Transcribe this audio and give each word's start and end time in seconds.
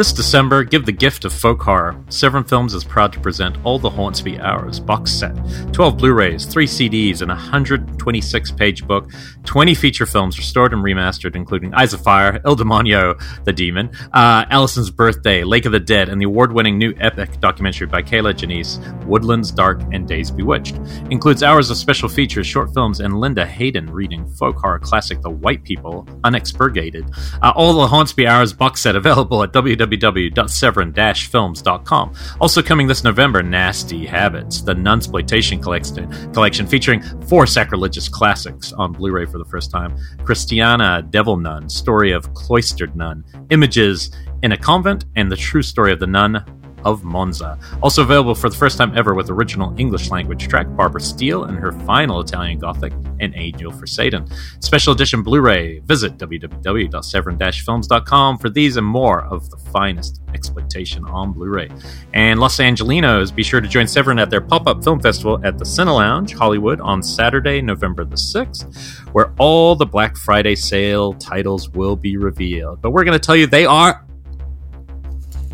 This 0.00 0.14
December, 0.14 0.64
give 0.64 0.86
the 0.86 0.92
gift 0.92 1.26
of 1.26 1.32
folk 1.34 1.60
horror. 1.60 1.94
Severin 2.08 2.44
Films 2.44 2.72
is 2.72 2.84
proud 2.84 3.12
to 3.12 3.20
present 3.20 3.58
All 3.64 3.78
the 3.78 3.90
Haunts 3.90 4.24
Hours 4.40 4.80
box 4.80 5.12
set, 5.12 5.36
12 5.74 5.98
Blu 5.98 6.14
rays, 6.14 6.46
3 6.46 6.66
CDs, 6.66 7.20
and 7.20 7.28
100 7.28 7.98
26 8.00 8.52
page 8.52 8.86
book, 8.86 9.10
20 9.44 9.74
feature 9.74 10.06
films 10.06 10.38
restored 10.38 10.72
and 10.72 10.82
remastered, 10.82 11.36
including 11.36 11.74
Eyes 11.74 11.92
of 11.92 12.02
Fire, 12.02 12.40
El 12.46 12.56
Demonio, 12.56 13.20
The 13.44 13.52
Demon, 13.52 13.90
uh, 14.14 14.46
Allison's 14.48 14.90
Birthday, 14.90 15.44
Lake 15.44 15.66
of 15.66 15.72
the 15.72 15.78
Dead, 15.80 16.08
and 16.08 16.18
the 16.18 16.24
award 16.24 16.50
winning 16.50 16.78
new 16.78 16.94
epic 16.98 17.38
documentary 17.40 17.86
by 17.86 18.02
Kier-La 18.02 18.32
Janisse, 18.32 18.78
Woodlands 19.04 19.50
Dark 19.50 19.82
and 19.92 20.08
Days 20.08 20.30
Bewitched. 20.30 20.76
Includes 21.10 21.42
hours 21.42 21.68
of 21.68 21.76
special 21.76 22.08
features, 22.08 22.46
short 22.46 22.72
films, 22.72 23.00
and 23.00 23.20
Linda 23.20 23.44
Hayden 23.44 23.90
reading 23.90 24.26
folk 24.30 24.56
horror 24.56 24.78
classic 24.78 25.20
The 25.20 25.28
White 25.28 25.62
People, 25.62 26.08
unexpurgated. 26.24 27.14
Uh, 27.42 27.52
all 27.54 27.74
the 27.74 27.86
Haunts 27.86 28.14
Be 28.14 28.26
Ours 28.26 28.54
box 28.54 28.80
set 28.80 28.96
available 28.96 29.42
at 29.42 29.52
www.severin 29.52 30.94
films.com. 31.14 32.14
Also 32.40 32.62
coming 32.62 32.86
this 32.86 33.04
November, 33.04 33.42
Nasty 33.42 34.06
Habits, 34.06 34.62
the 34.62 34.74
Nunsploitation 34.74 35.62
collection, 35.62 36.32
collection 36.32 36.66
featuring 36.66 37.02
four 37.26 37.46
sacrilegious 37.46 37.89
classics 38.12 38.72
on 38.72 38.92
Blu-ray 38.92 39.26
for 39.26 39.38
the 39.38 39.44
first 39.44 39.70
time. 39.70 39.96
Christiana, 40.24 41.02
Devil 41.10 41.36
Nun, 41.36 41.68
Story 41.68 42.12
of 42.12 42.32
Cloistered 42.34 42.94
Nun, 42.94 43.24
Images 43.50 44.10
in 44.42 44.52
a 44.52 44.56
Convent, 44.56 45.04
and 45.16 45.30
The 45.30 45.36
True 45.36 45.62
Story 45.62 45.92
of 45.92 46.00
the 46.00 46.06
Nun, 46.06 46.44
of 46.84 47.04
Monza. 47.04 47.58
Also 47.82 48.02
available 48.02 48.34
for 48.34 48.48
the 48.48 48.56
first 48.56 48.78
time 48.78 48.96
ever 48.96 49.14
with 49.14 49.30
original 49.30 49.72
English 49.78 50.10
language 50.10 50.48
track, 50.48 50.66
Barbara 50.76 51.00
Steele 51.00 51.44
and 51.44 51.56
her 51.58 51.72
final 51.72 52.20
Italian 52.20 52.58
Gothic, 52.58 52.92
An 53.20 53.32
Angel 53.36 53.70
for 53.72 53.86
Satan. 53.86 54.26
Special 54.60 54.92
edition 54.92 55.22
Blu 55.22 55.40
ray. 55.40 55.78
Visit 55.80 56.18
www.severin-films.com 56.18 58.38
for 58.38 58.50
these 58.50 58.76
and 58.76 58.86
more 58.86 59.24
of 59.24 59.50
the 59.50 59.56
finest 59.56 60.20
exploitation 60.34 61.04
on 61.06 61.32
Blu 61.32 61.48
ray. 61.48 61.68
And 62.14 62.40
Los 62.40 62.58
Angelinos, 62.58 63.34
be 63.34 63.42
sure 63.42 63.60
to 63.60 63.68
join 63.68 63.86
Severin 63.86 64.18
at 64.18 64.30
their 64.30 64.40
pop 64.40 64.66
up 64.66 64.82
film 64.84 65.00
festival 65.00 65.40
at 65.44 65.58
the 65.58 65.64
Cine 65.64 65.94
Lounge, 65.94 66.34
Hollywood, 66.34 66.80
on 66.80 67.02
Saturday, 67.02 67.60
November 67.60 68.04
the 68.04 68.16
6th, 68.16 69.12
where 69.12 69.32
all 69.38 69.74
the 69.74 69.86
Black 69.86 70.16
Friday 70.16 70.54
sale 70.54 71.12
titles 71.14 71.68
will 71.70 71.96
be 71.96 72.16
revealed. 72.16 72.80
But 72.80 72.90
we're 72.90 73.04
going 73.04 73.18
to 73.18 73.24
tell 73.24 73.36
you 73.36 73.46
they 73.46 73.66
are 73.66 74.06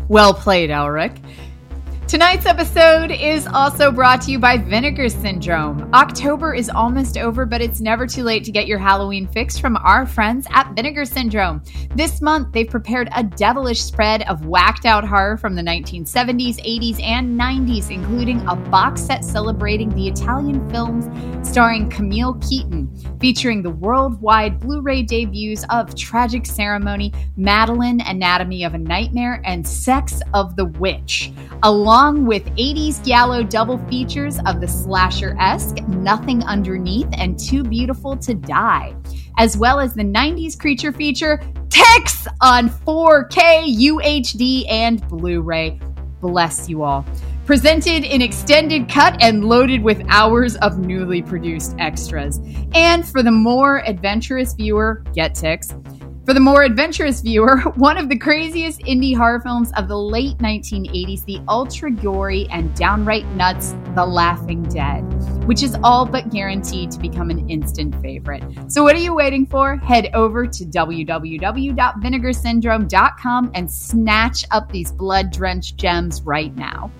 well 0.07 0.33
played, 0.33 0.69
Elric. 0.69 1.17
Tonight's 2.07 2.45
episode 2.45 3.11
is 3.11 3.45
also 3.47 3.91
brought 3.91 4.21
to 4.21 4.31
you 4.31 4.39
by 4.39 4.57
Vinegar 4.57 5.09
Syndrome. 5.09 5.89
October 5.93 6.53
is 6.53 6.69
almost 6.69 7.17
over, 7.17 7.45
but 7.45 7.59
it's 7.59 7.81
never 7.81 8.07
too 8.07 8.23
late 8.23 8.45
to 8.45 8.51
get 8.51 8.65
your 8.65 8.79
Halloween 8.79 9.27
fix 9.27 9.59
from 9.59 9.75
our 9.75 10.05
friends 10.05 10.47
at 10.51 10.73
Vinegar 10.73 11.03
Syndrome. 11.03 11.61
This 11.95 12.21
month, 12.21 12.53
they've 12.53 12.69
prepared 12.69 13.09
a 13.13 13.23
devilish 13.23 13.81
spread 13.81 14.21
of 14.29 14.45
whacked 14.45 14.85
out 14.85 15.05
horror 15.05 15.35
from 15.35 15.53
the 15.53 15.61
1970s, 15.61 16.63
80s, 16.63 17.03
and 17.03 17.37
90s, 17.37 17.91
including 17.91 18.39
a 18.47 18.55
box 18.55 19.01
set 19.01 19.25
celebrating 19.25 19.89
the 19.89 20.07
Italian 20.07 20.67
films 20.69 21.09
starring 21.45 21.89
Camille 21.89 22.35
Keaton, 22.35 22.89
featuring 23.19 23.61
the 23.61 23.69
worldwide 23.69 24.61
Blu 24.61 24.79
ray 24.79 25.03
debuts 25.03 25.65
of 25.69 25.93
Tragic 25.93 26.45
Ceremony, 26.45 27.11
Madeleine, 27.35 27.99
Anatomy 27.99 28.63
of 28.63 28.75
a 28.75 28.77
Nightmare, 28.77 29.41
and 29.43 29.67
Sex 29.67 30.21
of 30.33 30.55
the 30.55 30.65
Witch, 30.65 31.33
along 31.63 31.96
along 31.97 32.27
with 32.27 32.45
80s 32.57 33.03
Giallo 33.03 33.41
double 33.41 33.79
features 33.87 34.37
of 34.45 34.61
the 34.61 34.67
slasher 34.67 35.35
esque 35.39 35.77
Nothing 35.87 36.43
Underneath 36.43 37.07
and 37.13 37.39
Too 37.39 37.63
Beautiful 37.63 38.15
to 38.17 38.35
Die, 38.35 38.95
as 39.39 39.57
well 39.57 39.79
as 39.79 39.95
the 39.95 40.03
90s 40.03 40.59
creature 40.59 40.91
feature 40.91 41.41
Ticks 41.69 42.27
on 42.39 42.69
4K, 42.69 43.75
UHD, 43.79 44.69
and 44.69 45.07
Blu 45.07 45.41
ray. 45.41 45.79
Bless 46.21 46.69
you 46.69 46.83
all. 46.83 47.03
Presented 47.47 48.03
in 48.03 48.21
extended 48.21 48.87
cut 48.87 49.19
and 49.19 49.45
loaded 49.45 49.81
with 49.81 49.99
hours 50.07 50.55
of 50.57 50.77
newly 50.77 51.23
produced 51.23 51.75
extras. 51.79 52.39
And 52.75 53.07
for 53.07 53.23
the 53.23 53.31
more 53.31 53.83
adventurous 53.87 54.53
viewer, 54.53 55.03
get 55.15 55.33
Tex 55.33 55.73
for 56.27 56.33
the 56.33 56.39
more 56.41 56.63
adventurous 56.63 57.21
viewer, 57.21 57.57
one 57.77 57.97
of 57.97 58.09
the 58.09 58.17
craziest 58.17 58.81
indie 58.81 59.15
horror 59.15 59.39
films 59.39 59.71
of 59.77 59.87
the 59.87 59.97
late 59.97 60.37
1980s, 60.39 61.23
the 61.23 61.39
ultra 61.47 61.89
gory 61.89 62.49
and 62.51 62.75
downright 62.75 63.25
nuts 63.27 63.73
The 63.95 64.05
Laughing 64.05 64.63
Dead, 64.63 65.03
which 65.45 65.63
is 65.63 65.77
all 65.85 66.05
but 66.05 66.29
guaranteed 66.29 66.91
to 66.91 66.99
become 66.99 67.29
an 67.29 67.49
instant 67.49 67.95
favorite. 68.01 68.43
So, 68.67 68.83
what 68.83 68.93
are 68.97 68.99
you 68.99 69.15
waiting 69.15 69.45
for? 69.45 69.77
Head 69.77 70.09
over 70.13 70.45
to 70.45 70.65
www.vinegarsyndrome.com 70.65 73.51
and 73.53 73.71
snatch 73.71 74.43
up 74.51 74.69
these 74.69 74.91
blood 74.91 75.31
drenched 75.31 75.77
gems 75.77 76.21
right 76.23 76.53
now. 76.57 76.91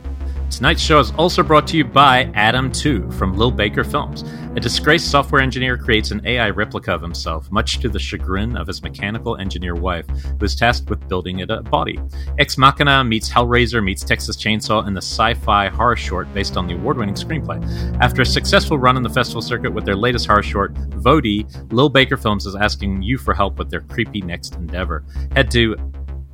Tonight's 0.49 0.81
show 0.81 0.99
is 0.99 1.11
also 1.11 1.43
brought 1.43 1.67
to 1.67 1.77
you 1.77 1.83
by 1.83 2.31
Adam 2.33 2.71
2 2.71 3.11
from 3.11 3.37
Lil 3.37 3.51
Baker 3.51 3.83
Films. 3.83 4.23
A 4.55 4.59
disgraced 4.59 5.11
software 5.11 5.41
engineer 5.41 5.77
creates 5.77 6.11
an 6.11 6.25
AI 6.25 6.49
replica 6.49 6.93
of 6.93 7.01
himself, 7.01 7.51
much 7.51 7.79
to 7.79 7.89
the 7.89 7.99
chagrin 7.99 8.57
of 8.57 8.65
his 8.65 8.81
mechanical 8.81 9.37
engineer 9.37 9.75
wife, 9.75 10.07
who 10.07 10.45
is 10.45 10.55
tasked 10.55 10.89
with 10.89 11.07
building 11.07 11.39
it 11.39 11.51
a 11.51 11.61
body. 11.61 11.99
Ex 12.39 12.57
Machina 12.57 13.03
meets 13.03 13.29
Hellraiser 13.29 13.83
meets 13.83 14.03
Texas 14.03 14.37
Chainsaw 14.37 14.87
in 14.87 14.93
the 14.93 15.01
sci 15.01 15.33
fi 15.35 15.67
horror 15.67 15.95
short 15.95 16.33
based 16.33 16.57
on 16.57 16.65
the 16.65 16.73
award 16.73 16.97
winning 16.97 17.13
screenplay. 17.13 17.61
After 18.01 18.23
a 18.23 18.25
successful 18.25 18.79
run 18.79 18.97
in 18.97 19.03
the 19.03 19.09
festival 19.09 19.41
circuit 19.41 19.73
with 19.73 19.85
their 19.85 19.97
latest 19.97 20.25
horror 20.25 20.41
short, 20.43 20.73
Vody, 20.91 21.45
Lil 21.71 21.89
Baker 21.89 22.17
Films 22.17 22.45
is 22.45 22.55
asking 22.55 23.03
you 23.03 23.17
for 23.17 23.33
help 23.33 23.59
with 23.59 23.69
their 23.69 23.81
creepy 23.81 24.21
next 24.21 24.55
endeavor. 24.55 25.03
Head 25.35 25.51
to 25.51 25.75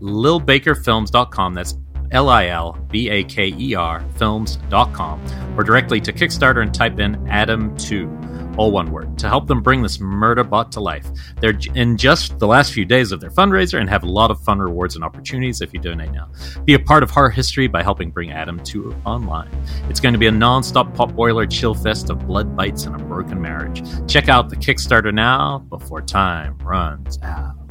lilbakerfilms.com. 0.01 1.53
That's 1.53 1.73
L 2.13 2.29
I 2.29 2.47
L 2.47 2.77
B 2.89 3.09
A 3.09 3.23
K 3.23 3.53
E 3.57 3.75
R 3.75 4.03
films.com 4.15 5.57
or 5.57 5.63
directly 5.63 5.99
to 6.01 6.13
Kickstarter 6.13 6.61
and 6.61 6.73
type 6.73 6.99
in 6.99 7.15
Adam2, 7.25 8.57
all 8.57 8.71
one 8.71 8.91
word, 8.91 9.17
to 9.17 9.27
help 9.27 9.47
them 9.47 9.61
bring 9.61 9.81
this 9.81 9.99
murder 9.99 10.43
bot 10.43 10.71
to 10.73 10.79
life. 10.79 11.07
They're 11.41 11.57
in 11.73 11.97
just 11.97 12.37
the 12.39 12.47
last 12.47 12.71
few 12.71 12.85
days 12.85 13.11
of 13.11 13.19
their 13.19 13.31
fundraiser 13.31 13.79
and 13.79 13.89
have 13.89 14.03
a 14.03 14.09
lot 14.09 14.31
of 14.31 14.39
fun 14.41 14.59
rewards 14.59 14.95
and 14.95 15.03
opportunities 15.03 15.61
if 15.61 15.73
you 15.73 15.79
donate 15.79 16.11
now. 16.11 16.29
Be 16.65 16.75
a 16.75 16.79
part 16.79 17.03
of 17.03 17.09
horror 17.09 17.31
history 17.31 17.67
by 17.67 17.81
helping 17.81 18.11
bring 18.11 18.31
Adam 18.31 18.63
2 18.63 18.95
online. 19.05 19.49
It's 19.89 19.99
going 19.99 20.13
to 20.13 20.19
be 20.19 20.27
a 20.27 20.31
non 20.31 20.63
stop 20.63 20.93
pop 20.93 21.13
boiler 21.13 21.47
chill 21.47 21.73
fest 21.73 22.09
of 22.09 22.27
blood 22.27 22.55
bites 22.55 22.85
and 22.85 22.95
a 22.95 23.03
broken 23.03 23.41
marriage. 23.41 23.83
Check 24.07 24.29
out 24.29 24.49
the 24.49 24.55
Kickstarter 24.55 25.13
now 25.13 25.59
before 25.69 26.01
time 26.01 26.57
runs 26.59 27.19
out. 27.23 27.62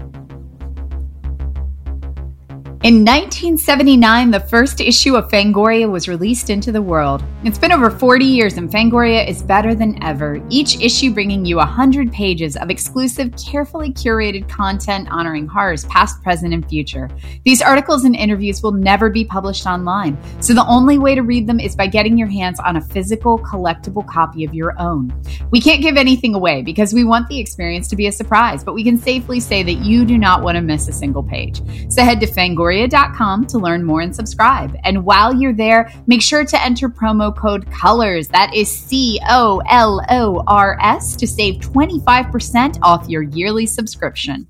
In 2.84 3.04
1979, 3.04 4.32
the 4.32 4.40
first 4.40 4.80
issue 4.80 5.14
of 5.14 5.30
Fangoria 5.30 5.88
was 5.88 6.08
released 6.08 6.50
into 6.50 6.72
the 6.72 6.82
world. 6.82 7.22
It's 7.44 7.56
been 7.56 7.70
over 7.70 7.90
40 7.90 8.24
years 8.24 8.56
and 8.56 8.68
Fangoria 8.68 9.24
is 9.24 9.40
better 9.40 9.72
than 9.72 10.02
ever, 10.02 10.44
each 10.48 10.80
issue 10.80 11.14
bringing 11.14 11.44
you 11.44 11.58
100 11.58 12.10
pages 12.10 12.56
of 12.56 12.70
exclusive, 12.70 13.32
carefully 13.36 13.92
curated 13.92 14.48
content 14.48 15.06
honoring 15.12 15.46
horrors 15.46 15.84
past, 15.84 16.20
present, 16.24 16.54
and 16.54 16.68
future. 16.68 17.08
These 17.44 17.62
articles 17.62 18.02
and 18.02 18.16
interviews 18.16 18.64
will 18.64 18.72
never 18.72 19.10
be 19.10 19.24
published 19.24 19.64
online, 19.64 20.18
so 20.42 20.52
the 20.52 20.66
only 20.66 20.98
way 20.98 21.14
to 21.14 21.22
read 21.22 21.46
them 21.46 21.60
is 21.60 21.76
by 21.76 21.86
getting 21.86 22.18
your 22.18 22.26
hands 22.26 22.58
on 22.58 22.78
a 22.78 22.80
physical, 22.80 23.38
collectible 23.38 24.04
copy 24.08 24.42
of 24.44 24.54
your 24.54 24.76
own. 24.80 25.14
We 25.52 25.60
can't 25.60 25.82
give 25.82 25.96
anything 25.96 26.34
away 26.34 26.62
because 26.62 26.92
we 26.92 27.04
want 27.04 27.28
the 27.28 27.38
experience 27.38 27.86
to 27.88 27.96
be 27.96 28.08
a 28.08 28.12
surprise, 28.12 28.64
but 28.64 28.74
we 28.74 28.82
can 28.82 28.98
safely 28.98 29.38
say 29.38 29.62
that 29.62 29.84
you 29.84 30.04
do 30.04 30.18
not 30.18 30.42
want 30.42 30.56
to 30.56 30.62
miss 30.62 30.88
a 30.88 30.92
single 30.92 31.22
page. 31.22 31.62
So 31.88 32.02
head 32.02 32.18
to 32.18 32.26
Fangoria 32.26 32.71
Fangoria.com 32.72 33.46
to 33.48 33.58
learn 33.58 33.84
more 33.84 34.00
and 34.00 34.14
subscribe. 34.14 34.76
And 34.84 35.04
while 35.04 35.34
you're 35.34 35.52
there, 35.52 35.92
make 36.06 36.22
sure 36.22 36.44
to 36.44 36.62
enter 36.62 36.88
promo 36.88 37.36
code 37.36 37.70
COLORS, 37.70 38.28
that 38.28 38.54
is 38.54 38.70
C 38.70 39.20
O 39.28 39.62
L 39.68 40.04
O 40.08 40.42
R 40.46 40.78
S, 40.80 41.14
to 41.16 41.26
save 41.26 41.56
25% 41.56 42.78
off 42.82 43.08
your 43.08 43.22
yearly 43.22 43.66
subscription. 43.66 44.46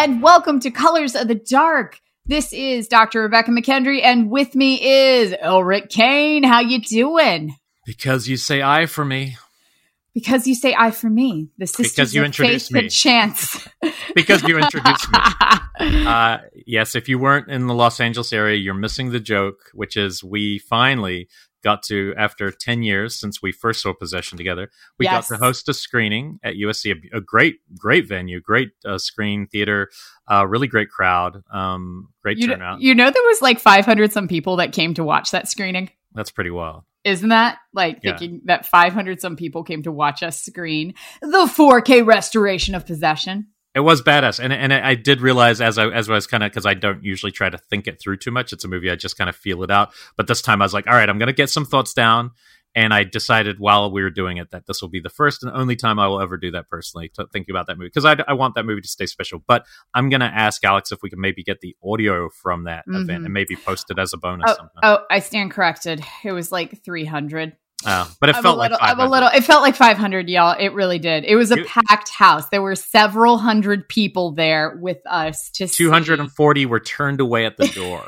And 0.00 0.22
welcome 0.22 0.58
to 0.60 0.70
Colors 0.70 1.14
of 1.14 1.28
the 1.28 1.34
Dark. 1.34 2.00
This 2.24 2.54
is 2.54 2.88
Dr. 2.88 3.20
Rebecca 3.20 3.50
McKendry, 3.50 4.02
and 4.02 4.30
with 4.30 4.54
me 4.54 4.82
is 4.82 5.32
Elric 5.32 5.90
Kane. 5.90 6.42
How 6.42 6.60
you 6.60 6.80
doing? 6.80 7.54
Because 7.84 8.26
you 8.26 8.38
say 8.38 8.62
I 8.62 8.86
for 8.86 9.04
me. 9.04 9.36
Because 10.14 10.46
you 10.46 10.54
say 10.54 10.74
I 10.74 10.90
for 10.90 11.10
me. 11.10 11.50
The 11.58 11.66
sisters 11.66 11.92
because 11.94 12.14
you 12.14 12.24
introduced 12.24 12.72
me. 12.72 12.88
chance. 12.88 13.68
because 14.14 14.42
you 14.48 14.56
introduced 14.56 15.06
me. 15.12 15.18
Uh, 15.78 16.38
yes, 16.66 16.94
if 16.94 17.06
you 17.10 17.18
weren't 17.18 17.50
in 17.50 17.66
the 17.66 17.74
Los 17.74 18.00
Angeles 18.00 18.32
area, 18.32 18.56
you're 18.56 18.72
missing 18.72 19.10
the 19.10 19.20
joke, 19.20 19.58
which 19.74 19.98
is 19.98 20.24
we 20.24 20.58
finally 20.60 21.28
got 21.62 21.82
to 21.84 22.14
after 22.16 22.50
10 22.50 22.82
years 22.82 23.14
since 23.14 23.42
we 23.42 23.52
first 23.52 23.82
saw 23.82 23.92
possession 23.92 24.38
together 24.38 24.70
we 24.98 25.04
Yes. 25.06 25.28
got 25.28 25.36
to 25.36 25.40
host 25.42 25.68
a 25.68 25.74
screening 25.74 26.38
at 26.42 26.54
usc 26.56 26.84
a, 26.90 27.16
a 27.16 27.20
great 27.20 27.56
great 27.78 28.08
venue 28.08 28.40
great 28.40 28.70
uh, 28.84 28.98
screen 28.98 29.46
theater 29.46 29.88
uh, 30.30 30.46
really 30.46 30.66
great 30.66 30.90
crowd 30.90 31.42
um, 31.52 32.08
great 32.22 32.38
You, 32.38 32.46
turnout 32.48 32.78
know, 32.78 32.84
you 32.86 32.94
know, 32.94 33.10
there 33.10 33.22
was 33.22 33.42
like 33.42 33.58
500 33.60 34.12
some 34.12 34.28
people 34.28 34.56
that 34.56 34.72
came 34.72 34.94
to 34.94 35.04
watch 35.04 35.30
that 35.32 35.48
screening. 35.48 35.90
that's 36.14 36.30
pretty 36.30 36.50
wild 36.50 36.84
Isn't 37.04 37.30
that 37.30 37.58
like 37.72 37.98
Yeah. 38.02 38.16
thinking 38.16 38.42
that 38.44 38.66
500 38.66 39.20
some 39.20 39.36
people 39.36 39.64
came 39.64 39.82
to 39.84 39.92
watch 39.92 40.22
us 40.22 40.42
screen 40.44 40.94
the 41.20 41.46
4K 41.46 42.04
restoration 42.06 42.74
of 42.74 42.86
Possession? 42.86 43.48
It 43.74 43.80
was 43.80 44.02
badass, 44.02 44.40
and 44.42 44.52
and 44.52 44.72
I 44.72 44.96
did 44.96 45.20
realize 45.20 45.60
as 45.60 45.78
I 45.78 45.88
as 45.88 46.10
I 46.10 46.14
was 46.14 46.26
kind 46.26 46.42
of 46.42 46.50
because 46.50 46.66
I 46.66 46.74
don't 46.74 47.04
usually 47.04 47.30
try 47.30 47.48
to 47.48 47.58
think 47.58 47.86
it 47.86 48.00
through 48.00 48.16
too 48.16 48.32
much. 48.32 48.52
It's 48.52 48.64
a 48.64 48.68
movie 48.68 48.90
I 48.90 48.96
just 48.96 49.16
kind 49.16 49.30
of 49.30 49.36
feel 49.36 49.62
it 49.62 49.70
out. 49.70 49.90
But 50.16 50.26
this 50.26 50.42
time 50.42 50.60
I 50.60 50.64
was 50.64 50.74
like, 50.74 50.88
all 50.88 50.94
right, 50.94 51.08
I'm 51.08 51.18
gonna 51.18 51.32
get 51.32 51.50
some 51.50 51.64
thoughts 51.64 51.94
down, 51.94 52.32
and 52.74 52.92
I 52.92 53.04
decided 53.04 53.60
while 53.60 53.92
we 53.92 54.02
were 54.02 54.10
doing 54.10 54.38
it 54.38 54.50
that 54.50 54.66
this 54.66 54.82
will 54.82 54.88
be 54.88 54.98
the 54.98 55.08
first 55.08 55.44
and 55.44 55.52
only 55.52 55.76
time 55.76 56.00
I 56.00 56.08
will 56.08 56.20
ever 56.20 56.36
do 56.36 56.50
that 56.50 56.68
personally 56.68 57.10
to 57.14 57.28
think 57.32 57.48
about 57.48 57.68
that 57.68 57.78
movie 57.78 57.90
because 57.94 58.04
I, 58.04 58.16
I 58.26 58.32
want 58.32 58.56
that 58.56 58.66
movie 58.66 58.80
to 58.80 58.88
stay 58.88 59.06
special. 59.06 59.40
But 59.46 59.64
I'm 59.94 60.08
gonna 60.08 60.32
ask 60.34 60.64
Alex 60.64 60.90
if 60.90 60.98
we 61.00 61.08
can 61.08 61.20
maybe 61.20 61.44
get 61.44 61.60
the 61.60 61.76
audio 61.84 62.28
from 62.28 62.64
that 62.64 62.84
Mhm. 62.88 63.02
event 63.02 63.24
and 63.24 63.32
maybe 63.32 63.54
post 63.54 63.86
it 63.90 64.00
as 64.00 64.12
a 64.12 64.16
bonus. 64.16 64.52
Oh, 64.58 64.66
oh, 64.82 64.98
I 65.12 65.20
stand 65.20 65.52
corrected. 65.52 66.02
It 66.24 66.32
was 66.32 66.50
like 66.50 66.82
300. 66.84 67.52
Uh, 67.86 68.06
but 68.20 68.28
it 68.28 68.36
I'm 68.36 68.42
felt 68.42 68.58
a 68.58 68.60
little, 68.60 68.78
like 68.78 68.82
I'm 68.82 68.98
a 68.98 69.02
500. 69.02 69.10
little. 69.10 69.28
It 69.30 69.44
felt 69.44 69.62
like 69.62 69.74
500, 69.74 70.28
y'all. 70.28 70.54
It 70.58 70.74
really 70.74 70.98
did. 70.98 71.24
It 71.24 71.36
was 71.36 71.50
a 71.50 71.64
packed 71.64 72.10
house. 72.10 72.48
There 72.50 72.60
were 72.60 72.74
several 72.74 73.38
hundred 73.38 73.88
people 73.88 74.32
there 74.32 74.76
with 74.80 74.98
us 75.06 75.50
to 75.54 75.66
see. 75.66 75.84
240 75.84 76.66
were 76.66 76.80
turned 76.80 77.20
away 77.20 77.46
at 77.46 77.56
the 77.56 77.68
door. 77.74 78.04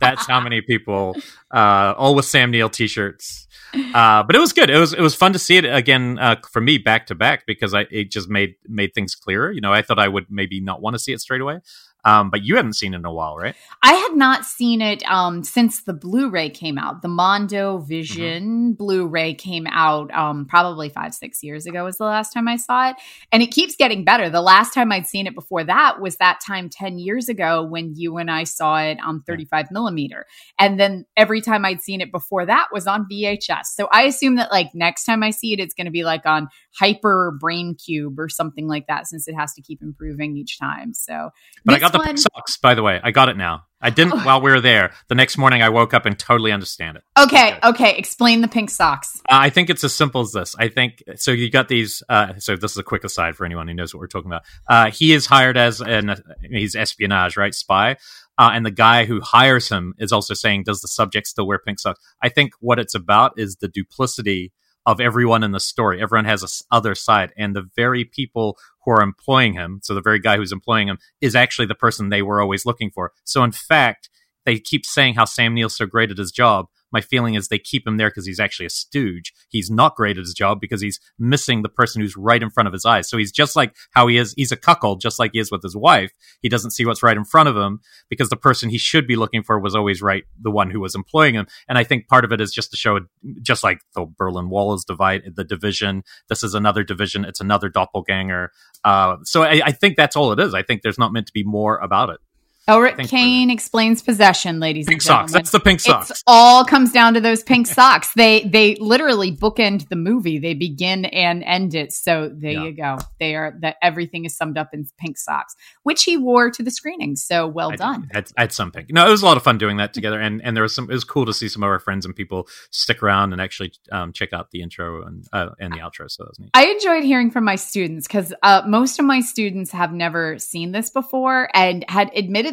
That's 0.00 0.26
how 0.26 0.40
many 0.40 0.60
people, 0.60 1.16
uh, 1.52 1.94
all 1.96 2.14
with 2.14 2.24
Sam 2.24 2.50
Neill 2.50 2.70
t-shirts. 2.70 3.46
Uh, 3.94 4.22
but 4.22 4.34
it 4.34 4.38
was 4.38 4.52
good. 4.52 4.70
It 4.70 4.78
was 4.78 4.94
it 4.94 5.00
was 5.00 5.14
fun 5.14 5.34
to 5.34 5.38
see 5.38 5.56
it 5.56 5.64
again 5.64 6.18
uh, 6.18 6.36
for 6.50 6.60
me 6.60 6.78
back 6.78 7.06
to 7.08 7.14
back 7.14 7.44
because 7.46 7.74
I 7.74 7.86
it 7.90 8.10
just 8.10 8.28
made 8.28 8.54
made 8.66 8.94
things 8.94 9.14
clearer. 9.14 9.50
You 9.50 9.60
know, 9.60 9.72
I 9.72 9.82
thought 9.82 9.98
I 9.98 10.08
would 10.08 10.26
maybe 10.30 10.60
not 10.60 10.80
want 10.80 10.94
to 10.94 10.98
see 10.98 11.12
it 11.12 11.20
straight 11.20 11.40
away. 11.42 11.60
Um, 12.06 12.30
but 12.30 12.44
you 12.44 12.54
haven't 12.54 12.74
seen 12.74 12.94
it 12.94 12.98
in 12.98 13.04
a 13.04 13.12
while, 13.12 13.36
right? 13.36 13.56
I 13.82 13.92
had 13.92 14.14
not 14.14 14.44
seen 14.44 14.80
it 14.80 15.02
um, 15.10 15.42
since 15.42 15.82
the 15.82 15.92
Blu-ray 15.92 16.50
came 16.50 16.78
out. 16.78 17.02
The 17.02 17.08
Mondo 17.08 17.78
Vision 17.78 18.74
Blu-ray 18.74 19.34
came 19.34 19.66
out 19.66 20.14
um, 20.14 20.46
probably 20.46 20.88
five, 20.88 21.14
six 21.14 21.42
years 21.42 21.66
ago 21.66 21.84
was 21.84 21.98
the 21.98 22.04
last 22.04 22.32
time 22.32 22.46
I 22.46 22.56
saw 22.56 22.90
it, 22.90 22.96
and 23.32 23.42
it 23.42 23.48
keeps 23.48 23.74
getting 23.74 24.04
better. 24.04 24.30
The 24.30 24.40
last 24.40 24.72
time 24.72 24.92
I'd 24.92 25.08
seen 25.08 25.26
it 25.26 25.34
before 25.34 25.64
that 25.64 26.00
was 26.00 26.16
that 26.18 26.40
time 26.40 26.68
ten 26.68 26.98
years 27.00 27.28
ago 27.28 27.64
when 27.64 27.94
you 27.96 28.18
and 28.18 28.30
I 28.30 28.44
saw 28.44 28.78
it 28.78 28.98
on 29.04 29.22
35 29.26 29.72
millimeter, 29.72 30.26
and 30.60 30.78
then 30.78 31.06
every 31.16 31.40
time 31.40 31.64
I'd 31.64 31.82
seen 31.82 32.00
it 32.00 32.12
before 32.12 32.46
that 32.46 32.68
was 32.72 32.86
on 32.86 33.08
VHS. 33.10 33.66
So 33.74 33.88
I 33.90 34.02
assume 34.04 34.36
that 34.36 34.52
like 34.52 34.74
next 34.74 35.06
time 35.06 35.24
I 35.24 35.30
see 35.30 35.52
it, 35.52 35.58
it's 35.58 35.74
going 35.74 35.86
to 35.86 35.90
be 35.90 36.04
like 36.04 36.24
on 36.24 36.48
Hyper 36.78 37.36
Brain 37.40 37.74
Cube 37.74 38.18
or 38.20 38.28
something 38.28 38.68
like 38.68 38.86
that, 38.86 39.08
since 39.08 39.26
it 39.26 39.34
has 39.34 39.52
to 39.54 39.62
keep 39.62 39.82
improving 39.82 40.36
each 40.36 40.58
time. 40.58 40.94
So, 40.94 41.30
But 41.64 41.74
I 41.74 41.78
got 41.78 41.95
the 41.96 41.98
one- 42.00 42.06
pink 42.06 42.18
socks, 42.18 42.56
by 42.58 42.74
the 42.74 42.82
way. 42.82 43.00
I 43.02 43.10
got 43.10 43.28
it 43.28 43.36
now. 43.36 43.64
I 43.80 43.90
didn't 43.90 44.14
Oh. 44.14 44.18
while 44.24 44.40
we 44.40 44.50
were 44.50 44.60
there. 44.60 44.92
The 45.08 45.14
next 45.14 45.36
morning, 45.36 45.62
I 45.62 45.68
woke 45.68 45.92
up 45.94 46.06
and 46.06 46.18
totally 46.18 46.50
understand 46.50 46.96
it. 46.96 47.02
Okay, 47.18 47.54
Okay. 47.56 47.58
okay. 47.68 47.96
Explain 47.98 48.40
the 48.40 48.48
pink 48.48 48.70
socks. 48.70 49.20
Uh, 49.30 49.36
I 49.38 49.50
think 49.50 49.68
it's 49.70 49.84
as 49.84 49.92
simple 49.94 50.22
as 50.22 50.32
this. 50.32 50.56
I 50.58 50.68
think 50.68 51.02
so. 51.16 51.30
You 51.30 51.50
got 51.50 51.68
these. 51.68 52.02
Uh, 52.08 52.32
so 52.38 52.56
this 52.56 52.72
is 52.72 52.78
a 52.78 52.82
quick 52.82 53.04
aside 53.04 53.36
for 53.36 53.44
anyone 53.44 53.68
who 53.68 53.74
knows 53.74 53.94
what 53.94 54.00
we're 54.00 54.06
talking 54.08 54.30
about. 54.30 54.42
Uh, 54.68 54.90
he 54.90 55.12
is 55.12 55.26
hired 55.26 55.56
as 55.58 55.80
an 55.80 56.16
he's 56.50 56.74
espionage, 56.74 57.36
right? 57.36 57.54
Spy. 57.54 57.96
Uh, 58.38 58.50
and 58.52 58.66
the 58.66 58.70
guy 58.70 59.04
who 59.04 59.20
hires 59.20 59.68
him 59.68 59.94
is 59.98 60.10
also 60.10 60.34
saying, 60.34 60.64
"Does 60.64 60.80
the 60.80 60.88
subject 60.88 61.26
still 61.26 61.46
wear 61.46 61.58
pink 61.58 61.78
socks?" 61.78 62.00
I 62.22 62.28
think 62.28 62.52
what 62.60 62.78
it's 62.78 62.94
about 62.94 63.32
is 63.38 63.56
the 63.56 63.68
duplicity 63.68 64.52
of 64.86 65.00
everyone 65.00 65.42
in 65.42 65.50
the 65.50 65.60
story. 65.60 66.00
Everyone 66.00 66.24
has 66.24 66.42
a 66.42 66.74
other 66.74 66.94
side, 66.94 67.32
and 67.36 67.54
the 67.54 67.68
very 67.74 68.04
people 68.04 68.56
who 68.84 68.92
are 68.92 69.02
employing 69.02 69.54
him, 69.54 69.80
so 69.82 69.94
the 69.94 70.00
very 70.00 70.20
guy 70.20 70.36
who's 70.36 70.52
employing 70.52 70.88
him, 70.88 70.98
is 71.20 71.34
actually 71.34 71.66
the 71.66 71.74
person 71.74 72.08
they 72.08 72.22
were 72.22 72.40
always 72.40 72.64
looking 72.64 72.90
for. 72.90 73.12
So 73.24 73.42
in 73.42 73.52
fact, 73.52 74.08
they 74.44 74.58
keep 74.58 74.86
saying 74.86 75.14
how 75.14 75.24
Sam 75.24 75.54
Neill's 75.54 75.76
so 75.76 75.86
great 75.86 76.10
at 76.10 76.18
his 76.18 76.30
job. 76.30 76.66
My 76.92 77.00
feeling 77.00 77.34
is 77.34 77.48
they 77.48 77.58
keep 77.58 77.86
him 77.86 77.96
there 77.96 78.10
because 78.10 78.26
he's 78.26 78.40
actually 78.40 78.66
a 78.66 78.70
stooge. 78.70 79.32
He's 79.48 79.70
not 79.70 79.96
great 79.96 80.16
at 80.16 80.24
his 80.24 80.34
job 80.34 80.60
because 80.60 80.80
he's 80.80 81.00
missing 81.18 81.62
the 81.62 81.68
person 81.68 82.00
who's 82.00 82.16
right 82.16 82.42
in 82.42 82.50
front 82.50 82.66
of 82.66 82.72
his 82.72 82.84
eyes. 82.84 83.08
So 83.08 83.18
he's 83.18 83.32
just 83.32 83.56
like 83.56 83.74
how 83.92 84.06
he 84.06 84.16
is. 84.16 84.34
He's 84.36 84.52
a 84.52 84.56
cuckold, 84.56 85.00
just 85.00 85.18
like 85.18 85.32
he 85.32 85.40
is 85.40 85.50
with 85.50 85.62
his 85.62 85.76
wife. 85.76 86.12
He 86.42 86.48
doesn't 86.48 86.70
see 86.70 86.86
what's 86.86 87.02
right 87.02 87.16
in 87.16 87.24
front 87.24 87.48
of 87.48 87.56
him 87.56 87.80
because 88.08 88.28
the 88.28 88.36
person 88.36 88.70
he 88.70 88.78
should 88.78 89.06
be 89.06 89.16
looking 89.16 89.42
for 89.42 89.58
was 89.58 89.74
always 89.74 90.02
right, 90.02 90.24
the 90.40 90.50
one 90.50 90.70
who 90.70 90.80
was 90.80 90.94
employing 90.94 91.34
him. 91.34 91.46
And 91.68 91.78
I 91.78 91.84
think 91.84 92.08
part 92.08 92.24
of 92.24 92.32
it 92.32 92.40
is 92.40 92.52
just 92.52 92.70
to 92.70 92.76
show, 92.76 93.00
just 93.42 93.64
like 93.64 93.80
the 93.94 94.06
Berlin 94.18 94.48
Wall 94.48 94.74
is 94.74 94.84
divided, 94.84 95.36
the 95.36 95.44
division. 95.44 96.02
This 96.28 96.42
is 96.42 96.54
another 96.54 96.84
division. 96.84 97.24
It's 97.24 97.40
another 97.40 97.68
doppelganger. 97.68 98.50
Uh, 98.84 99.16
so 99.24 99.42
I, 99.42 99.60
I 99.64 99.72
think 99.72 99.96
that's 99.96 100.16
all 100.16 100.32
it 100.32 100.40
is. 100.40 100.54
I 100.54 100.62
think 100.62 100.82
there's 100.82 100.98
not 100.98 101.12
meant 101.12 101.26
to 101.26 101.32
be 101.32 101.44
more 101.44 101.78
about 101.78 102.10
it. 102.10 102.20
Elric 102.68 103.08
Kane 103.08 103.48
explains 103.48 104.02
possession, 104.02 104.58
ladies 104.58 104.86
Pink 104.86 104.96
and 104.96 105.02
socks. 105.02 105.32
That's 105.32 105.50
the 105.52 105.60
pink 105.60 105.78
socks. 105.78 106.10
It's 106.10 106.22
all 106.26 106.64
comes 106.64 106.90
down 106.90 107.14
to 107.14 107.20
those 107.20 107.44
pink 107.44 107.68
socks. 107.68 108.12
They 108.14 108.42
they 108.42 108.74
literally 108.76 109.34
bookend 109.36 109.88
the 109.88 109.94
movie. 109.94 110.38
They 110.38 110.54
begin 110.54 111.04
and 111.04 111.44
end 111.44 111.74
it. 111.76 111.92
So 111.92 112.28
there 112.34 112.50
Yeah. 112.52 112.64
you 112.64 112.72
go. 112.72 112.98
They 113.20 113.36
are 113.36 113.56
that 113.60 113.76
everything 113.82 114.24
is 114.24 114.36
summed 114.36 114.58
up 114.58 114.70
in 114.72 114.84
pink 114.98 115.16
socks, 115.16 115.54
which 115.84 116.02
he 116.02 116.16
wore 116.16 116.50
to 116.50 116.62
the 116.62 116.72
screening. 116.72 117.14
So 117.14 117.46
well 117.46 117.70
I 117.70 117.76
done. 117.76 118.10
I 118.12 118.24
had 118.36 118.52
some 118.52 118.72
pink. 118.72 118.88
No, 118.90 119.06
it 119.06 119.10
was 119.10 119.22
a 119.22 119.26
lot 119.26 119.36
of 119.36 119.44
fun 119.44 119.58
doing 119.58 119.76
that 119.76 119.94
together, 119.94 120.20
and 120.20 120.42
and 120.42 120.56
there 120.56 120.62
was 120.62 120.74
some. 120.74 120.90
It 120.90 120.94
was 120.94 121.04
cool 121.04 121.26
to 121.26 121.32
see 121.32 121.48
some 121.48 121.62
of 121.62 121.68
our 121.68 121.78
friends 121.78 122.04
and 122.04 122.16
people 122.16 122.48
stick 122.70 123.00
around 123.00 123.32
and 123.32 123.40
actually 123.40 123.72
um, 123.92 124.12
check 124.12 124.32
out 124.32 124.50
the 124.50 124.62
intro 124.62 125.06
and 125.06 125.24
uh, 125.32 125.50
and 125.60 125.72
the 125.72 125.78
outro. 125.78 126.10
So 126.10 126.24
that 126.24 126.30
was 126.30 126.38
neat. 126.40 126.50
I 126.54 126.66
enjoyed 126.66 127.04
hearing 127.04 127.30
from 127.30 127.44
my 127.44 127.54
students 127.54 128.08
because 128.08 128.34
uh, 128.42 128.62
most 128.66 128.98
of 128.98 129.04
my 129.04 129.20
students 129.20 129.70
have 129.70 129.92
never 129.92 130.36
seen 130.40 130.72
this 130.72 130.90
before 130.90 131.48
and 131.54 131.84
had 131.88 132.10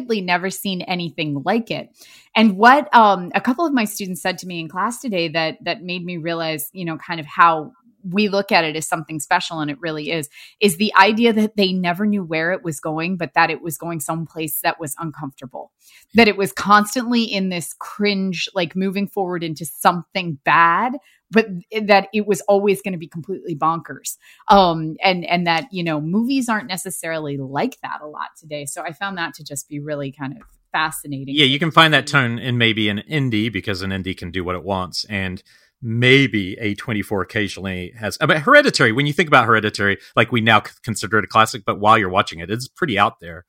never 0.08 0.50
seen 0.50 0.82
anything 0.82 1.42
like 1.44 1.70
it. 1.70 1.90
And 2.36 2.56
what 2.56 2.94
um, 2.94 3.30
a 3.34 3.40
couple 3.40 3.66
of 3.66 3.72
my 3.72 3.84
students 3.84 4.22
said 4.22 4.38
to 4.38 4.46
me 4.46 4.60
in 4.60 4.68
class 4.68 5.00
today 5.00 5.28
that 5.28 5.58
that 5.64 5.82
made 5.82 6.04
me 6.04 6.16
realize, 6.16 6.70
you 6.72 6.84
know, 6.84 6.96
kind 6.96 7.20
of 7.20 7.26
how 7.26 7.72
we 8.08 8.28
look 8.28 8.52
at 8.52 8.64
it 8.64 8.76
as 8.76 8.86
something 8.86 9.20
special, 9.20 9.60
and 9.60 9.70
it 9.70 9.80
really 9.80 10.10
is, 10.10 10.28
is 10.60 10.76
the 10.76 10.94
idea 10.94 11.32
that 11.32 11.56
they 11.56 11.72
never 11.72 12.06
knew 12.06 12.22
where 12.22 12.52
it 12.52 12.62
was 12.62 12.80
going, 12.80 13.16
but 13.16 13.32
that 13.34 13.50
it 13.50 13.62
was 13.62 13.78
going 13.78 14.00
someplace 14.00 14.60
that 14.60 14.78
was 14.78 14.94
uncomfortable, 14.98 15.72
that 16.14 16.28
it 16.28 16.36
was 16.36 16.52
constantly 16.52 17.24
in 17.24 17.48
this 17.48 17.74
cringe, 17.78 18.48
like 18.54 18.76
moving 18.76 19.08
forward 19.08 19.42
into 19.42 19.64
something 19.64 20.38
bad, 20.44 20.92
but 21.30 21.46
that 21.82 22.08
it 22.12 22.26
was 22.26 22.40
always 22.42 22.82
going 22.82 22.92
to 22.92 22.98
be 22.98 23.08
completely 23.08 23.56
bonkers. 23.56 24.16
Um 24.48 24.96
and 25.02 25.24
and 25.24 25.46
that 25.46 25.66
you 25.72 25.82
know 25.82 26.00
movies 26.00 26.48
aren't 26.48 26.68
necessarily 26.68 27.36
like 27.36 27.80
that 27.80 28.00
a 28.02 28.06
lot 28.06 28.28
today. 28.38 28.66
So 28.66 28.82
i 28.82 28.92
found 28.92 29.18
that 29.18 29.34
to 29.34 29.44
just 29.44 29.68
be 29.68 29.80
really 29.80 30.12
kind 30.12 30.36
of 30.36 30.42
fascinating 30.72 31.34
Yeah, 31.34 31.46
you 31.46 31.58
can 31.58 31.70
find 31.70 31.94
that 31.94 32.06
tone 32.06 32.38
in 32.38 32.58
maybe 32.58 32.88
an 32.88 33.02
indie 33.10 33.52
because 33.52 33.82
an 33.82 33.90
indie 33.90 34.16
can 34.16 34.30
do 34.30 34.44
what 34.44 34.56
it 34.56 34.64
wants, 34.64 35.04
and 35.04 35.42
maybe 35.84 36.56
A24 36.56 37.22
occasionally 37.22 37.92
has. 37.98 38.16
I 38.20 38.26
mean, 38.26 38.38
Hereditary. 38.38 38.90
When 38.90 39.04
you 39.06 39.12
think 39.12 39.28
about 39.28 39.44
Hereditary, 39.44 39.98
like 40.16 40.32
we 40.32 40.40
now 40.40 40.60
consider 40.82 41.18
it 41.18 41.24
a 41.24 41.28
classic, 41.28 41.62
but 41.64 41.78
while 41.78 41.98
you're 41.98 42.08
watching 42.08 42.40
it, 42.40 42.50
it's 42.50 42.66
pretty 42.66 42.98
out 42.98 43.20
there. 43.20 43.44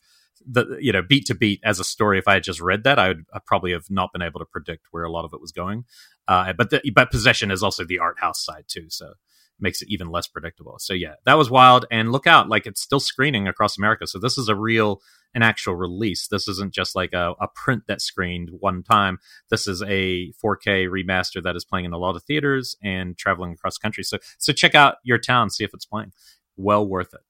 The 0.47 0.77
you 0.79 0.91
know 0.91 1.01
beat 1.01 1.25
to 1.27 1.33
beat 1.33 1.61
as 1.63 1.79
a 1.79 1.83
story. 1.83 2.19
If 2.19 2.27
I 2.27 2.33
had 2.33 2.43
just 2.43 2.59
read 2.59 2.83
that, 2.83 2.99
I 2.99 3.07
would 3.07 3.25
I 3.33 3.39
probably 3.43 3.71
have 3.71 3.89
not 3.89 4.11
been 4.11 4.21
able 4.21 4.39
to 4.41 4.45
predict 4.45 4.87
where 4.91 5.05
a 5.05 5.11
lot 5.11 5.25
of 5.25 5.33
it 5.33 5.41
was 5.41 5.51
going. 5.51 5.85
Uh, 6.27 6.53
but 6.53 6.69
the, 6.69 6.81
but 6.93 7.09
possession 7.09 7.49
is 7.49 7.63
also 7.63 7.83
the 7.83 7.99
art 7.99 8.19
house 8.19 8.43
side 8.43 8.65
too, 8.67 8.89
so 8.89 9.13
makes 9.59 9.81
it 9.81 9.89
even 9.89 10.09
less 10.09 10.27
predictable. 10.27 10.75
So 10.79 10.93
yeah, 10.93 11.15
that 11.25 11.37
was 11.37 11.49
wild. 11.49 11.85
And 11.91 12.11
look 12.11 12.27
out, 12.27 12.49
like 12.49 12.65
it's 12.65 12.81
still 12.81 12.99
screening 12.99 13.47
across 13.47 13.77
America. 13.77 14.07
So 14.07 14.19
this 14.19 14.37
is 14.37 14.49
a 14.49 14.55
real, 14.55 15.01
an 15.33 15.41
actual 15.41 15.75
release. 15.75 16.27
This 16.27 16.47
isn't 16.47 16.73
just 16.73 16.95
like 16.95 17.13
a, 17.13 17.33
a 17.39 17.47
print 17.47 17.83
that 17.87 18.01
screened 18.01 18.49
one 18.59 18.83
time. 18.83 19.19
This 19.49 19.67
is 19.67 19.81
a 19.83 20.31
4K 20.43 20.87
remaster 20.87 21.41
that 21.43 21.55
is 21.55 21.65
playing 21.65 21.85
in 21.85 21.93
a 21.93 21.97
lot 21.97 22.15
of 22.15 22.23
theaters 22.23 22.75
and 22.83 23.17
traveling 23.17 23.53
across 23.53 23.77
country. 23.77 24.03
So 24.03 24.17
so 24.37 24.53
check 24.53 24.75
out 24.75 24.95
your 25.03 25.17
town, 25.17 25.49
see 25.49 25.63
if 25.63 25.73
it's 25.73 25.85
playing. 25.85 26.11
Well 26.57 26.87
worth 26.87 27.13
it. 27.13 27.21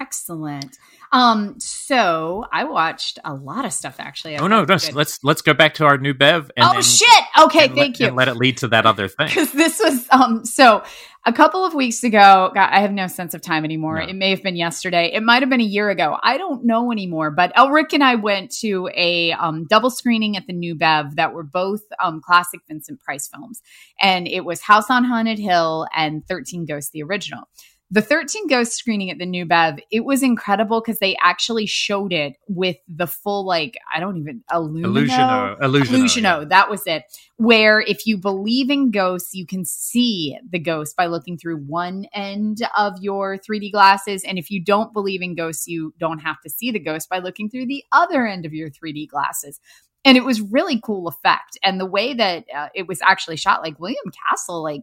Excellent. 0.00 0.78
Um 1.12 1.54
so 1.58 2.44
i 2.52 2.64
watched 2.64 3.18
a 3.24 3.34
lot 3.34 3.64
of 3.64 3.72
stuff 3.72 3.96
actually. 3.98 4.36
Oh 4.36 4.46
no, 4.46 4.64
no, 4.64 4.76
let's 4.92 5.22
let's 5.22 5.42
go 5.42 5.54
back 5.54 5.74
to 5.74 5.84
our 5.84 5.98
new 5.98 6.14
Bev. 6.14 6.50
And 6.56 6.66
oh 6.66 6.80
shit! 6.80 7.24
Okay 7.44 7.66
and 7.66 7.76
let- 7.76 7.82
thank 7.82 8.00
you. 8.00 8.08
And 8.08 8.16
let 8.16 8.28
it 8.28 8.36
lead 8.36 8.58
to 8.58 8.68
that 8.68 8.86
other 8.86 9.08
thing. 9.08 9.26
because 9.28 9.52
this 9.52 9.80
was 9.82 10.06
um 10.10 10.44
so 10.44 10.82
a 11.24 11.32
couple 11.32 11.64
of 11.64 11.74
weeks 11.74 12.04
ago 12.04 12.50
God, 12.54 12.68
i 12.70 12.80
have 12.80 12.92
no 12.92 13.06
sense 13.06 13.34
of 13.34 13.40
time 13.40 13.64
anymore. 13.64 14.00
No. 14.00 14.08
it 14.08 14.14
may 14.14 14.30
have 14.30 14.42
been 14.42 14.56
yesterday. 14.56 15.12
It 15.12 15.22
might 15.22 15.42
have 15.42 15.50
been 15.50 15.60
a 15.60 15.64
year 15.64 15.90
ago. 15.90 16.18
I 16.22 16.38
don't 16.38 16.64
know 16.64 16.90
anymore 16.92 17.30
but 17.30 17.54
elric 17.54 17.92
and 17.92 18.02
i 18.02 18.14
went 18.14 18.50
to 18.62 18.88
a 18.94 19.32
um, 19.32 19.66
double 19.68 19.90
screening 19.90 20.36
at 20.36 20.46
the 20.46 20.52
new 20.52 20.74
bev 20.74 21.16
that 21.16 21.32
were 21.32 21.44
both 21.44 21.82
um, 22.02 22.20
classic 22.20 22.60
vincent 22.68 23.00
price 23.00 23.28
films. 23.28 23.62
And 24.00 24.26
it 24.26 24.44
was 24.44 24.60
house 24.60 24.90
on 24.90 25.04
haunted 25.04 25.38
hill 25.38 25.86
and 25.94 26.26
13 26.26 26.66
ghosts 26.66 26.90
the 26.90 27.02
original 27.02 27.48
the 27.90 28.02
13 28.02 28.48
Ghost 28.48 28.72
screening 28.72 29.10
at 29.10 29.18
the 29.18 29.26
New 29.26 29.46
Bev, 29.46 29.78
it 29.92 30.04
was 30.04 30.22
incredible 30.22 30.80
because 30.80 30.98
they 30.98 31.16
actually 31.22 31.66
showed 31.66 32.12
it 32.12 32.36
with 32.48 32.76
the 32.88 33.06
full, 33.06 33.46
like, 33.46 33.76
I 33.94 34.00
don't 34.00 34.16
even. 34.16 34.42
Illusion-O. 34.52 35.56
Illusion-O. 35.60 35.94
Illusion-O, 35.94 36.40
yeah. 36.40 36.44
that 36.46 36.68
was 36.68 36.82
it. 36.86 37.04
Where 37.36 37.80
if 37.80 38.04
you 38.04 38.18
believe 38.18 38.70
in 38.70 38.90
ghosts, 38.90 39.34
you 39.34 39.46
can 39.46 39.64
see 39.64 40.36
the 40.50 40.58
ghost 40.58 40.96
by 40.96 41.06
looking 41.06 41.38
through 41.38 41.58
one 41.58 42.06
end 42.12 42.58
of 42.76 42.94
your 43.00 43.38
3D 43.38 43.70
glasses. 43.70 44.24
And 44.24 44.36
if 44.36 44.50
you 44.50 44.60
don't 44.60 44.92
believe 44.92 45.22
in 45.22 45.36
ghosts, 45.36 45.68
you 45.68 45.94
don't 45.98 46.18
have 46.18 46.40
to 46.40 46.50
see 46.50 46.72
the 46.72 46.80
ghost 46.80 47.08
by 47.08 47.18
looking 47.18 47.48
through 47.48 47.66
the 47.66 47.84
other 47.92 48.26
end 48.26 48.44
of 48.44 48.52
your 48.52 48.68
3D 48.68 49.08
glasses. 49.08 49.60
And 50.04 50.16
it 50.16 50.24
was 50.24 50.40
really 50.40 50.80
cool 50.80 51.06
effect. 51.06 51.56
And 51.62 51.78
the 51.78 51.86
way 51.86 52.14
that 52.14 52.46
uh, 52.56 52.68
it 52.74 52.88
was 52.88 53.00
actually 53.02 53.36
shot, 53.36 53.62
like 53.62 53.78
William 53.78 54.10
Castle, 54.28 54.62
like, 54.62 54.82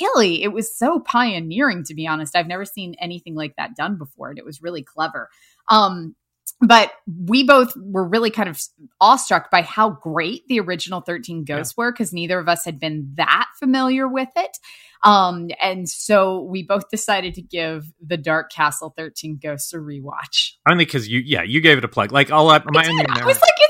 really? 0.00 0.42
It 0.42 0.52
was 0.52 0.76
so 0.76 1.00
pioneering 1.00 1.84
to 1.84 1.94
be 1.94 2.06
honest. 2.06 2.36
I've 2.36 2.46
never 2.46 2.64
seen 2.64 2.94
anything 3.00 3.34
like 3.34 3.56
that 3.56 3.76
done 3.76 3.96
before 3.96 4.30
and 4.30 4.38
it 4.38 4.44
was 4.44 4.62
really 4.62 4.82
clever. 4.82 5.28
Um 5.68 6.14
but 6.60 6.90
we 7.06 7.44
both 7.44 7.72
were 7.76 8.06
really 8.06 8.30
kind 8.30 8.48
of 8.48 8.60
awestruck 9.00 9.50
by 9.50 9.62
how 9.62 9.90
great 9.90 10.46
the 10.48 10.60
original 10.60 11.00
13 11.00 11.44
ghosts 11.44 11.76
were 11.76 11.92
because 11.92 12.12
neither 12.12 12.38
of 12.38 12.48
us 12.48 12.64
had 12.64 12.78
been 12.78 13.12
that 13.16 13.46
familiar 13.58 14.06
with 14.08 14.28
it. 14.36 14.58
Um 15.02 15.48
and 15.60 15.88
so 15.88 16.42
we 16.42 16.62
both 16.62 16.90
decided 16.90 17.34
to 17.34 17.42
give 17.42 17.90
the 18.04 18.16
dark 18.16 18.50
castle 18.50 18.92
13 18.96 19.38
ghosts 19.42 19.72
a 19.72 19.78
rewatch. 19.78 20.52
Only 20.68 20.84
because 20.84 21.08
you, 21.08 21.20
yeah, 21.24 21.42
you 21.42 21.60
gave 21.60 21.78
it 21.78 21.84
a 21.84 21.88
plug. 21.88 22.12
Like 22.12 22.30
all 22.30 22.50
I, 22.50 22.60
my 22.66 22.86
only. 22.86 23.06
I 23.08 23.24
was 23.24 23.40
like 23.40 23.54
it's 23.58 23.60
so 23.60 23.60
good 23.60 23.69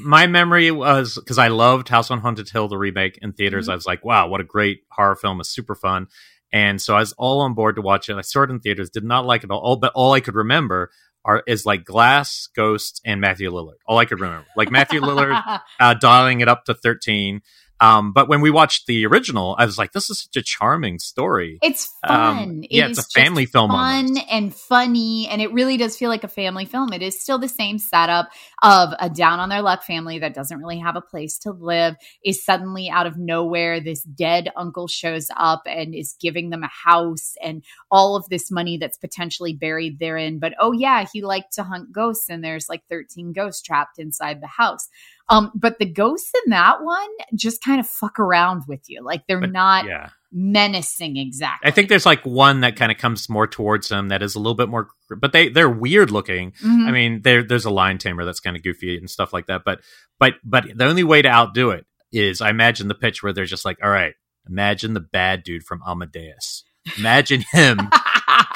my 0.00 0.26
memory 0.26 0.70
was 0.70 1.14
because 1.14 1.38
I 1.38 1.48
loved 1.48 1.88
House 1.88 2.10
on 2.10 2.20
Haunted 2.20 2.48
Hill, 2.50 2.68
the 2.68 2.78
remake 2.78 3.18
in 3.22 3.32
theaters. 3.32 3.68
Mhm. 3.68 3.72
I 3.72 3.74
was 3.74 3.86
like, 3.86 4.04
wow, 4.04 4.28
what 4.28 4.40
a 4.40 4.44
great 4.44 4.82
horror 4.90 5.16
film! 5.16 5.40
It's 5.40 5.48
super 5.48 5.74
fun. 5.74 6.08
And 6.52 6.80
so 6.80 6.96
I 6.96 7.00
was 7.00 7.12
all 7.18 7.40
on 7.42 7.54
board 7.54 7.76
to 7.76 7.82
watch 7.82 8.08
it. 8.08 8.16
I 8.16 8.22
saw 8.22 8.42
it 8.42 8.50
in 8.50 8.60
theaters, 8.60 8.88
did 8.90 9.04
not 9.04 9.26
like 9.26 9.44
it 9.44 9.50
at 9.50 9.54
all, 9.54 9.76
but 9.76 9.92
all 9.94 10.12
I 10.14 10.20
could 10.20 10.34
remember 10.34 10.90
are 11.24 11.42
is 11.46 11.66
like 11.66 11.84
Glass, 11.84 12.48
Ghost, 12.56 13.02
and 13.04 13.20
Matthew 13.20 13.50
Lillard. 13.50 13.74
All 13.86 13.98
I 13.98 14.06
could 14.06 14.20
remember, 14.20 14.46
like 14.56 14.70
Matthew 14.70 15.00
Lillard 15.00 15.60
uh, 15.80 15.94
dialing 15.94 16.40
it 16.40 16.48
up 16.48 16.64
to 16.64 16.74
thirteen. 16.74 17.42
Um, 17.80 18.12
but 18.12 18.28
when 18.28 18.40
we 18.40 18.50
watched 18.50 18.86
the 18.86 19.06
original, 19.06 19.56
I 19.58 19.64
was 19.66 19.78
like, 19.78 19.92
this 19.92 20.10
is 20.10 20.20
such 20.22 20.36
a 20.36 20.42
charming 20.42 20.98
story. 20.98 21.58
It's 21.62 21.92
Um, 22.08 22.36
fun. 22.36 22.64
yeah, 22.70 22.86
It 22.86 22.90
it's 22.92 22.98
a 22.98 23.02
family 23.20 23.46
film 23.46 23.70
Fun 23.70 24.06
almost. 24.06 24.20
and 24.30 24.54
funny, 24.54 25.28
and 25.28 25.42
it 25.42 25.52
really 25.52 25.76
does 25.76 25.96
feel 25.96 26.10
like 26.10 26.24
a 26.24 26.28
family 26.28 26.64
film. 26.64 26.92
It 26.92 27.02
is 27.02 27.20
still 27.20 27.38
the 27.38 27.48
same 27.48 27.78
setup 27.78 28.30
of 28.62 28.94
a 28.98 29.10
down 29.10 29.40
on 29.40 29.48
their 29.48 29.62
luck 29.62 29.84
family 29.84 30.18
that 30.20 30.34
doesn't 30.34 30.58
really 30.58 30.78
have 30.78 30.96
a 30.96 31.00
place 31.00 31.38
to 31.40 31.52
live. 31.52 31.96
Is 32.24 32.44
suddenly 32.44 32.90
out 32.90 33.06
of 33.06 33.16
nowhere, 33.18 33.80
this 33.80 34.02
dead 34.02 34.50
uncle 34.56 34.88
shows 34.88 35.28
up 35.36 35.62
and 35.66 35.94
is 35.94 36.16
giving 36.20 36.50
them 36.50 36.64
a 36.64 36.68
house 36.68 37.34
and 37.42 37.62
all 37.90 38.16
of 38.16 38.28
this 38.28 38.50
money 38.50 38.78
that's 38.78 38.98
potentially 38.98 39.52
buried 39.54 39.98
therein. 39.98 40.38
But 40.38 40.54
oh 40.60 40.72
yeah, 40.72 41.04
he 41.12 41.22
liked 41.22 41.52
to 41.54 41.62
hunt 41.64 41.92
ghosts, 41.92 42.28
and 42.28 42.42
there's 42.44 42.68
like 42.68 42.82
13 42.88 43.32
ghosts 43.32 43.62
trapped 43.62 43.98
inside 43.98 44.40
the 44.40 44.46
house. 44.48 44.88
Um, 45.30 45.50
but 45.54 45.78
the 45.78 45.84
ghosts 45.86 46.32
in 46.44 46.50
that 46.50 46.82
one 46.82 47.08
just 47.34 47.62
kind 47.62 47.80
of 47.80 47.86
fuck 47.86 48.18
around 48.18 48.62
with 48.66 48.80
you. 48.88 49.02
Like 49.04 49.26
they're 49.26 49.40
But, 49.40 49.52
not 49.52 49.84
Yeah, 49.86 50.10
menacing 50.32 51.16
exactly. 51.16 51.68
I 51.68 51.70
think 51.70 51.88
there's 51.88 52.06
like 52.06 52.24
one 52.24 52.60
that 52.60 52.76
kind 52.76 52.90
of 52.90 52.98
comes 52.98 53.28
more 53.28 53.46
towards 53.46 53.88
them 53.88 54.08
that 54.08 54.22
is 54.22 54.34
a 54.34 54.38
little 54.38 54.54
bit 54.54 54.68
more, 54.68 54.88
but 55.20 55.32
they 55.32 55.48
they're 55.48 55.68
weird 55.68 56.10
looking. 56.10 56.52
Mhm. 56.64 56.86
I 56.88 56.90
mean, 56.90 57.22
there 57.22 57.42
there's 57.42 57.64
a 57.66 57.70
lion 57.70 57.98
tamer 57.98 58.24
that's 58.24 58.40
kind 58.40 58.56
of 58.56 58.62
goofy 58.62 58.96
and 58.96 59.08
stuff 59.10 59.32
like 59.32 59.46
that. 59.46 59.62
But 59.64 59.80
but 60.18 60.34
but 60.44 60.64
the 60.74 60.84
only 60.86 61.04
way 61.04 61.20
to 61.22 61.28
outdo 61.28 61.70
it 61.70 61.84
is, 62.12 62.40
I 62.40 62.48
imagine 62.50 62.88
the 62.88 62.94
pitch 62.94 63.22
where 63.22 63.32
they're 63.34 63.44
just 63.44 63.64
like, 63.66 63.78
all 63.82 63.90
right, 63.90 64.14
imagine 64.48 64.94
the 64.94 65.00
bad 65.00 65.42
dude 65.42 65.64
from 65.64 65.82
Amadeus. 65.86 66.64
Imagine 66.96 67.44
him 67.52 67.78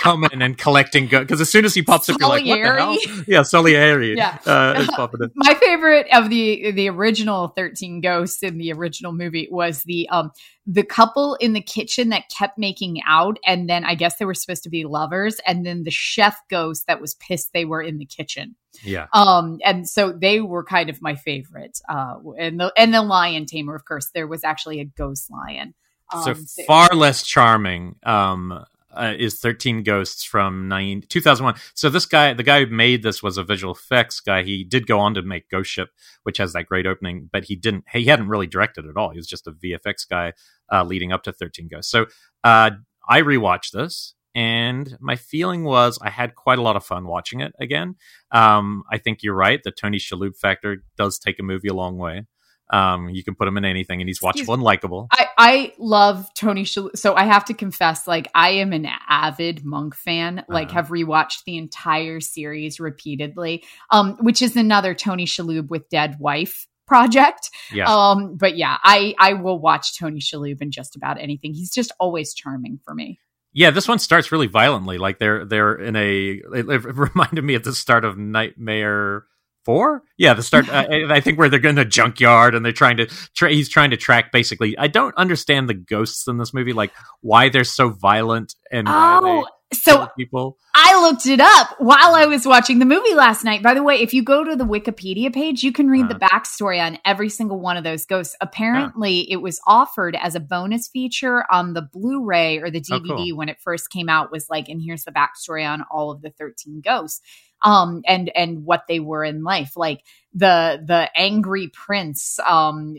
coming 0.03 0.43
and 0.43 0.59
collecting 0.59 1.07
because 1.07 1.41
as 1.41 1.49
soon 1.49 1.65
as 1.65 1.75
he 1.75 1.83
pops 1.83 2.09
up, 2.09 2.17
you're 2.19 2.29
like, 2.29 2.45
what 2.45 2.61
the 2.61 2.73
hell? 2.77 3.25
Yeah, 3.29 3.43
Salieri. 3.43 4.17
Yeah. 4.17 4.39
uh, 4.45 4.75
is 4.79 4.89
popping 4.89 5.21
in. 5.23 5.31
My 5.37 5.55
favorite 5.55 6.07
of 6.13 6.29
the 6.29 6.73
the 6.73 6.89
original 6.89 7.49
13 7.49 8.01
ghosts 8.01 8.43
in 8.43 8.59
the 8.59 8.73
original 8.73 9.13
movie 9.13 9.47
was 9.51 9.85
the 9.85 10.09
um 10.09 10.33
the 10.67 10.83
couple 10.83 11.37
in 11.37 11.53
the 11.53 11.61
kitchen 11.61 12.09
that 12.09 12.25
kept 12.37 12.59
making 12.59 13.01
out 13.07 13.39
and 13.47 13.69
then 13.69 13.85
I 13.85 13.95
guess 13.95 14.17
they 14.17 14.25
were 14.25 14.35
supposed 14.35 14.65
to 14.65 14.71
be 14.71 14.85
lovers 14.85 15.41
and 15.47 15.65
then 15.65 15.85
the 15.85 15.91
chef 15.91 16.37
ghost 16.51 16.87
that 16.89 17.01
was 17.01 17.15
pissed 17.15 17.51
they 17.53 17.65
were 17.65 17.83
in 17.83 17.99
the 17.99 18.07
kitchen. 18.07 18.57
Yeah, 18.83 19.07
Um 19.13 19.59
and 19.65 19.89
so 19.89 20.13
they 20.13 20.41
were 20.41 20.65
kind 20.65 20.91
of 20.91 21.01
my 21.01 21.15
favorite. 21.15 21.79
Uh 21.89 22.15
and 22.39 22.59
the 22.59 22.73
and 22.77 22.93
the 22.93 23.03
lion 23.03 23.47
tamer 23.47 23.75
of 23.77 23.85
course 23.85 24.11
there 24.15 24.27
was 24.27 24.43
actually 24.43 24.81
a 24.81 24.85
ghost 24.85 25.31
lion. 25.31 25.75
Um, 26.13 26.45
so 26.47 26.65
far 26.67 26.89
less 26.95 27.23
charming 27.23 27.97
um, 28.03 28.65
uh, 28.95 29.15
is 29.19 29.41
13 29.41 29.83
Ghosts 29.83 30.25
from 30.25 30.69
nine, 30.69 31.03
2001. 31.09 31.55
So 31.75 31.89
this 31.89 32.07
guy, 32.07 32.33
the 32.35 32.43
guy 32.43 32.65
who 32.65 32.71
made 32.71 33.03
this 33.03 33.23
was 33.23 33.39
a 33.39 33.45
visual 33.45 33.75
effects 33.75 34.21
guy. 34.21 34.43
He 34.43 34.65
did 34.65 34.87
go 34.87 34.99
on 34.99 35.15
to 35.15 35.23
make 35.23 35.49
Ghost 35.49 35.71
Ship, 35.71 35.89
which 36.23 36.39
has 36.39 36.53
that 36.53 36.67
great 36.67 36.87
opening, 36.87 37.29
but 37.33 37.45
he 37.45 37.57
didn't, 37.57 37.85
he 37.93 38.05
hadn't 38.05 38.29
really 38.29 38.47
directed 38.47 38.87
at 38.87 38.97
all. 38.97 39.11
He 39.11 39.19
was 39.19 39.27
just 39.27 39.47
a 39.47 39.53
VFX 39.53 40.09
guy 40.09 40.33
uh, 40.73 40.85
leading 40.85 41.13
up 41.13 41.23
to 41.25 41.33
13 41.33 41.69
Ghosts. 41.69 41.91
So 41.91 42.07
uh, 42.45 42.71
I 43.09 43.23
rewatched 43.23 43.73
this. 43.73 44.15
And 44.35 44.97
my 44.99 45.17
feeling 45.17 45.63
was 45.63 45.99
I 46.01 46.09
had 46.09 46.35
quite 46.35 46.59
a 46.59 46.63
lot 46.63 46.75
of 46.75 46.85
fun 46.85 47.07
watching 47.07 47.41
it 47.41 47.53
again. 47.61 47.97
Um, 48.31 48.83
I 48.91 48.97
think 48.97 49.19
you're 49.23 49.35
right. 49.35 49.61
The 49.63 49.71
Tony 49.71 49.99
Shalhoub 49.99 50.39
factor 50.39 50.85
does 50.97 51.19
take 51.19 51.39
a 51.39 51.43
movie 51.43 51.69
a 51.69 51.75
long 51.75 51.99
way. 51.99 52.25
Um, 52.73 53.11
you 53.11 53.23
can 53.23 53.35
put 53.35 53.47
him 53.47 53.57
in 53.59 53.65
anything, 53.65 54.01
and 54.01 54.09
he's 54.09 54.21
watchable 54.21 54.55
and 54.55 54.63
likable. 54.63 55.09
I, 55.13 55.27
I 55.37 55.73
love 55.79 56.29
Tony 56.35 56.65
Shalhoub. 56.65 56.97
So 56.97 57.15
I 57.15 57.25
have 57.25 57.45
to 57.47 57.55
confess, 57.55 58.07
like 58.09 58.29
I 58.35 58.51
am 58.51 58.73
an 58.73 58.89
avid 59.09 59.65
Monk 59.65 59.95
fan. 59.95 60.45
Like 60.49 60.69
Uh-huh. 60.69 60.77
have 60.77 60.89
rewatched 60.89 61.45
the 61.45 61.59
entire 61.59 62.21
series 62.21 62.81
repeatedly. 62.81 63.65
Um, 63.91 64.17
which 64.21 64.41
is 64.43 64.57
another 64.57 64.95
Tony 64.95 65.27
Shalhoub 65.27 65.69
with 65.69 65.89
Dead 65.91 66.17
Wife 66.19 66.67
project. 66.87 67.51
Yeah. 67.73 67.85
Um, 67.87 68.37
but 68.37 68.57
yeah, 68.57 68.77
I 68.83 69.15
I 69.19 69.35
will 69.35 69.59
watch 69.59 69.99
Tony 69.99 70.21
Shalhoub 70.21 70.61
in 70.63 70.71
just 70.71 70.97
about 70.97 71.21
anything. 71.21 71.55
He's 71.55 71.71
just 71.73 71.93
always 72.01 72.35
charming 72.35 72.81
for 72.85 72.95
me. 72.95 73.19
Yeah, 73.55 73.71
this 73.71 73.87
one 73.87 73.99
starts 73.99 74.33
really 74.33 74.47
violently. 74.47 74.97
Like 74.99 75.19
they're 75.19 75.45
they're 75.45 75.75
in 75.75 75.95
a. 75.95 76.41
It, 76.55 76.69
it 76.69 76.85
reminded 76.95 77.45
me 77.45 77.55
at 77.55 77.65
the 77.65 77.75
start 77.75 78.05
of 78.05 78.17
Nightmare 78.19 79.25
Four. 79.65 80.03
Yeah, 80.17 80.35
the 80.35 80.43
start. 80.43 80.69
I, 80.69 81.05
I 81.15 81.21
think 81.21 81.39
where 81.39 81.49
they're 81.49 81.61
going 81.61 81.77
to 81.77 81.85
junkyard 81.85 82.55
and 82.55 82.65
they're 82.65 82.73
trying 82.73 82.97
to. 82.97 83.07
Tra- 83.35 83.53
he's 83.53 83.69
trying 83.69 83.91
to 83.91 83.97
track 83.97 84.33
basically. 84.33 84.77
I 84.77 84.89
don't 84.89 85.17
understand 85.17 85.69
the 85.69 85.75
ghosts 85.75 86.27
in 86.27 86.39
this 86.39 86.53
movie. 86.53 86.73
Like 86.73 86.93
why 87.21 87.49
they're 87.49 87.63
so 87.65 87.91
violent 87.91 88.55
and 88.73 88.89
Oh, 88.91 89.47
so 89.73 90.09
people. 90.19 90.59
I 90.75 91.01
looked 91.03 91.27
it 91.27 91.41
up 91.41 91.77
while 91.79 92.15
I 92.15 92.27
was 92.27 92.47
watching 92.47 92.79
the 92.79 92.85
movie 92.85 93.15
last 93.15 93.45
night. 93.45 93.63
By 93.63 93.75
the 93.75 93.83
way, 93.83 93.97
if 93.97 94.13
you 94.13 94.23
go 94.23 94.43
to 94.45 94.57
the 94.57 94.65
Wikipedia 94.65 95.33
page, 95.33 95.63
you 95.63 95.73
can 95.73 95.89
read 95.89 96.09
the 96.09 96.17
uh-huh. 96.17 96.29
backstory 96.41 96.85
on 96.85 96.99
every 97.05 97.29
single 97.29 97.61
one 97.61 97.77
of 97.77 97.85
those 97.85 98.05
ghosts. 98.05 98.35
Apparently, 98.41 99.31
it 99.31 99.37
was 99.37 99.61
offered 99.67 100.17
as 100.21 100.35
a 100.35 100.41
bonus 100.41 100.89
feature 100.89 101.45
on 101.51 101.75
the 101.75 101.83
Blu-ray 101.83 102.59
or 102.59 102.71
the 102.71 102.83
Oh, 102.91 102.99
DVD 102.99 103.29
cool. 103.29 103.37
when 103.37 103.49
it 103.49 103.61
first 103.61 103.91
came 103.91 104.09
out. 104.09 104.33
Was 104.33 104.49
like, 104.51 104.69
and 104.69 104.81
here's 104.83 105.05
the 105.05 105.13
backstory 105.13 105.67
on 105.67 105.85
all 105.91 106.11
of 106.11 106.21
the 106.23 106.31
thirteen 106.31 106.81
ghosts, 106.85 107.21
um, 107.65 108.03
and 108.07 108.31
and 108.35 108.65
what 108.65 108.85
they 108.89 109.01
were 109.01 109.25
in 109.25 109.43
life. 109.45 109.77
Like 109.77 110.03
the 110.35 110.83
the 110.87 111.11
angry 111.15 111.69
prince 111.69 112.39
um 112.49 112.97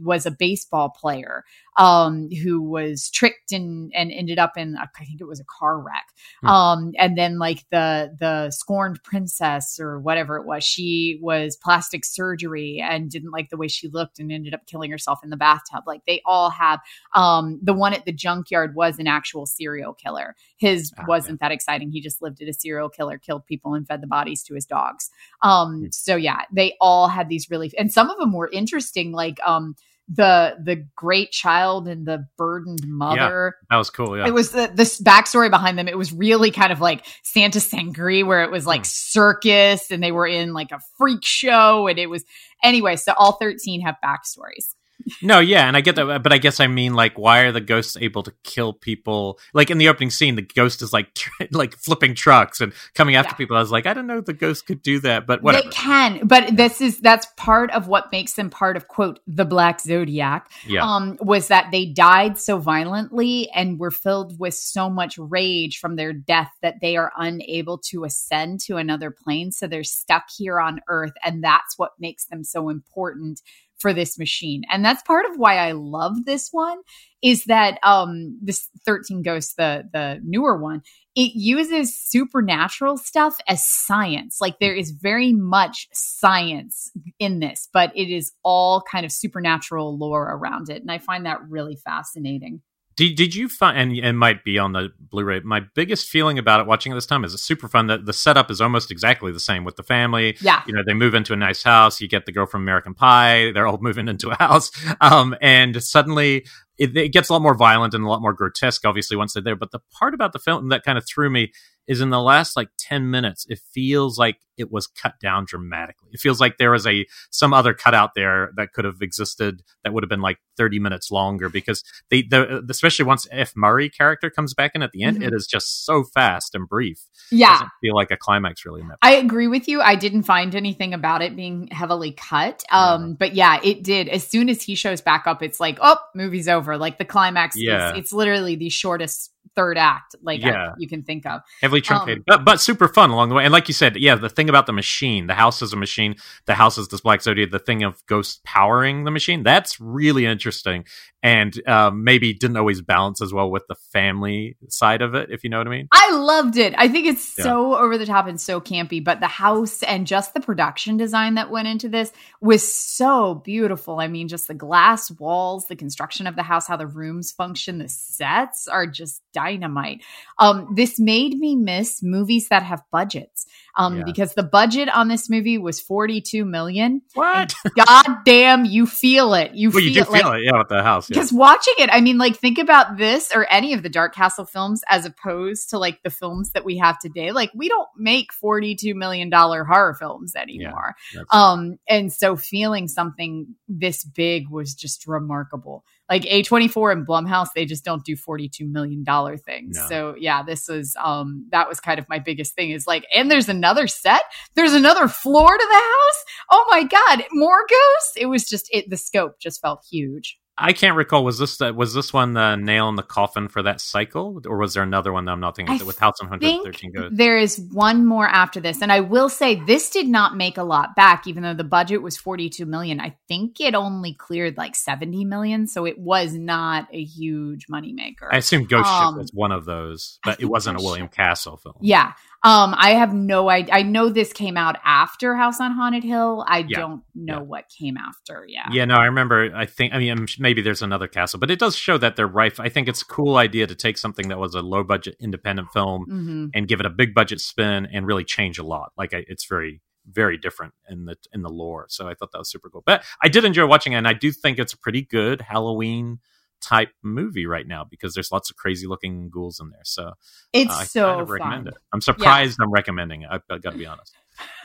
was 0.00 0.24
a 0.24 0.30
baseball 0.30 0.88
player 0.88 1.44
um 1.78 2.28
who 2.30 2.62
was 2.62 3.10
tricked 3.10 3.50
and 3.50 3.90
and 3.94 4.12
ended 4.12 4.38
up 4.38 4.52
in 4.56 4.76
a, 4.76 4.88
I 5.00 5.04
think 5.04 5.20
it 5.20 5.26
was 5.26 5.40
a 5.40 5.44
car 5.58 5.80
wreck. 5.80 6.06
Hmm. 6.42 6.46
um 6.48 6.92
and 6.96 7.18
then 7.18 7.38
like 7.38 7.64
the 7.70 8.14
the 8.20 8.50
scorned 8.50 9.02
princess 9.02 9.80
or 9.80 9.98
whatever 9.98 10.36
it 10.36 10.46
was 10.46 10.62
she 10.62 11.18
was 11.20 11.56
plastic 11.56 12.04
surgery 12.04 12.80
and 12.82 13.10
didn't 13.10 13.32
like 13.32 13.50
the 13.50 13.56
way 13.56 13.66
she 13.68 13.88
looked 13.88 14.20
and 14.20 14.30
ended 14.30 14.54
up 14.54 14.66
killing 14.66 14.90
herself 14.90 15.18
in 15.24 15.30
the 15.30 15.36
bathtub. 15.36 15.82
Like 15.88 16.02
they 16.06 16.22
all 16.24 16.50
have 16.50 16.80
um 17.14 17.58
the 17.62 17.74
one 17.74 17.94
at 17.94 18.04
the 18.04 18.12
junkyard 18.12 18.76
was 18.76 18.98
an 19.00 19.08
actual 19.08 19.44
serial 19.46 19.92
killer. 19.92 20.36
His 20.56 20.92
Ah, 20.98 21.04
wasn't 21.08 21.40
that 21.40 21.50
exciting. 21.52 21.90
He 21.90 22.00
just 22.00 22.22
lived 22.22 22.40
at 22.42 22.48
a 22.48 22.52
serial 22.52 22.88
killer 22.88 23.18
killed 23.18 23.44
people 23.46 23.74
and 23.74 23.86
fed 23.86 24.00
the 24.06 24.10
bodies 24.18 24.42
to 24.44 24.54
his 24.54 24.64
dogs 24.66 25.10
um 25.42 25.80
Hmm. 25.80 25.86
so 25.90 26.16
yeah 26.16 26.42
they 26.52 26.74
all 26.80 27.08
had 27.08 27.28
these 27.28 27.50
really 27.50 27.72
and 27.78 27.92
some 27.92 28.08
of 28.10 28.16
them 28.18 28.32
were 28.32 28.48
interesting 28.52 29.12
like 29.12 29.38
um 29.44 29.74
the 30.08 30.56
the 30.62 30.86
great 30.94 31.32
child 31.32 31.88
and 31.88 32.06
the 32.06 32.24
burdened 32.38 32.86
mother 32.86 33.56
That 33.70 33.76
was 33.76 33.90
cool. 33.90 34.16
Yeah. 34.16 34.28
it 34.28 34.32
was 34.32 34.52
the 34.52 34.70
this 34.72 35.00
backstory 35.00 35.50
behind 35.50 35.76
them. 35.76 35.88
It 35.88 35.98
was 35.98 36.12
really 36.12 36.52
kind 36.52 36.70
of 36.70 36.80
like 36.80 37.04
Santa 37.24 37.58
Sangre, 37.58 38.22
where 38.22 38.44
it 38.44 38.52
was 38.52 38.66
like 38.68 38.82
Hmm. 38.82 38.84
circus 38.84 39.90
and 39.90 40.00
they 40.00 40.12
were 40.12 40.28
in 40.28 40.52
like 40.52 40.70
a 40.70 40.78
freak 40.96 41.24
show, 41.24 41.88
and 41.88 41.98
it 41.98 42.06
was 42.08 42.24
anyway. 42.62 42.94
So 42.94 43.14
all 43.18 43.32
thirteen 43.32 43.80
have 43.80 43.96
backstories. 44.04 44.76
No, 45.22 45.38
yeah, 45.38 45.68
and 45.68 45.76
I 45.76 45.80
get 45.80 45.94
that, 45.96 46.22
but 46.22 46.32
I 46.32 46.38
guess 46.38 46.58
I 46.58 46.66
mean 46.66 46.94
like, 46.94 47.16
why 47.18 47.40
are 47.40 47.52
the 47.52 47.60
ghosts 47.60 47.96
able 48.00 48.22
to 48.24 48.32
kill 48.42 48.72
people? 48.72 49.38
Like 49.54 49.70
in 49.70 49.78
the 49.78 49.88
opening 49.88 50.10
scene, 50.10 50.34
the 50.34 50.42
ghost 50.42 50.82
is 50.82 50.92
like 50.92 51.14
tr- 51.14 51.30
like 51.52 51.76
flipping 51.76 52.14
trucks 52.14 52.60
and 52.60 52.72
coming 52.94 53.14
after 53.14 53.30
Yeah. 53.32 53.36
people. 53.36 53.56
I 53.56 53.60
was 53.60 53.70
like, 53.70 53.86
I 53.86 53.94
don't 53.94 54.06
know, 54.06 54.20
the 54.20 54.32
ghost 54.32 54.66
could 54.66 54.82
do 54.82 54.98
that, 55.00 55.26
but 55.26 55.42
whatever. 55.42 55.64
They 55.64 55.70
can, 55.70 56.26
but 56.26 56.56
this 56.56 56.80
is 56.80 56.98
that's 57.00 57.26
part 57.36 57.70
of 57.70 57.86
what 57.88 58.10
makes 58.10 58.32
them 58.34 58.50
part 58.50 58.76
of 58.76 58.88
quote 58.88 59.20
the 59.26 59.44
Black 59.44 59.80
Zodiac. 59.80 60.50
yeah, 60.66 60.82
Um, 60.84 61.16
was 61.20 61.48
that 61.48 61.70
they 61.70 61.86
died 61.86 62.38
so 62.38 62.58
violently 62.58 63.48
and 63.54 63.78
were 63.78 63.90
filled 63.90 64.38
with 64.40 64.54
so 64.54 64.90
much 64.90 65.18
rage 65.18 65.78
from 65.78 65.96
their 65.96 66.12
death 66.12 66.50
that 66.62 66.80
they 66.80 66.96
are 66.96 67.12
unable 67.16 67.78
to 67.90 68.04
ascend 68.04 68.60
to 68.60 68.76
another 68.76 69.10
plane. 69.10 69.52
So 69.52 69.66
they're 69.66 69.84
stuck 69.84 70.24
here 70.36 70.60
on 70.60 70.80
Earth, 70.88 71.12
and 71.24 71.44
that's 71.44 71.78
what 71.78 71.92
makes 71.98 72.26
them 72.26 72.42
so 72.42 72.68
important 72.68 73.40
for 73.78 73.92
this 73.92 74.18
machine. 74.18 74.62
And 74.70 74.84
that's 74.84 75.02
part 75.02 75.26
of 75.26 75.36
why 75.36 75.56
I 75.56 75.72
love 75.72 76.24
this 76.24 76.48
one 76.52 76.78
is 77.22 77.44
that 77.44 77.78
um 77.82 78.38
this 78.42 78.68
13 78.84 79.22
Ghosts, 79.22 79.54
the 79.56 79.84
the 79.92 80.20
newer 80.24 80.56
one, 80.60 80.82
it 81.14 81.32
uses 81.34 81.98
supernatural 81.98 82.98
stuff 82.98 83.38
as 83.48 83.64
science. 83.66 84.38
Like 84.40 84.58
there 84.60 84.74
is 84.74 84.90
very 84.90 85.32
much 85.32 85.88
science 85.92 86.92
in 87.18 87.40
this, 87.40 87.68
but 87.72 87.90
it 87.96 88.10
is 88.10 88.32
all 88.44 88.82
kind 88.90 89.06
of 89.06 89.12
supernatural 89.12 89.98
lore 89.98 90.24
around 90.24 90.68
it. 90.68 90.82
And 90.82 90.90
I 90.90 90.98
find 90.98 91.26
that 91.26 91.40
really 91.48 91.76
fascinating. 91.76 92.62
Did, 92.96 93.14
did 93.14 93.34
you 93.34 93.48
find, 93.48 93.76
and 93.76 93.92
it 93.92 94.12
might 94.14 94.42
be 94.42 94.58
on 94.58 94.72
the 94.72 94.90
Blu-ray, 94.98 95.40
my 95.40 95.60
biggest 95.74 96.08
feeling 96.08 96.38
about 96.38 96.60
it 96.60 96.66
watching 96.66 96.92
it 96.92 96.94
this 96.94 97.04
time 97.04 97.24
is 97.24 97.34
it's 97.34 97.42
super 97.42 97.68
fun 97.68 97.88
that 97.88 98.06
the 98.06 98.12
setup 98.14 98.50
is 98.50 98.60
almost 98.60 98.90
exactly 98.90 99.30
the 99.32 99.40
same 99.40 99.64
with 99.64 99.76
the 99.76 99.82
family. 99.82 100.36
Yeah. 100.40 100.62
You 100.66 100.74
know, 100.74 100.82
they 100.84 100.94
move 100.94 101.14
into 101.14 101.34
a 101.34 101.36
nice 101.36 101.62
house. 101.62 102.00
You 102.00 102.08
get 102.08 102.24
the 102.24 102.32
girl 102.32 102.46
from 102.46 102.62
American 102.62 102.94
Pie. 102.94 103.52
They're 103.52 103.66
all 103.66 103.78
moving 103.82 104.08
into 104.08 104.30
a 104.30 104.36
house. 104.36 104.70
Um, 105.00 105.36
and 105.42 105.82
suddenly 105.82 106.46
it, 106.78 106.96
it 106.96 107.12
gets 107.12 107.28
a 107.28 107.34
lot 107.34 107.42
more 107.42 107.54
violent 107.54 107.92
and 107.92 108.02
a 108.02 108.08
lot 108.08 108.22
more 108.22 108.32
grotesque, 108.32 108.84
obviously, 108.86 109.16
once 109.16 109.34
they're 109.34 109.42
there. 109.42 109.56
But 109.56 109.72
the 109.72 109.80
part 109.92 110.14
about 110.14 110.32
the 110.32 110.38
film 110.38 110.70
that 110.70 110.82
kind 110.82 110.96
of 110.96 111.06
threw 111.06 111.28
me 111.28 111.52
is 111.88 112.00
in 112.00 112.10
the 112.10 112.20
last 112.20 112.56
like 112.56 112.68
10 112.78 113.10
minutes, 113.10 113.46
it 113.48 113.60
feels 113.72 114.18
like 114.18 114.38
it 114.58 114.72
was 114.72 114.86
cut 114.86 115.14
down 115.20 115.44
dramatically. 115.46 116.08
It 116.12 116.20
feels 116.20 116.40
like 116.40 116.56
there 116.56 116.70
was 116.70 116.86
a, 116.86 117.06
some 117.30 117.52
other 117.52 117.74
cut 117.74 117.94
out 117.94 118.12
there 118.16 118.52
that 118.56 118.72
could 118.72 118.86
have 118.86 119.02
existed 119.02 119.62
that 119.84 119.92
would 119.92 120.02
have 120.02 120.08
been 120.08 120.22
like 120.22 120.38
30 120.56 120.78
minutes 120.78 121.10
longer 121.10 121.50
because 121.50 121.84
they, 122.10 122.22
the, 122.22 122.64
especially 122.70 123.04
once 123.04 123.26
F. 123.30 123.52
Murray 123.54 123.90
character 123.90 124.30
comes 124.30 124.54
back 124.54 124.72
in 124.74 124.80
at 124.82 124.92
the 124.92 125.02
end, 125.02 125.18
Mhm. 125.18 125.26
it 125.26 125.34
is 125.34 125.46
just 125.46 125.84
so 125.84 126.02
fast 126.04 126.54
and 126.54 126.66
brief. 126.68 127.02
Yeah. 127.30 127.52
doesn't 127.52 127.68
feel 127.82 127.94
like 127.94 128.10
a 128.10 128.16
climax 128.16 128.64
really 128.64 128.80
in 128.80 128.88
that. 128.88 128.98
I 129.02 129.16
agree 129.16 129.46
with 129.48 129.68
you. 129.68 129.80
I 129.82 129.94
didn't 129.96 130.22
find 130.22 130.54
anything 130.54 130.94
about 130.94 131.20
it 131.22 131.36
being 131.36 131.66
heavily 131.70 132.12
cut. 132.12 132.62
Um, 132.70 133.14
but 133.14 133.34
yeah, 133.34 133.60
it 133.62 133.82
did. 133.82 134.08
As 134.08 134.26
soon 134.26 134.48
as 134.48 134.62
he 134.62 134.74
shows 134.74 135.00
back 135.02 135.26
up, 135.26 135.42
it's 135.42 135.60
like, 135.60 135.78
oh, 135.82 135.98
movie's 136.14 136.48
over. 136.48 136.78
Like 136.78 136.96
the 136.98 137.04
climax 137.04 137.56
Yeah. 137.58 137.92
is 137.92 137.98
it's 137.98 138.12
literally 138.12 138.54
the 138.56 138.70
shortest 138.70 139.32
third 139.56 139.78
act 139.78 140.14
like 140.22 140.44
I- 140.44 140.72
you 140.78 140.86
can 140.88 141.02
think 141.02 141.26
of. 141.26 141.40
heavily 141.60 141.80
truncated, 141.80 142.22
but, 142.26 142.44
but 142.44 142.60
super 142.60 142.86
fun 142.88 143.10
along 143.10 143.30
the 143.30 143.34
way. 143.34 143.44
And 143.44 143.52
like 143.52 143.68
you 143.68 143.74
said, 143.74 143.96
yeah, 143.96 144.14
the 144.14 144.28
thing 144.28 144.48
about 144.48 144.66
the 144.66 144.72
machine, 144.72 145.26
the 145.26 145.34
house 145.34 145.62
is 145.62 145.72
a 145.72 145.76
machine, 145.76 146.14
the 146.46 146.54
house 146.54 146.78
is 146.78 146.88
this 146.88 147.00
Black 147.00 147.22
Zodiac, 147.22 147.50
the 147.50 147.58
thing 147.58 147.82
of 147.82 148.04
ghosts 148.06 148.40
powering 148.44 149.04
the 149.04 149.10
machine, 149.10 149.42
that's 149.42 149.80
really 149.80 150.26
interesting. 150.26 150.84
And 151.22 151.66
um, 151.68 152.04
maybe 152.04 152.32
didn't 152.34 152.56
always 152.56 152.82
balance 152.82 153.20
as 153.20 153.32
well 153.32 153.50
with 153.50 153.64
the 153.68 153.74
family 153.92 154.56
side 154.68 155.02
of 155.02 155.14
it, 155.16 155.30
if 155.30 155.42
you 155.42 155.50
know 155.50 155.58
what 155.58 155.66
I 155.66 155.70
mean. 155.70 155.88
I 155.90 156.12
loved 156.12 156.56
it. 156.56 156.72
I 156.76 156.86
think 156.88 157.06
it's 157.08 157.34
Yeah. 157.36 157.44
so 157.44 157.76
over 157.76 157.98
the 157.98 158.06
top 158.06 158.28
and 158.28 158.40
so 158.40 158.60
campy, 158.60 159.02
but 159.02 159.18
the 159.18 159.26
house 159.26 159.82
and 159.82 160.06
just 160.06 160.34
the 160.34 160.40
production 160.40 160.96
design 160.96 161.34
that 161.34 161.50
went 161.50 161.66
into 161.66 161.88
this 161.88 162.12
was 162.40 162.72
so 162.72 163.34
beautiful. 163.34 163.98
I 163.98 164.06
mean, 164.06 164.28
just 164.28 164.46
the 164.46 164.54
glass 164.54 165.10
walls, 165.10 165.66
the 165.66 165.74
construction 165.74 166.28
of 166.28 166.36
the 166.36 166.44
house, 166.44 166.68
how 166.68 166.76
the 166.76 166.86
rooms 166.86 167.32
function, 167.32 167.78
the 167.78 167.88
sets 167.88 168.68
are 168.68 168.86
just 168.86 169.20
dynamite. 169.46 170.02
Um, 170.38 170.72
this 170.74 170.98
made 170.98 171.34
me 171.38 171.56
miss 171.56 172.02
movies 172.02 172.48
that 172.48 172.62
have 172.62 172.82
budgets. 172.90 173.46
Um, 173.78 173.98
Yeah. 173.98 174.04
because 174.04 174.32
the 174.34 174.42
budget 174.42 174.88
on 174.88 175.08
this 175.08 175.28
movie 175.28 175.58
was 175.58 175.80
42 175.80 176.44
million. 176.46 177.02
What? 177.14 177.54
God 177.76 178.06
damn, 178.24 178.64
you 178.64 178.86
feel 178.86 179.34
it. 179.34 179.52
You 179.54 179.70
well, 179.70 179.82
you 179.82 179.92
feel 179.92 180.04
do 180.04 180.10
like 180.12 180.22
feel 180.22 180.32
it, 180.32 180.44
yeah, 180.44 180.58
with 180.58 180.68
the 180.68 180.82
house. 180.82 181.10
Yeah. 181.10 181.14
because 181.14 181.32
watching 181.32 181.74
it, 181.78 181.90
I 181.92 182.00
mean, 182.00 182.16
like, 182.18 182.36
think 182.36 182.58
about 182.58 182.96
this 182.96 183.32
or 183.34 183.46
any 183.50 183.74
of 183.74 183.82
the 183.82 183.88
Dark 183.90 184.14
Castle 184.14 184.46
films 184.46 184.82
as 184.88 185.04
opposed 185.04 185.70
to 185.70 185.78
like 185.78 186.02
the 186.02 186.10
films 186.10 186.52
that 186.52 186.64
we 186.64 186.78
have 186.78 186.98
today. 186.98 187.32
Like, 187.32 187.50
we 187.54 187.68
don't 187.68 187.88
make 187.98 188.28
$42 188.42 188.94
million 188.94 189.30
horror 189.30 189.94
films 189.98 190.34
anymore. 190.34 190.94
That's- 191.12 191.26
Um, 191.30 191.78
and 191.88 192.10
so 192.12 192.34
feeling 192.36 192.88
something 192.88 193.54
this 193.68 194.04
big 194.04 194.48
was 194.48 194.74
just 194.74 195.06
remarkable. 195.06 195.84
Like 196.08 196.22
A24 196.22 196.92
and 196.92 197.06
Blumhouse, 197.06 197.48
they 197.54 197.64
just 197.64 197.84
don't 197.84 198.04
do 198.04 198.16
$42 198.16 198.68
million 198.70 199.04
things. 199.38 199.76
No. 199.76 199.86
So 199.88 200.14
yeah, 200.18 200.42
this 200.42 200.68
was 200.68 200.96
um 201.02 201.46
that 201.50 201.68
was 201.68 201.80
kind 201.80 201.98
of 201.98 202.08
my 202.08 202.18
biggest 202.18 202.54
thing 202.54 202.70
is 202.70 202.86
like, 202.86 203.06
and 203.14 203.30
there's 203.30 203.48
another 203.48 203.86
set, 203.86 204.22
there's 204.54 204.74
another 204.74 205.08
floor 205.08 205.56
to 205.56 205.66
the 205.68 205.74
house. 205.74 206.24
Oh 206.50 206.66
my 206.70 206.84
god, 206.84 207.24
more 207.32 207.64
ghosts. 207.68 208.16
It 208.16 208.26
was 208.26 208.48
just 208.48 208.68
it 208.72 208.88
the 208.88 208.96
scope 208.96 209.40
just 209.40 209.60
felt 209.60 209.84
huge. 209.90 210.38
I 210.58 210.72
can't 210.72 210.96
recall. 210.96 211.22
Was 211.24 211.38
this 211.38 211.58
the, 211.58 211.74
was 211.74 211.92
this 211.92 212.12
one 212.12 212.32
the 212.32 212.56
nail 212.56 212.88
in 212.88 212.96
the 212.96 213.02
coffin 213.02 213.48
for 213.48 213.62
that 213.62 213.80
cycle, 213.80 214.40
or 214.46 214.56
was 214.56 214.72
there 214.74 214.82
another 214.82 215.12
one 215.12 215.26
that 215.26 215.32
I'm 215.32 215.40
not 215.40 215.54
thinking 215.54 215.74
I 215.74 215.76
of 215.78 215.86
with 215.86 215.98
House 215.98 216.14
on 216.22 216.30
113 216.30 216.92
Ghosts? 216.92 217.16
there 217.16 217.36
is 217.36 217.60
one 217.72 218.06
more 218.06 218.26
after 218.26 218.58
this 218.60 218.80
and 218.82 218.90
i 218.90 219.00
will 219.00 219.28
say 219.28 219.56
this 219.66 219.90
did 219.90 220.08
not 220.08 220.36
make 220.36 220.56
a 220.56 220.62
lot 220.62 220.96
back 220.96 221.26
even 221.26 221.42
though 221.42 221.54
the 221.54 221.62
budget 221.64 222.00
was 222.02 222.16
42 222.16 222.64
million 222.66 223.00
i 223.00 223.14
think 223.28 223.60
it 223.60 223.74
only 223.74 224.14
cleared 224.14 224.56
like 224.56 224.74
70 224.74 225.24
million 225.24 225.66
so 225.66 225.84
it 225.84 225.98
was 225.98 226.32
not 226.34 226.88
a 226.92 227.02
huge 227.04 227.66
moneymaker 227.68 228.28
I 228.32 228.38
assume 228.38 228.64
Ghost 228.64 228.88
Um, 228.88 229.14
Ship 229.14 229.18
was 229.20 229.30
one 229.34 229.52
of 229.52 229.64
those, 229.66 230.18
but 230.24 230.40
it 230.40 230.46
wasn't 230.46 230.80
a 230.80 230.82
William 230.82 231.06
Ship- 231.06 231.14
Castle 231.14 231.56
film. 231.58 231.76
yeah 231.80 232.12
um 232.46 232.74
i 232.78 232.90
have 232.90 233.12
no 233.12 233.48
idea 233.50 233.74
i 233.74 233.82
know 233.82 234.08
this 234.08 234.32
came 234.32 234.56
out 234.56 234.76
after 234.84 235.34
house 235.34 235.60
on 235.60 235.72
haunted 235.72 236.04
hill 236.04 236.44
i 236.48 236.58
Yeah. 236.68 236.78
don't 236.80 237.02
know 237.14 237.34
Yeah. 237.34 237.38
what 237.52 237.64
came 237.78 237.96
after 237.96 238.44
yeah 238.48 238.68
Yeah, 238.72 238.84
no, 238.84 238.94
I 238.96 239.06
remember. 239.06 239.52
I 239.54 239.66
think, 239.66 239.92
I 239.94 239.98
mean, 239.98 240.26
maybe 240.38 240.60
there's 240.62 240.82
another 240.82 241.08
castle, 241.08 241.38
but 241.40 241.50
it 241.50 241.58
does 241.58 241.74
show 241.76 241.96
that 241.98 242.16
they're 242.16 242.26
rife. 242.26 242.58
I 242.60 242.68
think 242.68 242.88
it's 242.88 243.02
a 243.02 243.06
cool 243.06 243.36
idea 243.36 243.66
to 243.66 243.74
take 243.74 243.96
something 243.98 244.28
that 244.28 244.38
was 244.38 244.54
a 244.54 244.60
low 244.60 244.82
budget 244.84 245.16
independent 245.20 245.68
film 245.72 246.04
hmm 246.08 246.46
and 246.54 246.68
give 246.68 246.80
it 246.80 246.86
a 246.86 246.90
big 246.90 247.14
budget 247.14 247.40
spin 247.40 247.86
and 247.92 248.06
really 248.06 248.24
change 248.24 248.58
a 248.58 248.62
lot. 248.64 248.92
Like, 248.96 249.12
I, 249.14 249.24
it's 249.28 249.46
very, 249.46 249.80
very 250.10 250.36
different 250.38 250.74
in 250.88 251.04
the 251.06 251.16
in 251.32 251.42
the 251.42 251.48
lore. 251.50 251.86
So 251.88 252.08
I 252.08 252.14
thought 252.14 252.30
that 252.32 252.38
was 252.38 252.50
super 252.50 252.68
cool. 252.70 252.82
But 252.86 253.02
I 253.22 253.28
did 253.28 253.44
enjoy 253.44 253.66
watching 253.66 253.92
it, 253.94 253.96
and 253.96 254.08
I 254.08 254.12
do 254.14 254.30
think 254.32 254.58
it's 254.58 254.72
a 254.74 254.78
pretty 254.78 255.02
good 255.02 255.40
Halloween 255.40 256.18
type 256.60 256.90
movie 257.02 257.46
right 257.46 257.66
now 257.66 257.84
because 257.88 258.14
there's 258.14 258.32
lots 258.32 258.50
of 258.50 258.56
crazy 258.56 258.86
looking 258.86 259.28
ghouls 259.30 259.60
in 259.60 259.70
there. 259.70 259.84
So 259.84 260.12
it's 260.52 260.72
uh, 260.72 260.76
I 260.78 260.84
so 260.84 261.06
kind 261.06 261.20
of 261.20 261.30
recommend 261.30 261.64
fun 261.64 261.68
it. 261.68 261.74
I'm 261.92 262.00
surprised 262.00 262.58
I'm 262.60 262.70
recommending 262.70 263.22
it. 263.22 263.28
I've, 263.30 263.42
I've 263.50 263.62
got 263.62 263.72
to 263.72 263.78
be 263.78 263.86
honest. 263.86 264.14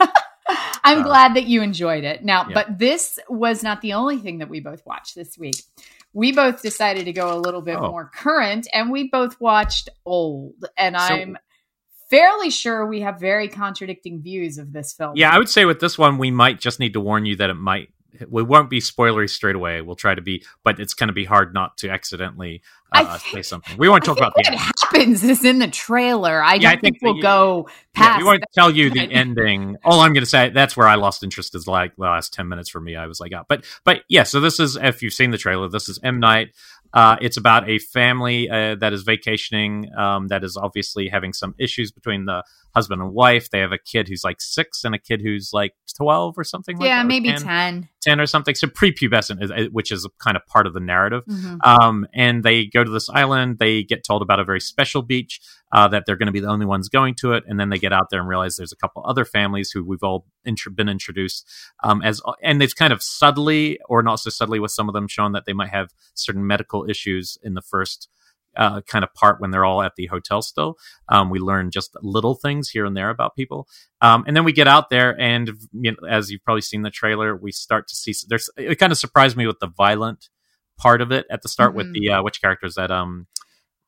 I'm 0.84 0.98
Uh, 1.00 1.02
glad 1.04 1.34
that 1.34 1.44
you 1.46 1.62
enjoyed 1.62 2.02
it. 2.04 2.24
Now, 2.24 2.46
yeah. 2.48 2.54
but 2.54 2.78
this 2.78 3.18
was 3.28 3.62
not 3.62 3.80
the 3.82 3.92
only 3.92 4.18
thing 4.18 4.38
that 4.38 4.48
we 4.48 4.60
both 4.60 4.82
watched 4.84 5.14
this 5.14 5.38
week. 5.38 5.62
We 6.12 6.32
both 6.32 6.60
decided 6.60 7.04
to 7.06 7.12
go 7.12 7.34
a 7.36 7.38
little 7.38 7.62
bit 7.62 7.76
Oh. 7.78 7.90
more 7.90 8.10
current 8.12 8.66
and 8.72 8.90
we 8.90 9.08
both 9.08 9.40
watched 9.40 9.88
Old. 10.04 10.64
And 10.76 10.96
So- 10.96 11.02
I'm 11.02 11.38
fairly 12.10 12.50
sure 12.50 12.84
we 12.86 13.00
have 13.00 13.20
very 13.20 13.48
contradicting 13.48 14.20
views 14.22 14.58
of 14.58 14.72
this 14.72 14.92
film. 14.92 15.12
Yeah, 15.16 15.30
I 15.30 15.38
would 15.38 15.48
say 15.48 15.64
with 15.64 15.80
this 15.80 15.96
one, 15.96 16.18
we 16.18 16.30
might 16.30 16.60
just 16.60 16.80
need 16.80 16.92
to 16.94 17.00
warn 17.00 17.24
you 17.26 17.36
that 17.36 17.48
it 17.48 17.54
might. 17.54 17.88
We 18.28 18.42
won't 18.42 18.68
be 18.70 18.80
spoilery 18.80 19.28
straight 19.28 19.56
away. 19.56 19.80
We'll 19.80 19.96
try 19.96 20.14
to 20.14 20.22
be, 20.22 20.44
but 20.64 20.78
it's 20.78 20.94
going 20.94 21.08
to 21.08 21.12
be 21.14 21.24
hard 21.24 21.54
not 21.54 21.78
to 21.78 21.88
accidentally 21.88 22.62
I 22.92 23.02
uh, 23.04 23.18
think- 23.18 23.34
say 23.36 23.42
something. 23.42 23.78
We 23.78 23.88
won't 23.88 24.04
I 24.04 24.06
talk 24.06 24.18
about 24.18 24.34
the 24.34 24.40
what 24.44 24.52
end. 24.52 24.60
happens 24.60 25.24
is 25.24 25.44
in 25.44 25.58
the 25.60 25.68
trailer. 25.68 26.42
I 26.42 26.54
Yeah, 26.54 26.72
don't 26.72 26.80
think 26.82 27.00
think, 27.00 27.02
we'll 27.02 27.14
that- 27.14 27.22
go 27.22 27.66
Yeah, 27.68 27.74
past 27.94 28.18
we 28.18 28.24
won't 28.24 28.44
tell 28.54 28.70
you 28.70 28.90
the 28.90 29.00
ending. 29.10 29.76
All 29.84 30.00
I'm 30.00 30.12
going 30.12 30.24
to 30.24 30.30
say 30.30 30.50
that's 30.50 30.76
where 30.76 30.88
I 30.88 30.96
lost 30.96 31.22
interest 31.22 31.54
is 31.54 31.66
like 31.66 31.96
the 31.96 32.02
last 32.02 32.34
ten 32.34 32.48
minutes 32.48 32.68
for 32.68 32.80
me. 32.80 32.96
I 32.96 33.06
was 33.06 33.18
like, 33.20 33.32
oh. 33.34 33.44
but 33.48 33.64
but 33.84 34.02
yeah. 34.08 34.24
So 34.24 34.40
this 34.40 34.60
is 34.60 34.76
if 34.76 35.02
you've 35.02 35.14
seen 35.14 35.30
the 35.30 35.38
trailer, 35.38 35.68
this 35.68 35.88
is 35.88 35.98
M 36.02 36.20
Night. 36.20 36.52
Uh, 36.94 37.16
it's 37.22 37.38
about 37.38 37.66
a 37.70 37.78
family 37.78 38.50
uh, 38.50 38.74
that 38.74 38.92
is 38.92 39.02
vacationing. 39.02 39.90
Um, 39.96 40.28
that 40.28 40.44
is 40.44 40.58
obviously 40.58 41.08
having 41.08 41.32
some 41.32 41.54
issues 41.58 41.90
between 41.90 42.26
the 42.26 42.44
husband 42.74 43.02
and 43.02 43.12
wife. 43.12 43.50
They 43.50 43.60
have 43.60 43.72
a 43.72 43.78
kid 43.78 44.08
who's 44.08 44.24
like 44.24 44.40
six 44.40 44.84
and 44.84 44.94
a 44.94 44.98
kid 44.98 45.20
who's 45.22 45.50
like 45.52 45.72
twelve 45.96 46.38
or 46.38 46.44
something. 46.44 46.76
like 46.78 46.86
yeah, 46.86 46.98
that, 46.98 47.04
or 47.04 47.08
maybe 47.08 47.30
10, 47.30 47.42
10. 47.42 47.88
10 48.02 48.20
or 48.20 48.26
something. 48.26 48.54
So 48.54 48.66
prepubescent, 48.66 49.42
is, 49.42 49.70
which 49.70 49.90
is 49.92 50.08
kind 50.18 50.36
of 50.36 50.44
part 50.46 50.66
of 50.66 50.74
the 50.74 50.80
narrative. 50.80 51.22
Mhm. 51.28 51.58
Um, 51.64 52.06
and 52.14 52.42
they 52.42 52.66
go 52.66 52.82
to 52.82 52.90
this 52.90 53.08
island. 53.10 53.58
They 53.58 53.82
get 53.84 54.04
told 54.04 54.22
about 54.22 54.40
a 54.40 54.44
very 54.44 54.60
special 54.60 55.02
beach, 55.02 55.40
uh, 55.72 55.88
that 55.88 56.04
they're 56.06 56.16
going 56.16 56.26
to 56.26 56.32
be 56.32 56.40
the 56.40 56.48
only 56.48 56.66
ones 56.66 56.88
going 56.88 57.14
to 57.16 57.32
it. 57.32 57.44
And 57.46 57.60
then 57.60 57.70
they 57.70 57.78
get 57.78 57.92
out 57.92 58.08
there 58.10 58.20
and 58.20 58.28
realize 58.28 58.56
there's 58.56 58.72
a 58.72 58.76
couple 58.76 59.04
other 59.06 59.24
families 59.24 59.70
who 59.70 59.84
we've 59.84 60.02
all 60.02 60.26
been 60.44 60.88
introduced 60.88 61.48
um, 61.84 62.02
as, 62.02 62.20
and 62.42 62.60
they've 62.60 62.74
kind 62.74 62.92
of 62.92 63.02
subtly 63.02 63.78
or 63.88 64.02
not 64.02 64.16
so 64.16 64.30
subtly 64.30 64.58
with 64.58 64.70
some 64.70 64.88
of 64.88 64.92
them 64.94 65.08
shown 65.08 65.32
that 65.32 65.44
they 65.46 65.52
might 65.52 65.70
have 65.70 65.90
certain 66.14 66.46
medical 66.46 66.88
issues 66.88 67.38
in 67.42 67.54
the 67.54 67.62
first. 67.62 68.08
Uh, 68.54 68.82
kind 68.82 69.02
of 69.02 69.12
part 69.14 69.40
when 69.40 69.50
they're 69.50 69.64
all 69.64 69.80
at 69.82 69.92
the 69.96 70.06
hotel 70.06 70.42
still. 70.42 70.76
Um, 71.08 71.30
we 71.30 71.38
learn 71.38 71.70
just 71.70 71.96
little 72.02 72.34
things 72.34 72.68
here 72.68 72.84
and 72.84 72.94
there 72.94 73.08
about 73.08 73.34
people. 73.34 73.66
Um, 74.02 74.24
and 74.26 74.36
then 74.36 74.44
we 74.44 74.52
get 74.52 74.68
out 74.68 74.90
there, 74.90 75.18
and 75.18 75.52
you 75.72 75.92
know, 75.92 76.06
as 76.06 76.30
you've 76.30 76.44
probably 76.44 76.60
seen 76.60 76.82
the 76.82 76.90
trailer, 76.90 77.34
we 77.34 77.50
start 77.50 77.88
to 77.88 77.94
see 77.96 78.12
there's 78.28 78.50
it 78.58 78.74
kind 78.78 78.92
of 78.92 78.98
surprised 78.98 79.36
me 79.38 79.46
with 79.46 79.58
the 79.60 79.68
violent 79.68 80.28
part 80.78 81.00
of 81.00 81.10
it 81.12 81.24
at 81.30 81.40
the 81.42 81.48
start 81.48 81.74
with 81.74 81.86
Mhm. 81.86 81.94
the 81.94 82.08
uh, 82.10 82.22
which 82.22 82.40
characters 82.42 82.74
that 82.74 82.90
um 82.90 83.26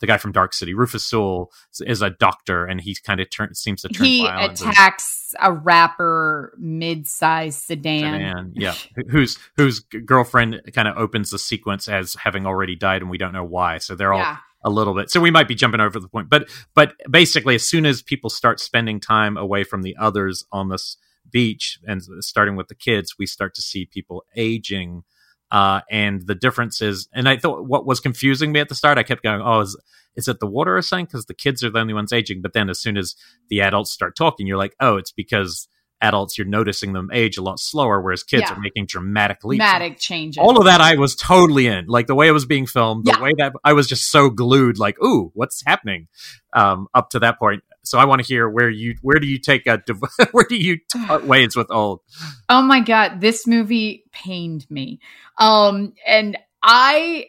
the 0.01 0.07
guy 0.09 0.19
from 0.19 0.33
Dark 0.33 0.53
City, 0.53 0.75
Rufus 0.75 1.05
Sewell, 1.07 1.51
is, 1.81 2.03
a 2.03 2.11
doctor, 2.11 2.67
and 2.67 2.81
he 2.81 2.97
kind 3.07 3.21
of 3.21 3.31
turn 3.31 3.55
seems 3.55 3.83
to 3.83 3.89
turn 3.89 4.05
He 4.07 4.23
violent. 4.27 4.61
and- 4.61 4.71
attacks 4.71 5.35
a 5.41 5.53
rapper 5.53 6.53
mid-sized 6.59 7.61
sedan. 7.63 8.13
sedan, 8.13 8.53
yeah, 8.55 8.75
whose 9.11 9.39
whose 9.57 9.81
girlfriend 9.81 10.61
kind 10.75 10.89
of 10.89 10.97
opens 10.97 11.31
the 11.31 11.39
sequence 11.39 11.89
as 11.89 12.15
having 12.15 12.45
already 12.47 12.77
died, 12.77 13.03
and 13.03 13.11
we 13.11 13.19
don't 13.19 13.33
know 13.33 13.45
why. 13.45 13.79
So 13.79 13.95
they're 13.95 14.13
all 14.13 14.19
Yeah. 14.21 14.39
A 14.65 14.71
little 14.71 14.95
bit. 14.95 15.11
So 15.11 15.21
we 15.21 15.31
might 15.31 15.49
be 15.49 15.55
jumping 15.55 15.81
over 15.81 16.01
the 16.01 16.09
point, 16.09 16.29
but 16.29 16.49
but 16.75 16.95
basically, 17.11 17.55
as 17.55 17.69
soon 17.69 17.87
as 17.87 18.03
people 18.03 18.31
start 18.31 18.59
spending 18.61 18.99
time 18.99 19.37
away 19.37 19.63
from 19.63 19.83
the 19.83 19.97
others 19.99 20.45
on 20.51 20.69
this 20.71 20.97
beach, 21.31 21.79
and 21.87 22.03
starting 22.21 22.57
with 22.57 22.69
the 22.69 22.75
kids, 22.75 23.15
we 23.19 23.27
start 23.27 23.55
to 23.55 23.63
see 23.63 23.87
people 23.87 24.25
aging. 24.37 25.03
Uh, 25.51 25.83
and 25.89 26.27
the 26.27 26.35
differences, 26.35 27.09
and 27.15 27.29
I 27.29 27.37
thought 27.37 27.67
what 27.67 27.87
was 27.87 28.01
confusing 28.01 28.51
me 28.51 28.59
at 28.59 28.69
the 28.69 28.75
start, 28.75 28.99
I 28.99 29.05
kept 29.05 29.23
going, 29.23 29.41
"Oh, 29.41 29.61
is 29.61 29.81
is 30.17 30.27
it 30.27 30.41
the 30.41 30.49
water 30.49 30.77
or 30.77 30.83
something?" 30.83 31.05
Because 31.05 31.27
the 31.27 31.35
kids 31.35 31.63
are 31.63 31.71
the 31.71 31.79
only 31.79 31.95
ones 31.95 32.13
aging. 32.13 32.43
But 32.43 32.55
then, 32.55 32.69
as 32.69 32.81
soon 32.81 32.97
as 32.97 33.15
the 33.51 33.61
adults 33.61 33.93
start 33.93 34.17
talking, 34.17 34.49
you're 34.49 34.57
like, 34.57 34.75
"Oh, 34.81 34.97
it's 34.97 35.13
because 35.13 35.69
adults 36.05 36.37
you're 36.39 36.47
noticing 36.47 36.93
them 36.93 37.09
age 37.13 37.37
a 37.39 37.43
lot 37.43 37.59
slower, 37.59 38.01
whereas 38.01 38.23
kids 38.23 38.45
Yeah. 38.49 38.53
are 38.57 38.61
making 38.61 38.87
dramatic 38.87 39.45
leaps." 39.45 39.59
Dramatic 39.65 39.99
changes. 39.99 40.39
all 40.41 40.59
of 40.59 40.65
that 40.67 40.81
I 40.81 40.97
was 40.97 41.15
totally 41.17 41.67
in. 41.67 41.87
Like 41.87 42.07
the 42.07 42.15
way 42.15 42.29
it 42.29 42.33
was 42.33 42.47
being 42.47 42.67
filmed, 42.67 43.05
the 43.07 43.13
Yeah. 43.13 43.23
way 43.23 43.33
that 43.39 43.53
I 43.65 43.73
was 43.73 43.87
just 43.89 44.11
so 44.11 44.31
glued, 44.31 44.79
like, 44.79 44.97
ooh, 45.03 45.31
what's 45.35 45.63
happening? 45.67 46.09
Um, 46.53 46.87
up 46.95 47.11
to 47.11 47.19
that 47.21 47.39
point. 47.39 47.63
So 47.83 47.99
I 47.99 48.05
want 48.07 48.21
to 48.23 48.27
hear 48.27 48.49
where 48.49 48.71
you 48.71 48.95
where 49.03 49.19
do 49.19 49.27
you 49.27 49.39
take 49.39 49.67
a 49.67 49.83
where 50.33 50.47
do 50.49 50.57
you 50.57 50.79
part 51.07 51.25
ways 51.27 51.57
with 51.57 51.71
old? 51.71 52.01
Oh 52.49 52.63
my 52.63 52.81
god, 52.81 53.21
this 53.21 53.47
movie 53.47 54.05
pained 54.13 54.67
me. 54.71 55.01
Um 55.39 55.93
and 56.07 56.39
I 56.63 57.27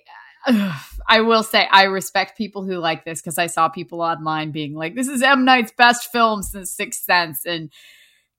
ugh, 0.47 0.73
I 1.07 1.21
will 1.21 1.43
say 1.43 1.67
I 1.71 1.83
respect 1.83 2.35
people 2.37 2.63
who 2.63 2.77
like 2.77 3.05
this 3.05 3.21
because 3.21 3.37
I 3.37 3.45
saw 3.47 3.69
people 3.69 4.01
online 4.01 4.49
being 4.51 4.73
like, 4.73 4.95
"This 4.95 5.07
is 5.07 5.21
M 5.21 5.45
Night's 5.45 5.71
best 5.71 6.11
film 6.11 6.41
since 6.41 6.71
Sixth 6.71 7.03
Sense," 7.03 7.45
and 7.45 7.69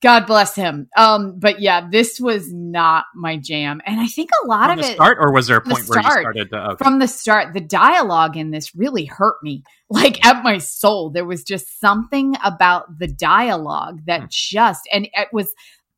God 0.03 0.27
bless 0.27 0.55
him. 0.55 0.89
Um, 0.97 1.39
but 1.39 1.61
yeah, 1.61 1.89
this 1.91 2.21
was 2.21 2.53
not 2.53 3.05
my 3.15 3.39
jam, 3.39 3.81
and 3.87 3.99
I 3.99 4.07
think 4.07 4.31
a 4.45 4.47
lot 4.47 4.69
From 4.69 4.79
of 4.79 4.85
the 4.85 4.91
it 4.91 4.95
start, 4.95 5.19
or 5.21 5.33
was 5.33 5.47
there 5.47 5.57
a 5.57 5.61
From 5.63 5.71
the 5.71 5.75
point 5.75 5.89
where 5.89 5.99
you 6.03 6.11
started 6.11 6.51
to? 6.51 6.57
Okay. 6.57 6.85
from 6.85 6.99
the 6.99 7.09
start, 7.09 7.55
the 7.55 7.61
dialogue 7.61 8.37
in 8.37 8.51
this 8.51 8.75
really 8.75 9.07
hurt 9.07 9.37
me, 9.43 9.63
like 9.91 10.25
at 10.25 10.43
my 10.45 10.59
soul. 10.59 11.11
There 11.11 11.25
was 11.25 11.43
just 11.45 11.81
something 11.81 12.37
about 12.45 12.99
the 12.99 13.09
dialogue 13.09 14.01
that 14.07 14.21
Hmm. 14.21 14.27
just, 14.31 14.89
and 14.93 15.09
it 15.13 15.29
was 15.33 15.55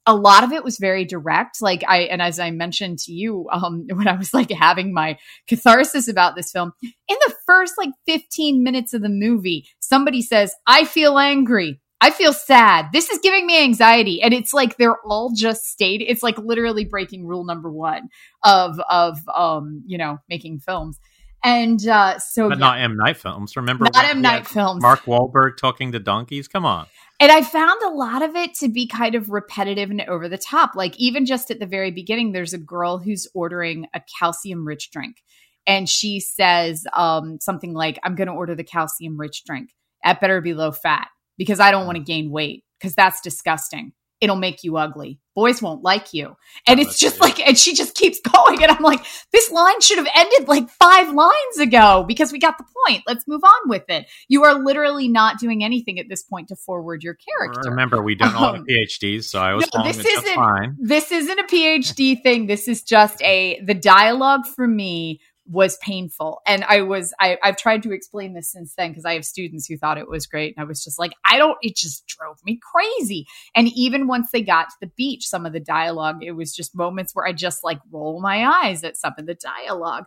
a 0.06 0.14
lot 0.14 0.42
of 0.42 0.52
it 0.52 0.64
was 0.64 0.78
very 0.78 1.04
direct. 1.04 1.61
Like 1.61 1.84
I, 1.87 1.98
and 2.04 2.22
as 2.22 2.38
I 2.40 2.50
mentioned 2.50 2.98
to 3.00 3.12
you, 3.12 3.46
um, 3.52 3.87
when 3.92 4.08
I 4.08 4.16
was 4.16 4.32
like 4.32 4.50
having 4.50 4.94
my 4.94 5.18
catharsis 5.46 6.08
about 6.08 6.34
this 6.34 6.50
film, 6.50 6.72
in 6.82 6.90
the 7.26 7.34
first 7.46 7.74
like 7.76 7.90
15 8.06 8.62
minutes 8.62 8.94
of 8.94 9.02
the 9.02 9.11
movie, 9.11 9.68
somebody 9.80 10.22
says, 10.22 10.54
I 10.66 10.84
feel 10.87 11.18
angry. 11.18 11.80
I 12.00 12.11
feel 12.11 12.32
sad. 12.32 12.87
This 12.92 13.11
is 13.11 13.18
giving 13.22 13.46
me 13.46 13.62
anxiety. 13.62 14.22
And 14.22 14.32
it's 14.32 14.52
like 14.52 14.76
they're 14.76 14.98
all 15.04 15.32
just 15.34 15.64
stayed. 15.64 16.02
It's 16.06 16.22
like 16.22 16.38
literally 16.38 16.84
breaking 16.84 17.26
rule 17.26 17.44
number 17.44 17.70
one 17.70 18.08
of 18.44 18.80
of 18.88 19.18
um, 19.34 19.82
you 19.87 19.98
know, 19.98 20.18
making 20.28 20.61
films. 20.61 20.98
And 21.44 21.87
uh 21.87 22.18
so 22.18 22.48
but 22.48 22.58
yeah, 22.58 22.64
not 22.64 22.80
M 22.80 22.96
Night 22.96 23.16
films. 23.16 23.56
Remember, 23.56 23.87
not 23.92 24.04
M 24.04 24.20
Night 24.20 24.46
films. 24.46 24.82
Mark 24.82 25.04
Wahlberg 25.04 25.56
talking 25.56 25.92
to 25.92 25.98
donkeys. 25.98 26.48
Come 26.48 26.64
on. 26.64 26.87
And 27.20 27.32
I 27.32 27.42
found 27.42 27.82
a 27.82 27.90
lot 27.90 28.22
of 28.22 28.37
it 28.37 28.54
to 28.54 28.68
be 28.68 28.87
kind 28.87 29.16
of 29.16 29.28
repetitive 29.28 29.90
and 29.90 30.00
over 30.02 30.28
the 30.28 30.38
top. 30.38 30.76
Like, 30.76 30.96
even 30.98 31.26
just 31.26 31.50
at 31.50 31.58
the 31.58 31.66
very 31.66 31.90
beginning, 31.90 32.30
there's 32.30 32.52
a 32.52 32.58
girl 32.58 32.98
who's 32.98 33.26
ordering 33.34 33.87
a 33.92 34.00
calcium 34.20 34.64
rich 34.64 34.90
drink. 34.92 35.16
And 35.66 35.88
she 35.88 36.20
says 36.20 36.87
um, 36.92 37.38
something 37.40 37.74
like, 37.74 37.98
I'm 38.04 38.14
going 38.14 38.28
to 38.28 38.34
order 38.34 38.54
the 38.54 38.62
calcium 38.62 39.18
rich 39.18 39.42
drink. 39.44 39.70
That 40.04 40.20
better 40.20 40.40
be 40.40 40.54
low 40.54 40.70
fat 40.70 41.08
because 41.38 41.61
I 41.61 41.70
don't 41.70 41.87
want 41.87 41.96
to 41.96 42.03
gain 42.05 42.31
weight 42.31 42.64
because 42.79 42.94
that's 42.94 43.20
disgusting. 43.22 43.92
It'll 44.20 44.35
make 44.35 44.64
you 44.64 44.77
ugly. 44.77 45.20
Boys 45.37 45.62
won't 45.62 45.85
like 45.85 46.12
you. 46.12 46.35
And 46.66 46.81
Oh, 46.81 46.83
it's 46.83 46.98
just 46.98 47.20
weird. 47.20 47.38
like, 47.38 47.46
and 47.46 47.57
she 47.57 47.72
just 47.72 47.94
keeps 47.94 48.18
going. 48.35 48.61
And 48.61 48.72
I'm 48.72 48.83
like, 48.83 48.98
this 49.33 49.48
line 49.53 49.81
should 49.81 49.98
have 49.98 50.09
ended 50.12 50.48
like 50.48 50.68
five 50.70 51.14
lines 51.14 51.59
ago 51.61 52.05
because 52.09 52.33
we 52.33 52.40
got 52.40 52.59
the 52.59 52.64
point. 52.88 53.05
Let's 53.07 53.29
move 53.29 53.44
on 53.44 53.68
with 53.68 53.85
it. 53.88 54.07
You 54.27 54.42
are 54.42 54.55
literally 54.55 55.07
not 55.07 55.38
doing 55.38 55.62
anything 55.62 56.01
at 56.01 56.07
this 56.09 56.24
point 56.24 56.48
to 56.48 56.57
forward 56.57 57.05
your 57.05 57.14
character. 57.14 57.70
Remember, 57.70 58.03
we 58.03 58.16
don't 58.16 58.35
all 58.35 58.55
have 58.55 58.55
Um, 58.57 58.66
PhDs, 58.68 59.22
so 59.27 59.38
I 59.38 59.55
was 59.55 59.68
no, 59.72 59.85
this 59.85 59.98
isn't- 60.05 60.35
fine. 60.35 60.77
this 60.81 61.12
isn't 61.12 61.38
a 61.38 61.44
PhD 61.44 62.20
thing. 62.20 62.48
This 62.48 62.66
is 62.66 62.83
just 62.83 63.22
a 63.22 63.62
the 63.64 63.74
dialogue 63.74 64.46
for 64.57 64.66
me 64.66 65.20
was 65.50 65.78
painful. 65.78 66.40
And 66.46 66.64
I 66.64 66.82
was 66.82 67.14
I, 67.18 67.38
I've 67.42 67.56
tried 67.56 67.82
to 67.84 67.92
explain 67.92 68.34
this 68.34 68.52
since 68.52 68.74
then 68.76 68.90
because 68.90 69.04
I 69.04 69.14
have 69.14 69.24
students 69.24 69.66
who 69.66 69.76
thought 69.76 69.98
it 69.98 70.08
was 70.08 70.26
great. 70.26 70.54
And 70.56 70.62
I 70.62 70.66
was 70.66 70.84
just 70.84 70.98
like, 70.98 71.12
I 71.24 71.38
don't 71.38 71.58
it 71.62 71.74
just 71.76 72.06
drove 72.06 72.37
me 72.44 72.61
crazy. 72.72 73.26
And 73.54 73.68
even 73.74 74.06
once 74.06 74.30
they 74.30 74.42
got 74.42 74.68
to 74.68 74.76
the 74.80 74.92
beach, 74.96 75.26
some 75.26 75.46
of 75.46 75.52
the 75.52 75.61
dialogue, 75.61 76.22
it 76.22 76.32
was 76.32 76.54
just 76.54 76.76
moments 76.76 77.14
where 77.14 77.26
I 77.26 77.32
just 77.32 77.64
like 77.64 77.80
roll 77.90 78.20
my 78.20 78.46
eyes 78.46 78.84
at 78.84 78.96
some 78.96 79.14
of 79.18 79.26
the 79.26 79.34
dialogue. 79.34 80.04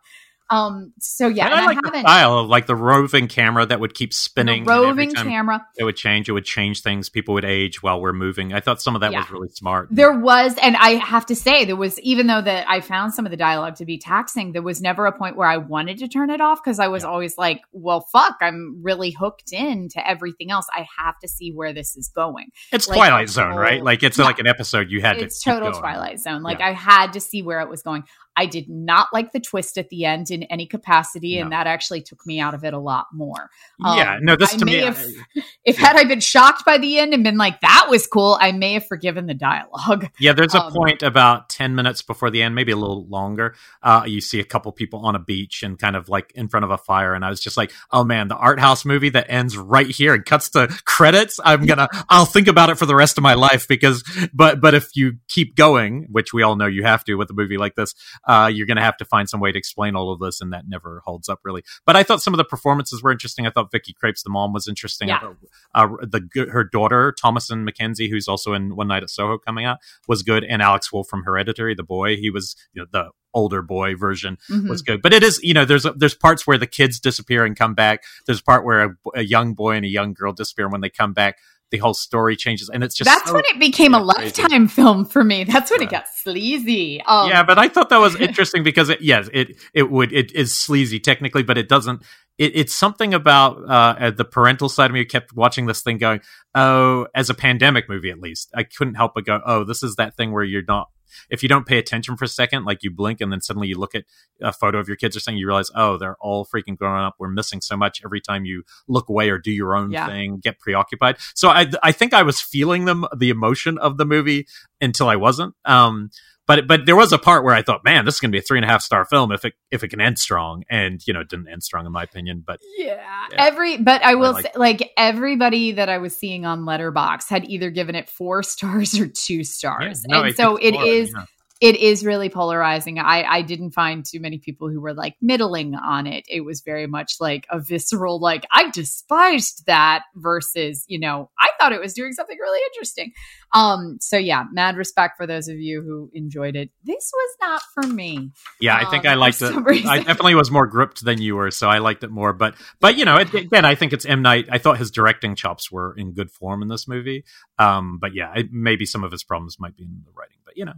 Um 0.51 0.93
so 0.99 1.27
yeah, 1.27 1.45
and 1.45 1.53
and 1.53 1.61
I 1.61 1.65
like 1.65 1.81
the 1.81 1.87
haven't 1.87 2.01
style 2.01 2.37
of 2.39 2.47
like 2.49 2.67
the 2.67 2.75
roving 2.75 3.27
camera 3.27 3.65
that 3.65 3.79
would 3.79 3.93
keep 3.93 4.13
spinning. 4.13 4.63
the 4.65 4.71
roving 4.71 5.11
camera. 5.13 5.65
It 5.77 5.83
would 5.83 5.95
change. 5.95 6.29
It 6.29 6.33
would 6.33 6.45
change 6.45 6.81
things. 6.81 7.09
People 7.09 7.33
would 7.33 7.45
age 7.45 7.81
while 7.83 7.99
we're 8.01 8.13
moving. 8.13 8.53
I 8.53 8.59
thought 8.59 8.81
some 8.81 8.95
of 8.95 9.01
that 9.01 9.11
Yeah. 9.11 9.19
was 9.19 9.31
really 9.31 9.49
smart. 9.49 9.87
There 9.91 10.17
was, 10.17 10.55
and 10.61 10.75
I 10.77 10.91
have 10.95 11.25
to 11.27 11.35
say, 11.35 11.65
there 11.65 11.75
was, 11.75 11.99
even 12.01 12.27
though 12.27 12.41
that 12.41 12.69
I 12.69 12.81
found 12.81 13.13
some 13.13 13.25
of 13.25 13.31
the 13.31 13.37
dialogue 13.37 13.75
to 13.75 13.85
be 13.85 13.97
taxing, 13.97 14.51
there 14.53 14.61
was 14.61 14.81
never 14.81 15.05
a 15.05 15.11
point 15.17 15.35
where 15.35 15.47
I 15.47 15.57
wanted 15.57 15.97
to 15.99 16.07
turn 16.07 16.29
it 16.29 16.41
off 16.41 16.63
because 16.63 16.79
I 16.79 16.87
was 16.87 17.03
Yeah. 17.03 17.09
always 17.09 17.37
like, 17.37 17.61
well, 17.71 18.01
fuck, 18.11 18.37
I'm 18.41 18.79
really 18.81 19.11
hooked 19.11 19.51
in 19.53 19.89
to 19.89 20.07
everything 20.09 20.51
else. 20.51 20.67
I 20.73 20.85
have 20.97 21.19
to 21.19 21.27
see 21.27 21.51
where 21.51 21.73
this 21.73 21.95
is 21.97 22.07
going. 22.07 22.51
It's 22.71 22.87
like, 22.87 22.97
Twilight 22.97 23.27
the 23.27 23.33
Zone, 23.33 23.55
right? 23.55 23.83
Like 23.83 24.03
it's 24.03 24.17
Yeah. 24.17 24.25
like 24.25 24.39
an 24.39 24.47
episode 24.47 24.89
you 24.89 25.01
had 25.01 25.17
to. 25.19 25.25
It's 25.25 25.43
keep 25.43 25.53
total. 25.53 25.71
Twilight 25.77 26.19
Zone. 26.19 26.41
Like. 26.41 26.61
I 26.61 26.73
had 26.73 27.13
to 27.13 27.19
see 27.19 27.41
where 27.41 27.59
it 27.61 27.69
was 27.69 27.81
going. 27.81 28.03
I 28.35 28.45
did 28.45 28.69
not 28.69 29.07
like 29.11 29.33
the 29.33 29.39
twist 29.39 29.77
at 29.77 29.89
the 29.89 30.05
end 30.05 30.31
in 30.31 30.43
any 30.43 30.65
capacity, 30.65 31.37
and 31.37 31.51
that 31.51 31.67
actually 31.67 32.01
took 32.01 32.25
me 32.25 32.39
out 32.39 32.53
of 32.53 32.63
it 32.63 32.73
a 32.73 32.79
lot 32.79 33.07
more. 33.13 33.49
Um, 33.83 33.97
yeah, 33.97 34.17
no, 34.21 34.35
this 34.35 34.53
I 34.53 34.57
to 34.57 34.65
may 34.65 34.71
me. 34.71 34.77
have- 34.85 35.05
If 35.65 35.77
had 35.77 35.95
I 35.95 36.05
been 36.05 36.21
shocked 36.21 36.65
by 36.65 36.79
the 36.79 36.97
end 36.97 37.13
and 37.13 37.23
been 37.23 37.37
like, 37.37 37.61
that 37.61 37.85
was 37.89 38.07
cool, 38.07 38.35
I 38.41 38.51
may 38.51 38.73
have 38.73 38.87
forgiven 38.87 39.27
the 39.27 39.33
dialogue. 39.35 40.07
Yeah, 40.19 40.33
there's 40.33 40.55
a 40.55 40.61
Um, 40.63 40.73
point 40.73 41.03
about 41.03 41.49
10 41.49 41.75
minutes 41.75 42.01
before 42.01 42.29
the 42.31 42.41
end, 42.41 42.55
maybe 42.55 42.71
a 42.71 42.75
little 42.75 43.05
longer. 43.07 43.55
Uh, 43.83 44.03
you 44.07 44.21
see 44.21 44.39
a 44.39 44.43
couple 44.43 44.71
people 44.71 45.05
on 45.05 45.15
a 45.15 45.19
beach 45.19 45.61
and 45.63 45.77
kind 45.77 45.95
of 45.95 46.09
like 46.09 46.31
in 46.35 46.47
front 46.47 46.63
of 46.63 46.71
a 46.71 46.77
fire. 46.77 47.13
And 47.13 47.23
I 47.25 47.29
was 47.29 47.39
just 47.41 47.57
like, 47.57 47.71
oh 47.91 48.03
man, 48.03 48.27
the 48.27 48.35
art 48.35 48.59
house 48.59 48.85
movie 48.85 49.09
that 49.09 49.27
ends 49.29 49.57
right 49.57 49.87
here 49.87 50.13
and 50.13 50.25
cuts 50.25 50.49
to 50.51 50.67
credits. 50.85 51.39
I'm 51.43 51.65
to, 51.67 51.87
I'll 52.09 52.25
think 52.25 52.47
about 52.47 52.69
it 52.69 52.75
for 52.77 52.85
the 52.85 52.95
rest 52.95 53.17
of 53.17 53.23
my 53.23 53.33
life 53.35 53.67
because, 53.67 54.03
but, 54.33 54.61
but 54.61 54.73
if 54.73 54.95
you 54.95 55.17
keep 55.27 55.55
going, 55.55 56.07
which 56.09 56.33
we 56.33 56.43
all 56.43 56.55
know 56.55 56.67
you 56.67 56.83
have 56.83 57.03
to 57.05 57.15
with 57.15 57.29
a 57.29 57.33
movie 57.33 57.57
like 57.57 57.75
this, 57.75 57.93
uh, 58.27 58.49
you're 58.53 58.67
going 58.67 58.77
to 58.77 58.83
have 58.83 58.97
to 58.97 59.05
find 59.05 59.29
some 59.29 59.39
way 59.39 59.51
to 59.51 59.57
explain 59.57 59.95
all 59.95 60.11
of 60.11 60.19
this. 60.19 60.41
And 60.41 60.53
that 60.53 60.65
never 60.67 61.01
holds 61.05 61.27
up 61.29 61.39
really. 61.43 61.63
But 61.85 61.95
I 61.95 62.03
thought 62.03 62.21
some 62.21 62.33
of 62.33 62.37
the 62.37 62.43
performances 62.45 63.01
were 63.01 63.11
interesting. 63.11 63.47
I 63.47 63.49
thought 63.49 63.71
Vicky 63.71 63.93
Krieps, 63.93 64.23
the 64.23 64.29
mom, 64.29 64.53
was 64.53 64.67
interesting. 64.67 65.07
Yeah. 65.07 65.19
Thought, 65.19 65.37
Uh, 65.73 65.87
the 66.01 66.47
her 66.51 66.63
daughter 66.63 67.13
Thomasin 67.21 67.67
McKenzie, 67.67 68.09
who's 68.09 68.27
also 68.27 68.53
in 68.53 68.75
One 68.75 68.87
Night 68.87 69.03
at 69.03 69.09
Soho 69.09 69.37
coming 69.37 69.65
out, 69.65 69.77
was 70.07 70.23
good, 70.23 70.43
and 70.43 70.61
Alex 70.61 70.91
Wolf 70.93 71.07
from 71.09 71.23
Hereditary, 71.23 71.73
the 71.75 71.83
boy, 71.83 72.15
he 72.17 72.29
was 72.29 72.55
you 72.73 72.81
know, 72.81 72.87
the 72.91 73.09
older 73.33 73.61
boy 73.61 73.95
version 73.95 74.37
Mhm. 74.49 74.67
was 74.69 74.81
good. 74.81 75.01
But 75.01 75.13
it 75.13 75.23
is 75.23 75.39
you 75.41 75.53
know 75.53 75.63
there's 75.65 75.85
there's 75.95 76.15
parts 76.15 76.45
where 76.45 76.57
the 76.57 76.67
kids 76.67 76.99
disappear 76.99 77.45
and 77.45 77.55
come 77.55 77.73
back. 77.73 78.03
There's 78.25 78.41
a 78.41 78.43
part 78.43 78.65
where 78.65 78.81
a, 78.83 78.95
a 79.15 79.23
young 79.23 79.53
boy 79.53 79.75
and 79.75 79.85
a 79.85 79.89
young 79.89 80.13
girl 80.13 80.33
disappear. 80.33 80.65
and 80.65 80.71
When 80.73 80.81
they 80.81 80.89
come 80.89 81.13
back, 81.13 81.37
the 81.71 81.77
whole 81.77 81.93
story 81.93 82.35
changes, 82.35 82.69
and 82.69 82.83
it's 82.83 82.95
just 82.95 83.09
That's 83.09 83.29
so- 83.29 83.33
when 83.33 83.43
it 83.45 83.59
became 83.59 83.93
a 83.93 83.99
lifetime 83.99 84.67
film 84.67 85.05
for 85.05 85.23
me. 85.23 85.45
That's 85.45 85.71
when 85.71 85.81
it 85.81 85.89
got 85.89 86.07
sleazy. 86.09 87.01
Um, 87.01 87.29
yeah, 87.29 87.43
but 87.43 87.57
I 87.57 87.67
thought 87.67 87.89
that 87.89 87.99
was 87.99 88.15
interesting 88.19 88.63
because 88.63 88.89
it, 88.89 89.01
yes, 89.01 89.29
it 89.33 89.57
it 89.73 89.89
would 89.89 90.13
it 90.13 90.31
is 90.33 90.53
sleazy 90.53 90.99
technically, 90.99 91.43
but 91.43 91.57
it 91.57 91.67
doesn't. 91.67 92.03
It, 92.37 92.55
it's 92.55 92.73
something 92.73 93.13
about 93.13 93.57
uh, 93.67 94.11
the 94.11 94.25
parental 94.25 94.69
side 94.69 94.89
of 94.89 94.93
me 94.93 94.99
who 95.01 95.05
kept 95.05 95.33
watching 95.33 95.65
this 95.65 95.81
thing, 95.81 95.97
going, 95.97 96.21
"Oh, 96.53 97.07
as 97.15 97.29
a 97.29 97.33
pandemic 97.33 97.89
movie, 97.89 98.09
at 98.09 98.19
least 98.19 98.51
I 98.55 98.63
couldn't 98.63 98.95
help 98.95 99.13
but 99.15 99.25
go, 99.25 99.41
oh, 99.45 99.63
this 99.63 99.83
is 99.83 99.95
that 99.95 100.15
thing 100.15 100.31
where 100.31 100.43
you're 100.43 100.63
not." 100.67 100.89
If 101.29 101.43
you 101.43 101.49
don't 101.49 101.65
pay 101.65 101.77
attention 101.77 102.17
for 102.17 102.25
a 102.25 102.27
second, 102.27 102.65
like 102.65 102.83
you 102.83 102.91
blink 102.91 103.21
and 103.21 103.31
then 103.31 103.41
suddenly 103.41 103.67
you 103.67 103.77
look 103.77 103.95
at 103.95 104.05
a 104.41 104.51
photo 104.51 104.79
of 104.79 104.87
your 104.87 104.97
kids 104.97 105.15
or 105.15 105.19
something, 105.19 105.37
you 105.37 105.47
realize, 105.47 105.69
oh, 105.75 105.97
they're 105.97 106.17
all 106.19 106.45
freaking 106.45 106.77
growing 106.77 107.03
up. 107.03 107.15
We're 107.19 107.29
missing 107.29 107.61
so 107.61 107.75
much 107.77 108.01
every 108.03 108.21
time 108.21 108.45
you 108.45 108.63
look 108.87 109.09
away 109.09 109.29
or 109.29 109.37
do 109.37 109.51
your 109.51 109.75
own 109.75 109.91
Yeah. 109.91 110.07
thing, 110.07 110.39
get 110.41 110.59
preoccupied. 110.59 111.17
So 111.35 111.49
I, 111.49 111.69
I 111.83 111.91
think 111.91 112.13
I 112.13 112.23
was 112.23 112.41
feeling 112.41 112.85
them, 112.85 113.05
the 113.15 113.29
emotion 113.29 113.77
of 113.77 113.97
the 113.97 114.05
movie 114.05 114.47
until 114.79 115.07
I 115.07 115.15
wasn't. 115.15 115.53
Um, 115.65 116.09
but 116.47 116.67
but 116.67 116.85
there 116.85 116.95
was 116.95 117.11
a 117.13 117.17
part 117.17 117.43
where 117.43 117.53
I 117.55 117.61
thought, 117.61 117.83
man, 117.83 118.05
this 118.05 118.15
is 118.15 118.19
going 118.19 118.31
to 118.31 118.35
be 118.35 118.39
a 118.39 118.41
three 118.41 118.57
and 118.57 118.65
a 118.65 118.67
half 118.67 118.81
star 118.81 119.05
film 119.05 119.31
if 119.31 119.45
it 119.45 119.53
if 119.69 119.83
it 119.83 119.87
can 119.89 120.01
end 120.01 120.19
strong, 120.19 120.63
and 120.69 120.99
you 121.07 121.13
know, 121.13 121.21
it 121.21 121.29
didn't 121.29 121.47
end 121.47 121.63
strong 121.63 121.85
in 121.85 121.91
my 121.91 122.03
opinion. 122.03 122.43
But 122.45 122.59
Yeah. 122.77 122.95
Yeah. 123.31 123.45
Every 123.45 123.77
but 123.77 124.03
I 124.03 124.15
will 124.15 124.33
like- 124.33 124.45
say 124.45 124.51
like 124.55 124.91
everybody 124.97 125.73
that 125.73 125.87
I 125.89 125.99
was 125.99 126.15
seeing 126.15 126.45
on 126.45 126.61
Letterboxd 126.61 127.29
had 127.29 127.45
either 127.49 127.69
given 127.69 127.95
it 127.95 128.09
4 128.09 128.43
stars 128.43 128.99
or 128.99 129.07
2 129.07 129.43
stars. 129.43 130.03
yeah, 130.07 130.17
no, 130.17 130.23
and 130.23 130.35
so 130.35 130.55
it 130.57 130.73
it's 130.75 131.11
yeah. 131.15 131.25
It 131.61 131.75
is 131.75 132.03
really 132.03 132.27
polarizing. 132.27 132.97
I, 132.97 133.23
I 133.23 133.41
didn't 133.43 133.71
find 133.71 134.03
too 134.03 134.19
many 134.19 134.39
people 134.39 134.67
who 134.67 134.81
were 134.81 134.95
like 134.95 135.15
middling 135.21 135.75
on 135.75 136.07
it. 136.07 136.25
It 136.27 136.41
was 136.41 136.61
very 136.61 136.87
much 136.87 137.17
like 137.19 137.45
a 137.51 137.59
visceral, 137.59 138.19
like, 138.19 138.47
I 138.51 138.71
despised 138.71 139.67
that 139.67 140.01
versus, 140.15 140.83
you 140.87 140.99
know, 140.99 141.29
I 141.39 141.49
thought 141.59 141.71
it 141.71 141.79
was 141.79 141.93
doing 141.93 142.13
something 142.13 142.37
really 142.39 142.59
interesting. 142.73 143.11
Um, 143.53 143.97
so 144.01 144.17
yeah, 144.17 144.45
mad 144.51 144.75
respect 144.75 145.17
for 145.17 145.27
those 145.27 145.47
of 145.47 145.57
you 145.57 145.83
who 145.83 146.09
enjoyed 146.15 146.55
it. 146.55 146.71
This 146.83 147.11
was 147.13 147.37
not 147.39 147.61
for 147.75 147.83
me. 147.83 148.31
Yeah, 148.59 148.75
I 148.75 148.89
think 148.89 149.05
um, 149.05 149.11
I 149.11 149.13
liked 149.13 149.41
it. 149.43 149.53
I 149.85 149.97
definitely 149.97 150.35
was 150.35 150.49
more 150.49 150.65
gripped 150.65 151.05
than 151.05 151.21
you 151.21 151.35
were, 151.35 151.51
so 151.51 151.69
I 151.69 151.77
liked 151.77 152.03
it 152.03 152.09
more. 152.09 152.33
But 152.33 152.55
but 152.79 152.97
you 152.97 153.05
know, 153.05 153.17
it, 153.17 153.31
again, 153.33 153.65
I 153.65 153.75
think 153.75 153.93
it's 153.93 154.05
M 154.05 154.23
Night. 154.23 154.47
I 154.51 154.57
thought 154.57 154.77
his 154.77 154.89
directing 154.89 155.35
chops 155.35 155.71
were 155.71 155.93
in 155.95 156.13
good 156.13 156.31
form 156.31 156.63
in 156.63 156.69
this 156.69 156.87
movie. 156.87 157.23
Um, 157.59 157.99
but 157.99 158.15
yeah, 158.15 158.33
it, 158.35 158.51
maybe 158.51 158.87
some 158.87 159.03
of 159.03 159.11
his 159.11 159.23
problems 159.23 159.59
might 159.59 159.75
be 159.75 159.83
in 159.83 160.01
the 160.05 160.11
writing. 160.15 160.37
But 160.43 160.57
you 160.57 160.65
know. 160.65 160.73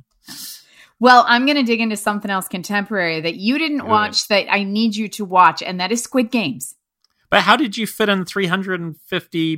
Well, 1.04 1.26
I'm 1.28 1.46
going 1.46 1.58
to 1.58 1.64
dig 1.64 1.82
into 1.82 1.98
something 1.98 2.32
else 2.32 2.48
contemporary 2.48 3.20
that 3.20 3.36
you 3.36 3.58
didn't 3.58 3.80
Good. 3.80 3.90
watch 3.90 4.30
that 4.30 4.50
I 4.50 4.64
need 4.64 4.96
you 4.96 5.10
to 5.10 5.26
watch, 5.26 5.62
and 5.62 5.82
that 5.82 5.92
is 5.92 6.02
Squid 6.02 6.32
Games. 6.32 6.76
But 7.30 7.42
how 7.42 7.58
did 7.58 7.76
you 7.76 7.86
fit 7.86 8.08
in 8.08 8.24
350 8.24 9.58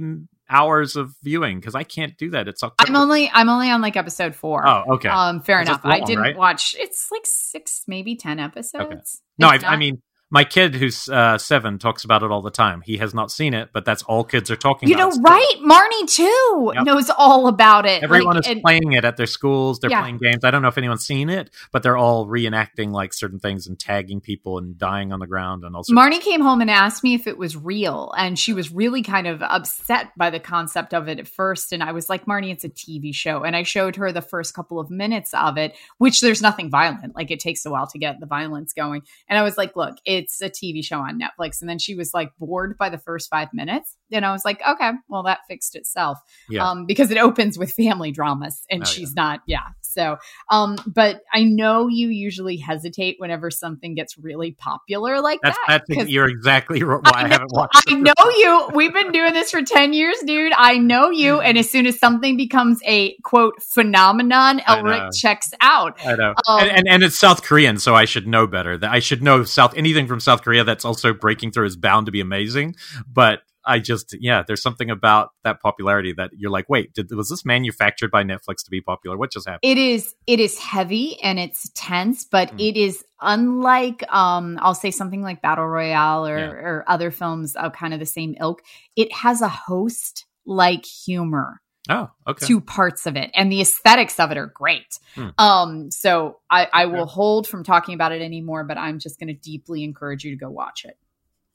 hours 0.49 0.95
of 0.95 1.13
viewing? 1.21 1.59
Because 1.59 1.75
I 1.75 1.83
can't 1.83 2.17
do 2.17 2.31
that. 2.31 2.47
It's 2.47 2.63
October. 2.63 2.89
I'm 2.89 2.95
only 2.95 3.29
I'm 3.31 3.47
only 3.47 3.69
on 3.69 3.79
like 3.79 3.95
episode 3.95 4.33
four. 4.33 4.67
Oh, 4.67 4.95
okay. 4.95 5.07
Um, 5.07 5.39
fair 5.39 5.61
enough. 5.61 5.85
Long, 5.85 5.93
I 5.93 5.99
didn't 5.99 6.23
right? 6.23 6.35
watch. 6.35 6.75
It's 6.79 7.11
like 7.11 7.27
six, 7.27 7.83
maybe 7.87 8.15
ten 8.15 8.39
episodes. 8.39 8.81
Okay. 8.81 9.03
No, 9.37 9.47
I, 9.47 9.59
I, 9.63 9.77
mean 9.77 10.01
my 10.31 10.43
kid 10.43 10.75
who's 10.75 11.07
uh, 11.07 11.37
seven 11.37 11.77
talks 11.77 12.03
about 12.03 12.23
it 12.23 12.31
all 12.31 12.41
the 12.41 12.51
time. 12.51 12.81
He 12.81 12.97
has 12.97 13.13
not 13.13 13.31
seen 13.31 13.53
it, 13.53 13.69
but 13.71 13.85
that's 13.85 14.01
all 14.03 14.23
kids 14.23 14.49
are 14.49 14.55
talking 14.55 14.89
you 14.89 14.95
about. 14.95 15.13
You 15.13 15.21
know, 15.21 15.29
right? 15.29 15.55
Marnie 15.61 16.09
too 16.09 16.71
yep. 16.73 16.83
knows 16.83 17.11
all 17.11 17.47
about 17.47 17.85
it. 17.85 18.01
Everyone 18.01 18.35
like, 18.35 18.45
is 18.45 18.51
and, 18.51 18.61
playing 18.61 18.93
it 18.93 19.05
at 19.05 19.17
their 19.17 19.27
schools. 19.27 19.79
They're 19.79 19.91
yeah. 19.91 20.01
playing 20.01 20.17
games. 20.17 20.43
I 20.43 20.49
don't 20.49 20.63
know 20.63 20.67
if 20.67 20.79
anyone's 20.79 21.05
seen 21.05 21.29
it, 21.29 21.51
but 21.71 21.83
they're 21.83 21.97
all 21.97 22.25
reenacting 22.25 22.91
like 22.91 23.13
certain 23.13 23.39
things 23.39 23.67
and 23.67 23.79
tagging 23.79 24.19
people 24.19 24.57
and 24.57 24.77
dying 24.77 25.13
on 25.13 25.19
the 25.19 25.27
ground 25.27 25.63
and 25.63 25.75
also. 25.75 25.93
Marnie 25.93 26.21
came 26.21 26.41
home 26.41 26.59
and 26.59 26.71
asked 26.71 27.03
me 27.03 27.13
if 27.13 27.27
it 27.27 27.37
was 27.37 27.55
real, 27.55 28.11
and 28.17 28.37
she 28.37 28.53
was 28.53 28.71
really 28.71 29.03
kind 29.03 29.27
of 29.27 29.43
upset 29.43 30.11
by 30.17 30.31
the 30.31 30.39
concept 30.39 30.95
of 30.95 31.07
it 31.07 31.19
at 31.19 31.27
first. 31.27 31.71
And 31.71 31.83
I 31.83 31.91
was 31.91 32.09
like, 32.09 32.25
Marnie, 32.25 32.51
it's 32.51 32.63
a 32.63 32.69
TV 32.69 33.13
show, 33.13 33.43
and 33.43 33.55
I 33.55 33.61
showed 33.61 33.95
her 33.97 34.11
the 34.11 34.21
first 34.23 34.55
couple 34.55 34.79
of 34.79 34.89
minutes 34.89 35.35
of 35.35 35.59
it, 35.59 35.75
which 35.99 36.21
there's 36.21 36.41
nothing 36.41 36.71
violent. 36.71 37.15
Like 37.15 37.29
it 37.29 37.39
takes 37.39 37.63
a 37.65 37.69
while 37.69 37.87
to 37.87 37.99
get 37.99 38.19
the 38.19 38.25
violence 38.25 38.73
going, 38.73 39.03
and 39.29 39.37
I 39.37 39.43
was 39.43 39.55
like, 39.55 39.75
look, 39.75 39.97
it's 40.15 40.41
a 40.41 40.49
TV 40.49 40.83
show 40.83 40.99
on 40.99 41.19
Netflix. 41.19 41.61
And 41.61 41.69
then 41.69 41.79
she 41.79 41.95
was 41.95 42.13
like 42.13 42.31
bored 42.39 42.77
by 42.77 42.89
the 42.89 42.97
first 42.97 43.29
five 43.29 43.49
minutes. 43.53 43.95
And 44.11 44.25
I 44.25 44.31
was 44.31 44.45
like, 44.45 44.61
okay, 44.67 44.91
well, 45.09 45.23
that 45.23 45.39
fixed 45.47 45.75
itself. 45.75 46.19
Yeah. 46.49 46.69
Um, 46.69 46.85
because 46.85 47.11
it 47.11 47.17
opens 47.17 47.57
with 47.57 47.71
family 47.73 48.11
dramas 48.11 48.63
and 48.69 48.83
oh, 48.83 48.85
she's 48.85 49.13
yeah. 49.15 49.21
not, 49.21 49.39
yeah. 49.47 49.67
So, 49.95 50.17
um, 50.49 50.77
but 50.85 51.21
I 51.33 51.43
know 51.43 51.87
you 51.87 52.09
usually 52.09 52.57
hesitate 52.57 53.15
whenever 53.17 53.49
something 53.49 53.95
gets 53.95 54.17
really 54.17 54.51
popular 54.51 55.21
like 55.21 55.39
that's, 55.41 55.57
that. 55.67 55.83
That's 55.87 56.09
you're 56.09 56.29
exactly 56.29 56.79
why 56.83 56.99
I, 57.05 57.23
I 57.23 57.27
haven't 57.27 57.51
watched. 57.53 57.83
I 57.87 57.93
know 57.93 58.13
you. 58.19 58.69
We've 58.73 58.93
been 58.93 59.11
doing 59.11 59.33
this 59.33 59.51
for 59.51 59.61
10 59.61 59.93
years, 59.93 60.17
dude. 60.25 60.53
I 60.55 60.77
know 60.77 61.09
you. 61.09 61.39
And 61.39 61.57
as 61.57 61.69
soon 61.69 61.87
as 61.87 61.97
something 61.97 62.37
becomes 62.37 62.79
a 62.85 63.15
quote 63.23 63.61
phenomenon, 63.63 64.59
Elric 64.59 65.15
checks 65.15 65.51
out. 65.61 65.97
I 66.05 66.15
know. 66.15 66.33
Um, 66.47 66.59
and, 66.59 66.69
and, 66.71 66.87
and, 66.87 67.03
it's 67.03 67.17
South 67.17 67.43
Korean, 67.43 67.77
so 67.77 67.95
I 67.95 68.05
should 68.05 68.27
know 68.27 68.47
better. 68.47 68.77
That 68.77 68.91
I 68.91 68.99
should 68.99 69.23
know 69.23 69.43
South 69.43 69.73
anything 69.75 70.07
from 70.07 70.19
South 70.19 70.41
Korea 70.41 70.63
that's 70.63 70.85
also 70.85 71.13
breaking 71.13 71.51
through 71.51 71.65
is 71.65 71.75
bound 71.75 72.07
to 72.07 72.11
be 72.11 72.19
amazing. 72.19 72.75
But 73.07 73.41
I 73.65 73.79
just 73.79 74.15
yeah, 74.19 74.43
there's 74.45 74.61
something 74.61 74.89
about 74.89 75.29
that 75.43 75.61
popularity 75.61 76.13
that 76.17 76.31
you're 76.37 76.51
like, 76.51 76.69
wait, 76.69 76.93
did, 76.93 77.11
was 77.11 77.29
this 77.29 77.45
manufactured 77.45 78.11
by 78.11 78.23
Netflix 78.23 78.63
to 78.65 78.71
be 78.71 78.81
popular? 78.81 79.17
What 79.17 79.31
just 79.31 79.47
happened? 79.47 79.61
It 79.63 79.77
is 79.77 80.15
it 80.27 80.39
is 80.39 80.59
heavy 80.59 81.21
and 81.21 81.39
it's 81.39 81.69
tense, 81.73 82.25
but 82.25 82.51
mm. 82.51 82.69
it 82.69 82.77
is 82.77 83.03
unlike 83.21 84.03
um 84.13 84.59
I'll 84.61 84.75
say 84.75 84.91
something 84.91 85.21
like 85.21 85.41
Battle 85.41 85.67
Royale 85.67 86.27
or, 86.27 86.37
yeah. 86.37 86.45
or 86.45 86.83
other 86.87 87.11
films 87.11 87.55
of 87.55 87.73
kind 87.73 87.93
of 87.93 87.99
the 87.99 88.05
same 88.05 88.35
ilk. 88.39 88.61
It 88.95 89.11
has 89.13 89.41
a 89.41 89.49
host 89.49 90.25
like 90.45 90.85
humor. 90.85 91.61
Oh, 91.87 92.09
okay. 92.27 92.45
Two 92.45 92.61
parts 92.61 93.05
of 93.05 93.15
it, 93.15 93.29
and 93.35 93.51
the 93.51 93.61
aesthetics 93.61 94.19
of 94.19 94.31
it 94.31 94.37
are 94.37 94.47
great. 94.47 94.97
Hmm. 95.13 95.29
Um, 95.37 95.91
so 95.91 96.39
I, 96.49 96.67
I 96.73 96.85
will 96.87 97.05
hold 97.05 97.47
from 97.47 97.63
talking 97.63 97.93
about 97.93 98.11
it 98.11 98.23
anymore, 98.23 98.63
but 98.63 98.77
I'm 98.77 98.97
just 98.97 99.19
going 99.19 99.27
to 99.27 99.35
deeply 99.35 99.83
encourage 99.83 100.23
you 100.23 100.31
to 100.31 100.37
go 100.37 100.49
watch 100.49 100.83
it. 100.83 100.97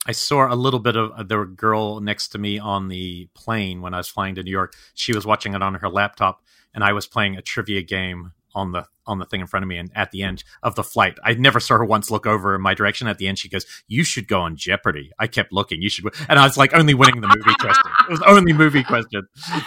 I 0.06 0.12
saw 0.12 0.52
a 0.52 0.56
little 0.56 0.80
bit 0.80 0.96
of 0.96 1.12
uh, 1.12 1.22
the 1.22 1.44
girl 1.44 2.00
next 2.00 2.28
to 2.28 2.38
me 2.38 2.58
on 2.58 2.88
the 2.88 3.28
plane 3.34 3.82
when 3.82 3.92
I 3.92 3.98
was 3.98 4.08
flying 4.08 4.34
to 4.36 4.42
New 4.42 4.50
York. 4.50 4.74
She 4.94 5.14
was 5.14 5.26
watching 5.26 5.54
it 5.54 5.62
on 5.62 5.74
her 5.74 5.88
laptop, 5.88 6.42
and 6.74 6.82
I 6.82 6.92
was 6.92 7.06
playing 7.06 7.36
a 7.36 7.42
trivia 7.42 7.82
game 7.82 8.32
on 8.54 8.72
the 8.72 8.86
on 9.11 9.18
the 9.18 9.27
thing 9.27 9.40
in 9.40 9.46
front 9.46 9.62
of 9.62 9.68
me 9.68 9.77
and 9.77 9.90
at 9.94 10.11
the 10.11 10.23
end 10.23 10.44
of 10.62 10.75
the 10.75 10.83
flight. 10.83 11.18
I 11.25 11.35
never 11.35 11.61
saw 11.61 11.79
her 11.79 11.85
once 11.85 12.11
look 12.11 12.27
over 12.27 12.55
in 12.55 12.62
my 12.62 12.75
direction. 12.75 13.09
At 13.09 13.18
the 13.18 13.29
end 13.29 13.38
she 13.38 13.49
goes 13.49 13.66
you 13.88 14.05
should 14.05 14.29
go 14.29 14.40
on 14.40 14.57
jeopardy. 14.57 15.12
I 15.18 15.27
kept 15.27 15.53
looking. 15.53 15.83
You 15.83 15.90
should 15.90 16.07
and 16.29 16.38
i 16.38 16.44
was 16.44 16.57
like 16.57 16.75
only 16.75 16.94
winning 16.94 17.20
the 17.20 17.29
movie 17.37 17.57
question. 17.59 17.92
It 18.09 18.11
was 18.11 18.23
only 18.23 18.53
movie 18.53 18.85
question. 18.85 19.23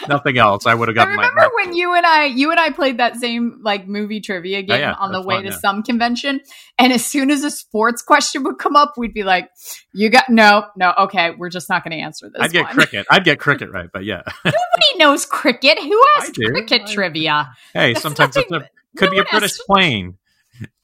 Nothing 0.08 0.38
else. 0.38 0.66
I 0.66 0.74
would 0.74 0.88
have 0.88 0.94
gotten 0.94 1.12
I 1.12 1.16
remember 1.16 1.40
my, 1.40 1.50
when 1.64 1.74
you 1.74 1.94
and 1.94 2.06
i 2.06 2.24
you 2.24 2.50
and 2.50 2.60
i 2.60 2.70
played 2.70 2.98
that 2.98 3.16
same 3.16 3.60
like 3.62 3.86
movie 3.86 4.20
trivia 4.20 4.62
game 4.62 4.76
oh, 4.76 4.78
yeah, 4.78 4.94
on 4.94 5.12
the 5.12 5.22
way 5.22 5.36
fun, 5.36 5.44
to 5.44 5.50
yeah. 5.50 5.58
some 5.58 5.82
convention 5.82 6.40
and 6.78 6.92
as 6.92 7.04
soon 7.04 7.30
as 7.30 7.44
a 7.44 7.50
sports 7.50 8.02
question 8.02 8.42
would 8.44 8.58
come 8.58 8.76
up 8.76 8.94
we'd 8.96 9.14
be 9.14 9.22
like 9.22 9.50
you 9.92 10.08
got 10.08 10.28
no 10.28 10.64
no 10.76 10.92
okay 10.98 11.32
we're 11.36 11.48
just 11.48 11.68
not 11.68 11.84
going 11.84 11.92
to 11.92 12.02
answer 12.02 12.28
this 12.28 12.42
i'd 12.42 12.52
get 12.52 12.64
one. 12.64 12.74
cricket. 12.74 13.06
I'd 13.10 13.24
get 13.24 13.38
cricket 13.38 13.70
right 13.70 13.90
but 13.92 14.04
yeah. 14.04 14.22
Nobody 14.44 14.98
knows 14.98 15.24
cricket. 15.24 15.78
Who 15.78 16.02
has 16.16 16.30
cricket 16.30 16.82
I, 16.82 16.92
trivia? 16.92 17.50
hey 17.72 17.92
That's 17.92 18.02
sometimes 18.02 18.36
it's 18.36 18.50
a 18.52 18.68
could 18.96 19.06
no 19.06 19.10
be 19.10 19.18
a 19.18 19.24
British 19.24 19.52
to... 19.52 19.64
plane. 19.66 20.18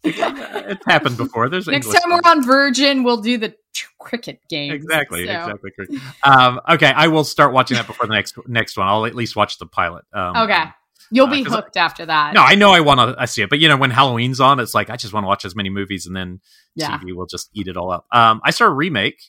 it's 0.02 0.84
happened 0.86 1.16
before. 1.16 1.48
There's 1.48 1.66
next 1.66 1.86
English 1.86 2.02
time 2.02 2.10
we're 2.10 2.30
on 2.30 2.44
Virgin, 2.44 3.04
we'll 3.04 3.20
do 3.20 3.38
the 3.38 3.54
cricket 3.98 4.40
game. 4.48 4.72
Exactly, 4.72 5.26
so. 5.26 5.58
exactly. 5.64 5.98
Um, 6.24 6.60
okay, 6.68 6.92
I 6.94 7.08
will 7.08 7.24
start 7.24 7.52
watching 7.52 7.76
that 7.76 7.86
before 7.86 8.06
the 8.06 8.14
next 8.14 8.36
next 8.46 8.76
one. 8.76 8.88
I'll 8.88 9.06
at 9.06 9.14
least 9.14 9.36
watch 9.36 9.58
the 9.58 9.66
pilot. 9.66 10.04
Um, 10.12 10.36
okay. 10.36 10.64
You'll 11.12 11.26
be 11.26 11.44
uh, 11.44 11.50
hooked 11.50 11.76
I, 11.76 11.80
after 11.80 12.06
that. 12.06 12.34
No, 12.34 12.42
I 12.42 12.54
know 12.54 12.72
I 12.72 12.80
want 12.80 13.00
to 13.00 13.20
I 13.20 13.24
see 13.24 13.42
it, 13.42 13.50
but 13.50 13.58
you 13.58 13.68
know 13.68 13.76
when 13.76 13.90
Halloween's 13.90 14.40
on, 14.40 14.60
it's 14.60 14.74
like 14.74 14.90
I 14.90 14.96
just 14.96 15.12
want 15.12 15.24
to 15.24 15.28
watch 15.28 15.44
as 15.44 15.56
many 15.56 15.70
movies, 15.70 16.06
and 16.06 16.14
then 16.14 16.40
yeah. 16.74 16.98
TV 16.98 17.14
will 17.14 17.26
just 17.26 17.50
eat 17.52 17.68
it 17.68 17.76
all 17.76 17.90
up. 17.90 18.06
Um, 18.12 18.40
I 18.44 18.50
saw 18.50 18.66
a 18.66 18.70
remake 18.70 19.20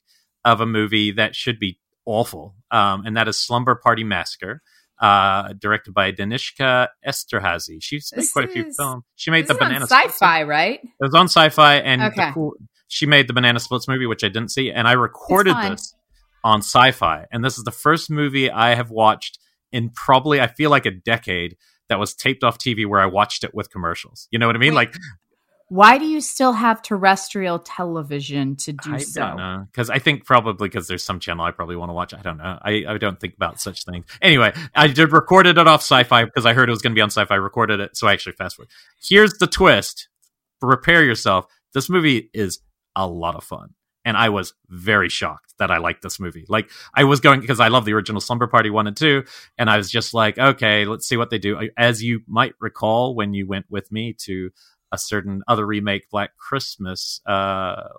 of 0.46 0.62
a 0.62 0.66
movie 0.66 1.12
that 1.12 1.36
should 1.36 1.60
be 1.60 1.80
awful, 2.06 2.56
um, 2.70 3.04
and 3.06 3.18
that 3.18 3.28
is 3.28 3.38
Slumber 3.38 3.76
Party 3.76 4.04
Massacre 4.04 4.62
uh, 5.02 5.54
directed 5.58 5.94
by 5.94 6.12
Danishka 6.12 6.88
Esterhazy. 7.06 7.82
She's 7.82 8.14
made 8.16 8.26
quite 8.32 8.46
a 8.46 8.48
few 8.48 8.72
films. 8.72 9.04
She 9.16 9.32
made 9.32 9.48
the 9.48 9.56
Banana 9.56 9.88
Sci-Fi, 9.88 10.44
right? 10.44 10.80
It 10.84 10.90
was 11.00 11.16
on 11.16 11.26
Sci-Fi, 11.26 11.78
and 11.78 12.04
okay. 12.04 12.32
cool, 12.34 12.54
she 12.88 13.06
made 13.06 13.28
the 13.28 13.34
Banana 13.34 13.60
Splits 13.60 13.88
movie, 13.88 14.06
which 14.06 14.24
I 14.24 14.28
didn't 14.28 14.50
see, 14.50 14.72
and 14.72 14.88
I 14.88 14.94
recorded 14.94 15.56
this 15.58 15.96
on 16.44 16.60
Sci-Fi, 16.60 17.26
and 17.32 17.44
this 17.44 17.58
is 17.58 17.64
the 17.64 17.72
first 17.72 18.10
movie 18.10 18.50
I 18.50 18.76
have 18.76 18.92
watched 18.92 19.40
in 19.72 19.90
probably 19.90 20.40
I 20.40 20.48
feel 20.48 20.70
like 20.70 20.86
a 20.86 20.92
decade 20.92 21.58
that 21.90 22.00
was 22.00 22.14
taped 22.14 22.44
off 22.44 22.58
TV 22.58 22.86
where 22.86 23.02
I 23.02 23.06
watched 23.06 23.44
it 23.44 23.54
with 23.54 23.72
commercials. 23.72 24.28
You 24.32 24.40
know 24.40 24.48
what 24.48 24.56
I 24.56 24.60
mean? 24.60 24.74
Wait, 24.74 24.76
like 24.76 24.98
why 25.72 25.98
do 25.98 26.06
you 26.06 26.20
still 26.20 26.52
have 26.52 26.82
terrestrial 26.82 27.58
television 27.58 28.58
to 28.58 28.74
do 28.74 28.96
I 28.96 28.98
so? 28.98 29.66
Because 29.72 29.90
I 29.90 30.00
think 30.00 30.26
probably 30.26 30.68
because 30.68 30.90
there's 30.90 31.02
some 31.02 31.22
channel 31.22 31.46
I 31.46 31.52
probably 31.52 31.78
want 31.78 31.88
to 31.88 31.94
watch. 31.94 32.14
I 32.14 32.22
don't 32.22 32.36
know. 32.36 32.60
I, 32.62 32.84
I 32.86 32.98
don't 32.98 33.18
think 33.18 33.36
about 33.36 33.62
such 33.62 33.86
things. 33.86 34.04
Anyway, 34.22 34.52
I 34.76 34.88
did 34.88 35.14
recorded 35.14 35.58
it 35.58 35.68
off 35.68 35.80
sci-fi 35.80 36.26
because 36.26 36.46
I 36.46 36.52
heard 36.52 36.68
it 36.68 36.74
was 36.74 36.82
going 36.82 36.92
to 36.92 36.96
be 36.96 37.02
on 37.02 37.10
sci-fi. 37.10 37.36
Recorded 37.36 37.80
it, 37.80 37.96
so 37.96 38.06
I 38.06 38.12
actually 38.12 38.34
fast 38.34 38.58
forward. 38.58 38.70
Here's 39.02 39.36
the 39.36 39.48
twist: 39.48 40.10
prepare 40.60 41.06
yourself. 41.06 41.46
This 41.74 41.90
movie 41.90 42.30
is 42.34 42.60
a 42.98 43.08
lot 43.08 43.36
of 43.36 43.46
fun, 43.46 43.70
and 44.04 44.18
I 44.18 44.28
was 44.28 44.54
very 44.68 45.08
shocked 45.08 45.54
that 45.60 45.72
I 45.72 45.78
liked 45.78 46.02
this 46.02 46.20
movie. 46.20 46.44
Like 46.50 46.70
I 46.94 47.06
was 47.06 47.22
going 47.22 47.40
because 47.40 47.62
I 47.62 47.70
love 47.70 47.86
the 47.86 47.94
original 47.94 48.20
Slumber 48.20 48.48
Party 48.48 48.70
one 48.70 48.88
and 48.88 48.98
two, 48.98 49.24
and 49.58 49.70
I 49.70 49.78
was 49.78 49.90
just 49.90 50.14
like, 50.14 50.38
okay, 50.38 50.84
let's 50.84 51.08
see 51.08 51.16
what 51.16 51.30
they 51.30 51.40
do. 51.40 51.70
As 51.78 52.04
you 52.04 52.24
might 52.28 52.56
recall 52.60 53.16
when 53.16 53.34
you 53.34 53.48
went 53.48 53.68
with 53.70 53.90
me 53.90 54.14
to 54.26 54.50
a 54.92 54.98
certain 54.98 55.42
other 55.48 55.66
remake, 55.66 56.10
Black 56.10 56.38
Christmas, 56.38 57.22
uh, 57.28 57.32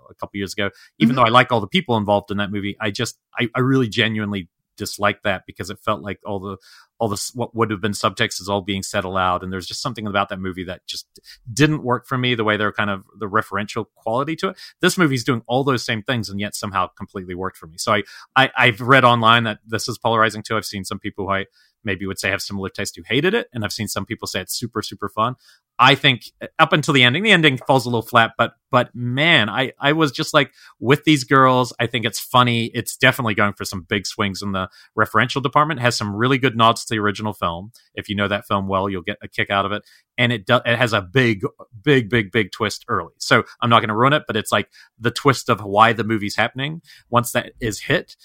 a 0.09 0.15
couple 0.19 0.37
years 0.37 0.53
ago. 0.53 0.69
Even 0.99 1.15
mm-hmm. 1.15 1.17
though 1.17 1.27
I 1.27 1.29
like 1.29 1.51
all 1.51 1.61
the 1.61 1.67
people 1.67 1.97
involved 1.97 2.31
in 2.31 2.37
that 2.37 2.51
movie, 2.51 2.75
I 2.79 2.91
just 2.91 3.17
I, 3.37 3.49
I 3.55 3.59
really 3.59 3.89
genuinely 3.89 4.49
disliked 4.77 5.23
that 5.23 5.43
because 5.45 5.69
it 5.69 5.79
felt 5.79 6.01
like 6.01 6.19
all 6.25 6.39
the 6.39 6.57
all 6.99 7.07
the 7.07 7.31
what 7.33 7.55
would 7.55 7.69
have 7.69 7.81
been 7.81 7.91
subtext 7.91 8.41
is 8.41 8.49
all 8.49 8.61
being 8.61 8.83
said 8.83 9.03
aloud. 9.03 9.43
And 9.43 9.51
there's 9.51 9.67
just 9.67 9.81
something 9.81 10.07
about 10.07 10.29
that 10.29 10.39
movie 10.39 10.63
that 10.65 10.85
just 10.87 11.19
didn't 11.51 11.83
work 11.83 12.07
for 12.07 12.17
me 12.17 12.35
the 12.35 12.43
way 12.43 12.57
they're 12.57 12.71
kind 12.71 12.89
of 12.89 13.03
the 13.19 13.27
referential 13.27 13.85
quality 13.95 14.35
to 14.37 14.49
it. 14.49 14.57
This 14.81 14.97
movie's 14.97 15.23
doing 15.23 15.41
all 15.47 15.63
those 15.63 15.85
same 15.85 16.01
things 16.03 16.29
and 16.29 16.39
yet 16.39 16.55
somehow 16.55 16.87
completely 16.97 17.35
worked 17.35 17.57
for 17.57 17.67
me. 17.67 17.77
So 17.77 17.93
i, 17.93 18.03
I 18.35 18.51
i've 18.57 18.81
read 18.81 19.03
online 19.03 19.43
that 19.43 19.59
this 19.65 19.87
is 19.87 19.97
polarizing 19.97 20.43
too. 20.43 20.57
I've 20.57 20.65
seen 20.65 20.85
some 20.85 20.99
people 20.99 21.25
who 21.25 21.33
i 21.33 21.45
maybe 21.85 22.05
would 22.05 22.17
say 22.19 22.29
have 22.29 22.41
similar 22.41 22.69
taste 22.69 22.95
who 22.95 23.03
hated 23.05 23.33
it. 23.33 23.47
And 23.53 23.63
i've 23.63 23.73
seen 23.73 23.87
some 23.87 24.05
people 24.05 24.27
say 24.27 24.41
it's 24.41 24.57
super 24.57 24.81
super 24.81 25.09
fun 25.09 25.35
I 25.83 25.95
think 25.95 26.31
up 26.59 26.71
until 26.71 26.93
the 26.93 27.03
ending, 27.03 27.23
the 27.23 27.31
ending 27.31 27.57
falls 27.57 27.85
a 27.85 27.89
little 27.89 28.07
flat, 28.07 28.31
but 28.37 28.53
but 28.71 28.89
man, 28.95 29.49
I 29.49 29.73
I 29.77 29.91
was 29.91 30.13
just 30.13 30.33
like 30.33 30.53
with 30.79 31.03
these 31.03 31.25
girls. 31.25 31.73
I 31.77 31.87
think 31.87 32.05
it's 32.05 32.21
funny. 32.21 32.71
It's 32.73 32.95
definitely 32.95 33.35
going 33.35 33.51
for 33.51 33.65
some 33.65 33.81
big 33.81 34.07
swings 34.07 34.41
in 34.41 34.53
the 34.53 34.69
referential 34.97 35.43
department. 35.43 35.81
Has 35.81 35.97
some 35.97 36.15
really 36.15 36.37
good 36.37 36.55
nods 36.55 36.85
to 36.85 36.95
the 36.95 36.99
original 37.01 37.33
film. 37.33 37.73
If 37.95 38.07
you 38.07 38.15
know 38.15 38.29
that 38.29 38.47
film 38.47 38.69
well, 38.69 38.89
you'll 38.89 39.01
get 39.01 39.17
a 39.21 39.27
kick 39.27 39.49
out 39.49 39.65
of 39.65 39.73
it. 39.73 39.83
And 40.17 40.31
it 40.31 40.45
it 40.47 40.77
has 40.77 40.93
a 40.93 41.01
big, 41.01 41.41
big, 41.83 42.09
big, 42.09 42.31
big 42.31 42.53
twist 42.53 42.85
early. 42.87 43.13
So 43.17 43.43
I'm 43.61 43.69
not 43.69 43.81
going 43.81 43.89
to 43.89 43.95
ruin 43.95 44.13
it, 44.13 44.23
but 44.25 44.37
it's 44.37 44.53
like 44.53 44.69
the 44.97 45.11
twist 45.11 45.49
of 45.49 45.59
why 45.59 45.91
the 45.91 46.05
movie's 46.05 46.37
happening. 46.37 46.81
Once 47.09 47.33
that 47.33 47.51
is 47.59 47.81
hit, 47.81 48.15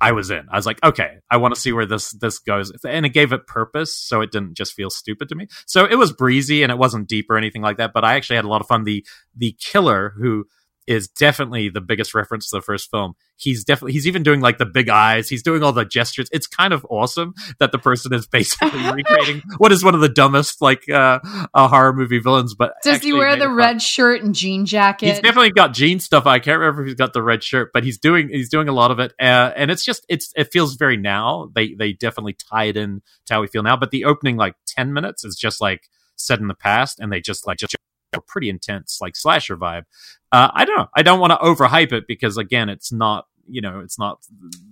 I 0.00 0.12
was 0.12 0.30
in. 0.30 0.46
I 0.50 0.56
was 0.56 0.66
like, 0.66 0.82
okay, 0.84 1.18
I 1.30 1.38
want 1.38 1.54
to 1.54 1.60
see 1.60 1.72
where 1.72 1.86
this 1.86 2.12
this 2.12 2.38
goes, 2.38 2.72
and 2.84 3.06
it 3.06 3.10
gave 3.10 3.32
it 3.32 3.46
purpose, 3.46 3.96
so 3.96 4.20
it 4.20 4.30
didn't 4.30 4.54
just 4.54 4.74
feel 4.74 4.90
stupid 4.90 5.28
to 5.30 5.34
me. 5.34 5.48
So 5.66 5.84
it 5.84 5.96
was 5.96 6.12
breezy 6.12 6.62
and 6.62 6.70
it 6.70 6.78
wasn't 6.78 7.08
deep 7.08 7.26
or 7.30 7.36
anything 7.36 7.62
like 7.62 7.78
that. 7.78 7.92
But 7.94 8.04
I 8.04 8.14
actually 8.14 8.36
had 8.36 8.44
a 8.44 8.48
lot 8.48 8.60
of 8.60 8.66
fun. 8.66 8.84
The 8.84 9.06
the 9.34 9.56
killer 9.58 10.12
who 10.16 10.46
is 10.86 11.08
definitely 11.08 11.68
the 11.68 11.80
biggest 11.80 12.14
reference 12.14 12.50
to 12.50 12.56
the 12.56 12.62
first 12.62 12.90
film. 12.90 13.14
He's 13.36 13.64
definitely 13.64 13.92
he's 13.92 14.06
even 14.06 14.22
doing 14.22 14.40
like 14.40 14.58
the 14.58 14.66
big 14.66 14.88
eyes. 14.88 15.28
He's 15.28 15.42
doing 15.42 15.62
all 15.62 15.72
the 15.72 15.84
gestures. 15.84 16.28
It's 16.32 16.46
kind 16.46 16.72
of 16.72 16.86
awesome 16.88 17.34
that 17.58 17.72
the 17.72 17.78
person 17.78 18.14
is 18.14 18.26
basically 18.26 18.80
recreating 18.92 19.42
what 19.58 19.72
is 19.72 19.84
one 19.84 19.94
of 19.94 20.00
the 20.00 20.08
dumbest 20.08 20.62
like 20.62 20.88
uh, 20.88 21.18
uh 21.52 21.68
horror 21.68 21.92
movie 21.92 22.18
villains. 22.18 22.54
But 22.54 22.74
does 22.82 23.02
he 23.02 23.12
wear 23.12 23.36
the 23.36 23.50
red 23.50 23.82
shirt 23.82 24.22
and 24.22 24.34
jean 24.34 24.64
jacket? 24.64 25.06
He's 25.06 25.20
definitely 25.20 25.50
got 25.50 25.74
jean 25.74 26.00
stuff. 26.00 26.26
I 26.26 26.38
can't 26.38 26.58
remember 26.58 26.82
if 26.82 26.88
he's 26.88 26.94
got 26.94 27.12
the 27.12 27.22
red 27.22 27.42
shirt, 27.42 27.70
but 27.74 27.84
he's 27.84 27.98
doing 27.98 28.28
he's 28.28 28.48
doing 28.48 28.68
a 28.68 28.72
lot 28.72 28.90
of 28.90 28.98
it, 28.98 29.12
uh, 29.20 29.52
and 29.56 29.70
it's 29.70 29.84
just 29.84 30.06
it's 30.08 30.32
it 30.36 30.52
feels 30.52 30.76
very 30.76 30.96
now. 30.96 31.50
They 31.54 31.74
they 31.74 31.92
definitely 31.92 32.36
tie 32.50 32.64
it 32.64 32.76
in 32.76 33.02
to 33.26 33.34
how 33.34 33.40
we 33.40 33.48
feel 33.48 33.62
now. 33.62 33.76
But 33.76 33.90
the 33.90 34.04
opening 34.04 34.36
like 34.36 34.54
ten 34.66 34.92
minutes 34.92 35.24
is 35.24 35.36
just 35.36 35.60
like 35.60 35.88
set 36.16 36.38
in 36.38 36.48
the 36.48 36.54
past, 36.54 37.00
and 37.00 37.12
they 37.12 37.20
just 37.20 37.46
like 37.46 37.58
just 37.58 37.76
a 38.12 38.20
pretty 38.20 38.48
intense 38.48 38.98
like 39.00 39.16
slasher 39.16 39.56
vibe. 39.56 39.84
Uh, 40.32 40.50
I 40.52 40.64
don't 40.64 40.76
know. 40.76 40.88
I 40.94 41.02
don't 41.02 41.20
want 41.20 41.32
to 41.32 41.36
overhype 41.36 41.92
it 41.92 42.04
because 42.06 42.36
again, 42.36 42.68
it's 42.68 42.92
not 42.92 43.26
you 43.48 43.60
know 43.60 43.80
it's 43.80 43.98
not 43.98 44.18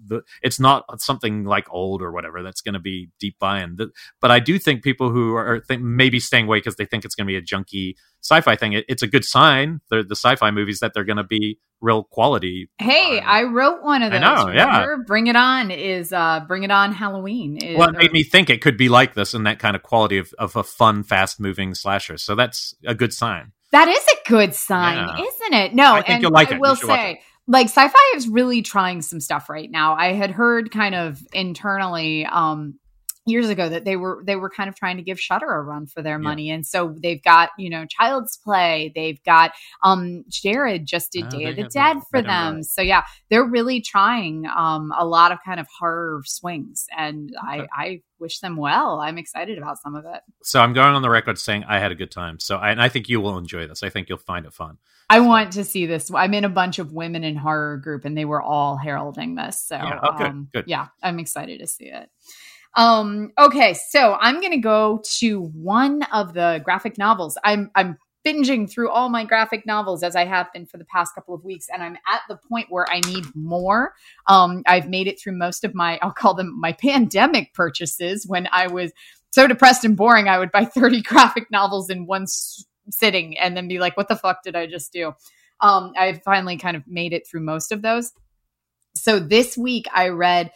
the 0.07 0.23
it's 0.43 0.61
not 0.61 0.85
something 1.01 1.45
like 1.45 1.67
old 1.71 2.03
or 2.03 2.13
whatever 2.13 2.43
that's 2.43 2.61
going 2.61 2.73
to 2.75 2.81
be 2.81 3.09
deep 3.19 3.39
buy-in 3.39 3.77
but 4.21 4.31
i 4.31 4.39
do 4.39 4.59
think 4.59 4.83
people 4.83 5.11
who 5.11 5.35
are 5.35 5.61
think, 5.61 5.83
maybe 5.83 6.21
staying 6.21 6.47
away 6.47 6.59
because 6.59 6.77
they 6.77 6.85
think 6.85 7.05
it's 7.05 7.15
going 7.15 7.27
to 7.27 7.31
be 7.31 7.37
a 7.37 7.43
junky 7.43 7.95
sci-fi 8.23 8.57
thing 8.57 8.73
it, 8.73 8.85
it's 8.89 9.03
a 9.03 9.07
good 9.07 9.25
sign 9.25 9.81
the, 9.91 10.03
the 10.03 10.17
sci-fi 10.17 10.51
movies 10.51 10.81
that 10.81 10.93
they're 10.95 11.05
going 11.05 11.17
to 11.17 11.25
be 11.25 11.59
real 11.81 12.05
quality 12.05 12.69
hey 12.79 13.19
um, 13.19 13.25
i 13.27 13.43
wrote 13.43 13.83
one 13.83 14.03
of 14.03 14.11
those 14.11 14.23
I 14.23 14.45
know, 14.47 14.53
yeah 14.53 14.97
bring 15.07 15.27
it 15.27 15.37
on 15.37 15.71
is 15.71 16.13
uh 16.13 16.41
bring 16.47 16.63
it 16.63 16.71
on 16.71 16.93
halloween 16.93 17.59
is, 17.59 17.77
well 17.77 17.89
it 17.89 17.97
made 17.97 18.13
me 18.13 18.23
think 18.23 18.51
it 18.51 18.63
could 18.63 18.77
be 18.77 18.89
like 18.89 19.15
this 19.15 19.35
and 19.35 19.47
that 19.47 19.59
kind 19.59 19.77
of 19.77 19.83
quality 19.83 20.19
of, 20.19 20.33
of 20.39 20.57
a 20.57 20.65
fun 20.65 21.03
fast 21.03 21.39
moving 21.39 21.75
slasher 21.75 22.17
so 22.17 22.35
that's 22.35 22.75
a 22.87 22.95
good 22.95 23.13
sign 23.13 23.53
that 23.75 23.89
is 23.89 24.05
a 24.07 24.29
good 24.29 24.55
sign, 24.55 24.99
yeah. 24.99 25.25
isn't 25.25 25.55
it? 25.55 25.75
No, 25.75 25.95
I 25.95 26.03
think 26.03 26.23
you'll 26.23 26.31
like 26.31 26.53
I 26.53 26.55
it. 26.55 26.61
will 26.61 26.77
say, 26.77 27.23
like 27.47 27.73
Syfy 27.73 27.93
is 28.15 28.29
really 28.29 28.63
trying 28.63 29.03
some 29.03 29.21
stuff 29.21 29.51
right 29.51 29.71
now. 29.71 29.95
I 29.95 30.13
had 30.13 30.31
heard 30.31 30.71
kind 30.71 30.95
of 30.95 31.21
internally 31.33 32.27
um 32.27 32.79
years 33.27 33.49
ago 33.49 33.69
that 33.69 33.85
they 33.85 33.97
were 33.97 34.23
they 34.27 34.37
were 34.37 34.51
kind 34.51 34.69
of 34.69 34.75
trying 34.75 34.97
to 34.97 35.03
give 35.03 35.19
Shudder 35.21 35.51
a 35.51 35.63
run 35.63 35.87
for 35.87 36.03
their 36.03 36.19
money, 36.19 36.49
yeah. 36.49 36.55
and 36.55 36.67
so 36.67 36.95
they've 37.03 37.23
got 37.23 37.51
you 37.59 37.71
know 37.71 37.87
Child's 37.87 38.37
Play, 38.37 38.93
they've 38.95 39.23
got 39.25 39.53
um 39.83 40.25
Jared 40.29 40.87
just 40.87 41.13
did 41.13 41.27
oh, 41.27 41.31
Day 41.31 41.45
of 41.45 41.57
the 41.57 41.65
Dead 41.65 41.99
for 42.11 42.23
them, 42.23 42.57
right. 42.57 42.65
so 42.65 42.83
yeah, 42.83 43.05
they're 43.31 43.45
really 43.45 43.81
trying 43.81 44.47
um 44.57 44.93
a 44.97 45.07
lot 45.07 45.33
of 45.33 45.39
kind 45.45 45.61
of 45.61 45.67
horror 45.79 46.23
swings, 46.25 46.87
and 46.97 47.33
okay. 47.37 47.67
I 47.77 47.85
I 47.85 48.03
wish 48.19 48.41
them 48.41 48.57
well. 48.57 49.01
I'm 49.01 49.19
excited 49.19 49.59
about 49.59 49.79
some 49.79 49.95
of 49.95 50.05
it. 50.05 50.21
So 50.43 50.61
I'm 50.61 50.73
going 50.73 50.95
on 50.95 51.03
the 51.03 51.11
record 51.11 51.39
saying 51.39 51.65
I 51.69 51.79
had 51.79 51.93
a 51.93 51.95
good 51.95 52.11
time. 52.11 52.41
So 52.41 52.57
I, 52.57 52.71
and 52.71 52.81
I 52.81 52.89
think 52.89 53.09
you 53.09 53.21
will 53.21 53.37
enjoy 53.37 53.67
this. 53.67 53.83
I 53.83 53.91
think 53.91 54.09
you'll 54.09 54.19
find 54.19 54.47
it 54.47 54.53
fun. 54.53 54.79
I 55.11 55.21
want 55.21 55.53
to 55.53 55.65
see 55.65 55.87
this. 55.87 56.11
I'm 56.15 56.33
in 56.33 56.45
a 56.45 56.49
bunch 56.49 56.79
of 56.79 56.93
women 56.93 57.25
in 57.25 57.37
horror 57.37 57.77
group, 57.77 58.05
and 58.05 58.17
they 58.17 58.25
were 58.25 58.41
all 58.41 58.77
heralding 58.77 59.35
this. 59.35 59.61
So 59.61 59.77
yeah, 59.77 60.01
oh, 60.03 60.17
good, 60.17 60.27
um, 60.27 60.49
good. 60.53 60.65
yeah, 60.67 60.89
I'm 61.03 61.19
excited 61.19 61.61
to 61.61 61.67
see 61.67 61.87
it. 61.87 62.09
Um, 62.77 63.33
okay, 63.39 63.75
so 63.75 64.17
I'm 64.21 64.41
gonna 64.41 64.59
go 64.59 65.01
to 65.19 65.43
one 65.43 66.03
of 66.13 66.35
the 66.35 66.61
graphic 66.65 66.99
novels. 66.99 67.39
I'm 67.45 67.71
I'm 67.75 67.99
binging 68.27 68.71
through 68.71 68.89
all 68.91 69.11
my 69.11 69.25
graphic 69.25 69.67
novels 69.67 70.03
as 70.03 70.17
I 70.17 70.25
have 70.25 70.53
been 70.53 70.67
for 70.67 70.79
the 70.79 70.85
past 70.87 71.15
couple 71.15 71.35
of 71.35 71.45
weeks, 71.45 71.69
and 71.73 71.83
I'm 71.83 71.97
at 72.13 72.23
the 72.29 72.37
point 72.49 72.67
where 72.71 72.89
I 72.91 73.01
need 73.01 73.25
more. 73.37 73.95
Um, 74.27 74.63
I've 74.67 74.89
made 74.89 75.07
it 75.07 75.21
through 75.21 75.37
most 75.37 75.63
of 75.63 75.75
my 75.75 75.99
I'll 76.03 76.11
call 76.13 76.35
them 76.35 76.59
my 76.59 76.73
pandemic 76.73 77.55
purchases 77.55 78.27
when 78.27 78.49
I 78.51 78.67
was 78.67 78.93
so 79.31 79.47
depressed 79.47 79.85
and 79.85 79.97
boring. 79.97 80.29
I 80.29 80.39
would 80.39 80.51
buy 80.51 80.65
30 80.65 81.03
graphic 81.03 81.51
novels 81.51 81.91
in 81.91 82.07
one 82.07 82.27
sitting 82.91 83.39
and 83.39 83.57
then 83.57 83.69
be 83.69 83.79
like, 83.79 83.97
"What 83.97 84.09
the 84.09 84.17
fuck 84.17 84.43
did 84.43 84.57
I 84.57 84.67
just 84.67 84.93
do?" 84.93 85.13
Um, 85.61 85.93
I 85.97 86.15
finally 86.25 86.57
kind 86.57 86.77
of 86.77 86.89
made 86.89 87.13
it 87.13 87.27
through 87.27 87.43
most 87.43 87.71
of 87.71 87.83
those. 87.83 88.13
So 88.97 89.21
this 89.21 89.57
week 89.57 89.87
I 89.95 90.09
read 90.09 90.51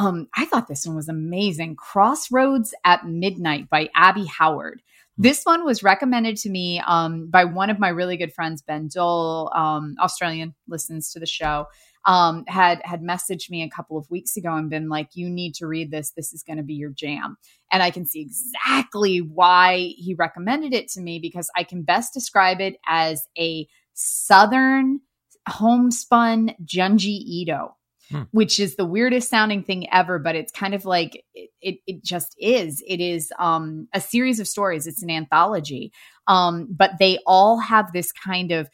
um, 0.00 0.28
I 0.34 0.46
thought 0.46 0.66
this 0.66 0.86
one 0.86 0.96
was 0.96 1.10
amazing. 1.10 1.76
Crossroads 1.76 2.72
at 2.84 3.06
Midnight 3.06 3.68
by 3.68 3.90
Abby 3.94 4.24
Howard. 4.24 4.80
Hmm. 5.16 5.22
This 5.22 5.42
one 5.44 5.64
was 5.64 5.82
recommended 5.82 6.38
to 6.38 6.48
me 6.50 6.82
um, 6.86 7.28
by 7.28 7.44
one 7.44 7.68
of 7.68 7.78
my 7.78 7.90
really 7.90 8.16
good 8.16 8.32
friends, 8.32 8.62
Ben 8.62 8.88
Dole, 8.92 9.52
um, 9.54 9.96
Australian, 10.00 10.54
listens 10.66 11.12
to 11.12 11.20
the 11.20 11.26
show. 11.26 11.66
Um, 12.06 12.44
had 12.48 12.80
had 12.82 13.02
messaged 13.02 13.50
me 13.50 13.62
a 13.62 13.68
couple 13.68 13.98
of 13.98 14.10
weeks 14.10 14.34
ago 14.34 14.54
and 14.54 14.70
been 14.70 14.88
like, 14.88 15.10
"You 15.12 15.28
need 15.28 15.54
to 15.56 15.66
read 15.66 15.90
this. 15.90 16.12
This 16.12 16.32
is 16.32 16.42
going 16.42 16.56
to 16.56 16.62
be 16.62 16.72
your 16.72 16.88
jam." 16.88 17.36
And 17.70 17.82
I 17.82 17.90
can 17.90 18.06
see 18.06 18.22
exactly 18.22 19.18
why 19.18 19.92
he 19.98 20.14
recommended 20.18 20.72
it 20.72 20.88
to 20.92 21.02
me 21.02 21.18
because 21.18 21.50
I 21.54 21.62
can 21.62 21.82
best 21.82 22.14
describe 22.14 22.58
it 22.62 22.76
as 22.88 23.28
a 23.38 23.68
southern 23.92 25.00
homespun 25.46 26.54
Junji 26.64 27.20
Ito 27.26 27.76
hmm. 28.10 28.22
which 28.32 28.58
is 28.60 28.76
the 28.76 28.84
weirdest 28.84 29.30
sounding 29.30 29.62
thing 29.62 29.88
ever, 29.90 30.18
but 30.18 30.34
it's 30.36 30.52
kind 30.52 30.74
of 30.74 30.84
like 30.84 31.24
it, 31.34 31.50
it, 31.60 31.76
it 31.86 32.04
just 32.04 32.34
is. 32.38 32.82
It 32.86 33.00
is 33.00 33.32
um, 33.38 33.88
a 33.94 34.00
series 34.00 34.40
of 34.40 34.48
stories, 34.48 34.86
it's 34.86 35.02
an 35.02 35.10
anthology, 35.10 35.92
um, 36.26 36.68
but 36.70 36.92
they 36.98 37.18
all 37.26 37.58
have 37.58 37.92
this 37.92 38.12
kind 38.12 38.52
of 38.52 38.68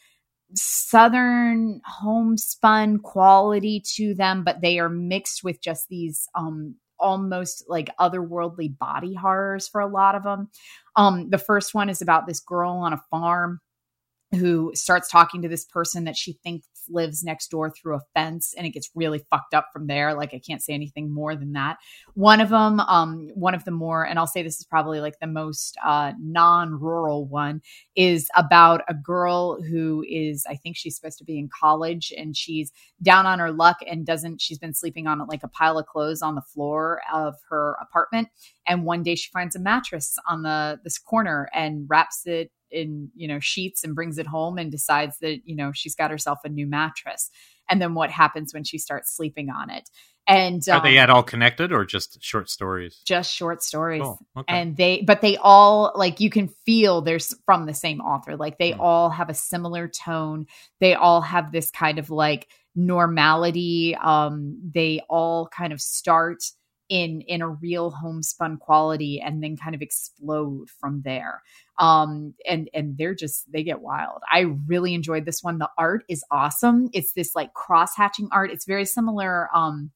southern 0.53 1.81
homespun 1.85 2.99
quality 2.99 3.83
to 3.95 4.13
them, 4.15 4.43
but 4.43 4.61
they 4.61 4.79
are 4.79 4.89
mixed 4.89 5.43
with 5.43 5.61
just 5.61 5.87
these 5.89 6.27
um, 6.35 6.75
almost 6.99 7.65
like 7.67 7.95
otherworldly 7.99 8.77
body 8.77 9.13
horrors 9.13 9.67
for 9.67 9.81
a 9.81 9.87
lot 9.87 10.15
of 10.15 10.23
them. 10.23 10.49
Um, 10.95 11.29
the 11.29 11.37
first 11.37 11.73
one 11.73 11.89
is 11.89 12.01
about 12.01 12.27
this 12.27 12.39
girl 12.39 12.71
on 12.71 12.93
a 12.93 13.01
farm 13.11 13.59
who 14.31 14.71
starts 14.75 15.09
talking 15.09 15.41
to 15.41 15.47
this 15.47 15.65
person 15.65 16.03
that 16.03 16.17
she 16.17 16.33
thinks 16.43 16.67
lives 16.89 17.23
next 17.23 17.49
door 17.49 17.69
through 17.69 17.95
a 17.95 18.01
fence 18.13 18.53
and 18.57 18.65
it 18.65 18.71
gets 18.71 18.89
really 18.95 19.21
fucked 19.29 19.53
up 19.53 19.67
from 19.73 19.87
there. 19.87 20.13
Like 20.13 20.33
i 20.33 20.39
can't 20.39 20.61
say 20.61 20.73
anything 20.73 21.13
more 21.13 21.35
than 21.35 21.53
that. 21.53 21.77
One 22.13 22.39
of 22.39 22.49
them 22.49 22.79
um 22.79 23.29
one 23.33 23.55
of 23.55 23.65
the 23.65 23.71
more 23.71 24.05
and 24.05 24.17
i'll 24.17 24.27
say 24.27 24.43
this 24.43 24.59
is 24.59 24.65
probably 24.65 24.99
like 24.99 25.19
the 25.19 25.27
most 25.27 25.77
uh 25.83 26.13
non-rural 26.19 27.25
one 27.25 27.61
is 27.95 28.29
about 28.35 28.81
a 28.87 28.93
girl 28.93 29.61
who 29.61 30.03
is 30.07 30.45
i 30.49 30.55
think 30.55 30.77
she's 30.77 30.95
supposed 30.95 31.17
to 31.17 31.23
be 31.25 31.37
in 31.37 31.49
college 31.59 32.13
and 32.17 32.35
she's 32.35 32.71
down 33.01 33.25
on 33.25 33.39
her 33.39 33.51
luck 33.51 33.77
and 33.85 34.05
doesn't 34.05 34.41
she's 34.41 34.57
been 34.57 34.73
sleeping 34.73 35.07
on 35.07 35.25
like 35.27 35.43
a 35.43 35.47
pile 35.47 35.77
of 35.77 35.85
clothes 35.85 36.21
on 36.21 36.35
the 36.35 36.41
floor 36.41 37.01
of 37.13 37.35
her 37.49 37.75
apartment. 37.81 38.29
And 38.67 38.85
one 38.85 39.03
day 39.03 39.15
she 39.15 39.29
finds 39.31 39.55
a 39.55 39.59
mattress 39.59 40.17
on 40.27 40.43
the 40.43 40.79
this 40.83 40.97
corner 40.97 41.49
and 41.53 41.85
wraps 41.89 42.25
it 42.25 42.51
in 42.71 43.09
you 43.15 43.27
know 43.27 43.39
sheets 43.39 43.83
and 43.83 43.95
brings 43.95 44.17
it 44.17 44.27
home 44.27 44.57
and 44.57 44.71
decides 44.71 45.17
that 45.19 45.39
you 45.45 45.55
know 45.55 45.71
she's 45.73 45.95
got 45.95 46.11
herself 46.11 46.39
a 46.43 46.49
new 46.49 46.67
mattress. 46.67 47.29
And 47.69 47.81
then 47.81 47.93
what 47.93 48.11
happens 48.11 48.53
when 48.53 48.63
she 48.63 48.77
starts 48.77 49.15
sleeping 49.15 49.49
on 49.49 49.69
it? 49.69 49.89
And 50.27 50.67
um, 50.67 50.79
are 50.79 50.83
they 50.83 50.97
um, 50.97 51.03
at 51.03 51.09
all 51.09 51.23
connected 51.23 51.71
or 51.71 51.85
just 51.85 52.21
short 52.21 52.49
stories? 52.49 53.01
Just 53.05 53.33
short 53.33 53.63
stories. 53.63 54.03
Okay. 54.03 54.43
and 54.47 54.75
they 54.75 55.01
but 55.01 55.21
they 55.21 55.37
all 55.37 55.93
like 55.95 56.19
you 56.19 56.29
can 56.29 56.49
feel 56.65 57.01
they're 57.01 57.19
from 57.45 57.65
the 57.65 57.73
same 57.73 58.01
author. 58.01 58.35
Like 58.35 58.57
they 58.57 58.73
mm. 58.73 58.79
all 58.79 59.09
have 59.09 59.29
a 59.29 59.33
similar 59.33 59.87
tone. 59.87 60.45
They 60.81 60.95
all 60.95 61.21
have 61.21 61.51
this 61.51 61.71
kind 61.71 61.97
of 61.97 62.09
like 62.09 62.49
normality. 62.75 63.95
Um 63.95 64.59
they 64.73 65.01
all 65.09 65.47
kind 65.47 65.71
of 65.71 65.81
start 65.81 66.43
in 66.89 67.21
in 67.21 67.41
a 67.41 67.49
real 67.49 67.91
homespun 67.91 68.57
quality 68.57 69.21
and 69.21 69.43
then 69.43 69.57
kind 69.57 69.75
of 69.75 69.81
explode 69.81 70.69
from 70.69 71.01
there. 71.03 71.41
Um 71.77 72.33
and 72.47 72.69
and 72.73 72.97
they're 72.97 73.15
just 73.15 73.51
they 73.51 73.63
get 73.63 73.81
wild. 73.81 74.21
I 74.31 74.41
really 74.67 74.93
enjoyed 74.93 75.25
this 75.25 75.43
one. 75.43 75.57
The 75.59 75.69
art 75.77 76.03
is 76.07 76.23
awesome. 76.31 76.89
It's 76.93 77.13
this 77.13 77.35
like 77.35 77.53
cross 77.53 77.95
hatching 77.95 78.29
art. 78.31 78.51
It's 78.51 78.65
very 78.65 78.85
similar 78.85 79.49
um 79.55 79.91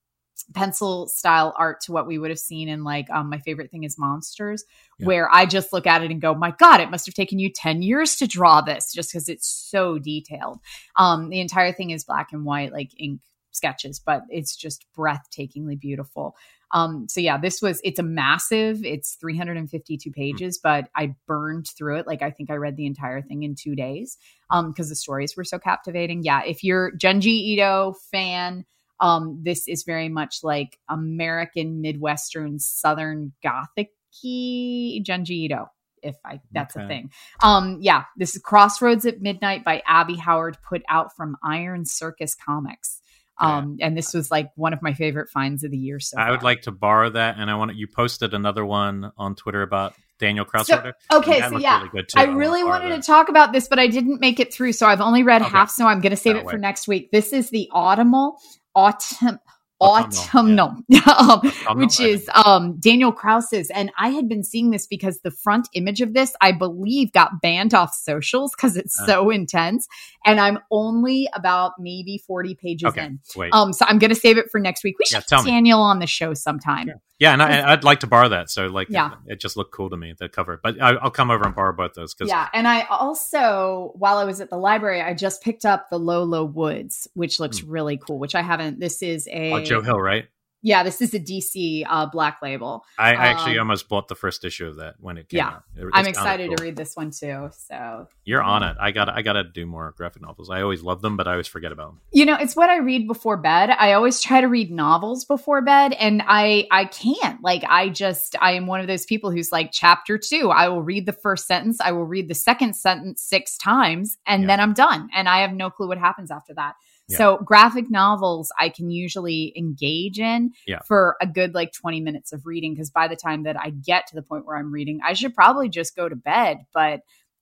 pencil 0.55 1.07
style 1.07 1.53
art 1.57 1.81
to 1.81 1.91
what 1.91 2.07
we 2.07 2.17
would 2.17 2.31
have 2.31 2.39
seen 2.39 2.67
in 2.67 2.83
like 2.83 3.07
um, 3.11 3.29
my 3.29 3.37
favorite 3.37 3.69
thing 3.69 3.83
is 3.83 3.99
monsters 3.99 4.63
yeah. 4.97 5.05
where 5.05 5.29
i 5.31 5.45
just 5.45 5.71
look 5.71 5.85
at 5.85 6.03
it 6.03 6.09
and 6.09 6.19
go 6.19 6.33
my 6.33 6.49
god 6.57 6.81
it 6.81 6.89
must 6.89 7.05
have 7.05 7.13
taken 7.13 7.37
you 7.37 7.47
10 7.53 7.83
years 7.83 8.15
to 8.15 8.25
draw 8.25 8.59
this 8.59 8.91
just 8.91 9.11
because 9.11 9.29
it's 9.29 9.47
so 9.47 9.99
detailed. 9.99 10.59
Um 10.95 11.29
the 11.29 11.39
entire 11.39 11.71
thing 11.71 11.91
is 11.91 12.03
black 12.03 12.29
and 12.31 12.43
white 12.43 12.71
like 12.71 12.89
ink 12.97 13.21
sketches, 13.51 13.99
but 13.99 14.23
it's 14.29 14.55
just 14.55 14.85
breathtakingly 14.97 15.79
beautiful. 15.79 16.35
Um, 16.73 17.07
so 17.09 17.19
yeah, 17.19 17.37
this 17.37 17.61
was 17.61 17.81
it's 17.83 17.99
a 17.99 18.03
massive, 18.03 18.83
it's 18.85 19.15
352 19.15 20.09
hmm. 20.09 20.13
pages, 20.13 20.59
but 20.61 20.89
I 20.95 21.15
burned 21.27 21.67
through 21.77 21.97
it. 21.99 22.07
Like 22.07 22.21
I 22.21 22.31
think 22.31 22.49
I 22.49 22.55
read 22.55 22.77
the 22.77 22.85
entire 22.85 23.21
thing 23.21 23.43
in 23.43 23.55
two 23.55 23.75
days 23.75 24.17
um 24.49 24.71
because 24.71 24.89
the 24.89 24.95
stories 24.95 25.35
were 25.35 25.43
so 25.43 25.59
captivating. 25.59 26.23
Yeah, 26.23 26.43
if 26.43 26.63
you're 26.63 26.91
Junji 26.97 27.27
Ito 27.55 27.95
fan, 28.11 28.65
um, 28.99 29.39
this 29.43 29.67
is 29.67 29.83
very 29.83 30.09
much 30.09 30.39
like 30.43 30.77
American 30.89 31.81
Midwestern 31.81 32.59
Southern 32.59 33.33
Gothic 33.43 33.89
Junji 34.23 35.29
Ito 35.29 35.67
if 36.03 36.15
I 36.25 36.39
that's 36.51 36.75
okay. 36.75 36.85
a 36.85 36.87
thing. 36.87 37.11
Um 37.43 37.79
yeah, 37.81 38.05
this 38.17 38.35
is 38.35 38.41
Crossroads 38.41 39.05
at 39.05 39.21
Midnight 39.21 39.63
by 39.63 39.83
Abby 39.85 40.15
Howard 40.15 40.57
put 40.67 40.83
out 40.89 41.15
from 41.15 41.37
Iron 41.43 41.85
Circus 41.85 42.35
Comics. 42.35 43.01
Um, 43.39 43.77
and 43.81 43.97
this 43.97 44.13
was 44.13 44.29
like 44.29 44.51
one 44.55 44.73
of 44.73 44.81
my 44.81 44.93
favorite 44.93 45.29
finds 45.29 45.63
of 45.63 45.71
the 45.71 45.77
year. 45.77 45.99
So 45.99 46.17
I 46.17 46.25
far. 46.25 46.31
would 46.31 46.43
like 46.43 46.61
to 46.63 46.71
borrow 46.71 47.09
that, 47.09 47.37
and 47.39 47.49
I 47.49 47.55
want 47.55 47.75
you 47.75 47.87
posted 47.87 48.33
another 48.33 48.63
one 48.63 49.11
on 49.17 49.35
Twitter 49.35 49.63
about 49.63 49.95
Daniel 50.19 50.45
Crossroader. 50.45 50.93
So, 51.11 51.17
okay, 51.17 51.39
so 51.41 51.57
yeah, 51.57 51.87
really 51.91 52.05
I 52.15 52.23
really 52.25 52.63
wanted 52.63 52.89
to 52.95 53.01
talk 53.01 53.29
about 53.29 53.51
this, 53.51 53.67
but 53.67 53.79
I 53.79 53.87
didn't 53.87 54.21
make 54.21 54.39
it 54.39 54.53
through, 54.53 54.73
so 54.73 54.85
I've 54.85 55.01
only 55.01 55.23
read 55.23 55.41
okay. 55.41 55.49
half. 55.49 55.71
So 55.71 55.87
I'm 55.87 56.01
going 56.01 56.11
to 56.11 56.17
save 56.17 56.35
that 56.35 56.45
it 56.45 56.49
for 56.49 56.57
next 56.57 56.87
week. 56.87 57.11
This 57.11 57.33
is 57.33 57.49
the 57.49 57.69
Autumnal 57.73 58.37
Autumn 58.75 59.39
autumnal, 59.81 60.75
yeah. 60.87 61.39
which 61.73 61.99
is 61.99 62.29
um, 62.45 62.77
Daniel 62.79 63.11
Kraus's. 63.11 63.69
And 63.71 63.91
I 63.97 64.09
had 64.09 64.29
been 64.29 64.43
seeing 64.43 64.71
this 64.71 64.87
because 64.87 65.19
the 65.19 65.31
front 65.31 65.67
image 65.73 66.01
of 66.01 66.13
this, 66.13 66.33
I 66.39 66.51
believe, 66.51 67.11
got 67.11 67.41
banned 67.41 67.73
off 67.73 67.93
socials 67.93 68.53
because 68.55 68.77
it's 68.77 68.99
uh, 69.01 69.05
so 69.05 69.29
intense. 69.29 69.87
And 70.25 70.39
I'm 70.39 70.59
only 70.69 71.27
about 71.33 71.73
maybe 71.79 72.19
40 72.19 72.55
pages 72.55 72.89
okay, 72.89 73.05
in. 73.05 73.19
Wait. 73.35 73.53
Um, 73.53 73.73
so 73.73 73.85
I'm 73.87 73.97
going 73.97 74.09
to 74.09 74.15
save 74.15 74.37
it 74.37 74.51
for 74.51 74.59
next 74.59 74.83
week. 74.83 74.97
We 74.99 75.05
should 75.05 75.23
yeah, 75.29 75.43
Daniel 75.43 75.79
me. 75.79 75.83
on 75.83 75.99
the 75.99 76.07
show 76.07 76.33
sometime. 76.33 76.87
Sure. 76.87 77.01
Yeah, 77.21 77.33
and 77.33 77.41
I, 77.43 77.69
would 77.69 77.83
like 77.83 77.99
to 77.99 78.07
borrow 78.07 78.29
that. 78.29 78.49
So 78.49 78.65
like, 78.65 78.87
yeah. 78.89 79.11
it, 79.27 79.33
it, 79.33 79.39
just 79.39 79.55
looked 79.55 79.71
cool 79.71 79.91
to 79.91 79.95
me 79.95 80.15
the 80.17 80.27
cover. 80.27 80.59
But 80.61 80.81
I, 80.81 80.93
will 81.03 81.11
come 81.11 81.29
over 81.29 81.45
and 81.45 81.53
borrow 81.53 81.71
both 81.71 81.93
those. 81.93 82.15
Cause 82.15 82.27
yeah, 82.27 82.49
and 82.51 82.67
I 82.67 82.81
also, 82.89 83.91
while 83.93 84.17
I 84.17 84.23
was 84.23 84.41
at 84.41 84.49
the 84.49 84.57
library, 84.57 85.01
I 85.01 85.13
just 85.13 85.43
picked 85.43 85.63
up 85.63 85.91
the 85.91 85.99
Low 85.99 86.23
Low 86.23 86.43
Woods, 86.43 87.07
which 87.13 87.39
looks 87.39 87.59
hmm. 87.59 87.69
really 87.69 87.97
cool. 87.97 88.17
Which 88.17 88.33
I 88.33 88.41
haven't. 88.41 88.79
This 88.79 89.03
is 89.03 89.27
a 89.31 89.53
oh, 89.53 89.63
Joe 89.63 89.83
Hill, 89.83 90.01
right? 90.01 90.25
Yeah, 90.63 90.83
this 90.83 91.01
is 91.01 91.13
a 91.13 91.19
DC 91.19 91.85
uh, 91.89 92.05
Black 92.05 92.39
Label. 92.41 92.85
I, 92.97 93.13
I 93.13 93.27
actually 93.27 93.53
um, 93.53 93.61
almost 93.61 93.89
bought 93.89 94.07
the 94.07 94.15
first 94.15 94.45
issue 94.45 94.67
of 94.67 94.77
that 94.77 94.95
when 94.99 95.17
it 95.17 95.27
came 95.27 95.39
yeah, 95.39 95.47
out. 95.47 95.63
It, 95.75 95.87
I'm 95.91 96.05
excited 96.05 96.49
cool. 96.49 96.57
to 96.57 96.63
read 96.63 96.75
this 96.75 96.95
one 96.95 97.09
too. 97.09 97.49
So 97.67 98.07
you're 98.25 98.43
on 98.43 98.61
it. 98.63 98.77
I 98.79 98.91
got 98.91 99.09
I 99.09 99.23
got 99.23 99.33
to 99.33 99.43
do 99.43 99.65
more 99.65 99.93
graphic 99.97 100.21
novels. 100.21 100.49
I 100.49 100.61
always 100.61 100.83
love 100.83 101.01
them, 101.01 101.17
but 101.17 101.27
I 101.27 101.31
always 101.31 101.47
forget 101.47 101.71
about 101.71 101.87
them. 101.87 102.01
You 102.11 102.25
know, 102.25 102.35
it's 102.35 102.55
what 102.55 102.69
I 102.69 102.77
read 102.77 103.07
before 103.07 103.37
bed. 103.37 103.71
I 103.71 103.93
always 103.93 104.21
try 104.21 104.41
to 104.41 104.47
read 104.47 104.71
novels 104.71 105.25
before 105.25 105.61
bed, 105.61 105.93
and 105.93 106.21
I 106.25 106.67
I 106.69 106.85
can't. 106.85 107.41
Like 107.41 107.63
I 107.67 107.89
just 107.89 108.35
I 108.39 108.53
am 108.53 108.67
one 108.67 108.81
of 108.81 108.87
those 108.87 109.05
people 109.05 109.31
who's 109.31 109.51
like 109.51 109.71
chapter 109.71 110.19
two. 110.19 110.51
I 110.51 110.69
will 110.69 110.83
read 110.83 111.07
the 111.07 111.13
first 111.13 111.47
sentence. 111.47 111.81
I 111.81 111.91
will 111.91 112.05
read 112.05 112.27
the 112.27 112.35
second 112.35 112.75
sentence 112.75 113.21
six 113.21 113.57
times, 113.57 114.17
and 114.27 114.43
yeah. 114.43 114.47
then 114.47 114.59
I'm 114.59 114.73
done, 114.73 115.09
and 115.15 115.27
I 115.27 115.41
have 115.41 115.53
no 115.53 115.71
clue 115.71 115.87
what 115.87 115.97
happens 115.97 116.29
after 116.29 116.53
that. 116.53 116.75
So 117.09 117.37
graphic 117.39 117.89
novels 117.89 118.51
I 118.57 118.69
can 118.69 118.89
usually 118.89 119.53
engage 119.57 120.19
in 120.19 120.51
yeah. 120.65 120.79
for 120.87 121.17
a 121.21 121.27
good 121.27 121.53
like 121.53 121.73
20 121.73 121.99
minutes 122.01 122.31
of 122.31 122.45
reading 122.45 122.73
because 122.73 122.89
by 122.89 123.07
the 123.07 123.15
time 123.15 123.43
that 123.43 123.59
I 123.59 123.71
get 123.71 124.07
to 124.07 124.15
the 124.15 124.21
point 124.21 124.45
where 124.45 124.57
I'm 124.57 124.71
reading, 124.71 124.99
I 125.05 125.13
should 125.13 125.35
probably 125.35 125.69
just 125.69 125.95
go 125.95 126.07
to 126.07 126.15
bed, 126.15 126.59
but 126.73 127.01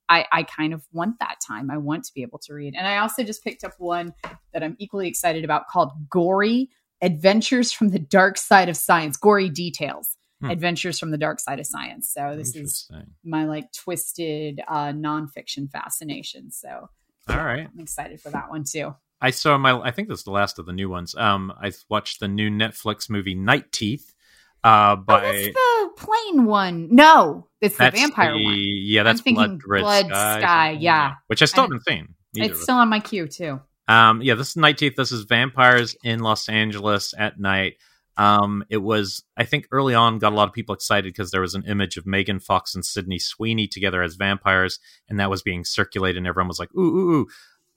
I, 0.10 0.26
I 0.32 0.44
kind 0.44 0.74
of 0.74 0.84
want 0.92 1.20
that 1.20 1.36
time. 1.46 1.70
I 1.70 1.78
want 1.78 2.04
to 2.06 2.14
be 2.14 2.24
able 2.24 2.40
to 2.40 2.54
read. 2.54 2.74
And 2.76 2.88
I 2.88 2.98
also 2.98 3.24
just 3.24 3.44
picked 3.44 3.64
up 3.64 3.74
one 3.78 4.14
that 4.54 4.64
I'm 4.64 4.76
equally 4.80 5.08
excited 5.08 5.44
about 5.44 5.68
called 5.68 5.92
Gory 6.10 6.70
Adventures 7.02 7.72
from 7.72 7.90
the 7.90 8.00
Dark 8.00 8.38
Side 8.38 8.70
of 8.70 8.76
Science, 8.76 9.18
Gory 9.18 9.50
Details. 9.50 10.18
Hmm. 10.42 10.52
Adventures 10.52 10.98
from 10.98 11.12
the 11.12 11.18
Dark 11.18 11.40
Side 11.40 11.60
of 11.60 11.66
Science. 11.66 12.10
So 12.14 12.36
this 12.38 12.56
is 12.56 12.90
my 13.26 13.44
like 13.44 13.74
twisted 13.74 14.62
uh, 14.70 14.94
nonfiction 14.94 15.70
fascination. 15.70 16.50
So 16.50 16.90
all 17.28 17.38
right, 17.38 17.68
I'm 17.72 17.80
excited 17.80 18.22
for 18.22 18.30
that 18.30 18.50
one 18.50 18.64
too. 18.64 18.96
I 19.22 19.32
saw 19.32 19.58
my. 19.58 19.80
I 19.80 19.92
think 19.92 20.08
this 20.08 20.20
is 20.20 20.26
the 20.26 20.32
last 20.32 20.60
of 20.60 20.66
the 20.66 20.74
new 20.74 20.90
ones. 20.90 21.16
Um, 21.16 21.54
I 21.62 21.72
watched 21.90 22.20
the 22.20 22.28
new 22.28 22.50
Netflix 22.50 23.10
movie 23.10 23.36
Night 23.36 23.72
Teeth. 23.72 24.14
Uh, 24.62 24.98
by 24.98 25.26
oh, 25.26 25.32
the 25.32 25.90
plane 25.96 26.46
one. 26.46 26.90
No, 26.92 27.48
it's 27.62 27.78
the 27.78 27.92
vampire 27.92 28.34
the, 28.34 28.44
one. 28.44 28.56
Yeah, 28.58 29.04
that's 29.04 29.22
Blood, 29.22 29.62
Blood 29.66 30.08
Sky. 30.08 30.40
Sky 30.40 30.72
yeah. 30.72 31.14
which 31.28 31.42
I 31.42 31.46
still 31.46 31.62
I, 31.62 31.66
haven't 31.66 31.86
seen. 31.88 32.14
It's 32.34 32.64
still 32.64 32.76
on 32.76 32.90
my 32.90 33.00
queue 33.00 33.28
too. 33.28 33.62
Um, 33.88 34.22
yeah, 34.22 34.36
this 34.36 34.50
is 34.50 34.56
Night 34.58 34.78
Teeth. 34.78 34.96
This 34.96 35.12
is 35.12 35.24
vampires 35.24 35.96
in 36.04 36.20
Los 36.20 36.48
Angeles 36.48 37.14
at 37.18 37.40
night. 37.40 37.78
Um, 38.18 38.66
it 38.70 38.78
was, 38.78 39.24
I 39.38 39.46
think, 39.46 39.68
early 39.72 39.96
on 39.96 40.20
got 40.20 40.34
a 40.34 40.36
lot 40.36 40.50
of 40.50 40.54
people 40.54 40.76
excited 40.76 41.06
because 41.06 41.32
there 41.32 41.42
was 41.42 41.56
an 41.56 41.64
image 41.66 41.96
of 41.96 42.06
Megan 42.06 42.40
Fox 42.40 42.76
and 42.76 42.86
Sydney 42.86 43.18
Sweeney 43.18 43.66
together 43.66 44.04
as 44.04 44.16
vampires, 44.16 44.80
and 45.10 45.20
that 45.20 45.30
was 45.30 45.42
being 45.42 45.64
circulated, 45.64 46.18
and 46.18 46.28
everyone 46.28 46.50
was 46.50 46.60
like, 46.60 46.70
"Ooh, 46.76 46.82
ooh, 46.82 47.12
ooh!" 47.14 47.28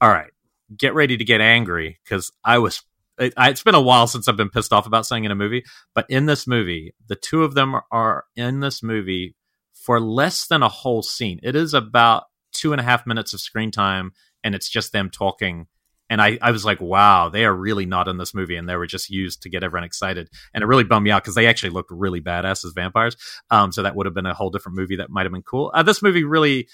All 0.01 0.09
right, 0.09 0.31
get 0.77 0.93
ready 0.93 1.17
to 1.17 1.25
get 1.25 1.41
angry 1.41 1.99
because 2.03 2.31
I 2.43 2.59
was. 2.59 2.81
It, 3.19 3.33
it's 3.37 3.61
been 3.61 3.75
a 3.75 3.81
while 3.81 4.07
since 4.07 4.27
I've 4.27 4.37
been 4.37 4.49
pissed 4.49 4.73
off 4.73 4.87
about 4.87 5.05
something 5.05 5.25
in 5.25 5.31
a 5.31 5.35
movie, 5.35 5.63
but 5.93 6.07
in 6.09 6.25
this 6.25 6.47
movie, 6.47 6.95
the 7.07 7.15
two 7.15 7.43
of 7.43 7.53
them 7.53 7.75
are 7.91 8.25
in 8.35 8.59
this 8.59 8.81
movie 8.81 9.35
for 9.73 9.99
less 9.99 10.47
than 10.47 10.63
a 10.63 10.69
whole 10.69 11.03
scene. 11.03 11.39
It 11.43 11.55
is 11.55 11.73
about 11.73 12.23
two 12.53 12.71
and 12.71 12.79
a 12.79 12.83
half 12.83 13.05
minutes 13.05 13.33
of 13.33 13.41
screen 13.41 13.69
time, 13.69 14.13
and 14.43 14.55
it's 14.55 14.69
just 14.69 14.93
them 14.93 15.09
talking. 15.09 15.67
And 16.09 16.21
I, 16.21 16.37
I 16.41 16.51
was 16.51 16.65
like, 16.65 16.79
wow, 16.79 17.29
they 17.29 17.45
are 17.45 17.55
really 17.55 17.85
not 17.85 18.07
in 18.07 18.17
this 18.17 18.33
movie, 18.33 18.55
and 18.55 18.67
they 18.67 18.75
were 18.75 18.87
just 18.87 19.09
used 19.09 19.41
to 19.43 19.49
get 19.49 19.63
everyone 19.63 19.83
excited. 19.83 20.29
And 20.53 20.63
it 20.63 20.67
really 20.67 20.83
bummed 20.83 21.03
me 21.03 21.11
out 21.11 21.23
because 21.23 21.35
they 21.35 21.47
actually 21.47 21.71
looked 21.71 21.91
really 21.91 22.21
badass 22.21 22.65
as 22.65 22.73
vampires. 22.75 23.15
Um, 23.49 23.71
so 23.71 23.83
that 23.83 23.95
would 23.95 24.05
have 24.05 24.15
been 24.15 24.25
a 24.25 24.33
whole 24.33 24.49
different 24.49 24.77
movie 24.77 24.97
that 24.97 25.09
might 25.09 25.25
have 25.25 25.31
been 25.31 25.43
cool. 25.43 25.71
Uh, 25.73 25.83
this 25.83 26.01
movie 26.01 26.23
really 26.23 26.67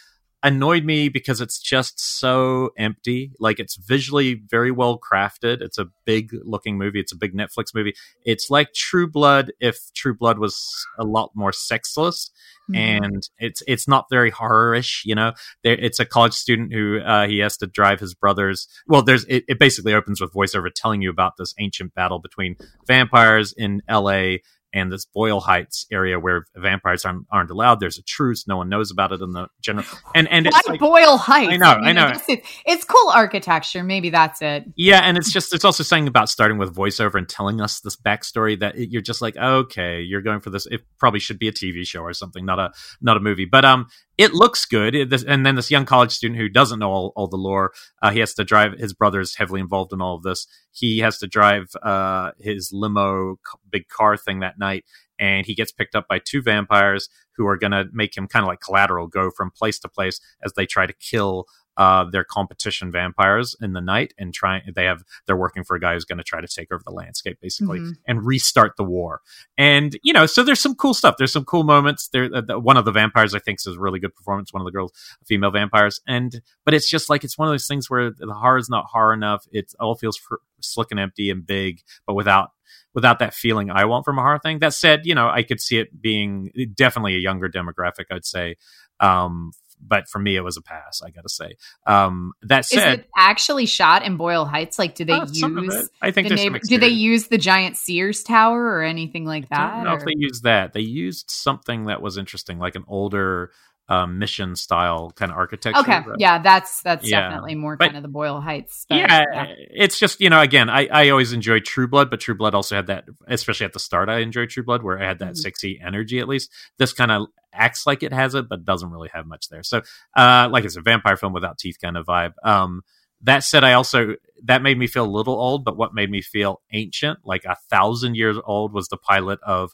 annoyed 0.43 0.85
me 0.85 1.09
because 1.09 1.41
it's 1.41 1.59
just 1.59 1.99
so 1.99 2.69
empty. 2.77 3.31
Like 3.39 3.59
it's 3.59 3.75
visually 3.75 4.35
very 4.35 4.71
well 4.71 4.99
crafted. 4.99 5.61
It's 5.61 5.77
a 5.77 5.87
big 6.05 6.31
looking 6.43 6.77
movie. 6.77 6.99
It's 6.99 7.11
a 7.11 7.17
big 7.17 7.33
Netflix 7.33 7.73
movie. 7.73 7.93
It's 8.25 8.49
like 8.49 8.73
True 8.73 9.09
Blood 9.09 9.51
if 9.59 9.91
True 9.95 10.15
Blood 10.15 10.39
was 10.39 10.85
a 10.97 11.03
lot 11.03 11.31
more 11.35 11.51
sexless. 11.51 12.31
Mm-hmm. 12.71 13.05
And 13.05 13.29
it's 13.39 13.63
it's 13.67 13.87
not 13.87 14.05
very 14.11 14.31
horrorish, 14.31 15.01
you 15.03 15.15
know. 15.15 15.33
There, 15.63 15.73
it's 15.73 15.99
a 15.99 16.05
college 16.05 16.33
student 16.33 16.71
who 16.71 16.99
uh, 16.99 17.27
he 17.27 17.39
has 17.39 17.57
to 17.57 17.67
drive 17.67 17.99
his 17.99 18.13
brothers. 18.13 18.67
Well, 18.87 19.01
there's 19.01 19.25
it, 19.25 19.43
it 19.47 19.59
basically 19.59 19.93
opens 19.93 20.21
with 20.21 20.33
voiceover 20.33 20.69
telling 20.73 21.01
you 21.01 21.09
about 21.09 21.33
this 21.37 21.55
ancient 21.59 21.95
battle 21.95 22.19
between 22.19 22.55
vampires 22.85 23.53
in 23.53 23.81
L.A 23.87 24.41
and 24.73 24.91
this 24.91 25.05
Boyle 25.05 25.39
Heights 25.39 25.85
area 25.91 26.19
where 26.19 26.45
vampires 26.55 27.05
aren't, 27.05 27.25
aren't, 27.31 27.49
allowed. 27.49 27.79
There's 27.79 27.97
a 27.97 28.03
truce. 28.03 28.47
No 28.47 28.57
one 28.57 28.69
knows 28.69 28.91
about 28.91 29.11
it 29.11 29.21
in 29.21 29.31
the 29.31 29.47
general. 29.61 29.85
And 30.13 30.27
and 30.27 30.45
it's 30.47 30.67
like, 30.67 30.79
Boyle 30.79 31.17
Heights. 31.17 31.53
I 31.53 31.57
know, 31.57 31.65
I, 31.65 31.77
mean, 31.77 31.87
I 31.87 31.91
know. 31.93 32.11
It's, 32.27 32.47
it's, 32.65 32.83
cool 32.83 33.09
architecture. 33.09 33.83
Maybe 33.83 34.09
that's 34.09 34.41
it. 34.41 34.65
Yeah, 34.75 34.99
and 34.99 35.17
it's 35.17 35.31
just 35.31 35.53
it's 35.53 35.65
also 35.65 35.83
saying 35.83 36.07
about 36.07 36.29
starting 36.29 36.57
with 36.57 36.75
voiceover 36.75 37.15
and 37.15 37.27
telling 37.27 37.61
us 37.61 37.79
this 37.81 37.95
backstory 37.95 38.59
that 38.59 38.75
it, 38.75 38.89
you're 38.89 39.01
just 39.01 39.21
like, 39.21 39.37
okay, 39.37 40.01
you're 40.01 40.21
going 40.21 40.39
for 40.39 40.49
this. 40.49 40.65
It 40.67 40.81
probably 40.97 41.19
should 41.19 41.39
be 41.39 41.47
a 41.47 41.51
TV 41.51 41.85
show 41.85 42.01
or 42.01 42.13
something, 42.13 42.45
not 42.45 42.59
a 42.59 42.71
not 43.01 43.17
a 43.17 43.19
movie. 43.19 43.45
But 43.45 43.65
um, 43.65 43.87
it 44.19 44.33
looks 44.33 44.65
good. 44.65 44.95
It, 44.95 45.23
and 45.23 45.45
then 45.45 45.55
this 45.55 45.71
young 45.71 45.85
college 45.85 46.11
student 46.11 46.37
who 46.37 46.49
doesn't 46.49 46.77
know 46.77 46.91
all, 46.91 47.13
all 47.15 47.27
the 47.27 47.37
lore, 47.37 47.71
uh, 48.01 48.11
he 48.11 48.19
has 48.19 48.33
to 48.33 48.43
drive. 48.43 48.73
His 48.73 48.93
brother's 48.93 49.37
heavily 49.37 49.61
involved 49.61 49.93
in 49.93 50.01
all 50.01 50.17
of 50.17 50.23
this. 50.23 50.45
He 50.71 50.99
has 50.99 51.17
to 51.19 51.27
drive 51.27 51.73
uh, 51.81 52.31
his 52.37 52.71
limo, 52.73 53.37
big 53.71 53.87
car 53.87 54.17
thing 54.17 54.41
that 54.41 54.59
night, 54.59 54.83
and 55.17 55.45
he 55.45 55.55
gets 55.55 55.71
picked 55.71 55.95
up 55.95 56.09
by 56.09 56.19
two 56.19 56.41
vampires 56.41 57.07
who 57.37 57.47
are 57.47 57.55
going 57.55 57.71
to 57.71 57.85
make 57.93 58.17
him 58.17 58.27
kind 58.27 58.43
of 58.43 58.47
like 58.47 58.59
collateral, 58.59 59.07
go 59.07 59.31
from 59.31 59.51
place 59.51 59.79
to 59.79 59.87
place 59.87 60.19
as 60.43 60.51
they 60.51 60.65
try 60.65 60.85
to 60.85 60.93
kill 60.93 61.45
uh, 61.79 62.03
their 62.03 62.25
competition 62.25 62.91
vampires 62.91 63.55
in 63.61 63.71
the 63.71 63.79
night 63.79 64.13
and 64.19 64.33
try 64.33 64.61
they 64.75 64.83
have 64.83 65.01
they're 65.25 65.37
working 65.37 65.63
for 65.63 65.77
a 65.77 65.79
guy 65.79 65.93
who's 65.93 66.03
going 66.03 66.17
to 66.17 66.25
try 66.25 66.41
to 66.41 66.47
take 66.47 66.69
over 66.73 66.83
the 66.85 66.91
landscape 66.91 67.39
basically 67.41 67.79
mm-hmm. 67.79 67.91
and 68.05 68.25
restart 68.25 68.75
the 68.75 68.83
war. 68.83 69.21
And 69.57 69.97
you 70.03 70.11
know 70.11 70.25
so 70.25 70.43
there's 70.43 70.59
some 70.59 70.75
cool 70.75 70.93
stuff. 70.93 71.15
There's 71.17 71.31
some 71.31 71.45
cool 71.45 71.63
moments. 71.63 72.09
There 72.09 72.29
uh, 72.33 72.41
the, 72.41 72.59
one 72.59 72.75
of 72.75 72.83
the 72.83 72.91
vampires 72.91 73.33
i 73.33 73.39
think 73.39 73.59
is 73.59 73.77
a 73.77 73.79
really 73.79 73.99
good 73.99 74.13
performance 74.13 74.51
one 74.51 74.59
of 74.59 74.65
the 74.65 74.73
girls 74.73 74.91
female 75.25 75.51
vampires. 75.51 76.01
And 76.05 76.41
but 76.65 76.73
it's 76.73 76.89
just 76.89 77.09
like 77.09 77.23
it's 77.23 77.37
one 77.37 77.47
of 77.47 77.53
those 77.53 77.67
things 77.67 77.89
where 77.89 78.11
the 78.11 78.33
horror 78.33 78.57
is 78.57 78.69
not 78.69 78.87
horror 78.91 79.13
enough. 79.13 79.47
It 79.49 79.73
all 79.79 79.95
feels 79.95 80.17
fr- 80.17 80.35
slick 80.59 80.89
and 80.91 80.99
empty 80.99 81.29
and 81.29 81.47
big 81.47 81.81
but 82.05 82.13
without 82.13 82.49
without 82.93 83.19
that 83.19 83.33
feeling 83.33 83.71
I 83.71 83.85
want 83.85 84.03
from 84.03 84.19
a 84.19 84.21
horror 84.21 84.39
thing. 84.39 84.59
That 84.59 84.73
said, 84.73 85.05
you 85.05 85.15
know, 85.15 85.29
I 85.29 85.43
could 85.43 85.61
see 85.61 85.77
it 85.77 86.01
being 86.01 86.51
definitely 86.75 87.15
a 87.15 87.19
younger 87.19 87.47
demographic, 87.47 88.05
I'd 88.11 88.25
say, 88.25 88.57
um, 88.99 89.51
but 89.79 90.07
for 90.07 90.19
me, 90.19 90.35
it 90.35 90.41
was 90.41 90.57
a 90.57 90.61
pass. 90.61 91.01
I 91.03 91.09
got 91.09 91.21
to 91.21 91.29
say. 91.29 91.53
Um, 91.85 92.33
that 92.43 92.65
said, 92.65 93.05
actually 93.17 93.65
shot 93.65 94.03
in 94.03 94.17
Boyle 94.17 94.45
Heights? 94.45 94.77
Like, 94.77 94.95
do 94.95 95.05
they 95.05 95.13
uh, 95.13 95.25
use? 95.31 95.89
I 96.01 96.11
think 96.11 96.29
the 96.29 96.35
neighbor- 96.35 96.59
do 96.59 96.77
they 96.77 96.89
use 96.89 97.27
the 97.27 97.37
giant 97.37 97.77
Sears 97.77 98.23
Tower 98.23 98.61
or 98.61 98.83
anything 98.83 99.25
like 99.25 99.49
that? 99.49 99.59
I 99.59 99.75
don't 99.75 99.83
know 99.85 99.93
or? 99.93 99.97
if 99.97 100.05
they 100.05 100.15
used 100.15 100.43
that. 100.43 100.73
They 100.73 100.81
used 100.81 101.29
something 101.29 101.85
that 101.85 102.01
was 102.01 102.17
interesting, 102.17 102.59
like 102.59 102.75
an 102.75 102.85
older 102.87 103.51
uh, 103.89 104.05
mission 104.05 104.55
style 104.55 105.11
kind 105.15 105.31
of 105.31 105.37
architecture. 105.37 105.79
Okay, 105.81 105.99
yeah, 106.17 106.39
that's 106.41 106.81
that's 106.83 107.09
Yeah. 107.09 107.21
definitely 107.21 107.55
more 107.55 107.75
But- 107.75 107.85
kind 107.85 107.97
of 107.97 108.03
the 108.03 108.07
Boyle 108.09 108.39
Heights. 108.39 108.85
but, 108.87 108.99
yeah, 108.99 109.23
it's 109.71 109.97
just 109.99 110.21
you 110.21 110.29
know 110.29 110.39
again 110.41 110.69
I, 110.69 110.87
I 110.91 111.09
always 111.09 111.33
enjoy 111.33 111.59
True 111.59 111.87
Blood, 111.87 112.09
but 112.11 112.19
True 112.19 112.35
Blood 112.35 112.53
also 112.53 112.75
had 112.75 112.87
that 112.87 113.05
especially 113.27 113.65
at 113.65 113.73
the 113.73 113.79
start 113.79 114.07
I 114.07 114.19
enjoyed 114.19 114.49
True 114.51 114.63
Blood 114.63 114.83
where 114.83 114.97
it 114.97 115.05
had 115.05 115.19
that 115.19 115.33
Mhm. 115.33 115.37
sexy 115.37 115.81
energy 115.83 116.19
at 116.19 116.27
least. 116.27 116.51
This 116.77 116.93
kind 116.93 117.11
of 117.11 117.27
acts 117.51 117.87
like 117.87 118.03
it 118.03 118.13
has 118.13 118.35
it, 118.35 118.47
but 118.47 118.63
doesn't 118.63 118.91
really 118.91 119.09
have 119.11 119.25
much 119.25 119.49
there. 119.49 119.63
So 119.63 119.81
uh, 120.15 120.47
like 120.51 120.65
it's 120.65 120.75
a 120.77 120.81
vampire 120.81 121.17
film 121.17 121.33
without 121.33 121.57
teeth 121.57 121.77
kind 121.81 121.97
of 121.97 122.05
vibe. 122.05 122.33
Um, 122.43 122.83
that 123.21 123.43
said, 123.43 123.63
I 123.65 123.73
also 123.73 124.15
that 124.45 124.61
made 124.61 124.77
me 124.77 124.85
feel 124.87 125.03
a 125.05 125.09
little 125.09 125.33
old, 125.33 125.65
but 125.65 125.75
what 125.75 125.93
made 125.95 126.09
me 126.11 126.21
feel 126.21 126.61
ancient, 126.71 127.19
like 127.25 127.43
a 127.45 127.55
thousand 127.69 128.15
years 128.15 128.37
old, 128.45 128.71
was 128.71 128.87
the 128.87 128.97
pilot 128.97 129.39
of 129.43 129.71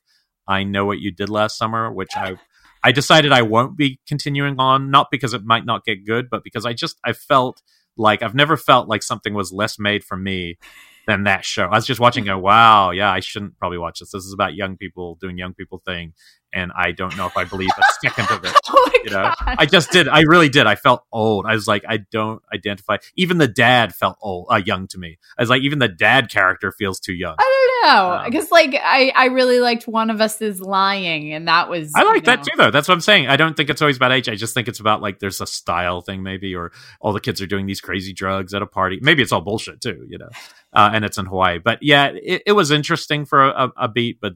I 0.47 0.63
Know 0.63 0.86
What 0.86 0.99
You 0.99 1.11
Did 1.11 1.30
Last 1.30 1.57
Summer, 1.57 1.91
which 1.91 2.16
I 2.16 2.38
I 2.86 2.91
decided 2.91 3.31
I 3.31 3.41
won't 3.41 3.75
be 3.75 3.99
continuing 4.07 4.59
on, 4.59 4.91
not 4.91 5.07
because 5.09 5.33
it 5.33 5.43
might 5.43 5.65
not 5.65 5.83
get 5.86 6.05
good, 6.05 6.29
but 6.29 6.43
because 6.43 6.67
I 6.67 6.73
just 6.73 6.99
I 7.03 7.13
felt 7.13 7.63
like 7.97 8.21
I've 8.21 8.36
never 8.36 8.55
felt 8.57 8.88
like 8.88 9.01
something 9.01 9.33
was 9.33 9.51
less 9.51 9.79
made 9.79 10.03
for 10.03 10.15
me 10.15 10.59
than 11.07 11.23
that 11.23 11.45
show. 11.45 11.63
I 11.63 11.75
was 11.75 11.88
just 11.88 11.99
watching, 11.99 12.25
go, 12.25 12.38
wow, 12.38 12.91
yeah, 12.91 13.11
I 13.11 13.21
shouldn't 13.21 13.57
probably 13.57 13.79
watch 13.79 14.01
this. 14.01 14.11
This 14.11 14.23
is 14.23 14.33
about 14.33 14.53
young 14.53 14.77
people 14.77 15.17
doing 15.19 15.36
young 15.36 15.55
people 15.55 15.81
thing, 15.83 16.13
and 16.53 16.71
I 16.75 16.91
don't 16.91 17.15
know 17.17 17.25
if 17.27 17.35
I 17.37 17.43
believe 17.43 17.69
a 17.77 17.81
second 18.09 18.29
of 18.37 18.43
it. 18.45 18.53
Oh 18.69 18.89
my 18.93 18.99
You 19.03 19.09
know, 19.11 19.23
god! 19.23 19.35
I 19.59 19.65
just 19.65 19.91
did. 19.91 20.07
I 20.07 20.21
really 20.21 20.49
did. 20.49 20.67
I 20.67 20.75
felt 20.75 21.03
old. 21.11 21.45
I 21.45 21.53
was 21.53 21.67
like, 21.67 21.83
I 21.87 21.97
don't 21.97 22.41
identify. 22.53 22.97
Even 23.15 23.37
the 23.37 23.47
dad 23.47 23.93
felt 23.93 24.17
old, 24.21 24.47
uh, 24.51 24.55
young 24.65 24.87
to 24.87 24.97
me. 24.97 25.17
I 25.37 25.41
was 25.41 25.49
like, 25.49 25.61
even 25.63 25.79
the 25.79 25.87
dad 25.87 26.29
character 26.29 26.71
feels 26.71 26.99
too 26.99 27.13
young. 27.13 27.35
I 27.37 27.43
don't 27.43 27.89
know 27.91 28.11
Um, 28.15 28.25
because 28.25 28.51
like 28.51 28.73
I 28.81 29.11
I 29.15 29.25
really 29.25 29.59
liked 29.59 29.87
one 29.87 30.09
of 30.09 30.21
us 30.21 30.41
is 30.41 30.59
lying, 30.61 31.33
and 31.33 31.47
that 31.47 31.69
was 31.69 31.91
I 31.95 32.03
like 32.03 32.15
you 32.15 32.21
that 32.23 32.39
know- 32.39 32.43
too, 32.43 32.51
though. 32.57 32.71
That's 32.71 32.87
what 32.87 32.93
I'm 32.95 33.01
saying. 33.01 33.27
I 33.27 33.35
don't 33.35 33.55
think 33.55 33.69
it's 33.69 33.81
always 33.81 33.97
about 33.97 34.11
age. 34.11 34.27
I 34.29 34.35
just 34.35 34.53
think 34.53 34.67
it's 34.67 34.79
about 34.79 35.01
like 35.01 35.19
there's 35.19 35.41
a 35.41 35.47
style 35.47 36.01
thing, 36.01 36.23
maybe, 36.23 36.55
or 36.55 36.71
all 37.01 37.13
the 37.13 37.19
kids 37.19 37.41
are 37.41 37.47
doing 37.47 37.65
these 37.65 37.81
crazy 37.81 38.13
drugs 38.13 38.53
at 38.53 38.61
a 38.61 38.67
party. 38.67 38.99
Maybe 39.01 39.21
it's 39.21 39.31
all 39.31 39.41
bullshit 39.41 39.81
too, 39.81 40.05
you 40.07 40.17
know. 40.17 40.29
Uh, 40.73 40.89
and 40.93 41.05
it's 41.05 41.17
in 41.17 41.25
Hawaii, 41.25 41.57
but 41.57 41.79
yeah, 41.81 42.07
it, 42.07 42.43
it 42.47 42.51
was 42.51 42.69
interesting 42.71 43.23
for 43.25 43.41
a, 43.45 43.71
a 43.77 43.87
beat. 43.87 44.19
But 44.19 44.33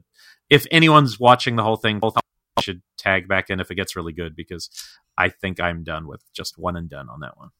if 0.50 0.66
anyone's 0.70 1.18
watching 1.18 1.56
the 1.56 1.62
whole 1.62 1.76
thing, 1.76 2.00
both 2.00 2.16
should 2.60 2.82
tag 2.98 3.28
back 3.28 3.48
in 3.48 3.60
if 3.60 3.70
it 3.70 3.76
gets 3.76 3.96
really 3.96 4.12
good 4.12 4.36
because 4.36 4.68
I 5.16 5.28
think 5.30 5.60
I'm 5.60 5.82
done 5.82 6.06
with 6.06 6.22
just 6.32 6.58
one 6.58 6.76
and 6.76 6.90
done 6.90 7.08
on 7.08 7.20
that 7.20 7.38
one. 7.38 7.50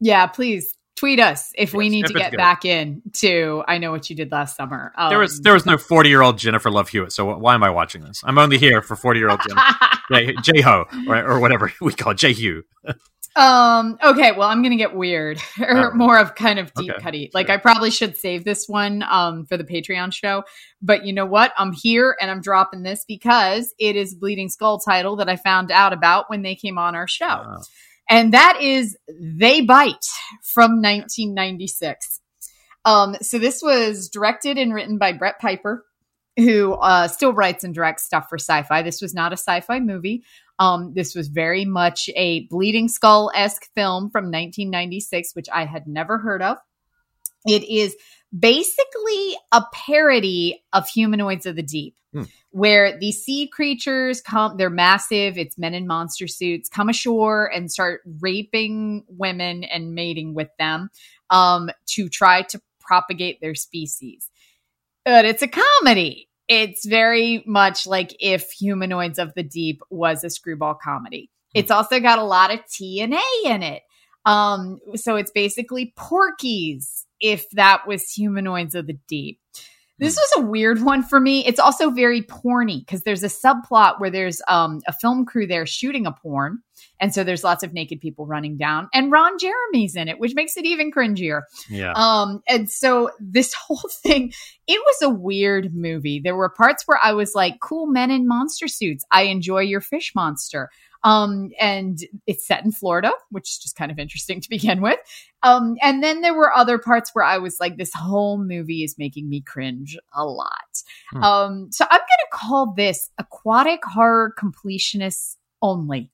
Yeah, 0.00 0.26
please 0.26 0.74
tweet 0.96 1.20
us 1.20 1.52
if 1.56 1.72
we 1.74 1.88
need 1.88 2.06
if 2.06 2.12
to 2.12 2.18
get 2.18 2.30
good. 2.32 2.38
back 2.38 2.64
in 2.64 3.02
to 3.12 3.62
I 3.68 3.78
know 3.78 3.90
what 3.92 4.08
you 4.10 4.16
did 4.16 4.32
last 4.32 4.56
summer. 4.56 4.92
Um, 4.96 5.10
There 5.10 5.18
was 5.18 5.40
there 5.40 5.52
was 5.54 5.66
no 5.66 5.76
40 5.76 6.08
year 6.08 6.22
old 6.22 6.38
Jennifer 6.38 6.70
Love 6.70 6.88
Hewitt, 6.88 7.12
so 7.12 7.36
why 7.36 7.54
am 7.54 7.62
I 7.62 7.70
watching 7.70 8.02
this? 8.02 8.22
I'm 8.24 8.38
only 8.38 8.58
here 8.58 8.82
for 8.82 8.96
40 8.96 9.20
year 9.20 9.30
old 9.30 9.40
Jennifer 9.46 10.32
J 10.42 10.60
Ho 10.62 10.86
or, 11.08 11.16
or 11.24 11.40
whatever 11.40 11.72
we 11.80 11.92
call 11.92 12.12
it, 12.12 12.18
J 12.18 12.32
Hugh. 12.32 12.64
Um. 13.38 13.98
Okay. 14.02 14.32
Well, 14.32 14.48
I'm 14.48 14.62
gonna 14.62 14.76
get 14.76 14.96
weird, 14.96 15.40
or 15.60 15.94
more 15.94 16.18
of 16.18 16.34
kind 16.34 16.58
of 16.58 16.74
deep 16.74 16.90
Okay, 16.90 17.00
cutty. 17.00 17.30
Like 17.32 17.46
sure. 17.46 17.54
I 17.54 17.58
probably 17.58 17.90
should 17.92 18.16
save 18.16 18.44
this 18.44 18.68
one 18.68 19.04
um 19.08 19.46
for 19.46 19.56
the 19.56 19.62
Patreon 19.64 20.12
show, 20.12 20.42
but 20.82 21.06
you 21.06 21.12
know 21.12 21.24
what? 21.26 21.52
I'm 21.56 21.72
here 21.72 22.16
and 22.20 22.30
I'm 22.32 22.40
dropping 22.40 22.82
this 22.82 23.04
because 23.06 23.72
it 23.78 23.94
is 23.94 24.14
Bleeding 24.14 24.48
Skull 24.48 24.80
title 24.80 25.14
that 25.16 25.28
I 25.28 25.36
found 25.36 25.70
out 25.70 25.92
about 25.92 26.28
when 26.28 26.42
they 26.42 26.56
came 26.56 26.78
on 26.78 26.96
our 26.96 27.06
show, 27.06 27.26
Uh, 27.26 27.60
and 28.10 28.34
that 28.34 28.58
is 28.60 28.96
They 29.20 29.60
Bite 29.60 30.06
from 30.42 30.82
1996. 30.82 32.20
Um. 32.84 33.14
So 33.22 33.38
this 33.38 33.62
was 33.62 34.08
directed 34.08 34.58
and 34.58 34.74
written 34.74 34.98
by 34.98 35.12
Brett 35.12 35.38
Piper, 35.38 35.84
who 36.36 36.72
uh, 36.72 37.06
still 37.06 37.32
writes 37.32 37.62
and 37.62 37.72
directs 37.72 38.04
stuff 38.04 38.26
for 38.28 38.38
Syfy. 38.38 38.82
This 38.82 39.00
was 39.00 39.14
not 39.14 39.32
a 39.32 39.36
sci-fi 39.36 39.78
movie. 39.78 40.24
Um, 40.58 40.92
this 40.94 41.14
was 41.14 41.28
very 41.28 41.64
much 41.64 42.10
a 42.16 42.46
Bleeding 42.46 42.88
Skull 42.88 43.30
esque 43.34 43.68
film 43.74 44.10
from 44.10 44.24
1996, 44.24 45.34
which 45.34 45.48
I 45.52 45.64
had 45.64 45.86
never 45.86 46.18
heard 46.18 46.42
of. 46.42 46.58
It 47.46 47.64
is 47.64 47.96
basically 48.36 49.36
a 49.52 49.62
parody 49.72 50.62
of 50.72 50.88
Humanoids 50.88 51.46
of 51.46 51.56
the 51.56 51.62
Deep, 51.62 51.94
Hmm. 52.12 52.22
where 52.52 52.98
these 52.98 53.22
sea 53.22 53.46
creatures 53.46 54.22
come, 54.22 54.56
they're 54.56 54.70
massive, 54.70 55.36
it's 55.36 55.58
men 55.58 55.74
in 55.74 55.86
monster 55.86 56.26
suits, 56.26 56.70
come 56.70 56.88
ashore 56.88 57.52
and 57.54 57.70
start 57.70 58.00
raping 58.20 59.04
women 59.08 59.62
and 59.64 59.94
mating 59.94 60.32
with 60.32 60.48
them 60.58 60.88
um, 61.28 61.68
to 61.88 62.08
try 62.08 62.42
to 62.42 62.60
propagate 62.80 63.42
their 63.42 63.54
species. 63.54 64.30
But 65.04 65.26
it's 65.26 65.42
a 65.42 65.48
comedy 65.48 66.30
it's 66.48 66.86
very 66.86 67.42
much 67.46 67.86
like 67.86 68.16
if 68.20 68.50
Humanoids 68.52 69.18
of 69.18 69.34
the 69.34 69.42
Deep 69.42 69.82
was 69.90 70.24
a 70.24 70.30
screwball 70.30 70.74
comedy. 70.74 71.30
It's 71.54 71.70
also 71.70 72.00
got 72.00 72.18
a 72.18 72.24
lot 72.24 72.52
of 72.52 72.60
TNA 72.60 73.20
in 73.44 73.62
it. 73.62 73.82
Um, 74.24 74.80
so 74.94 75.16
it's 75.16 75.30
basically 75.30 75.92
Porky's 75.96 77.06
if 77.20 77.48
that 77.50 77.86
was 77.86 78.10
Humanoids 78.12 78.74
of 78.74 78.86
the 78.86 78.98
Deep. 79.08 79.40
This 79.98 80.16
was 80.16 80.44
a 80.44 80.46
weird 80.46 80.82
one 80.82 81.02
for 81.02 81.18
me. 81.18 81.44
It's 81.44 81.58
also 81.58 81.90
very 81.90 82.22
porny 82.22 82.80
because 82.80 83.02
there's 83.02 83.24
a 83.24 83.28
subplot 83.28 83.98
where 83.98 84.10
there's 84.10 84.40
um, 84.46 84.80
a 84.86 84.92
film 84.92 85.24
crew 85.26 85.46
there 85.46 85.66
shooting 85.66 86.06
a 86.06 86.12
porn. 86.12 86.58
And 87.00 87.12
so 87.12 87.24
there's 87.24 87.44
lots 87.44 87.62
of 87.62 87.72
naked 87.72 88.00
people 88.00 88.26
running 88.26 88.56
down. 88.56 88.88
And 88.92 89.10
Ron 89.10 89.38
Jeremy's 89.38 89.96
in 89.96 90.08
it, 90.08 90.18
which 90.18 90.34
makes 90.34 90.56
it 90.56 90.64
even 90.64 90.92
cringier. 90.92 91.42
yeah. 91.68 91.92
Um, 91.92 92.42
and 92.48 92.70
so 92.70 93.10
this 93.20 93.54
whole 93.66 93.88
thing, 94.02 94.32
it 94.66 94.80
was 94.84 95.02
a 95.02 95.10
weird 95.10 95.74
movie. 95.74 96.20
There 96.20 96.36
were 96.36 96.48
parts 96.48 96.84
where 96.86 96.98
I 97.02 97.12
was 97.12 97.34
like, 97.34 97.54
cool 97.60 97.86
men 97.86 98.10
in 98.10 98.28
monster 98.28 98.68
suits. 98.68 99.04
I 99.10 99.22
enjoy 99.22 99.60
your 99.60 99.80
fish 99.80 100.12
monster. 100.14 100.70
Um, 101.04 101.50
and 101.60 101.98
it's 102.26 102.46
set 102.46 102.64
in 102.64 102.72
Florida, 102.72 103.12
which 103.30 103.48
is 103.48 103.58
just 103.58 103.76
kind 103.76 103.90
of 103.90 103.98
interesting 103.98 104.40
to 104.42 104.48
begin 104.48 104.80
with. 104.80 104.98
Um, 105.42 105.76
and 105.82 106.02
then 106.02 106.20
there 106.20 106.34
were 106.34 106.52
other 106.52 106.78
parts 106.78 107.10
where 107.12 107.24
I 107.24 107.38
was 107.38 107.58
like, 107.60 107.76
this 107.76 107.94
whole 107.94 108.38
movie 108.38 108.82
is 108.82 108.98
making 108.98 109.28
me 109.28 109.40
cringe 109.40 109.96
a 110.12 110.24
lot. 110.24 110.82
Hmm. 111.10 111.22
Um, 111.22 111.72
so 111.72 111.84
I'm 111.88 111.98
going 111.98 112.00
to 112.00 112.36
call 112.36 112.74
this 112.74 113.10
aquatic 113.18 113.84
horror 113.84 114.34
completionists 114.38 115.36
only. 115.62 116.10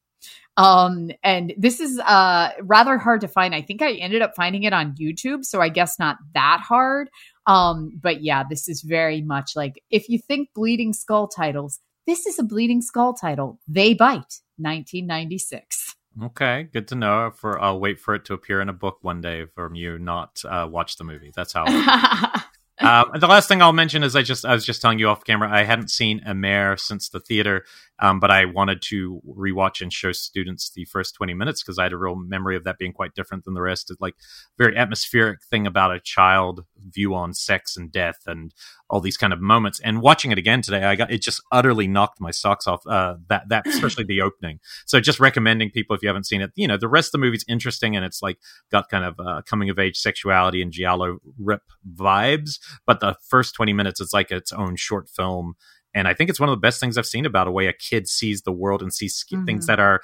Um, 0.57 1.11
and 1.25 1.53
this 1.59 1.81
is 1.81 1.99
uh 1.99 2.51
rather 2.63 2.97
hard 2.97 3.21
to 3.23 3.29
find. 3.29 3.55
I 3.55 3.63
think 3.63 3.83
I 3.83 3.95
ended 3.95 4.23
up 4.23 4.37
finding 4.37 4.63
it 4.63 4.73
on 4.73 4.95
YouTube, 4.95 5.45
so 5.45 5.61
I 5.61 5.69
guess 5.69 5.99
not 5.99 6.19
that 6.35 6.61
hard. 6.61 7.11
Um, 7.47 7.91
but 8.01 8.23
yeah, 8.23 8.45
this 8.49 8.69
is 8.69 8.83
very 8.83 9.21
much 9.21 9.57
like 9.57 9.83
if 9.91 10.09
you 10.09 10.19
think 10.19 10.51
Bleeding 10.55 10.93
Skull 10.93 11.27
titles, 11.27 11.81
this 12.07 12.27
is 12.27 12.39
a 12.39 12.45
Bleeding 12.45 12.83
Skull 12.83 13.15
title. 13.15 13.59
They 13.67 13.95
Bite, 13.95 14.41
1996. 14.57 15.97
Okay, 16.23 16.69
good 16.73 16.87
to 16.89 16.95
know. 16.95 17.33
For 17.35 17.61
I'll 17.61 17.81
wait 17.81 17.99
for 17.99 18.15
it 18.15 18.25
to 18.27 18.35
appear 18.35 18.61
in 18.61 18.69
a 18.69 18.73
book 18.73 18.99
one 19.03 19.21
day 19.21 19.47
from 19.47 19.75
you, 19.75 19.99
not 19.99 20.43
uh, 20.49 20.69
watch 20.71 20.97
the 20.97 21.05
movie. 21.05 21.33
That's 21.35 21.53
how. 21.53 21.65
um, 22.81 23.11
the 23.19 23.27
last 23.27 23.49
thing 23.49 23.61
I'll 23.61 23.73
mention 23.73 24.05
is 24.05 24.15
I 24.15 24.23
just 24.23 24.45
I 24.45 24.53
was 24.53 24.65
just 24.65 24.81
telling 24.81 25.01
you 25.01 25.09
off 25.09 25.25
camera 25.25 25.51
I 25.51 25.65
hadn't 25.65 25.91
seen 25.91 26.23
Amer 26.27 26.77
since 26.77 27.09
the 27.09 27.19
theater, 27.19 27.65
um, 28.01 28.19
but 28.19 28.31
I 28.31 28.45
wanted 28.45 28.83
to 28.83 29.21
rewatch 29.27 29.81
and 29.81 29.93
show 29.93 30.13
students 30.13 30.71
the 30.71 30.85
first 30.85 31.15
twenty 31.15 31.35
minutes 31.35 31.63
because 31.63 31.79
I 31.79 31.85
had 31.85 31.93
a 31.93 31.97
real 31.97 32.17
memory 32.17 32.57
of 32.57 32.65
that 32.65 32.79
being 32.79 32.93
quite 32.93 33.15
different 33.15 33.45
than 33.45 33.55
the 33.55 33.63
rest. 33.63 33.91
It's 33.91 34.01
like 34.01 34.17
very 34.59 34.77
atmospheric 34.77 35.43
thing 35.43 35.67
about 35.67 35.95
a 35.95 36.01
child 36.01 36.65
view 36.77 37.15
on 37.15 37.35
sex 37.35 37.77
and 37.77 37.93
death 37.93 38.19
and 38.27 38.53
all 38.91 39.01
these 39.01 39.17
kind 39.17 39.33
of 39.33 39.41
moments. 39.41 39.81
And 39.81 40.03
watching 40.03 40.33
it 40.33 40.39
again 40.39 40.61
today, 40.61 40.83
I 40.85 40.97
got 40.97 41.13
it 41.13 41.23
just 41.23 41.41
utterly 41.53 41.87
knocked 41.87 42.21
my 42.21 42.33
socks 42.33 42.67
off. 42.67 42.87
Uh, 42.87 43.17
that 43.29 43.49
that 43.49 43.67
especially 43.69 44.05
the 44.05 44.23
opening. 44.23 44.59
So 44.87 45.01
just 45.01 45.21
recommending 45.21 45.71
people 45.71 45.95
if 45.95 46.03
you 46.03 46.09
haven't 46.09 46.27
seen 46.27 46.41
it, 46.41 46.51
you 46.57 46.67
know, 46.67 46.77
the 46.77 46.89
rest 46.89 47.09
of 47.09 47.13
the 47.13 47.27
movie's 47.27 47.45
interesting 47.49 47.95
and 47.95 48.05
it's 48.05 48.23
like 48.23 48.39
got 48.73 48.89
kind 48.89 49.05
of 49.05 49.21
uh, 49.21 49.43
coming 49.43 49.71
of 49.71 49.79
age 49.79 49.99
sexuality 49.99 50.63
and 50.63 50.73
giallo 50.73 51.19
rip 51.39 51.63
vibes. 51.95 52.59
But 52.87 53.01
the 53.01 53.17
first 53.29 53.55
twenty 53.55 53.73
minutes, 53.73 54.01
it's 54.01 54.13
like 54.13 54.33
its 54.33 54.53
own 54.53 54.77
short 54.77 55.09
film. 55.09 55.55
And 55.95 56.09
I 56.09 56.15
think 56.15 56.29
it's 56.31 56.41
one 56.41 56.49
of 56.49 56.53
the 56.53 56.61
best 56.61 56.81
things 56.81 56.99
I've 56.99 57.07
seen 57.07 57.25
about 57.27 57.47
a 57.47 57.53
way 57.53 57.67
a 57.67 57.73
kid 57.73 58.09
sees 58.09 58.43
the 58.43 58.53
world 58.53 58.83
and 58.83 58.93
sees 58.93 59.25
Mhm. 59.31 59.47
things 59.47 59.67
that 59.67 59.79
are 59.81 60.01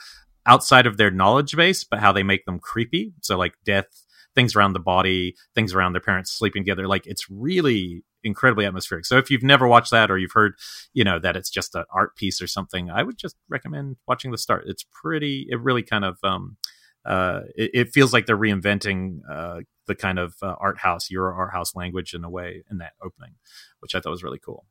outside 0.47 0.87
of 0.87 0.97
their 0.97 1.11
knowledge 1.11 1.55
base, 1.57 1.85
but 1.85 1.99
how 1.99 2.13
they 2.13 2.23
make 2.23 2.45
them 2.45 2.59
creepy. 2.59 3.13
So 3.21 3.37
like 3.37 3.55
death, 3.65 3.87
things 4.35 4.55
around 4.55 4.73
the 4.73 4.81
body, 4.81 5.35
things 5.55 5.75
around 5.75 5.93
their 5.93 6.01
parents 6.01 6.31
sleeping 6.33 6.63
together. 6.63 6.87
Like 6.87 7.07
it's 7.07 7.29
really 7.29 8.05
incredibly 8.23 8.65
atmospheric. 8.65 9.05
So 9.07 9.19
if 9.19 9.31
you've 9.31 9.43
never 9.43 9.67
watched 9.67 9.91
that 9.91 10.11
or 10.11 10.19
you've 10.19 10.33
heard, 10.33 10.55
you 10.93 11.05
know, 11.05 11.19
that 11.19 11.37
it's 11.37 11.51
just 11.51 11.75
an 11.75 11.85
art 11.93 12.17
piece 12.17 12.41
or 12.41 12.47
something, 12.47 12.91
I 12.91 13.03
would 13.03 13.19
just 13.19 13.37
recommend 13.49 13.97
watching 14.07 14.31
the 14.31 14.39
start. 14.39 14.65
It's 14.67 14.85
pretty, 14.85 15.47
it 15.51 15.61
really 15.61 15.83
kind 15.83 16.05
of, 16.05 16.19
um, 16.23 16.57
uh, 17.05 17.41
it, 17.57 17.71
it 17.75 17.89
feels 17.93 18.13
like 18.13 18.27
they're 18.27 18.37
reinventing 18.37 19.21
uh, 19.29 19.61
the 19.87 19.95
kind 19.95 20.19
of 20.19 20.35
uh, 20.43 20.55
art 20.61 20.79
house, 20.79 21.11
Euro 21.11 21.35
art 21.35 21.53
house 21.53 21.75
language 21.75 22.13
in 22.15 22.25
a 22.25 22.31
way 22.31 22.63
in 22.71 22.79
that 22.79 22.93
opening, 23.03 23.35
which 23.81 23.95
I 23.95 24.01
thought 24.01 24.11
was 24.11 24.23
really 24.23 24.39
cool. 24.39 24.67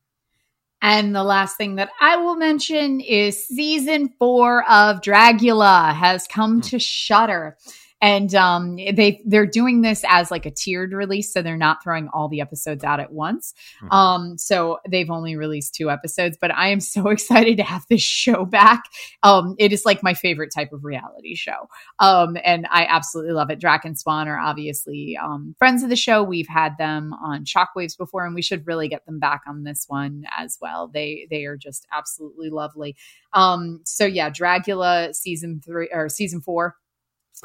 And 0.82 1.16
the 1.16 1.24
last 1.24 1.58
thing 1.58 1.76
that 1.76 1.90
I 2.00 2.16
will 2.18 2.36
mention 2.36 3.02
is 3.02 3.46
season 3.46 4.10
four 4.20 4.64
of 4.70 5.02
Dragula 5.02 5.94
has 5.94 6.28
come 6.28 6.56
Hmm. 6.56 6.60
to 6.62 6.80
Shudder. 6.80 7.58
And 8.02 8.34
um, 8.34 8.78
they 8.78 9.22
they're 9.26 9.46
doing 9.46 9.82
this 9.82 10.06
as 10.08 10.32
like 10.32 10.46
a 10.46 10.52
tiered 10.52 10.94
release, 10.94 11.34
so 11.34 11.42
they're 11.42 11.58
not 11.58 11.84
throwing 11.84 12.08
all 12.14 12.30
the 12.30 12.40
episodes 12.40 12.84
out 12.84 13.00
at 13.00 13.12
once. 13.12 13.54
Mm-hmm. 13.84 13.92
Um, 13.92 14.38
so 14.38 14.80
they've 14.90 15.10
only 15.10 15.36
released 15.36 15.76
two 15.76 15.90
episodes, 15.90 16.38
but 16.40 16.54
I 16.56 16.70
am 16.70 16.80
so 16.80 17.10
excited 17.10 17.58
to 17.58 17.64
have 17.64 17.86
this 17.90 18.02
show 18.02 18.46
back. 18.46 18.84
Um, 19.24 19.56
it 19.60 19.74
is 19.74 19.84
like 19.86 20.02
my 20.02 20.14
favorite 20.14 20.52
type 20.56 20.72
of 20.72 20.86
reality 20.86 21.36
show, 21.36 21.68
um, 22.00 22.38
and 22.44 22.68
I 22.72 22.86
absolutely 22.86 23.34
love 23.34 23.50
it. 23.50 23.60
Drac 23.60 23.84
and 23.84 24.00
Spawn 24.00 24.28
are 24.28 24.40
obviously 24.40 25.18
um, 25.22 25.56
friends 25.60 25.84
of 25.84 25.90
the 25.90 25.96
show. 25.96 26.24
We've 26.24 26.48
had 26.48 26.78
them 26.78 27.14
on 27.14 27.44
Shockwaves 27.44 27.98
before, 27.98 28.26
and 28.26 28.34
we 28.34 28.42
should 28.42 28.66
really 28.66 28.88
get 28.88 29.06
them 29.06 29.20
back 29.20 29.42
on 29.48 29.64
this 29.64 29.86
one 29.88 30.24
as 30.38 30.58
well. 30.62 30.88
They 30.88 31.28
they 31.30 31.44
are 31.46 31.58
just 31.58 31.86
absolutely 31.92 32.50
lovely. 32.50 32.96
Um, 33.34 33.82
so 33.86 34.06
yeah, 34.06 34.30
Dragula 34.30 35.14
season 35.14 35.62
three 35.64 35.90
or 35.92 36.10
season 36.10 36.42
four 36.42 36.76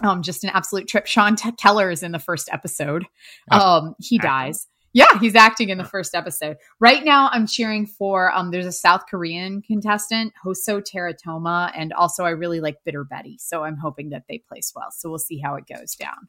um, 0.03 0.22
just 0.22 0.45
an 0.45 0.51
absolute 0.51 0.88
trip. 0.88 1.07
Sean 1.07 1.36
T- 1.36 1.53
Keller 1.53 1.90
is 1.90 2.03
in 2.03 2.12
the 2.12 2.18
first 2.18 2.49
episode. 2.53 3.05
Um, 3.51 3.95
he 4.01 4.18
dies. 4.18 4.66
Yeah, 4.92 5.18
he's 5.18 5.34
acting 5.34 5.70
in 5.70 5.78
the 5.78 5.84
first 5.84 6.14
episode. 6.14 6.57
Right 6.78 7.05
now, 7.05 7.28
I'm 7.32 7.49
cheering 7.49 7.84
for. 7.84 8.32
Um, 8.32 8.53
there's 8.53 8.64
a 8.64 8.72
South 8.72 9.03
Korean 9.11 9.61
contestant, 9.61 10.32
HoSo 10.45 10.80
Terra 10.84 11.12
Toma, 11.12 11.72
and 11.76 11.92
also 11.92 12.24
I 12.24 12.30
really 12.30 12.61
like 12.61 12.76
Bitter 12.84 13.03
Betty. 13.03 13.36
So 13.40 13.64
I'm 13.64 13.76
hoping 13.76 14.11
that 14.11 14.22
they 14.28 14.38
place 14.38 14.72
well. 14.74 14.92
So 14.92 15.09
we'll 15.09 15.18
see 15.18 15.38
how 15.38 15.57
it 15.57 15.64
goes 15.66 15.97
down. 15.97 16.28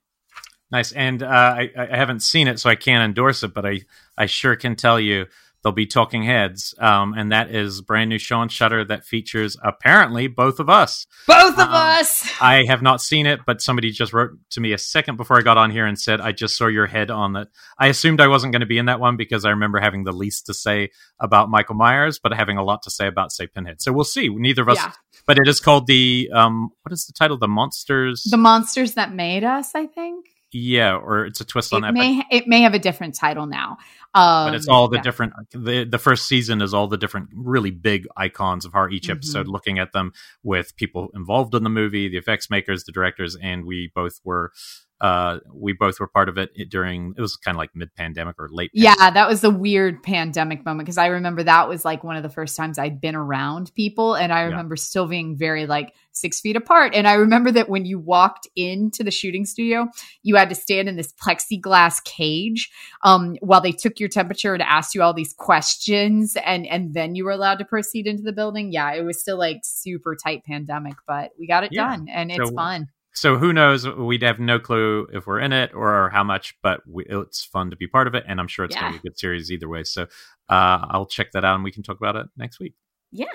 Nice, 0.72 0.91
and 0.93 1.22
uh, 1.22 1.28
I, 1.28 1.70
I 1.78 1.95
haven't 1.95 2.22
seen 2.22 2.47
it, 2.47 2.59
so 2.59 2.72
I 2.72 2.76
can't 2.76 3.03
endorse 3.03 3.43
it, 3.43 3.53
but 3.53 3.68
I 3.68 3.82
I 4.18 4.26
sure 4.26 4.55
can 4.55 4.76
tell 4.76 4.99
you 4.99 5.28
they'll 5.66 5.74
be 5.74 5.88
talking 5.88 6.24
heads. 6.24 6.74
Um, 6.78 7.13
and 7.18 7.34
that 7.34 7.49
is 7.49 7.82
brand 7.82 8.09
new 8.09 8.20
show 8.20 8.38
on 8.38 8.47
Shudder 8.47 8.86
that 8.86 9.03
features 9.03 9.57
apparently 9.61 10.28
both 10.28 10.61
of 10.61 10.70
us. 10.70 11.07
Both 11.28 11.55
of 11.55 11.59
um, 11.59 11.74
us. 11.74 12.30
I 12.41 12.63
have 12.63 12.82
not 12.82 13.01
seen 13.01 13.26
it 13.26 13.39
but 13.45 13.61
somebody 13.61 13.91
just 13.91 14.13
wrote 14.13 14.32
to 14.51 14.61
me 14.61 14.74
a 14.74 14.78
second 14.78 15.18
before 15.18 15.38
i 15.38 15.41
got 15.41 15.57
on 15.57 15.72
here 15.72 15.86
and 15.86 15.99
said 15.99 16.22
i 16.22 16.32
just 16.32 16.57
saw 16.57 16.68
your 16.68 16.86
head 16.86 17.11
on 17.11 17.34
that 17.34 17.47
i 17.78 17.88
assumed 17.88 18.22
i 18.22 18.28
wasn't 18.28 18.51
going 18.51 18.61
to 18.61 18.66
be 18.66 18.78
in 18.78 18.86
that 18.86 18.99
one 18.99 19.18
because 19.18 19.45
i 19.45 19.49
remember 19.49 19.80
having 19.80 20.03
the 20.03 20.11
least 20.11 20.45
to 20.45 20.53
say 20.53 20.89
about 21.20 21.49
michael 21.49 21.76
myers 21.76 22.20
but 22.20 22.34
having 22.34 22.57
a 22.57 22.63
lot 22.63 22.84
to 22.84 22.89
say 22.89 23.07
about 23.07 23.32
say 23.32 23.47
pinhead. 23.47 23.82
So 23.82 23.91
we'll 23.91 24.03
see. 24.03 24.30
Neither 24.30 24.61
of 24.61 24.70
us 24.70 24.78
yeah. 24.78 24.91
but 25.26 25.38
it 25.38 25.47
is 25.47 25.59
called 25.59 25.88
the 25.88 26.30
um 26.34 26.70
what 26.84 26.93
is 26.93 27.05
the 27.05 27.13
title? 27.13 27.38
The 27.38 27.47
monsters? 27.47 28.24
The 28.24 28.38
monsters 28.38 28.93
that 28.93 29.13
made 29.13 29.43
us 29.43 29.72
i 29.76 29.86
think 29.88 30.26
yeah, 30.56 30.95
or 30.95 31.26
it's 31.26 31.41
a 31.41 31.45
twist 31.45 31.74
it 31.74 31.76
on 31.76 31.82
that. 31.82 31.93
May, 31.93 32.24
it 32.32 32.47
may 32.47 32.62
have 32.62 32.74
a 32.74 32.80
different 32.80 33.14
title 33.14 33.45
now. 33.45 33.78
Um, 34.14 34.47
but 34.47 34.56
it's 34.56 34.70
all 34.70 34.88
the 34.88 34.95
yeah. 34.95 35.01
different. 35.01 35.34
The 35.51 35.84
the 35.84 35.97
first 35.97 36.28
season 36.28 36.62
is 36.62 36.74
all 36.74 36.88
the 36.88 36.97
different, 36.97 37.30
really 37.34 37.72
big 37.72 38.08
icons 38.16 38.64
of 38.64 38.72
horror. 38.72 38.89
Each 38.89 39.03
mm-hmm. 39.03 39.18
episode, 39.18 39.49
looking 39.49 39.80
at 39.80 39.91
them 39.91 40.14
with 40.43 40.74
people 40.78 41.10
involved 41.14 41.53
in 41.56 41.64
the 41.64 41.70
movie, 41.70 42.08
the 42.08 42.16
effects 42.16 42.49
makers, 42.49 42.86
the 42.86 42.93
directors, 42.93 43.36
and 43.36 43.66
we 43.66 43.91
both 43.93 44.22
were 44.24 44.53
uh, 45.02 45.39
we 45.54 45.74
both 45.74 46.00
were 46.00 46.08
part 46.08 46.30
of 46.30 46.38
it 46.38 46.52
during 46.70 47.14
it 47.18 47.22
was 47.22 47.36
kind 47.36 47.56
of 47.56 47.60
like 47.60 47.72
mid 47.76 47.93
pandemic 47.96 48.36
or 48.39 48.48
late. 48.50 48.72
Pandemic. 48.74 48.98
Yeah, 49.00 49.10
that 49.12 49.28
was 49.28 49.41
the 49.41 49.50
weird 49.50 50.02
pandemic 50.04 50.66
moment 50.66 50.86
because 50.86 50.98
I 50.98 51.08
remember 51.08 51.43
that 51.43 51.68
was 51.68 51.84
like 51.84 52.04
one 52.04 52.16
of 52.16 52.24
the 52.24 52.30
first 52.30 52.56
times 52.56 52.80
I'd 52.80 53.02
been 53.02 53.16
around 53.16 53.74
people, 53.76 54.16
and 54.16 54.32
I 54.32 54.41
remember 54.43 54.76
yeah. 54.76 54.82
still 54.82 55.08
being 55.08 55.38
very 55.38 55.66
like 55.66 55.93
six 56.14 56.39
feet 56.39 56.56
apart. 56.56 56.96
And 56.96 57.10
I 57.10 57.16
remember 57.16 57.52
that 57.52 57.68
when 57.68 57.84
you 57.84 58.00
walked 58.00 58.48
into 58.56 59.04
the 59.04 59.12
shooting 59.12 59.46
studio, 59.46 59.89
you 60.24 60.38
had 60.38 60.48
to 60.48 60.56
stand 60.56 60.88
in 60.88 60.96
this 60.96 61.14
plexiglass 61.14 62.02
cage 62.06 62.72
um, 63.04 63.36
while 63.41 63.60
they 63.60 63.74
took 63.74 64.00
your 64.00 64.08
temperature 64.08 64.54
and 64.54 64.64
asked 64.64 64.96
you 64.96 65.04
all 65.04 65.14
these 65.14 65.34
questions, 65.34 66.38
and 66.46 66.66
and 66.68 66.93
then 66.93 67.16
you 67.16 67.26
were 67.26 67.32
allowed 67.32 67.60
to 67.60 67.66
proceed 67.66 68.08
into 68.08 68.24
the 68.24 68.34
building. 68.34 68.72
Yeah, 68.72 68.93
it 68.93 69.04
was 69.04 69.20
still 69.20 69.38
like 69.38 69.60
super 69.64 70.16
tight 70.16 70.46
pandemic, 70.46 70.96
but 71.06 71.32
we 71.38 71.48
got 71.48 71.66
it 71.66 71.72
yeah. 71.74 71.89
done, 71.89 72.08
and 72.08 72.32
it's 72.32 72.50
so, 72.50 72.56
fun 72.56 72.88
so 73.16 73.38
who 73.38 73.53
knows? 73.53 73.88
We'd 73.88 74.24
have 74.24 74.39
no 74.39 74.59
clue 74.59 75.07
if 75.13 75.26
we're 75.26 75.39
in 75.39 75.53
it 75.53 75.74
or 75.74 76.09
how 76.09 76.24
much, 76.24 76.57
but 76.61 76.82
we, 76.86 77.05
it's 77.05 77.45
fun 77.45 77.70
to 77.70 77.78
be 77.78 77.88
part 77.88 78.07
of 78.07 78.13
it, 78.13 78.26
and 78.28 78.41
I'm 78.41 78.47
sure 78.47 78.66
it's 78.66 78.76
yeah. 78.76 78.82
going 78.82 78.93
to 78.93 79.01
be 79.01 79.07
a 79.07 79.09
good 79.09 79.18
series 79.18 79.51
either 79.51 79.70
way. 79.70 79.86
So 79.86 80.03
uh, 80.49 80.86
I'll 80.89 81.05
check 81.05 81.32
that 81.32 81.45
out, 81.45 81.55
and 81.55 81.63
we 81.63 81.72
can 81.72 81.82
talk 81.82 81.97
about 81.97 82.18
it 82.18 82.28
next 82.36 82.59
week. 82.59 82.74
Yeah. 83.11 83.28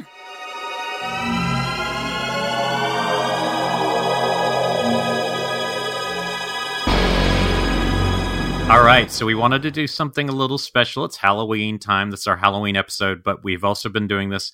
All 8.70 8.85
right, 8.85 9.11
so 9.11 9.24
we 9.24 9.35
wanted 9.35 9.62
to 9.62 9.70
do 9.70 9.87
something 9.87 10.28
a 10.28 10.33
little 10.33 10.59
special. 10.59 11.07
It's 11.07 11.16
Halloween 11.16 11.78
time. 11.78 12.11
This 12.11 12.20
is 12.20 12.26
our 12.26 12.37
Halloween 12.37 12.76
episode, 12.76 13.22
but 13.24 13.43
we've 13.43 13.64
also 13.64 13.89
been 13.89 14.07
doing 14.07 14.28
this 14.28 14.53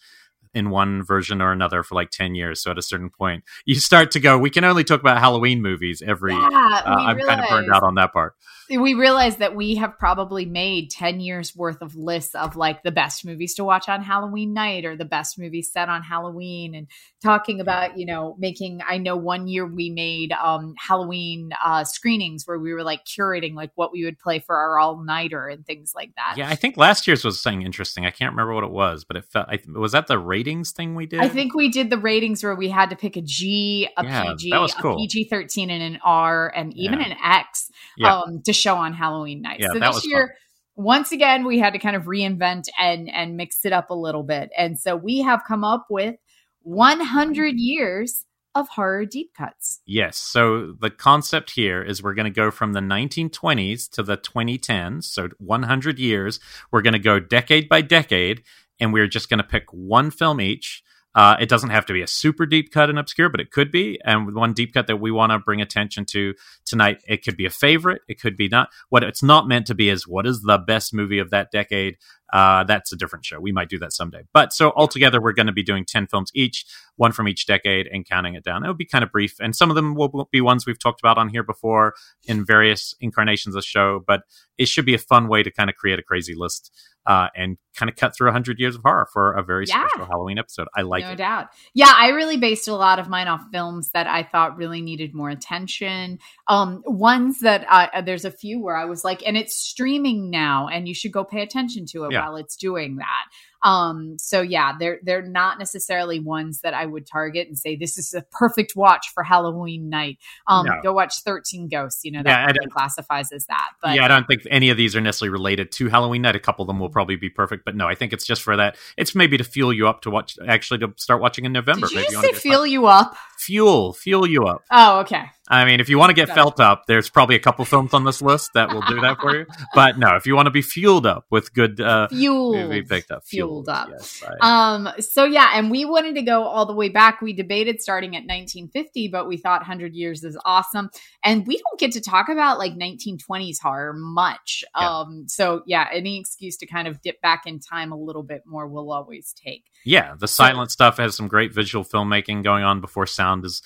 in 0.56 0.70
one 0.70 1.02
version 1.02 1.42
or 1.42 1.52
another 1.52 1.82
for 1.82 1.94
like 1.94 2.10
10 2.10 2.34
years. 2.34 2.62
So 2.62 2.70
at 2.70 2.78
a 2.78 2.82
certain 2.82 3.10
point, 3.10 3.44
you 3.66 3.76
start 3.76 4.10
to 4.12 4.20
go, 4.20 4.38
we 4.38 4.50
can 4.50 4.64
only 4.64 4.84
talk 4.84 5.00
about 5.00 5.18
Halloween 5.18 5.60
movies 5.60 6.02
every. 6.04 6.32
Yeah, 6.32 6.38
uh, 6.40 6.96
I'm 6.98 7.18
kind 7.20 7.40
of 7.40 7.48
burned 7.48 7.70
out 7.72 7.82
on 7.82 7.94
that 7.96 8.12
part 8.12 8.34
we 8.68 8.94
realized 8.94 9.38
that 9.38 9.54
we 9.54 9.76
have 9.76 9.98
probably 9.98 10.44
made 10.44 10.90
10 10.90 11.20
years 11.20 11.54
worth 11.54 11.82
of 11.82 11.94
lists 11.94 12.34
of 12.34 12.56
like 12.56 12.82
the 12.82 12.90
best 12.90 13.24
movies 13.24 13.54
to 13.54 13.64
watch 13.64 13.88
on 13.88 14.02
Halloween 14.02 14.52
night 14.52 14.84
or 14.84 14.96
the 14.96 15.04
best 15.04 15.38
movies 15.38 15.70
set 15.70 15.88
on 15.88 16.02
Halloween 16.02 16.74
and 16.74 16.88
talking 17.22 17.60
about, 17.60 17.96
you 17.96 18.06
know, 18.06 18.34
making 18.38 18.80
I 18.88 18.98
know 18.98 19.16
one 19.16 19.46
year 19.46 19.66
we 19.66 19.90
made 19.90 20.32
um 20.32 20.74
Halloween 20.78 21.50
uh 21.64 21.84
screenings 21.84 22.46
where 22.46 22.58
we 22.58 22.72
were 22.72 22.82
like 22.82 23.04
curating 23.04 23.54
like 23.54 23.70
what 23.76 23.92
we 23.92 24.04
would 24.04 24.18
play 24.18 24.40
for 24.40 24.56
our 24.56 24.78
all-nighter 24.78 25.46
and 25.46 25.64
things 25.64 25.92
like 25.94 26.12
that. 26.16 26.34
Yeah, 26.36 26.48
I 26.48 26.56
think 26.56 26.76
last 26.76 27.06
year's 27.06 27.24
was 27.24 27.40
something 27.40 27.62
interesting. 27.62 28.04
I 28.04 28.10
can't 28.10 28.32
remember 28.32 28.54
what 28.54 28.64
it 28.64 28.70
was, 28.70 29.04
but 29.04 29.16
it 29.16 29.24
felt 29.24 29.48
I, 29.48 29.60
was 29.74 29.92
that 29.92 30.08
the 30.08 30.18
ratings 30.18 30.72
thing 30.72 30.94
we 30.94 31.06
did? 31.06 31.20
I 31.20 31.28
think 31.28 31.54
we 31.54 31.68
did 31.68 31.90
the 31.90 31.98
ratings 31.98 32.42
where 32.42 32.56
we 32.56 32.68
had 32.68 32.90
to 32.90 32.96
pick 32.96 33.16
a 33.16 33.22
G, 33.22 33.88
a 33.96 34.04
yeah, 34.04 34.24
PG, 34.36 34.52
cool. 34.80 34.94
a 34.94 34.96
PG-13 34.96 35.70
and 35.70 35.82
an 35.82 35.98
R 36.02 36.52
and 36.54 36.76
even 36.76 37.00
yeah. 37.00 37.06
an 37.06 37.16
X 37.22 37.70
yeah. 37.96 38.18
um 38.18 38.42
to 38.42 38.52
show 38.56 38.76
on 38.76 38.92
Halloween 38.92 39.42
night. 39.42 39.60
Yeah, 39.60 39.68
so 39.72 39.78
this 39.78 40.06
year, 40.06 40.28
fun. 40.76 40.84
once 40.84 41.12
again, 41.12 41.44
we 41.44 41.58
had 41.58 41.72
to 41.72 41.78
kind 41.78 41.96
of 41.96 42.04
reinvent 42.04 42.64
and 42.78 43.08
and 43.10 43.36
mix 43.36 43.64
it 43.64 43.72
up 43.72 43.90
a 43.90 43.94
little 43.94 44.22
bit. 44.22 44.50
And 44.56 44.78
so 44.78 44.96
we 44.96 45.20
have 45.20 45.42
come 45.46 45.64
up 45.64 45.86
with 45.90 46.16
100 46.62 47.54
years 47.56 48.24
of 48.56 48.68
horror 48.70 49.04
deep 49.04 49.34
cuts. 49.34 49.80
Yes. 49.86 50.16
So 50.16 50.72
the 50.80 50.90
concept 50.90 51.50
here 51.50 51.82
is 51.82 52.02
we're 52.02 52.14
going 52.14 52.24
to 52.24 52.30
go 52.30 52.50
from 52.50 52.72
the 52.72 52.80
1920s 52.80 53.88
to 53.90 54.02
the 54.02 54.16
2010s. 54.16 55.04
So 55.04 55.28
100 55.38 55.98
years. 55.98 56.40
We're 56.72 56.82
going 56.82 56.94
to 56.94 56.98
go 56.98 57.20
decade 57.20 57.68
by 57.68 57.82
decade, 57.82 58.42
and 58.80 58.92
we're 58.92 59.08
just 59.08 59.28
going 59.28 59.38
to 59.38 59.44
pick 59.44 59.70
one 59.72 60.10
film 60.10 60.40
each 60.40 60.82
uh, 61.16 61.34
it 61.40 61.48
doesn't 61.48 61.70
have 61.70 61.86
to 61.86 61.94
be 61.94 62.02
a 62.02 62.06
super 62.06 62.44
deep 62.44 62.70
cut 62.70 62.90
and 62.90 62.98
obscure, 62.98 63.30
but 63.30 63.40
it 63.40 63.50
could 63.50 63.72
be. 63.72 63.98
And 64.04 64.34
one 64.34 64.52
deep 64.52 64.74
cut 64.74 64.86
that 64.86 65.00
we 65.00 65.10
want 65.10 65.32
to 65.32 65.38
bring 65.38 65.62
attention 65.62 66.04
to 66.10 66.34
tonight, 66.66 67.02
it 67.08 67.24
could 67.24 67.38
be 67.38 67.46
a 67.46 67.50
favorite. 67.50 68.02
It 68.06 68.20
could 68.20 68.36
be 68.36 68.48
not. 68.48 68.68
What 68.90 69.02
it's 69.02 69.22
not 69.22 69.48
meant 69.48 69.66
to 69.68 69.74
be 69.74 69.88
is 69.88 70.06
what 70.06 70.26
is 70.26 70.42
the 70.42 70.58
best 70.58 70.92
movie 70.92 71.18
of 71.18 71.30
that 71.30 71.50
decade. 71.50 71.96
Uh, 72.32 72.64
that's 72.64 72.92
a 72.92 72.96
different 72.96 73.24
show. 73.24 73.38
We 73.38 73.52
might 73.52 73.68
do 73.68 73.78
that 73.78 73.92
someday. 73.92 74.22
But 74.32 74.52
so 74.52 74.72
altogether, 74.74 75.20
we're 75.20 75.32
going 75.32 75.46
to 75.46 75.52
be 75.52 75.62
doing 75.62 75.84
10 75.84 76.08
films 76.08 76.30
each, 76.34 76.66
one 76.96 77.12
from 77.12 77.28
each 77.28 77.46
decade, 77.46 77.86
and 77.86 78.04
counting 78.06 78.34
it 78.34 78.44
down. 78.44 78.64
It 78.64 78.66
will 78.66 78.74
be 78.74 78.86
kind 78.86 79.04
of 79.04 79.12
brief. 79.12 79.36
And 79.40 79.54
some 79.54 79.70
of 79.70 79.76
them 79.76 79.94
will 79.94 80.28
be 80.32 80.40
ones 80.40 80.66
we've 80.66 80.78
talked 80.78 81.00
about 81.00 81.18
on 81.18 81.28
here 81.28 81.42
before 81.42 81.94
in 82.24 82.44
various 82.44 82.94
incarnations 83.00 83.54
of 83.54 83.62
the 83.62 83.66
show. 83.66 84.02
But 84.06 84.22
it 84.58 84.68
should 84.68 84.86
be 84.86 84.94
a 84.94 84.98
fun 84.98 85.28
way 85.28 85.42
to 85.42 85.50
kind 85.50 85.70
of 85.70 85.76
create 85.76 85.98
a 85.98 86.02
crazy 86.02 86.34
list 86.34 86.72
uh, 87.06 87.28
and 87.36 87.56
kind 87.76 87.88
of 87.88 87.94
cut 87.94 88.16
through 88.16 88.26
100 88.26 88.58
years 88.58 88.74
of 88.74 88.82
horror 88.82 89.06
for 89.12 89.32
a 89.32 89.42
very 89.42 89.64
yeah. 89.68 89.86
special 89.86 90.06
Halloween 90.06 90.38
episode. 90.38 90.66
I 90.74 90.82
like 90.82 91.04
no 91.04 91.08
it. 91.08 91.12
No 91.12 91.16
doubt. 91.16 91.48
Yeah, 91.72 91.92
I 91.94 92.08
really 92.08 92.36
based 92.36 92.66
a 92.66 92.74
lot 92.74 92.98
of 92.98 93.08
mine 93.08 93.28
off 93.28 93.44
films 93.52 93.90
that 93.90 94.08
I 94.08 94.24
thought 94.24 94.56
really 94.56 94.80
needed 94.80 95.14
more 95.14 95.30
attention. 95.30 96.18
Um, 96.48 96.82
ones 96.84 97.40
that 97.40 97.64
uh, 97.68 98.00
there's 98.00 98.24
a 98.24 98.30
few 98.30 98.60
where 98.60 98.76
I 98.76 98.86
was 98.86 99.04
like, 99.04 99.22
and 99.24 99.36
it's 99.36 99.54
streaming 99.54 100.30
now, 100.30 100.68
and 100.68 100.88
you 100.88 100.94
should 100.94 101.12
go 101.12 101.22
pay 101.22 101.42
attention 101.42 101.86
to 101.86 102.04
it 102.04 102.12
yeah. 102.12 102.15
While 102.20 102.36
it's 102.36 102.56
doing 102.56 102.96
that. 102.96 103.24
Um, 103.62 104.16
so 104.18 104.42
yeah, 104.42 104.74
they're 104.78 105.00
they're 105.02 105.26
not 105.26 105.58
necessarily 105.58 106.20
ones 106.20 106.60
that 106.60 106.72
I 106.72 106.86
would 106.86 107.06
target 107.06 107.48
and 107.48 107.58
say 107.58 107.74
this 107.74 107.98
is 107.98 108.14
a 108.14 108.22
perfect 108.30 108.76
watch 108.76 109.08
for 109.12 109.24
Halloween 109.24 109.88
night. 109.88 110.18
Um, 110.46 110.66
no. 110.66 110.74
go 110.82 110.92
watch 110.92 111.14
Thirteen 111.24 111.68
Ghosts. 111.68 112.04
You 112.04 112.12
know 112.12 112.22
that 112.22 112.54
yeah, 112.54 112.68
classifies 112.70 113.32
as 113.32 113.46
that. 113.46 113.70
But 113.82 113.96
yeah, 113.96 114.04
I 114.04 114.08
don't 114.08 114.26
think 114.26 114.42
any 114.50 114.70
of 114.70 114.76
these 114.76 114.94
are 114.94 115.00
necessarily 115.00 115.32
related 115.32 115.72
to 115.72 115.88
Halloween 115.88 116.22
night. 116.22 116.36
A 116.36 116.40
couple 116.40 116.62
of 116.62 116.68
them 116.68 116.78
will 116.78 116.90
probably 116.90 117.16
be 117.16 117.28
perfect, 117.28 117.64
but 117.64 117.74
no, 117.74 117.88
I 117.88 117.96
think 117.96 118.12
it's 118.12 118.24
just 118.24 118.42
for 118.42 118.56
that. 118.56 118.76
It's 118.96 119.14
maybe 119.14 119.36
to 119.36 119.44
fuel 119.44 119.72
you 119.72 119.88
up 119.88 120.02
to 120.02 120.10
watch, 120.10 120.38
actually 120.46 120.78
to 120.80 120.92
start 120.96 121.20
watching 121.20 121.44
in 121.44 121.52
November. 121.52 121.88
Did 121.88 121.94
you 121.94 122.00
maybe 122.02 122.12
just 122.12 122.22
say 122.22 122.32
fuel 122.48 122.66
you 122.66 122.86
up? 122.86 123.16
Fuel, 123.38 123.92
fuel 123.94 124.26
you 124.28 124.44
up. 124.44 124.62
Oh, 124.70 125.00
okay. 125.00 125.24
I 125.48 125.64
mean, 125.64 125.78
if 125.78 125.88
you 125.88 125.98
want 125.98 126.10
to 126.10 126.14
get 126.14 126.28
felt 126.28 126.58
up, 126.58 126.86
there's 126.86 127.08
probably 127.08 127.36
a 127.36 127.40
couple 127.40 127.64
films 127.64 127.94
on 127.94 128.04
this 128.04 128.20
list 128.20 128.50
that 128.54 128.72
will 128.72 128.82
do 128.82 129.00
that 129.00 129.20
for 129.20 129.36
you. 129.36 129.46
But 129.74 129.98
no, 129.98 130.16
if 130.16 130.26
you 130.26 130.34
want 130.34 130.46
to 130.46 130.50
be 130.50 130.62
fueled 130.62 131.06
up 131.06 131.26
with 131.30 131.52
good 131.52 131.80
uh, 131.80 132.08
fuel, 132.08 132.68
be 132.68 132.82
picked 132.82 133.10
up. 133.10 133.24
Fuel. 133.26 133.64
fueled, 133.64 133.68
up. 133.68 133.88
Yes, 133.90 134.22
I... 134.40 134.74
Um, 134.74 134.88
so 135.00 135.24
yeah, 135.24 135.50
and 135.54 135.70
we 135.70 135.84
wanted 135.84 136.14
to 136.14 136.22
go 136.22 136.44
all 136.44 136.66
the 136.66 136.74
way 136.74 136.88
back. 136.88 137.20
We 137.20 137.32
debated 137.32 137.80
starting 137.82 138.16
at 138.16 138.20
1950, 138.20 139.08
but 139.08 139.28
we 139.28 139.36
thought 139.36 139.60
100 139.60 139.94
years 139.94 140.24
is 140.24 140.38
awesome, 140.44 140.90
and 141.22 141.46
we 141.46 141.58
don't 141.58 141.78
get 141.78 141.92
to 141.92 142.00
talk 142.00 142.28
about 142.28 142.58
like 142.58 142.72
1920s 142.72 143.60
horror 143.60 143.92
much. 143.92 144.64
Yeah. 144.78 145.00
Um, 145.00 145.24
so 145.28 145.62
yeah, 145.66 145.88
any 145.92 146.18
excuse 146.18 146.56
to 146.58 146.66
kind 146.66 146.88
of 146.88 147.00
dip 147.02 147.20
back 147.20 147.42
in 147.46 147.60
time 147.60 147.92
a 147.92 147.96
little 147.96 148.22
bit 148.22 148.42
more, 148.46 148.66
we'll 148.66 148.92
always 148.92 149.34
take. 149.34 149.64
Yeah, 149.84 150.14
the 150.18 150.28
silent 150.28 150.70
so, 150.70 150.74
stuff 150.74 150.96
has 150.96 151.16
some 151.16 151.28
great 151.28 151.52
visual 151.52 151.84
filmmaking 151.84 152.42
going 152.42 152.64
on 152.64 152.80
before 152.80 153.06
sound 153.06 153.44
is 153.44 153.62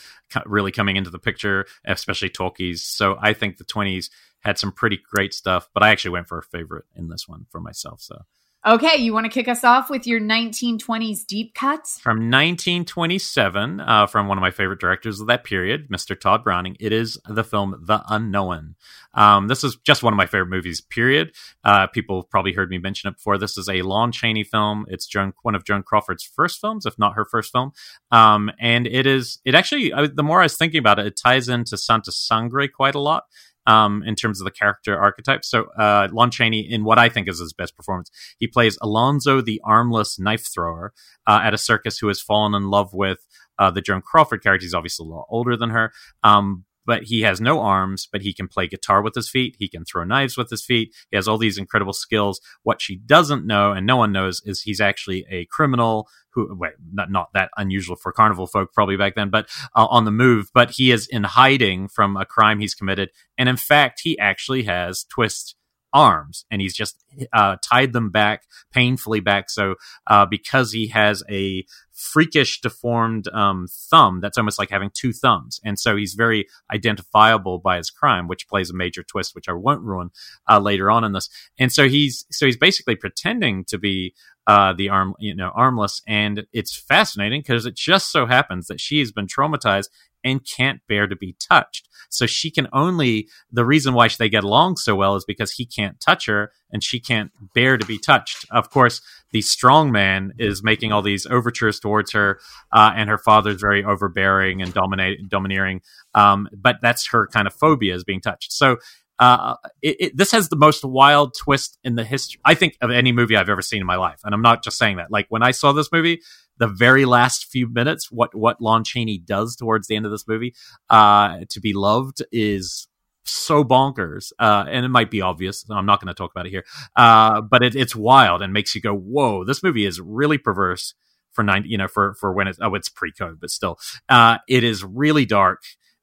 really 0.46 0.72
coming 0.72 0.96
into 0.96 1.10
the 1.10 1.18
picture, 1.18 1.66
especially 1.84 2.28
talkies. 2.28 2.82
So 2.82 3.16
I 3.20 3.32
think 3.32 3.56
the 3.56 3.64
20s 3.64 4.10
had 4.40 4.58
some 4.58 4.72
pretty 4.72 4.98
great 5.12 5.34
stuff, 5.34 5.68
but 5.74 5.82
I 5.82 5.90
actually 5.90 6.12
went 6.12 6.28
for 6.28 6.38
a 6.38 6.42
favorite 6.42 6.86
in 6.96 7.08
this 7.08 7.28
one 7.28 7.46
for 7.50 7.60
myself. 7.60 8.00
So 8.00 8.22
Okay, 8.66 8.98
you 8.98 9.14
want 9.14 9.24
to 9.24 9.30
kick 9.30 9.48
us 9.48 9.64
off 9.64 9.88
with 9.88 10.06
your 10.06 10.20
1920s 10.20 11.24
deep 11.24 11.54
cuts? 11.54 11.98
From 11.98 12.30
1927, 12.30 13.80
uh, 13.80 14.06
from 14.06 14.28
one 14.28 14.36
of 14.36 14.42
my 14.42 14.50
favorite 14.50 14.80
directors 14.80 15.18
of 15.18 15.28
that 15.28 15.44
period, 15.44 15.88
Mr. 15.88 16.18
Tod 16.18 16.44
Browning, 16.44 16.76
it 16.78 16.92
is 16.92 17.18
the 17.26 17.42
film 17.42 17.74
The 17.86 18.02
Unknown. 18.10 18.74
Um, 19.14 19.48
this 19.48 19.64
is 19.64 19.76
just 19.76 20.02
one 20.02 20.12
of 20.12 20.18
my 20.18 20.26
favorite 20.26 20.50
movies, 20.50 20.82
period. 20.82 21.32
Uh, 21.64 21.86
people 21.86 22.22
probably 22.22 22.52
heard 22.52 22.68
me 22.68 22.76
mention 22.76 23.08
it 23.08 23.16
before. 23.16 23.38
This 23.38 23.56
is 23.56 23.66
a 23.66 23.80
Lon 23.80 24.12
Chaney 24.12 24.44
film. 24.44 24.84
It's 24.88 25.06
Joan, 25.06 25.32
one 25.40 25.54
of 25.54 25.64
Joan 25.64 25.82
Crawford's 25.82 26.24
first 26.24 26.60
films, 26.60 26.84
if 26.84 26.98
not 26.98 27.14
her 27.14 27.24
first 27.24 27.52
film. 27.52 27.72
Um, 28.12 28.50
and 28.60 28.86
it 28.86 29.06
is, 29.06 29.38
it 29.46 29.54
actually, 29.54 29.90
I, 29.94 30.06
the 30.06 30.22
more 30.22 30.40
I 30.40 30.44
was 30.44 30.58
thinking 30.58 30.80
about 30.80 30.98
it, 30.98 31.06
it 31.06 31.16
ties 31.16 31.48
into 31.48 31.78
Santa 31.78 32.12
Sangre 32.12 32.68
quite 32.68 32.94
a 32.94 33.00
lot 33.00 33.24
um, 33.70 34.02
in 34.04 34.16
terms 34.16 34.40
of 34.40 34.44
the 34.44 34.50
character 34.50 34.98
archetype. 34.98 35.44
So 35.44 35.66
uh, 35.78 36.08
Lon 36.10 36.30
Chaney, 36.32 36.60
in 36.60 36.82
what 36.82 36.98
I 36.98 37.08
think 37.08 37.28
is 37.28 37.38
his 37.38 37.52
best 37.52 37.76
performance, 37.76 38.10
he 38.38 38.48
plays 38.48 38.76
Alonzo, 38.82 39.40
the 39.40 39.60
armless 39.64 40.18
knife 40.18 40.46
thrower 40.52 40.92
uh, 41.26 41.40
at 41.44 41.54
a 41.54 41.58
circus 41.58 41.98
who 41.98 42.08
has 42.08 42.20
fallen 42.20 42.54
in 42.54 42.68
love 42.68 42.92
with 42.92 43.18
uh, 43.60 43.70
the 43.70 43.80
Joan 43.80 44.02
Crawford 44.02 44.42
character. 44.42 44.64
He's 44.64 44.74
obviously 44.74 45.06
a 45.06 45.10
lot 45.10 45.26
older 45.28 45.56
than 45.56 45.70
her. 45.70 45.92
Um, 46.24 46.64
but 46.86 47.04
he 47.04 47.22
has 47.22 47.40
no 47.40 47.60
arms, 47.60 48.08
but 48.10 48.22
he 48.22 48.32
can 48.32 48.48
play 48.48 48.66
guitar 48.66 49.02
with 49.02 49.14
his 49.14 49.28
feet. 49.28 49.56
He 49.58 49.68
can 49.68 49.84
throw 49.84 50.04
knives 50.04 50.36
with 50.36 50.50
his 50.50 50.64
feet. 50.64 50.94
He 51.10 51.16
has 51.16 51.28
all 51.28 51.38
these 51.38 51.58
incredible 51.58 51.92
skills. 51.92 52.40
What 52.62 52.80
she 52.80 52.96
doesn't 52.96 53.46
know, 53.46 53.72
and 53.72 53.86
no 53.86 53.96
one 53.96 54.12
knows, 54.12 54.42
is 54.44 54.62
he's 54.62 54.80
actually 54.80 55.24
a 55.30 55.46
criminal 55.46 56.08
who, 56.32 56.56
wait, 56.56 56.72
not, 56.92 57.10
not 57.10 57.28
that 57.34 57.50
unusual 57.56 57.96
for 57.96 58.12
carnival 58.12 58.46
folk 58.46 58.72
probably 58.72 58.96
back 58.96 59.14
then, 59.14 59.30
but 59.30 59.48
uh, 59.74 59.86
on 59.86 60.04
the 60.04 60.10
move. 60.10 60.50
But 60.54 60.70
he 60.70 60.90
is 60.90 61.06
in 61.08 61.24
hiding 61.24 61.88
from 61.88 62.16
a 62.16 62.24
crime 62.24 62.60
he's 62.60 62.74
committed. 62.74 63.10
And 63.36 63.48
in 63.48 63.56
fact, 63.56 64.00
he 64.02 64.18
actually 64.18 64.64
has 64.64 65.04
twist 65.04 65.56
arms 65.92 66.44
and 66.50 66.60
he's 66.60 66.74
just 66.74 67.02
uh, 67.32 67.56
tied 67.62 67.92
them 67.92 68.10
back 68.10 68.44
painfully 68.72 69.20
back. 69.20 69.50
So 69.50 69.74
uh, 70.06 70.26
because 70.26 70.72
he 70.72 70.88
has 70.88 71.22
a 71.30 71.64
freakish 71.92 72.60
deformed 72.62 73.28
um, 73.28 73.66
thumb 73.90 74.20
that's 74.20 74.38
almost 74.38 74.58
like 74.58 74.70
having 74.70 74.90
two 74.94 75.12
thumbs. 75.12 75.60
And 75.64 75.78
so 75.78 75.96
he's 75.96 76.14
very 76.14 76.46
identifiable 76.72 77.58
by 77.58 77.76
his 77.76 77.90
crime 77.90 78.26
which 78.26 78.48
plays 78.48 78.70
a 78.70 78.74
major 78.74 79.02
twist 79.02 79.34
which 79.34 79.48
i 79.48 79.52
won't 79.52 79.82
ruin 79.82 80.10
uh, 80.48 80.58
later 80.58 80.90
on 80.90 81.04
in 81.04 81.12
this. 81.12 81.28
And 81.58 81.72
so 81.72 81.88
he's 81.88 82.24
so 82.30 82.46
he's 82.46 82.56
basically 82.56 82.96
pretending 82.96 83.64
to 83.66 83.78
be 83.78 84.14
uh, 84.46 84.72
the 84.72 84.88
arm 84.88 85.14
you 85.18 85.34
know 85.34 85.50
armless 85.54 86.02
and 86.06 86.46
it's 86.52 86.76
fascinating 86.76 87.40
because 87.40 87.66
it 87.66 87.76
just 87.76 88.10
so 88.10 88.26
happens 88.26 88.66
that 88.66 88.80
she 88.80 88.98
has 88.98 89.12
been 89.12 89.26
traumatized 89.26 89.88
and 90.24 90.46
can't 90.46 90.80
bear 90.88 91.06
to 91.06 91.16
be 91.16 91.36
touched. 91.48 91.88
So 92.08 92.26
she 92.26 92.50
can 92.50 92.66
only, 92.72 93.28
the 93.52 93.64
reason 93.64 93.94
why 93.94 94.08
they 94.08 94.28
get 94.28 94.42
along 94.44 94.76
so 94.76 94.96
well 94.96 95.14
is 95.14 95.24
because 95.24 95.52
he 95.52 95.64
can't 95.64 96.00
touch 96.00 96.26
her 96.26 96.50
and 96.70 96.82
she 96.82 96.98
can't 96.98 97.30
bear 97.54 97.78
to 97.78 97.86
be 97.86 97.98
touched. 97.98 98.44
Of 98.50 98.70
course, 98.70 99.00
the 99.32 99.42
strong 99.42 99.92
man 99.92 100.32
is 100.38 100.62
making 100.62 100.92
all 100.92 101.02
these 101.02 101.24
overtures 101.26 101.78
towards 101.78 102.12
her, 102.12 102.40
uh, 102.72 102.92
and 102.96 103.08
her 103.08 103.18
father's 103.18 103.60
very 103.60 103.84
overbearing 103.84 104.60
and 104.60 104.74
dominate, 104.74 105.28
domineering. 105.28 105.82
Um, 106.14 106.48
but 106.52 106.76
that's 106.82 107.08
her 107.08 107.28
kind 107.28 107.46
of 107.46 107.54
phobia 107.54 107.94
is 107.94 108.02
being 108.02 108.20
touched. 108.20 108.52
So 108.52 108.78
uh, 109.20 109.56
it, 109.82 109.96
it, 110.00 110.16
this 110.16 110.32
has 110.32 110.48
the 110.48 110.56
most 110.56 110.82
wild 110.84 111.34
twist 111.38 111.78
in 111.84 111.94
the 111.94 112.04
history, 112.04 112.40
I 112.44 112.54
think, 112.54 112.76
of 112.80 112.90
any 112.90 113.12
movie 113.12 113.36
I've 113.36 113.50
ever 113.50 113.62
seen 113.62 113.80
in 113.80 113.86
my 113.86 113.96
life. 113.96 114.20
And 114.24 114.34
I'm 114.34 114.42
not 114.42 114.64
just 114.64 114.78
saying 114.78 114.96
that. 114.96 115.10
Like 115.10 115.26
when 115.28 115.42
I 115.42 115.50
saw 115.50 115.72
this 115.72 115.92
movie, 115.92 116.22
the 116.56 116.66
very 116.66 117.04
last 117.04 117.46
few 117.46 117.68
minutes, 117.68 118.10
what 118.10 118.34
what 118.34 118.60
Lon 118.60 118.82
Chaney 118.82 119.18
does 119.18 119.56
towards 119.56 119.86
the 119.88 119.96
end 119.96 120.06
of 120.06 120.10
this 120.10 120.26
movie, 120.26 120.54
uh, 120.88 121.40
to 121.50 121.60
be 121.60 121.74
loved 121.74 122.22
is 122.32 122.88
so 123.24 123.62
bonkers, 123.62 124.32
uh, 124.38 124.64
and 124.68 124.86
it 124.86 124.88
might 124.88 125.10
be 125.10 125.20
obvious. 125.20 125.64
I'm 125.70 125.86
not 125.86 126.00
going 126.00 126.08
to 126.08 126.14
talk 126.14 126.30
about 126.34 126.46
it 126.46 126.50
here, 126.50 126.64
uh, 126.96 127.42
but 127.42 127.62
it, 127.62 127.76
it's 127.76 127.94
wild 127.94 128.40
and 128.40 128.54
makes 128.54 128.74
you 128.74 128.80
go, 128.80 128.94
"Whoa!" 128.94 129.44
This 129.44 129.62
movie 129.62 129.84
is 129.84 130.00
really 130.00 130.38
perverse 130.38 130.94
for 131.32 131.42
nine, 131.44 131.64
you 131.66 131.76
know, 131.78 131.88
for 131.88 132.14
for 132.14 132.32
when 132.32 132.48
it's 132.48 132.58
oh, 132.60 132.74
it's 132.74 132.88
pre-code, 132.88 133.38
but 133.38 133.50
still, 133.50 133.78
uh, 134.08 134.38
it 134.48 134.64
is 134.64 134.82
really 134.82 135.26
dark. 135.26 135.62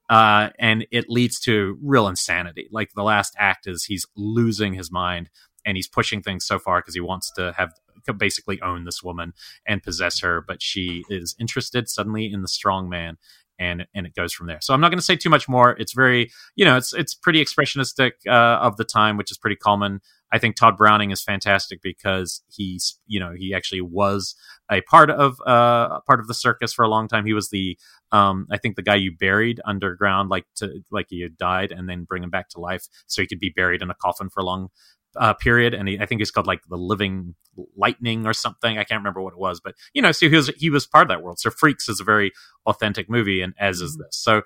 Uh, 0.10 0.49
and 0.58 0.88
it 0.91 1.10
leads 1.10 1.39
to 1.41 1.78
real 1.82 2.08
insanity. 2.08 2.68
Like 2.72 2.91
the 2.95 3.03
last 3.03 3.36
act 3.38 3.68
is 3.68 3.86
he's 3.86 4.05
losing 4.16 4.74
his 4.74 4.91
mind 4.91 5.30
and 5.66 5.76
he's 5.76 5.88
pushing 5.88 6.22
things 6.22 6.45
so 6.45 6.60
far 6.60 6.80
because 6.80 6.93
he 6.93 7.01
wants 7.01 7.32
to 7.34 7.53
have 7.58 7.74
basically 8.18 8.62
own 8.62 8.86
this 8.86 9.03
woman 9.03 9.34
and 9.68 9.84
possess 9.84 10.22
her, 10.22 10.41
but 10.41 10.62
she 10.62 11.03
is 11.10 11.36
interested 11.39 11.89
suddenly 11.89 12.32
in 12.32 12.41
the 12.41 12.47
strong 12.47 12.88
man 12.88 13.18
and 13.60 13.86
and 13.93 14.05
it 14.05 14.16
goes 14.16 14.34
from 14.34 14.47
there. 14.47 14.60
So 14.62 14.74
I'm 14.74 14.82
not 14.82 14.89
going 14.89 14.99
to 14.99 15.05
say 15.05 15.16
too 15.16 15.30
much 15.30 15.49
more. 15.49 15.72
It's 15.80 15.93
very, 15.93 16.32
you 16.55 16.66
know, 16.66 16.78
it's 16.78 16.93
it's 16.93 17.14
pretty 17.14 17.43
expressionistic 17.43 18.12
uh, 18.28 18.32
of 18.32 18.78
the 18.78 18.84
time, 18.84 19.18
which 19.18 19.32
is 19.32 19.38
pretty 19.38 19.55
common. 19.55 20.01
I 20.32 20.39
think 20.39 20.55
Tod 20.55 20.78
Browning 20.78 21.11
is 21.11 21.23
fantastic 21.23 21.82
because 21.82 22.43
he's, 22.49 22.99
you 23.07 23.19
know, 23.19 23.32
he 23.38 23.53
actually 23.53 23.82
was 23.82 24.36
a 24.69 24.82
part 24.82 25.09
of 25.09 25.39
uh, 25.45 26.01
part 26.01 26.19
of 26.19 26.28
the 26.28 26.34
circus 26.34 26.73
for 26.73 26.84
a 26.84 26.89
long 26.89 27.07
time. 27.07 27.25
He 27.25 27.34
was 27.34 27.49
the, 27.49 27.78
um, 28.11 28.47
I 28.51 28.57
think 28.57 28.75
the 28.75 28.82
guy 28.82 28.95
you 28.95 29.15
buried 29.17 29.61
underground, 29.65 30.30
like 30.30 30.45
to 30.57 30.82
like 30.91 31.07
he 31.09 31.21
had 31.21 31.38
died, 31.38 31.71
and 31.71 31.88
then 31.88 32.03
bring 32.03 32.23
him 32.23 32.30
back 32.30 32.49
to 32.49 32.59
life, 32.59 32.88
so 33.07 33.21
he 33.21 33.28
could 33.28 33.39
be 33.39 33.53
buried 33.55 33.82
in 33.82 33.89
a 33.89 33.95
coffin 33.95 34.30
for 34.30 34.41
a 34.41 34.45
long 34.45 34.69
uh, 35.15 35.34
period, 35.34 35.73
and 35.73 35.88
he, 35.88 35.99
I 35.99 36.05
think 36.05 36.21
it's 36.21 36.32
called 36.32 36.47
like 36.47 36.61
the 36.69 36.78
Living 36.78 37.36
Lightning 37.75 38.25
or 38.25 38.34
something. 38.34 38.78
I 38.78 38.84
can't 38.84 38.99
remember 38.99 39.21
what 39.21 39.34
it 39.34 39.39
was, 39.39 39.59
but 39.59 39.75
you 39.93 40.01
know, 40.01 40.11
so 40.11 40.30
he 40.30 40.36
was 40.36 40.49
he 40.57 40.69
was 40.69 40.86
part 40.86 41.03
of 41.03 41.09
that 41.09 41.23
world. 41.23 41.39
So 41.39 41.49
Freaks 41.49 41.89
is 41.89 41.99
a 41.99 42.03
very 42.03 42.32
authentic 42.65 43.09
movie, 43.09 43.41
and 43.41 43.53
as 43.59 43.82
is 43.82 43.93
mm-hmm. 43.93 44.03
this. 44.03 44.17
So 44.17 44.41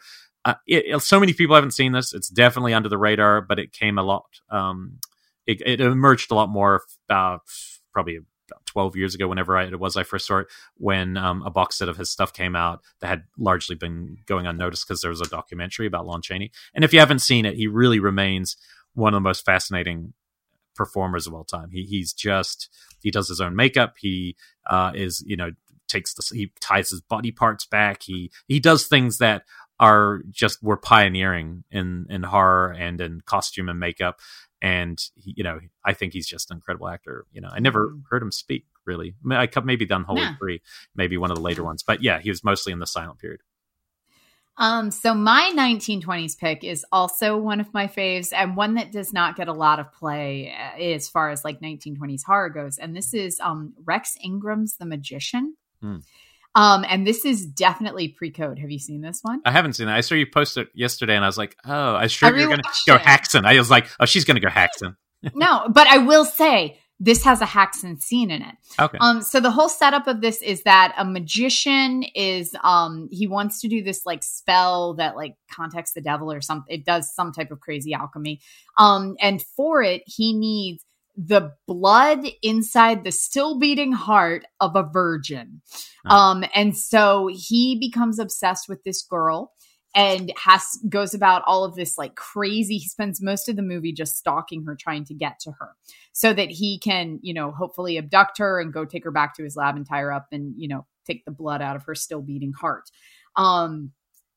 uh, 0.46 0.56
it, 0.68 0.86
it, 0.88 1.02
so 1.02 1.20
many 1.20 1.34
people 1.34 1.56
haven't 1.56 1.72
seen 1.72 1.92
this. 1.92 2.14
It's 2.14 2.30
definitely 2.30 2.74
under 2.74 2.90
the 2.90 2.98
radar, 2.98 3.42
but 3.42 3.60
it 3.60 3.72
came 3.72 3.98
a 3.98 4.04
lot. 4.04 4.26
Um, 4.50 5.00
it, 5.46 5.62
it 5.66 5.82
emerged 5.82 6.32
a 6.32 6.36
lot 6.36 6.50
more 6.50 6.84
uh, 7.10 7.38
probably 7.94 8.20
12 8.66 8.96
years 8.96 9.16
ago, 9.16 9.28
whenever 9.28 9.58
I, 9.58 9.66
it 9.66 9.80
was 9.80 9.98
I 9.98 10.04
first 10.04 10.28
saw 10.28 10.40
it, 10.40 10.48
when 10.76 11.18
um, 11.18 11.42
a 11.44 11.50
box 11.50 11.78
set 11.78 11.90
of 11.90 11.98
his 11.98 12.10
stuff 12.10 12.34
came 12.34 12.56
out 12.56 12.82
that 13.00 13.08
had 13.08 13.24
largely 13.38 13.76
been 13.76 14.18
going 14.26 14.48
unnoticed 14.48 14.88
because 14.88 15.02
there 15.02 15.10
was 15.10 15.22
a 15.22 15.30
documentary 15.30 15.88
about 15.88 16.06
Lon 16.06 16.22
Chaney. 16.22 16.52
And 16.74 16.84
if 16.84 16.94
you 16.94 17.00
haven't 17.00 17.20
seen 17.20 17.46
it, 17.46 17.56
he 17.56 17.68
really 17.68 18.00
remains 18.00 18.58
one 18.94 19.14
of 19.14 19.18
the 19.18 19.22
most 19.22 19.46
fascinating 19.46 20.14
performers 20.76 21.28
of 21.28 21.34
all 21.34 21.44
time. 21.44 21.70
He 21.72 21.84
he's 21.84 22.14
just 22.14 22.70
he 23.02 23.12
does 23.12 23.28
his 23.28 23.42
own 23.42 23.56
makeup. 23.56 23.96
He 24.00 24.36
uh, 24.70 24.92
is 24.96 25.24
you 25.26 25.36
know 25.36 25.52
takes 25.88 26.14
the 26.14 26.24
he 26.36 26.52
ties 26.60 26.90
his 26.90 27.02
body 27.02 27.32
parts 27.32 27.66
back. 27.66 28.04
He 28.04 28.32
he 28.48 28.60
does 28.60 28.88
things 28.88 29.18
that 29.18 29.44
are 29.80 30.22
just 30.30 30.62
were 30.62 30.78
pioneering 30.78 31.64
in 31.72 32.06
in 32.10 32.24
horror 32.24 32.72
and 32.72 33.02
in 33.02 33.22
costume 33.22 33.70
and 33.70 33.80
makeup. 33.80 34.20
And 34.62 35.02
he, 35.16 35.34
you 35.38 35.44
know, 35.44 35.60
I 35.84 35.94
think 35.94 36.14
he's 36.14 36.28
just 36.28 36.52
an 36.52 36.58
incredible 36.58 36.88
actor. 36.88 37.26
You 37.32 37.42
know, 37.42 37.50
I 37.52 37.60
never 37.60 37.88
mm-hmm. 37.88 38.00
heard 38.10 38.22
him 38.22 38.32
speak 38.32 38.66
really. 38.86 39.16
I 39.30 39.48
maybe 39.64 39.86
done 39.86 40.04
Holy 40.04 40.22
yeah. 40.22 40.36
Three, 40.38 40.62
maybe 40.96 41.18
one 41.18 41.32
of 41.32 41.38
the 41.38 41.44
later 41.44 41.64
ones, 41.64 41.84
but 41.84 42.04
yeah, 42.04 42.20
he 42.20 42.30
was 42.30 42.44
mostly 42.44 42.74
in 42.74 42.80
the 42.80 42.88
silent 42.88 43.20
period. 43.20 43.42
Um, 44.58 44.92
so 44.92 45.14
my 45.14 45.52
1920s 45.56 46.38
pick 46.38 46.64
is 46.64 46.86
also 46.92 47.38
one 47.38 47.60
of 47.60 47.74
my 47.74 47.88
faves 47.88 48.32
and 48.32 48.56
one 48.56 48.76
that 48.76 48.92
does 48.92 49.14
not 49.14 49.36
get 49.36 49.48
a 49.48 49.54
lot 49.54 49.80
of 49.80 49.92
play 49.92 50.54
uh, 50.54 50.78
as 50.80 51.10
far 51.10 51.30
as 51.30 51.44
like 51.44 51.62
1920s 51.62 52.24
horror 52.24 52.50
goes. 52.50 52.78
And 52.78 52.96
this 52.96 53.14
is 53.14 53.40
um, 53.40 53.74
Rex 53.86 54.18
Ingram's 54.24 54.76
The 54.76 54.86
Magician. 54.86 55.56
Mm. 55.84 56.04
Um, 56.56 56.86
and 56.88 57.08
this 57.08 57.26
is 57.26 57.46
definitely 57.46 58.10
pre-code. 58.10 58.60
Have 58.60 58.70
you 58.70 58.80
seen 58.80 59.02
this 59.02 59.20
one? 59.22 59.42
I 59.46 59.52
haven't 59.52 59.74
seen 59.74 59.88
it. 59.88 59.94
I 59.94 60.02
saw 60.02 60.16
you 60.16 60.26
post 60.26 60.58
it 60.58 60.68
yesterday, 60.74 61.16
and 61.16 61.24
I 61.24 61.28
was 61.28 61.38
like, 61.38 61.56
"Oh, 61.66 61.96
I 61.96 62.08
sure 62.08 62.36
you're 62.36 62.48
going 62.48 62.60
to 62.60 62.70
go 62.86 62.98
Haxan." 62.98 63.46
I 63.46 63.58
was 63.58 63.72
like, 63.72 63.88
"Oh, 64.00 64.06
she's 64.06 64.26
going 64.26 64.36
to 64.36 64.42
go 64.42 64.50
Haxan." 64.50 64.96
no, 65.34 65.68
but 65.70 65.88
I 65.88 66.00
will 66.00 66.26
say 66.26 66.78
this 67.00 67.24
has 67.24 67.42
a 67.42 67.46
Haxan 67.46 68.00
scene 68.00 68.30
in 68.30 68.44
it. 68.44 68.56
Okay. 68.80 68.98
Um, 69.02 69.24
so 69.24 69.40
the 69.40 69.50
whole 69.50 69.70
setup 69.70 70.06
of 70.08 70.22
this 70.22 70.42
is 70.44 70.62
that 70.64 70.94
a 70.98 71.04
magician 71.04 72.04
is 72.14 72.56
um 72.64 73.10
he 73.12 73.28
wants 73.28 73.60
to 73.62 73.68
do 73.68 73.82
this 73.82 74.06
like 74.06 74.22
spell 74.22 74.94
that 74.96 75.16
like 75.16 75.36
contacts 75.52 75.94
the 75.94 76.02
devil 76.02 76.32
or 76.32 76.42
something. 76.42 76.74
It 76.74 76.86
does 76.86 77.14
some 77.14 77.32
type 77.32 77.50
of 77.50 77.60
crazy 77.60 77.94
alchemy. 77.94 78.40
Um, 78.78 79.16
and 79.20 79.42
for 79.56 79.82
it, 79.82 80.04
he 80.06 80.34
needs 80.34 80.86
the 81.24 81.54
blood 81.68 82.26
inside 82.42 83.04
the 83.04 83.12
still 83.12 83.60
beating 83.60 83.92
heart 83.92 84.44
of 84.60 84.76
a 84.76 84.84
virgin. 84.84 85.62
Um, 86.06 86.44
and 86.56 86.76
so 86.76 87.30
he 87.32 87.78
becomes 87.78 88.18
obsessed 88.18 88.68
with 88.68 88.84
this 88.84 89.04
girl 89.04 89.52
and 89.94 90.32
has 90.38 90.64
goes 90.90 91.14
about 91.14 91.44
all 91.46 91.64
of 91.64 91.76
this 91.76 91.98
like 91.98 92.16
crazy. 92.16 92.78
He 92.78 92.88
spends 92.88 93.22
most 93.22 93.50
of 93.50 93.56
the 93.56 93.62
movie 93.62 93.92
just 93.92 94.18
stalking 94.18 94.66
her, 94.66 94.76
trying 94.76 95.06
to 95.06 95.14
get 95.14 95.40
to 95.42 95.52
her, 95.52 95.76
so 96.14 96.34
that 96.34 96.50
he 96.50 96.80
can, 96.80 97.20
you 97.22 97.34
know, 97.34 97.52
hopefully 97.52 97.98
abduct 97.98 98.38
her 98.38 98.60
and 98.60 98.74
go 98.74 98.86
take 98.86 99.04
her 99.04 99.12
back 99.12 99.36
to 99.36 99.44
his 99.44 99.56
lab 99.56 99.76
and 99.76 99.86
tie 99.86 100.00
her 100.00 100.14
up 100.14 100.28
and 100.32 100.54
you 100.58 100.68
know 100.68 100.86
take 101.06 101.26
the 101.26 101.32
blood 101.32 101.62
out 101.62 101.76
of 101.76 101.84
her 101.84 101.96
still 101.96 102.22
beating 102.22 102.54
heart. 102.54 102.90
Um, 103.36 103.92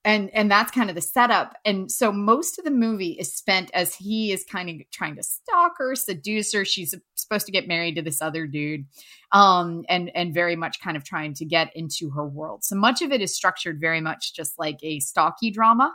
and 0.04 0.30
and 0.34 0.50
that's 0.50 0.70
kind 0.70 0.90
of 0.90 0.96
the 0.96 1.02
setup. 1.02 1.56
And 1.64 1.90
so 1.90 2.12
most 2.12 2.58
of 2.58 2.64
the 2.64 2.70
movie 2.70 3.12
is 3.12 3.32
spent 3.32 3.70
as 3.72 3.94
he 3.94 4.32
is 4.32 4.44
kind 4.44 4.68
of 4.68 4.90
trying 4.90 5.16
to 5.16 5.22
stalk 5.22 5.74
her 5.78 5.94
seduce 5.94 6.52
her. 6.52 6.64
She's 6.64 6.94
supposed 7.14 7.46
to 7.46 7.52
get 7.52 7.66
married 7.66 7.96
to 7.96 8.02
this 8.02 8.20
other 8.20 8.46
dude 8.46 8.84
um 9.32 9.84
and 9.88 10.10
and 10.14 10.34
very 10.34 10.56
much 10.56 10.80
kind 10.80 10.96
of 10.96 11.04
trying 11.04 11.34
to 11.34 11.44
get 11.44 11.74
into 11.74 12.10
her 12.10 12.26
world. 12.26 12.64
So 12.64 12.76
much 12.76 13.00
of 13.02 13.12
it 13.12 13.22
is 13.22 13.34
structured 13.34 13.80
very 13.80 14.00
much 14.00 14.34
just 14.34 14.58
like 14.58 14.78
a 14.82 15.00
stalky 15.00 15.50
drama. 15.50 15.94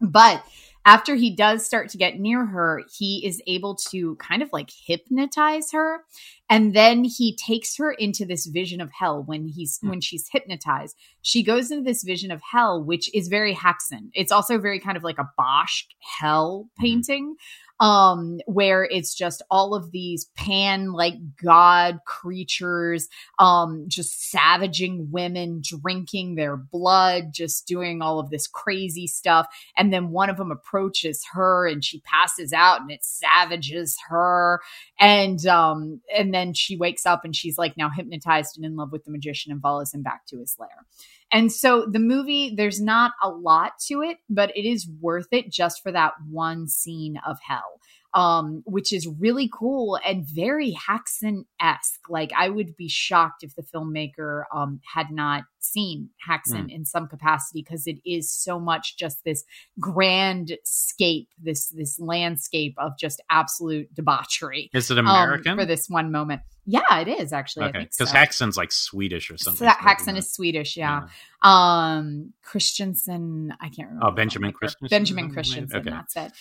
But 0.00 0.44
after 0.84 1.14
he 1.14 1.34
does 1.34 1.64
start 1.64 1.88
to 1.90 1.98
get 1.98 2.18
near 2.18 2.44
her, 2.44 2.82
he 2.96 3.24
is 3.24 3.40
able 3.46 3.76
to 3.90 4.16
kind 4.16 4.42
of 4.42 4.50
like 4.52 4.70
hypnotize 4.86 5.70
her. 5.72 6.04
And 6.50 6.74
then 6.74 7.04
he 7.04 7.36
takes 7.36 7.76
her 7.76 7.92
into 7.92 8.26
this 8.26 8.46
vision 8.46 8.80
of 8.80 8.90
hell 8.90 9.22
when 9.22 9.48
he's 9.48 9.78
mm. 9.78 9.90
when 9.90 10.00
she's 10.00 10.28
hypnotized. 10.30 10.96
She 11.22 11.42
goes 11.42 11.70
into 11.70 11.84
this 11.84 12.02
vision 12.02 12.30
of 12.30 12.42
hell, 12.42 12.82
which 12.82 13.14
is 13.14 13.28
very 13.28 13.54
Häxan. 13.54 14.10
It's 14.12 14.32
also 14.32 14.58
very 14.58 14.80
kind 14.80 14.96
of 14.96 15.04
like 15.04 15.18
a 15.18 15.30
Bosch 15.36 15.84
hell 16.20 16.68
hmm. 16.76 16.82
painting 16.82 17.36
um, 17.82 18.38
where 18.46 18.84
it's 18.84 19.12
just 19.12 19.42
all 19.50 19.74
of 19.74 19.90
these 19.90 20.26
pan 20.36 20.92
like 20.92 21.14
god 21.42 21.98
creatures, 22.06 23.08
um, 23.40 23.86
just 23.88 24.30
savaging 24.30 25.08
women, 25.10 25.60
drinking 25.64 26.36
their 26.36 26.56
blood, 26.56 27.32
just 27.32 27.66
doing 27.66 28.00
all 28.00 28.20
of 28.20 28.30
this 28.30 28.46
crazy 28.46 29.08
stuff. 29.08 29.48
And 29.76 29.92
then 29.92 30.10
one 30.10 30.30
of 30.30 30.36
them 30.36 30.52
approaches 30.52 31.24
her 31.32 31.66
and 31.66 31.84
she 31.84 32.00
passes 32.02 32.52
out 32.52 32.80
and 32.80 32.92
it 32.92 33.04
savages 33.04 33.98
her. 34.08 34.60
And, 35.00 35.44
um, 35.46 36.00
and 36.16 36.32
then 36.32 36.54
she 36.54 36.76
wakes 36.76 37.04
up 37.04 37.24
and 37.24 37.34
she's 37.34 37.58
like 37.58 37.76
now 37.76 37.90
hypnotized 37.90 38.56
and 38.56 38.64
in 38.64 38.76
love 38.76 38.92
with 38.92 39.04
the 39.04 39.10
magician 39.10 39.50
and 39.50 39.60
follows 39.60 39.92
him 39.92 40.02
back 40.02 40.24
to 40.26 40.38
his 40.38 40.54
lair. 40.56 40.86
And 41.32 41.50
so 41.50 41.86
the 41.90 41.98
movie, 41.98 42.54
there's 42.54 42.80
not 42.80 43.12
a 43.22 43.28
lot 43.28 43.72
to 43.86 44.02
it, 44.02 44.18
but 44.28 44.54
it 44.56 44.68
is 44.68 44.88
worth 45.00 45.28
it 45.32 45.50
just 45.50 45.82
for 45.82 45.90
that 45.92 46.12
one 46.30 46.68
scene 46.68 47.18
of 47.26 47.38
hell 47.46 47.80
um, 48.14 48.62
which 48.66 48.92
is 48.92 49.06
really 49.06 49.48
cool 49.52 49.98
and 50.04 50.26
very 50.26 50.72
Häxan 50.88 51.44
esque. 51.60 52.00
Like 52.08 52.32
I 52.36 52.48
would 52.48 52.76
be 52.76 52.88
shocked 52.88 53.42
if 53.42 53.54
the 53.54 53.62
filmmaker 53.62 54.44
um, 54.54 54.80
had 54.94 55.10
not 55.10 55.44
seen 55.60 56.10
Häxan 56.28 56.66
mm. 56.66 56.74
in 56.74 56.84
some 56.84 57.08
capacity 57.08 57.62
because 57.62 57.86
it 57.86 57.98
is 58.04 58.30
so 58.30 58.58
much 58.58 58.96
just 58.96 59.24
this 59.24 59.44
grand 59.80 60.56
scape, 60.64 61.28
this 61.40 61.68
this 61.70 61.98
landscape 61.98 62.74
of 62.78 62.92
just 62.98 63.22
absolute 63.30 63.94
debauchery. 63.94 64.70
Is 64.74 64.90
it 64.90 64.98
American 64.98 65.52
um, 65.52 65.58
for 65.58 65.64
this 65.64 65.88
one 65.88 66.12
moment? 66.12 66.42
Yeah, 66.64 67.00
it 67.00 67.08
is 67.08 67.32
actually. 67.32 67.66
Okay, 67.66 67.88
because 67.90 68.10
so. 68.10 68.16
Häxan's 68.16 68.56
like 68.56 68.70
Swedish 68.70 69.30
or 69.30 69.36
something. 69.36 69.66
So 69.66 69.74
Häxan 69.74 70.16
is 70.16 70.30
Swedish, 70.30 70.76
yeah. 70.76 71.02
yeah. 71.02 71.08
Um, 71.42 72.34
Christensen, 72.42 73.52
I 73.60 73.68
can't 73.68 73.88
remember. 73.88 74.06
Oh, 74.06 74.10
Benjamin 74.12 74.52
Christensen. 74.52 74.88
Benjamin 74.96 75.32
Christensen. 75.32 75.80
Okay. 75.80 75.90
That's 75.90 76.16
it. 76.16 76.32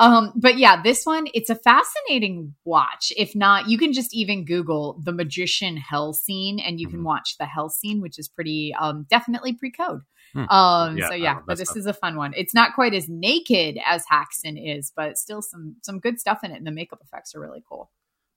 Um, 0.00 0.32
but 0.34 0.56
yeah, 0.56 0.82
this 0.82 1.04
one, 1.04 1.26
it's 1.34 1.50
a 1.50 1.54
fascinating 1.54 2.54
watch. 2.64 3.12
If 3.18 3.36
not, 3.36 3.68
you 3.68 3.76
can 3.76 3.92
just 3.92 4.14
even 4.14 4.46
Google 4.46 4.98
the 5.04 5.12
magician 5.12 5.76
hell 5.76 6.14
scene 6.14 6.58
and 6.58 6.80
you 6.80 6.88
can 6.88 7.00
mm-hmm. 7.00 7.06
watch 7.06 7.36
the 7.38 7.44
hell 7.44 7.68
scene, 7.68 8.00
which 8.00 8.18
is 8.18 8.26
pretty, 8.26 8.74
um, 8.80 9.06
definitely 9.10 9.52
pre 9.52 9.70
code. 9.70 10.00
Hmm. 10.32 10.48
Um, 10.48 10.96
yeah, 10.96 11.08
so 11.08 11.14
yeah, 11.14 11.40
but 11.46 11.58
this 11.58 11.76
is 11.76 11.84
a 11.84 11.92
fun 11.92 12.16
one. 12.16 12.32
It's 12.34 12.54
not 12.54 12.74
quite 12.74 12.94
as 12.94 13.08
naked 13.10 13.78
as 13.84 14.04
Häxan 14.10 14.78
is, 14.78 14.90
but 14.96 15.18
still 15.18 15.42
some, 15.42 15.76
some 15.82 16.00
good 16.00 16.18
stuff 16.18 16.44
in 16.44 16.50
it. 16.50 16.56
And 16.56 16.66
the 16.66 16.70
makeup 16.70 17.00
effects 17.04 17.34
are 17.34 17.40
really 17.40 17.62
cool. 17.68 17.90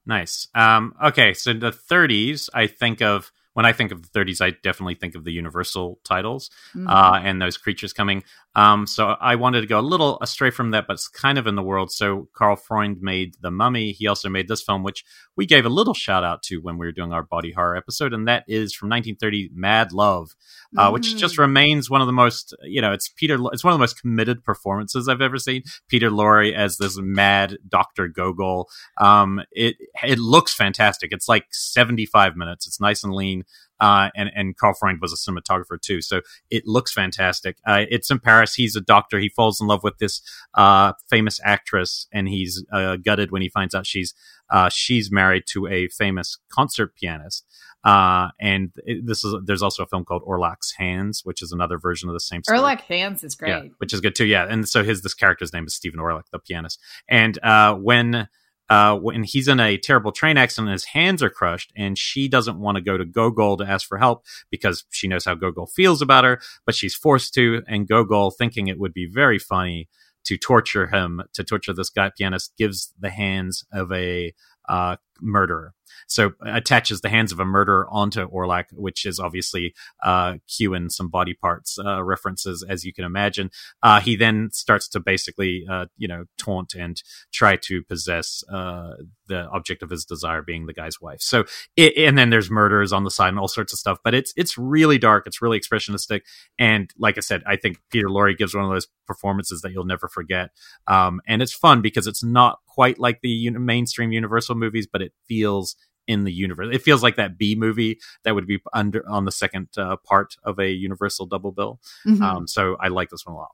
Nice. 0.05 0.49
Um, 0.53 0.93
okay. 1.01 1.33
So 1.33 1.53
the 1.53 1.71
30s, 1.71 2.49
I 2.53 2.67
think 2.67 3.01
of, 3.01 3.31
when 3.53 3.65
I 3.65 3.71
think 3.71 3.91
of 3.91 4.01
the 4.01 4.19
30s, 4.19 4.41
I 4.41 4.51
definitely 4.63 4.95
think 4.95 5.15
of 5.15 5.23
the 5.23 5.31
Universal 5.31 5.99
titles 6.03 6.49
mm-hmm. 6.75 6.87
uh, 6.89 7.21
and 7.23 7.41
those 7.41 7.57
creatures 7.57 7.93
coming. 7.93 8.23
Um, 8.55 8.85
so 8.85 9.15
I 9.19 9.35
wanted 9.35 9.61
to 9.61 9.67
go 9.67 9.79
a 9.79 9.81
little 9.81 10.19
astray 10.21 10.51
from 10.51 10.71
that, 10.71 10.85
but 10.87 10.93
it's 10.93 11.07
kind 11.07 11.37
of 11.37 11.47
in 11.47 11.55
the 11.55 11.63
world. 11.63 11.91
So 11.91 12.27
Karl 12.35 12.55
Freund 12.55 12.97
made 13.01 13.35
The 13.41 13.49
Mummy. 13.49 13.91
He 13.91 14.07
also 14.07 14.29
made 14.29 14.47
this 14.47 14.61
film, 14.61 14.83
which 14.83 15.03
we 15.35 15.45
gave 15.45 15.65
a 15.65 15.69
little 15.69 15.95
shout 15.95 16.23
out 16.23 16.43
to 16.43 16.57
when 16.57 16.77
we 16.77 16.85
were 16.85 16.91
doing 16.91 17.13
our 17.13 17.23
body 17.23 17.51
horror 17.51 17.75
episode, 17.75 18.13
and 18.13 18.27
that 18.27 18.43
is 18.47 18.73
from 18.73 18.89
1930, 18.89 19.49
Mad 19.53 19.91
Love, 19.91 20.35
uh, 20.77 20.83
mm-hmm. 20.83 20.93
which 20.93 21.15
just 21.17 21.37
remains 21.37 21.89
one 21.89 22.01
of 22.01 22.07
the 22.07 22.13
most, 22.13 22.55
you 22.63 22.81
know, 22.81 22.93
it's 22.93 23.09
Peter. 23.09 23.37
It's 23.51 23.63
one 23.63 23.73
of 23.73 23.79
the 23.79 23.83
most 23.83 23.99
committed 23.99 24.43
performances 24.43 25.07
I've 25.07 25.21
ever 25.21 25.37
seen. 25.37 25.63
Peter 25.87 26.09
Lorre 26.09 26.53
as 26.53 26.77
this 26.77 26.97
mad 26.99 27.57
Doctor 27.67 28.07
Gogol. 28.07 28.69
Um, 28.99 29.41
it 29.51 29.77
it 30.03 30.19
looks 30.19 30.53
fantastic. 30.53 31.11
It's 31.11 31.27
like 31.27 31.45
75 31.51 32.35
minutes. 32.35 32.67
It's 32.67 32.79
nice 32.79 33.03
and 33.03 33.13
lean. 33.13 33.43
Uh, 33.83 34.09
and 34.15 34.31
and 34.33 34.55
Karl 34.55 34.73
Freund 34.73 34.99
was 35.01 35.11
a 35.11 35.17
cinematographer 35.17 35.77
too, 35.79 36.01
so 36.01 36.21
it 36.49 36.63
looks 36.65 36.93
fantastic. 36.93 37.57
Uh, 37.67 37.83
it's 37.89 38.09
in 38.09 38.17
Paris. 38.17 38.53
He's 38.53 38.77
a 38.77 38.81
doctor. 38.81 39.19
He 39.19 39.27
falls 39.27 39.59
in 39.59 39.67
love 39.67 39.83
with 39.83 39.97
this 39.97 40.21
uh, 40.53 40.93
famous 41.09 41.41
actress, 41.43 42.07
and 42.13 42.29
he's 42.29 42.63
uh, 42.71 42.95
gutted 42.95 43.31
when 43.31 43.41
he 43.41 43.49
finds 43.49 43.75
out 43.75 43.85
she's 43.85 44.13
uh, 44.49 44.69
she's 44.69 45.11
married 45.11 45.43
to 45.47 45.67
a 45.67 45.89
famous 45.89 46.37
concert 46.49 46.95
pianist. 46.95 47.45
Uh, 47.83 48.29
and 48.39 48.71
it, 48.85 49.05
this 49.05 49.25
is 49.25 49.35
there's 49.43 49.61
also 49.61 49.83
a 49.83 49.87
film 49.87 50.05
called 50.05 50.23
Orlac's 50.25 50.71
Hands, 50.77 51.19
which 51.25 51.41
is 51.41 51.51
another 51.51 51.77
version 51.77 52.07
of 52.07 52.13
the 52.13 52.21
same. 52.21 52.41
Story. 52.41 52.59
Orlac 52.59 52.79
Hands 52.83 53.21
is 53.21 53.35
great, 53.35 53.49
yeah, 53.49 53.63
which 53.79 53.91
is 53.91 53.99
good 53.99 54.15
too. 54.15 54.25
Yeah, 54.25 54.47
and 54.49 54.65
so 54.65 54.85
his 54.85 55.01
this 55.01 55.13
character's 55.13 55.51
name 55.51 55.65
is 55.65 55.75
Stephen 55.75 55.99
Orlac, 55.99 56.23
the 56.31 56.39
pianist. 56.39 56.79
And 57.09 57.37
when 57.83 58.29
uh, 58.69 58.97
when 58.97 59.23
he's 59.23 59.47
in 59.47 59.59
a 59.59 59.77
terrible 59.77 60.11
train 60.11 60.37
accident 60.37 60.71
his 60.71 60.85
hands 60.85 61.21
are 61.21 61.29
crushed, 61.29 61.71
and 61.75 61.97
she 61.97 62.27
doesn't 62.27 62.59
want 62.59 62.75
to 62.75 62.81
go 62.81 62.97
to 62.97 63.05
Gogol 63.05 63.57
to 63.57 63.65
ask 63.65 63.87
for 63.87 63.97
help 63.97 64.23
because 64.49 64.85
she 64.89 65.07
knows 65.07 65.25
how 65.25 65.35
Gogol 65.35 65.67
feels 65.67 66.01
about 66.01 66.23
her, 66.23 66.39
but 66.65 66.75
she's 66.75 66.95
forced 66.95 67.33
to. 67.35 67.61
And 67.67 67.87
Gogol, 67.87 68.31
thinking 68.31 68.67
it 68.67 68.79
would 68.79 68.93
be 68.93 69.05
very 69.05 69.39
funny 69.39 69.89
to 70.25 70.37
torture 70.37 70.87
him, 70.87 71.21
to 71.33 71.43
torture 71.43 71.73
this 71.73 71.89
guy 71.89 72.11
pianist, 72.17 72.53
gives 72.57 72.93
the 72.99 73.09
hands 73.09 73.65
of 73.73 73.91
a 73.91 74.33
uh, 74.69 74.95
murderer. 75.21 75.73
So 76.07 76.33
attaches 76.45 77.01
the 77.01 77.09
hands 77.09 77.31
of 77.31 77.39
a 77.39 77.45
murderer 77.45 77.87
onto 77.89 78.27
Orlac, 78.27 78.65
which 78.71 79.05
is 79.05 79.19
obviously 79.19 79.73
uh, 80.03 80.35
cueing 80.47 80.91
some 80.91 81.09
body 81.09 81.33
parts 81.33 81.77
uh, 81.79 82.03
references, 82.03 82.65
as 82.67 82.83
you 82.83 82.93
can 82.93 83.05
imagine. 83.05 83.51
Uh, 83.81 83.99
he 83.99 84.15
then 84.15 84.49
starts 84.51 84.87
to 84.89 84.99
basically, 84.99 85.65
uh, 85.69 85.85
you 85.97 86.07
know, 86.07 86.25
taunt 86.37 86.73
and 86.73 87.01
try 87.31 87.55
to 87.55 87.83
possess 87.83 88.43
uh, 88.51 88.93
the 89.27 89.47
object 89.47 89.81
of 89.83 89.89
his 89.89 90.05
desire, 90.05 90.41
being 90.41 90.65
the 90.65 90.73
guy's 90.73 90.99
wife. 91.01 91.21
So, 91.21 91.45
it, 91.75 91.97
and 91.97 92.17
then 92.17 92.29
there's 92.29 92.49
murders 92.49 92.91
on 92.91 93.03
the 93.03 93.11
side 93.11 93.29
and 93.29 93.39
all 93.39 93.47
sorts 93.47 93.73
of 93.73 93.79
stuff. 93.79 93.99
But 94.03 94.13
it's 94.13 94.33
it's 94.35 94.57
really 94.57 94.97
dark. 94.97 95.27
It's 95.27 95.41
really 95.41 95.59
expressionistic, 95.59 96.21
and 96.59 96.91
like 96.97 97.17
I 97.17 97.21
said, 97.21 97.43
I 97.45 97.55
think 97.55 97.79
Peter 97.89 98.07
Lorre 98.07 98.37
gives 98.37 98.53
one 98.53 98.65
of 98.65 98.71
those 98.71 98.87
performances 99.07 99.61
that 99.61 99.71
you'll 99.71 99.85
never 99.85 100.07
forget. 100.07 100.51
Um, 100.87 101.21
and 101.27 101.41
it's 101.41 101.53
fun 101.53 101.81
because 101.81 102.07
it's 102.07 102.23
not 102.23 102.59
quite 102.67 102.99
like 102.99 103.21
the 103.21 103.49
mainstream 103.51 104.11
Universal 104.11 104.55
movies, 104.55 104.87
but 104.91 105.01
it 105.01 105.13
feels 105.27 105.75
in 106.07 106.23
the 106.23 106.31
universe. 106.31 106.69
It 106.71 106.81
feels 106.81 107.03
like 107.03 107.15
that 107.15 107.37
B 107.37 107.55
movie 107.55 107.99
that 108.23 108.35
would 108.35 108.47
be 108.47 108.59
under 108.73 109.07
on 109.09 109.25
the 109.25 109.31
second 109.31 109.69
uh, 109.77 109.97
part 109.97 110.35
of 110.43 110.59
a 110.59 110.69
Universal 110.69 111.27
double 111.27 111.51
bill. 111.51 111.79
Mm-hmm. 112.05 112.21
Um, 112.21 112.47
so 112.47 112.75
I 112.79 112.89
like 112.89 113.09
this 113.09 113.25
one 113.25 113.35
a 113.35 113.39
lot. 113.39 113.51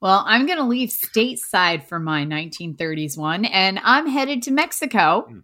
Well, 0.00 0.24
I'm 0.26 0.46
going 0.46 0.58
to 0.58 0.64
leave 0.64 0.88
stateside 0.88 1.84
for 1.84 1.98
my 1.98 2.24
1930s 2.24 3.18
one, 3.18 3.44
and 3.44 3.78
I'm 3.82 4.06
headed 4.06 4.42
to 4.44 4.50
Mexico. 4.50 5.26
Mm. 5.30 5.42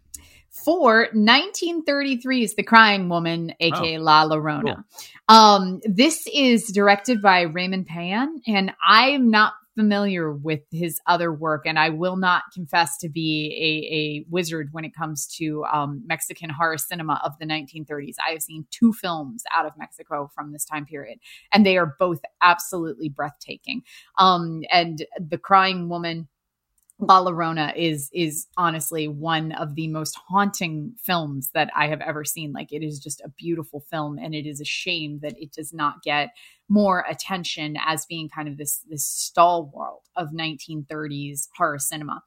For 0.65 1.09
1933 1.13 2.43
is 2.43 2.55
The 2.55 2.63
Crying 2.63 3.11
Woman, 3.11 3.53
aka 3.61 3.99
oh, 3.99 4.01
La 4.01 4.27
Llorona. 4.27 4.85
Cool. 5.29 5.37
Um, 5.37 5.81
this 5.85 6.27
is 6.33 6.73
directed 6.73 7.21
by 7.21 7.43
Raymond 7.43 7.87
Peón, 7.87 8.41
and 8.47 8.73
I'm 8.85 9.31
not 9.31 9.53
familiar 9.77 10.33
with 10.33 10.61
his 10.71 11.01
other 11.07 11.33
work, 11.33 11.63
and 11.67 11.79
I 11.79 11.91
will 11.91 12.17
not 12.17 12.45
confess 12.53 12.97
to 12.99 13.09
be 13.09 13.53
a, 13.61 13.95
a 13.95 14.27
wizard 14.31 14.71
when 14.73 14.85
it 14.85 14.95
comes 14.95 15.27
to 15.37 15.65
um, 15.67 16.03
Mexican 16.07 16.51
horror 16.51 16.79
cinema 16.79 17.21
of 17.25 17.33
the 17.39 17.47
1930s. 17.47 18.15
I 18.27 18.33
have 18.33 18.43
seen 18.43 18.67
two 18.71 18.93
films 18.93 19.45
out 19.55 19.67
of 19.67 19.73
Mexico 19.79 20.31
from 20.35 20.53
this 20.53 20.65
time 20.65 20.87
period, 20.87 21.19
and 21.53 21.65
they 21.65 21.77
are 21.77 21.95
both 21.99 22.21
absolutely 22.43 23.09
breathtaking. 23.09 23.83
Um, 24.19 24.63
and 24.73 25.05
The 25.19 25.39
Crying 25.39 25.89
Woman 25.89 26.29
La 26.99 27.23
Llorona 27.23 27.75
is 27.77 28.09
is 28.15 28.47
honestly 28.57 29.07
one 29.07 29.53
of 29.53 29.75
the 29.75 29.87
most 29.87 30.17
haunting 30.29 30.95
films 31.03 31.51
that 31.53 31.71
I 31.77 31.89
have 31.89 32.01
ever 32.01 32.25
seen. 32.25 32.53
Like 32.55 32.73
it 32.73 32.83
is 32.83 32.99
just 32.99 33.21
a 33.21 33.29
beautiful 33.29 33.81
film, 33.81 34.19
and 34.19 34.35
it 34.35 34.47
is 34.47 34.63
a 34.63 34.65
shame 34.65 35.19
that 35.21 35.35
it 35.37 35.53
does 35.53 35.75
not 35.75 36.03
get 36.03 36.31
more 36.71 37.05
attention 37.09 37.77
as 37.85 38.07
being 38.07 38.31
kind 38.31 38.49
of 38.49 38.57
this 38.57 38.81
this 38.89 39.05
stalwart 39.05 40.01
of 40.17 40.31
1930s 40.31 41.49
horror 41.55 41.79
cinema. 41.79 42.23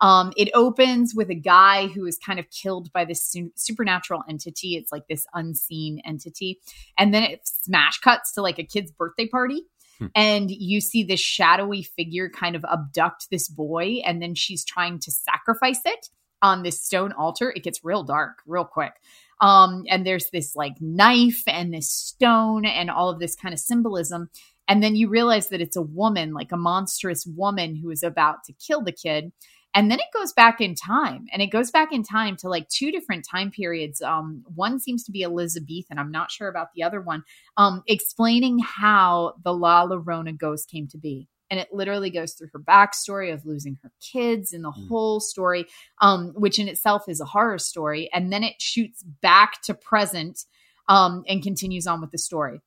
Um, 0.00 0.32
it 0.38 0.48
opens 0.54 1.14
with 1.14 1.28
a 1.28 1.34
guy 1.34 1.88
who 1.88 2.06
is 2.06 2.18
kind 2.18 2.38
of 2.38 2.50
killed 2.50 2.90
by 2.94 3.04
this 3.04 3.22
su- 3.22 3.52
supernatural 3.56 4.24
entity. 4.26 4.76
It's 4.76 4.90
like 4.90 5.06
this 5.06 5.26
unseen 5.34 6.00
entity, 6.06 6.60
and 6.96 7.12
then 7.12 7.24
it 7.24 7.42
smash 7.44 7.98
cuts 7.98 8.32
to 8.32 8.42
like 8.42 8.58
a 8.58 8.64
kid's 8.64 8.90
birthday 8.90 9.28
party 9.28 9.64
Hmm. 9.98 10.06
And 10.14 10.50
you 10.50 10.80
see 10.80 11.04
this 11.04 11.20
shadowy 11.20 11.82
figure 11.82 12.28
kind 12.28 12.56
of 12.56 12.64
abduct 12.64 13.28
this 13.30 13.48
boy, 13.48 14.00
and 14.04 14.20
then 14.20 14.34
she's 14.34 14.64
trying 14.64 14.98
to 15.00 15.10
sacrifice 15.10 15.80
it 15.84 16.08
on 16.42 16.62
this 16.62 16.82
stone 16.82 17.12
altar. 17.12 17.52
It 17.54 17.62
gets 17.62 17.84
real 17.84 18.02
dark 18.02 18.38
real 18.46 18.64
quick. 18.64 18.94
Um, 19.40 19.84
and 19.88 20.06
there's 20.06 20.30
this 20.30 20.54
like 20.54 20.80
knife 20.80 21.42
and 21.46 21.72
this 21.72 21.90
stone 21.90 22.64
and 22.64 22.90
all 22.90 23.10
of 23.10 23.18
this 23.18 23.34
kind 23.34 23.52
of 23.52 23.58
symbolism. 23.58 24.30
And 24.68 24.82
then 24.82 24.96
you 24.96 25.08
realize 25.08 25.48
that 25.48 25.60
it's 25.60 25.76
a 25.76 25.82
woman, 25.82 26.32
like 26.32 26.52
a 26.52 26.56
monstrous 26.56 27.26
woman 27.26 27.76
who 27.76 27.90
is 27.90 28.02
about 28.02 28.44
to 28.44 28.52
kill 28.54 28.82
the 28.82 28.92
kid. 28.92 29.32
And 29.74 29.90
then 29.90 29.98
it 29.98 30.06
goes 30.14 30.32
back 30.32 30.60
in 30.60 30.76
time 30.76 31.26
and 31.32 31.42
it 31.42 31.48
goes 31.48 31.72
back 31.72 31.92
in 31.92 32.04
time 32.04 32.36
to 32.38 32.48
like 32.48 32.68
two 32.68 32.92
different 32.92 33.26
time 33.28 33.50
periods. 33.50 34.00
Um, 34.00 34.44
one 34.54 34.78
seems 34.78 35.02
to 35.04 35.12
be 35.12 35.24
Elizabethan. 35.24 35.98
I'm 35.98 36.12
not 36.12 36.30
sure 36.30 36.48
about 36.48 36.68
the 36.74 36.84
other 36.84 37.00
one, 37.00 37.24
um, 37.56 37.82
explaining 37.88 38.60
how 38.60 39.34
the 39.42 39.52
La 39.52 39.86
Llorona 39.86 40.36
ghost 40.38 40.70
came 40.70 40.86
to 40.88 40.98
be 40.98 41.28
and 41.50 41.60
it 41.60 41.68
literally 41.72 42.10
goes 42.10 42.32
through 42.32 42.48
her 42.52 42.58
backstory 42.58 43.32
of 43.32 43.46
losing 43.46 43.78
her 43.82 43.92
kids 44.00 44.52
and 44.52 44.64
the 44.64 44.72
mm. 44.72 44.88
whole 44.88 45.20
story 45.20 45.66
um, 46.00 46.32
which 46.34 46.58
in 46.58 46.68
itself 46.68 47.04
is 47.08 47.20
a 47.20 47.24
horror 47.24 47.58
story 47.58 48.10
and 48.12 48.32
then 48.32 48.42
it 48.42 48.60
shoots 48.60 49.02
back 49.02 49.62
to 49.62 49.74
present 49.74 50.44
um, 50.88 51.22
and 51.28 51.42
continues 51.42 51.86
on 51.86 52.00
with 52.00 52.10
the 52.10 52.18
story 52.18 52.60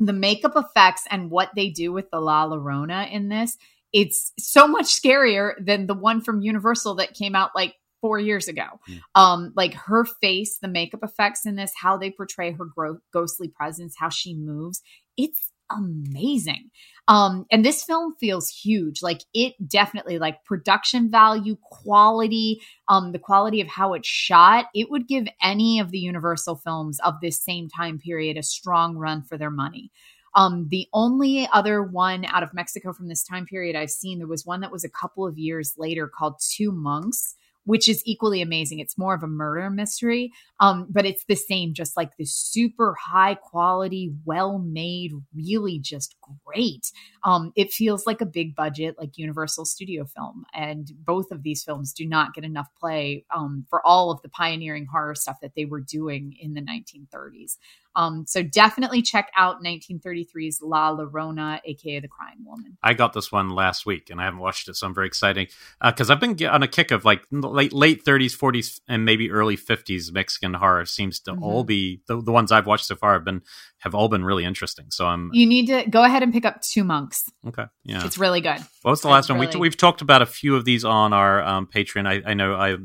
the 0.00 0.12
makeup 0.12 0.52
effects 0.56 1.04
and 1.10 1.30
what 1.30 1.50
they 1.54 1.70
do 1.70 1.92
with 1.92 2.10
the 2.10 2.20
la 2.20 2.46
llorona 2.46 3.10
in 3.10 3.28
this 3.28 3.56
it's 3.94 4.32
so 4.38 4.66
much 4.66 4.86
scarier 4.86 5.52
than 5.64 5.86
the 5.86 5.94
one 5.94 6.20
from 6.20 6.42
universal 6.42 6.96
that 6.96 7.14
came 7.14 7.36
out 7.36 7.52
like 7.54 7.76
four 8.00 8.18
years 8.18 8.48
ago. 8.48 8.66
Mm. 8.90 9.00
Um, 9.14 9.52
like 9.56 9.72
her 9.74 10.04
face, 10.04 10.58
the 10.58 10.68
makeup 10.68 11.00
effects 11.02 11.46
in 11.46 11.54
this, 11.54 11.72
how 11.80 11.96
they 11.96 12.10
portray 12.10 12.52
her 12.52 12.64
gro- 12.66 12.98
ghostly 13.12 13.48
presence, 13.48 13.94
how 13.96 14.10
she 14.10 14.34
moves, 14.34 14.82
it's 15.16 15.52
amazing. 15.70 16.70
Um, 17.06 17.46
and 17.50 17.64
this 17.64 17.84
film 17.84 18.14
feels 18.18 18.50
huge. 18.50 19.00
Like 19.00 19.20
it 19.32 19.54
definitely 19.66 20.18
like 20.18 20.44
production 20.44 21.10
value, 21.10 21.56
quality, 21.62 22.60
um, 22.88 23.12
the 23.12 23.18
quality 23.18 23.60
of 23.60 23.68
how 23.68 23.94
it's 23.94 24.08
shot, 24.08 24.66
it 24.74 24.90
would 24.90 25.06
give 25.06 25.26
any 25.40 25.78
of 25.78 25.92
the 25.92 25.98
Universal 25.98 26.56
films 26.56 26.98
of 27.04 27.14
this 27.22 27.42
same 27.42 27.68
time 27.68 27.98
period 27.98 28.36
a 28.36 28.42
strong 28.42 28.96
run 28.96 29.22
for 29.22 29.38
their 29.38 29.50
money. 29.50 29.90
Um, 30.34 30.68
the 30.68 30.88
only 30.92 31.48
other 31.52 31.82
one 31.82 32.24
out 32.26 32.42
of 32.42 32.54
Mexico 32.54 32.92
from 32.92 33.08
this 33.08 33.22
time 33.22 33.46
period 33.46 33.76
I've 33.76 33.90
seen, 33.90 34.18
there 34.18 34.26
was 34.26 34.46
one 34.46 34.60
that 34.60 34.72
was 34.72 34.84
a 34.84 34.88
couple 34.88 35.26
of 35.26 35.38
years 35.38 35.74
later 35.76 36.08
called 36.08 36.40
Two 36.40 36.72
Monks 36.72 37.36
which 37.64 37.88
is 37.88 38.02
equally 38.04 38.42
amazing. 38.42 38.78
It's 38.78 38.98
more 38.98 39.14
of 39.14 39.22
a 39.22 39.28
murder 39.28 39.70
mystery, 39.70 40.32
um, 40.60 40.86
but 40.90 41.06
it's 41.06 41.24
the 41.24 41.34
same, 41.34 41.74
just 41.74 41.96
like 41.96 42.16
this 42.16 42.34
super 42.34 42.94
high 42.94 43.34
quality, 43.34 44.12
well 44.24 44.58
made, 44.58 45.12
really 45.34 45.78
just 45.78 46.14
great. 46.44 46.90
Um, 47.24 47.52
it 47.56 47.72
feels 47.72 48.06
like 48.06 48.20
a 48.20 48.26
big 48.26 48.54
budget, 48.54 48.96
like 48.98 49.18
Universal 49.18 49.64
Studio 49.64 50.04
film. 50.04 50.44
And 50.54 50.90
both 51.04 51.30
of 51.30 51.42
these 51.42 51.64
films 51.64 51.92
do 51.92 52.06
not 52.06 52.34
get 52.34 52.44
enough 52.44 52.68
play 52.78 53.24
um, 53.34 53.66
for 53.68 53.84
all 53.86 54.10
of 54.10 54.20
the 54.22 54.28
pioneering 54.28 54.86
horror 54.86 55.14
stuff 55.14 55.38
that 55.40 55.52
they 55.56 55.64
were 55.64 55.80
doing 55.80 56.36
in 56.38 56.54
the 56.54 56.62
1930s. 56.62 57.56
Um, 57.96 58.24
so 58.26 58.42
definitely 58.42 59.02
check 59.02 59.30
out 59.36 59.62
1933's 59.62 60.60
La 60.62 60.96
Llorona, 60.96 61.60
aka 61.64 62.00
The 62.00 62.08
Crying 62.08 62.44
Woman. 62.44 62.76
I 62.82 62.94
got 62.94 63.12
this 63.12 63.30
one 63.30 63.50
last 63.50 63.86
week 63.86 64.10
and 64.10 64.20
I 64.20 64.24
haven't 64.24 64.40
watched 64.40 64.68
it, 64.68 64.76
so 64.76 64.86
I'm 64.86 64.94
very 64.94 65.06
excited 65.06 65.52
because 65.82 66.10
uh, 66.10 66.14
I've 66.14 66.20
been 66.20 66.36
on 66.46 66.62
a 66.62 66.68
kick 66.68 66.90
of 66.90 67.04
like 67.04 67.22
late 67.30 67.72
late 67.72 68.04
30s, 68.04 68.36
40s, 68.36 68.80
and 68.88 69.04
maybe 69.04 69.30
early 69.30 69.56
50s 69.56 70.12
Mexican 70.12 70.54
horror 70.54 70.84
seems 70.86 71.20
to 71.20 71.32
mm-hmm. 71.32 71.42
all 71.42 71.64
be 71.64 72.00
the, 72.06 72.20
the 72.20 72.32
ones 72.32 72.50
I've 72.50 72.66
watched 72.66 72.86
so 72.86 72.96
far 72.96 73.14
have 73.14 73.24
been 73.24 73.42
have 73.78 73.94
all 73.94 74.08
been 74.08 74.24
really 74.24 74.44
interesting. 74.44 74.86
So 74.90 75.06
I'm 75.06 75.30
you 75.32 75.46
need 75.46 75.66
to 75.66 75.88
go 75.88 76.04
ahead 76.04 76.22
and 76.22 76.32
pick 76.32 76.44
up 76.44 76.62
Two 76.62 76.84
Monks. 76.84 77.30
Okay, 77.46 77.66
yeah, 77.84 78.04
it's 78.04 78.18
really 78.18 78.40
good. 78.40 78.58
What 78.82 78.90
was 78.92 79.02
the 79.02 79.08
last 79.08 79.28
one? 79.28 79.38
Really... 79.38 79.54
We, 79.54 79.60
we've 79.60 79.76
talked 79.76 80.00
about 80.00 80.22
a 80.22 80.26
few 80.26 80.56
of 80.56 80.64
these 80.64 80.84
on 80.84 81.12
our 81.12 81.42
um, 81.42 81.66
Patreon. 81.66 82.06
I, 82.06 82.30
I 82.30 82.34
know 82.34 82.54
I 82.54 82.76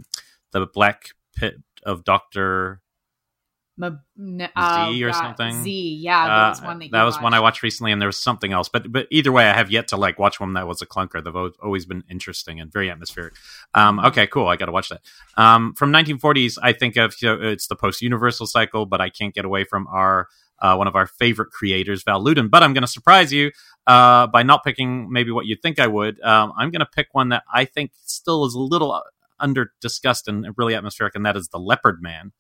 the 0.52 0.68
Black 0.68 1.10
Pit 1.36 1.56
of 1.84 2.04
Doctor 2.04 2.82
Oh, 4.56 4.92
Z 4.92 5.04
or 5.04 5.14
something. 5.14 5.64
Z, 5.64 6.00
yeah, 6.02 6.28
that 6.28 6.34
uh, 6.34 6.50
was 6.50 6.62
one 6.62 6.80
that, 6.80 6.92
that 6.92 7.04
was 7.04 7.16
watched. 7.16 7.24
one 7.24 7.34
I 7.34 7.40
watched 7.40 7.64
recently, 7.64 7.92
and 7.92 8.02
there 8.02 8.10
was 8.10 8.20
something 8.20 8.52
else. 8.52 8.70
But 8.70 8.92
but 8.92 9.08
either 9.10 9.32
way, 9.32 9.48
I 9.48 9.54
have 9.54 9.72
yet 9.72 9.88
to 9.90 9.98
like 9.98 10.20
watch 10.20 10.40
one 10.40 10.54
that 10.54 10.68
was 10.68 10.82
a 10.82 10.86
clunker. 10.86 11.24
They've 11.24 11.54
always 11.64 11.86
been 11.86 12.04
interesting 12.10 12.60
and 12.60 12.72
very 12.72 12.90
atmospheric. 12.90 13.34
Um, 13.74 14.00
okay, 14.00 14.28
cool. 14.28 14.48
I 14.48 14.58
got 14.58 14.66
to 14.66 14.72
watch 14.72 14.90
that. 14.90 15.02
Um, 15.38 15.74
from 15.76 15.92
1940s, 15.92 16.58
I 16.62 16.74
think 16.74 16.98
of 16.98 17.16
you 17.22 17.30
know, 17.30 17.42
it's 17.42 17.68
the 17.68 17.76
post 17.76 18.02
Universal 18.02 18.48
cycle, 18.48 18.86
but 18.86 19.02
I 19.02 19.10
can't 19.10 19.34
get 19.34 19.46
away 19.46 19.64
from 19.64 19.88
our 19.88 20.28
uh, 20.62 20.76
one 20.76 20.88
of 20.88 20.96
our 20.96 21.08
favorite 21.08 21.52
creators, 21.52 22.04
Val 22.04 22.22
Lewton. 22.22 22.50
But 22.50 22.64
I'm 22.64 22.74
going 22.74 22.84
to 22.84 22.88
surprise 22.88 23.32
you 23.32 23.52
uh, 23.88 24.28
by 24.28 24.44
not 24.44 24.64
picking 24.64 25.12
maybe 25.12 25.32
what 25.32 25.46
you'd 25.46 25.62
think 25.62 25.80
I 25.80 25.88
would. 25.88 26.22
Um, 26.22 26.54
I'm 26.58 26.72
going 26.72 26.82
to 26.82 26.86
pick 26.86 27.08
one 27.14 27.30
that 27.30 27.44
I 27.54 27.66
think 27.66 27.92
still 28.06 28.46
is 28.46 28.54
a 28.54 28.60
little 28.60 29.02
under 29.40 29.74
discussed 29.82 30.28
and 30.28 30.48
really 30.58 30.76
atmospheric, 30.76 31.16
and 31.16 31.26
that 31.26 31.38
is 31.38 31.50
the 31.50 31.60
Leopard 31.60 32.02
Man. 32.02 32.32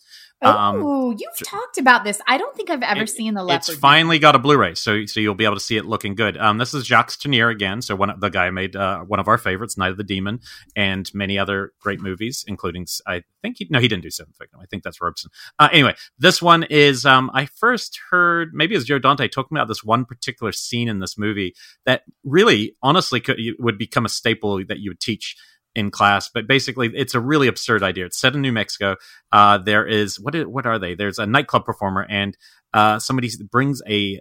Um, 0.41 0.81
oh, 0.81 1.11
you've 1.11 1.37
talked 1.43 1.77
about 1.77 2.05
this. 2.05 2.21
I 2.25 2.37
don't 2.37 2.55
think 2.55 2.69
I've 2.69 2.81
ever 2.81 3.03
it, 3.03 3.09
seen 3.09 3.33
the 3.33 3.43
Leopard. 3.43 3.69
It's 3.69 3.77
finally 3.77 4.19
got 4.19 4.35
a 4.35 4.39
Blu-ray, 4.39 4.75
so 4.75 5.05
so 5.05 5.19
you'll 5.19 5.35
be 5.35 5.43
able 5.43 5.55
to 5.55 5.61
see 5.61 5.75
it 5.75 5.85
looking 5.85 6.15
good. 6.15 6.37
Um, 6.37 6.57
this 6.57 6.73
is 6.73 6.85
Jacques 6.85 7.11
Tourneur 7.11 7.49
again. 7.49 7.81
So 7.81 7.95
one 7.95 8.09
of 8.09 8.21
the 8.21 8.29
guy 8.29 8.49
made 8.49 8.75
uh, 8.75 8.99
one 8.99 9.19
of 9.19 9.27
our 9.27 9.37
favorites, 9.37 9.77
Night 9.77 9.91
of 9.91 9.97
the 9.97 10.03
Demon, 10.03 10.39
and 10.75 11.09
many 11.13 11.37
other 11.37 11.73
great 11.81 11.99
movies, 11.99 12.45
including 12.47 12.87
I 13.05 13.23
think 13.41 13.57
he, 13.59 13.67
no, 13.69 13.79
he 13.79 13.89
didn't 13.89 14.03
do 14.03 14.11
Seventh 14.11 14.37
Victim. 14.37 14.61
I 14.61 14.65
think 14.65 14.83
that's 14.83 15.01
Robson. 15.01 15.29
Uh, 15.57 15.67
anyway, 15.73 15.95
this 16.17 16.41
one 16.41 16.63
is 16.63 17.05
um, 17.05 17.29
I 17.33 17.45
first 17.45 17.99
heard 18.09 18.51
maybe 18.53 18.75
as 18.75 18.85
Joe 18.85 18.99
Dante 18.99 19.27
talking 19.27 19.57
about 19.57 19.67
this 19.67 19.83
one 19.83 20.05
particular 20.05 20.53
scene 20.53 20.87
in 20.87 20.99
this 20.99 21.17
movie 21.17 21.53
that 21.85 22.03
really, 22.23 22.77
honestly, 22.81 23.19
could, 23.19 23.39
would 23.59 23.77
become 23.77 24.05
a 24.05 24.09
staple 24.09 24.63
that 24.67 24.79
you 24.79 24.91
would 24.91 25.01
teach 25.01 25.35
in 25.79 25.89
class, 25.89 26.29
but 26.33 26.47
basically 26.47 26.91
it's 26.93 27.15
a 27.15 27.19
really 27.19 27.47
absurd 27.47 27.81
idea. 27.81 28.05
It's 28.05 28.19
set 28.19 28.35
in 28.35 28.41
New 28.41 28.51
Mexico. 28.51 28.95
Uh, 29.31 29.57
there 29.57 29.85
is 29.87 30.19
what 30.19 30.35
is, 30.35 30.45
what 30.45 30.65
are 30.65 30.77
they? 30.77 30.93
There's 30.93 31.17
a 31.17 31.25
nightclub 31.25 31.65
performer, 31.65 32.05
and 32.09 32.37
uh, 32.73 32.99
somebody 32.99 33.29
brings 33.49 33.81
a 33.87 34.19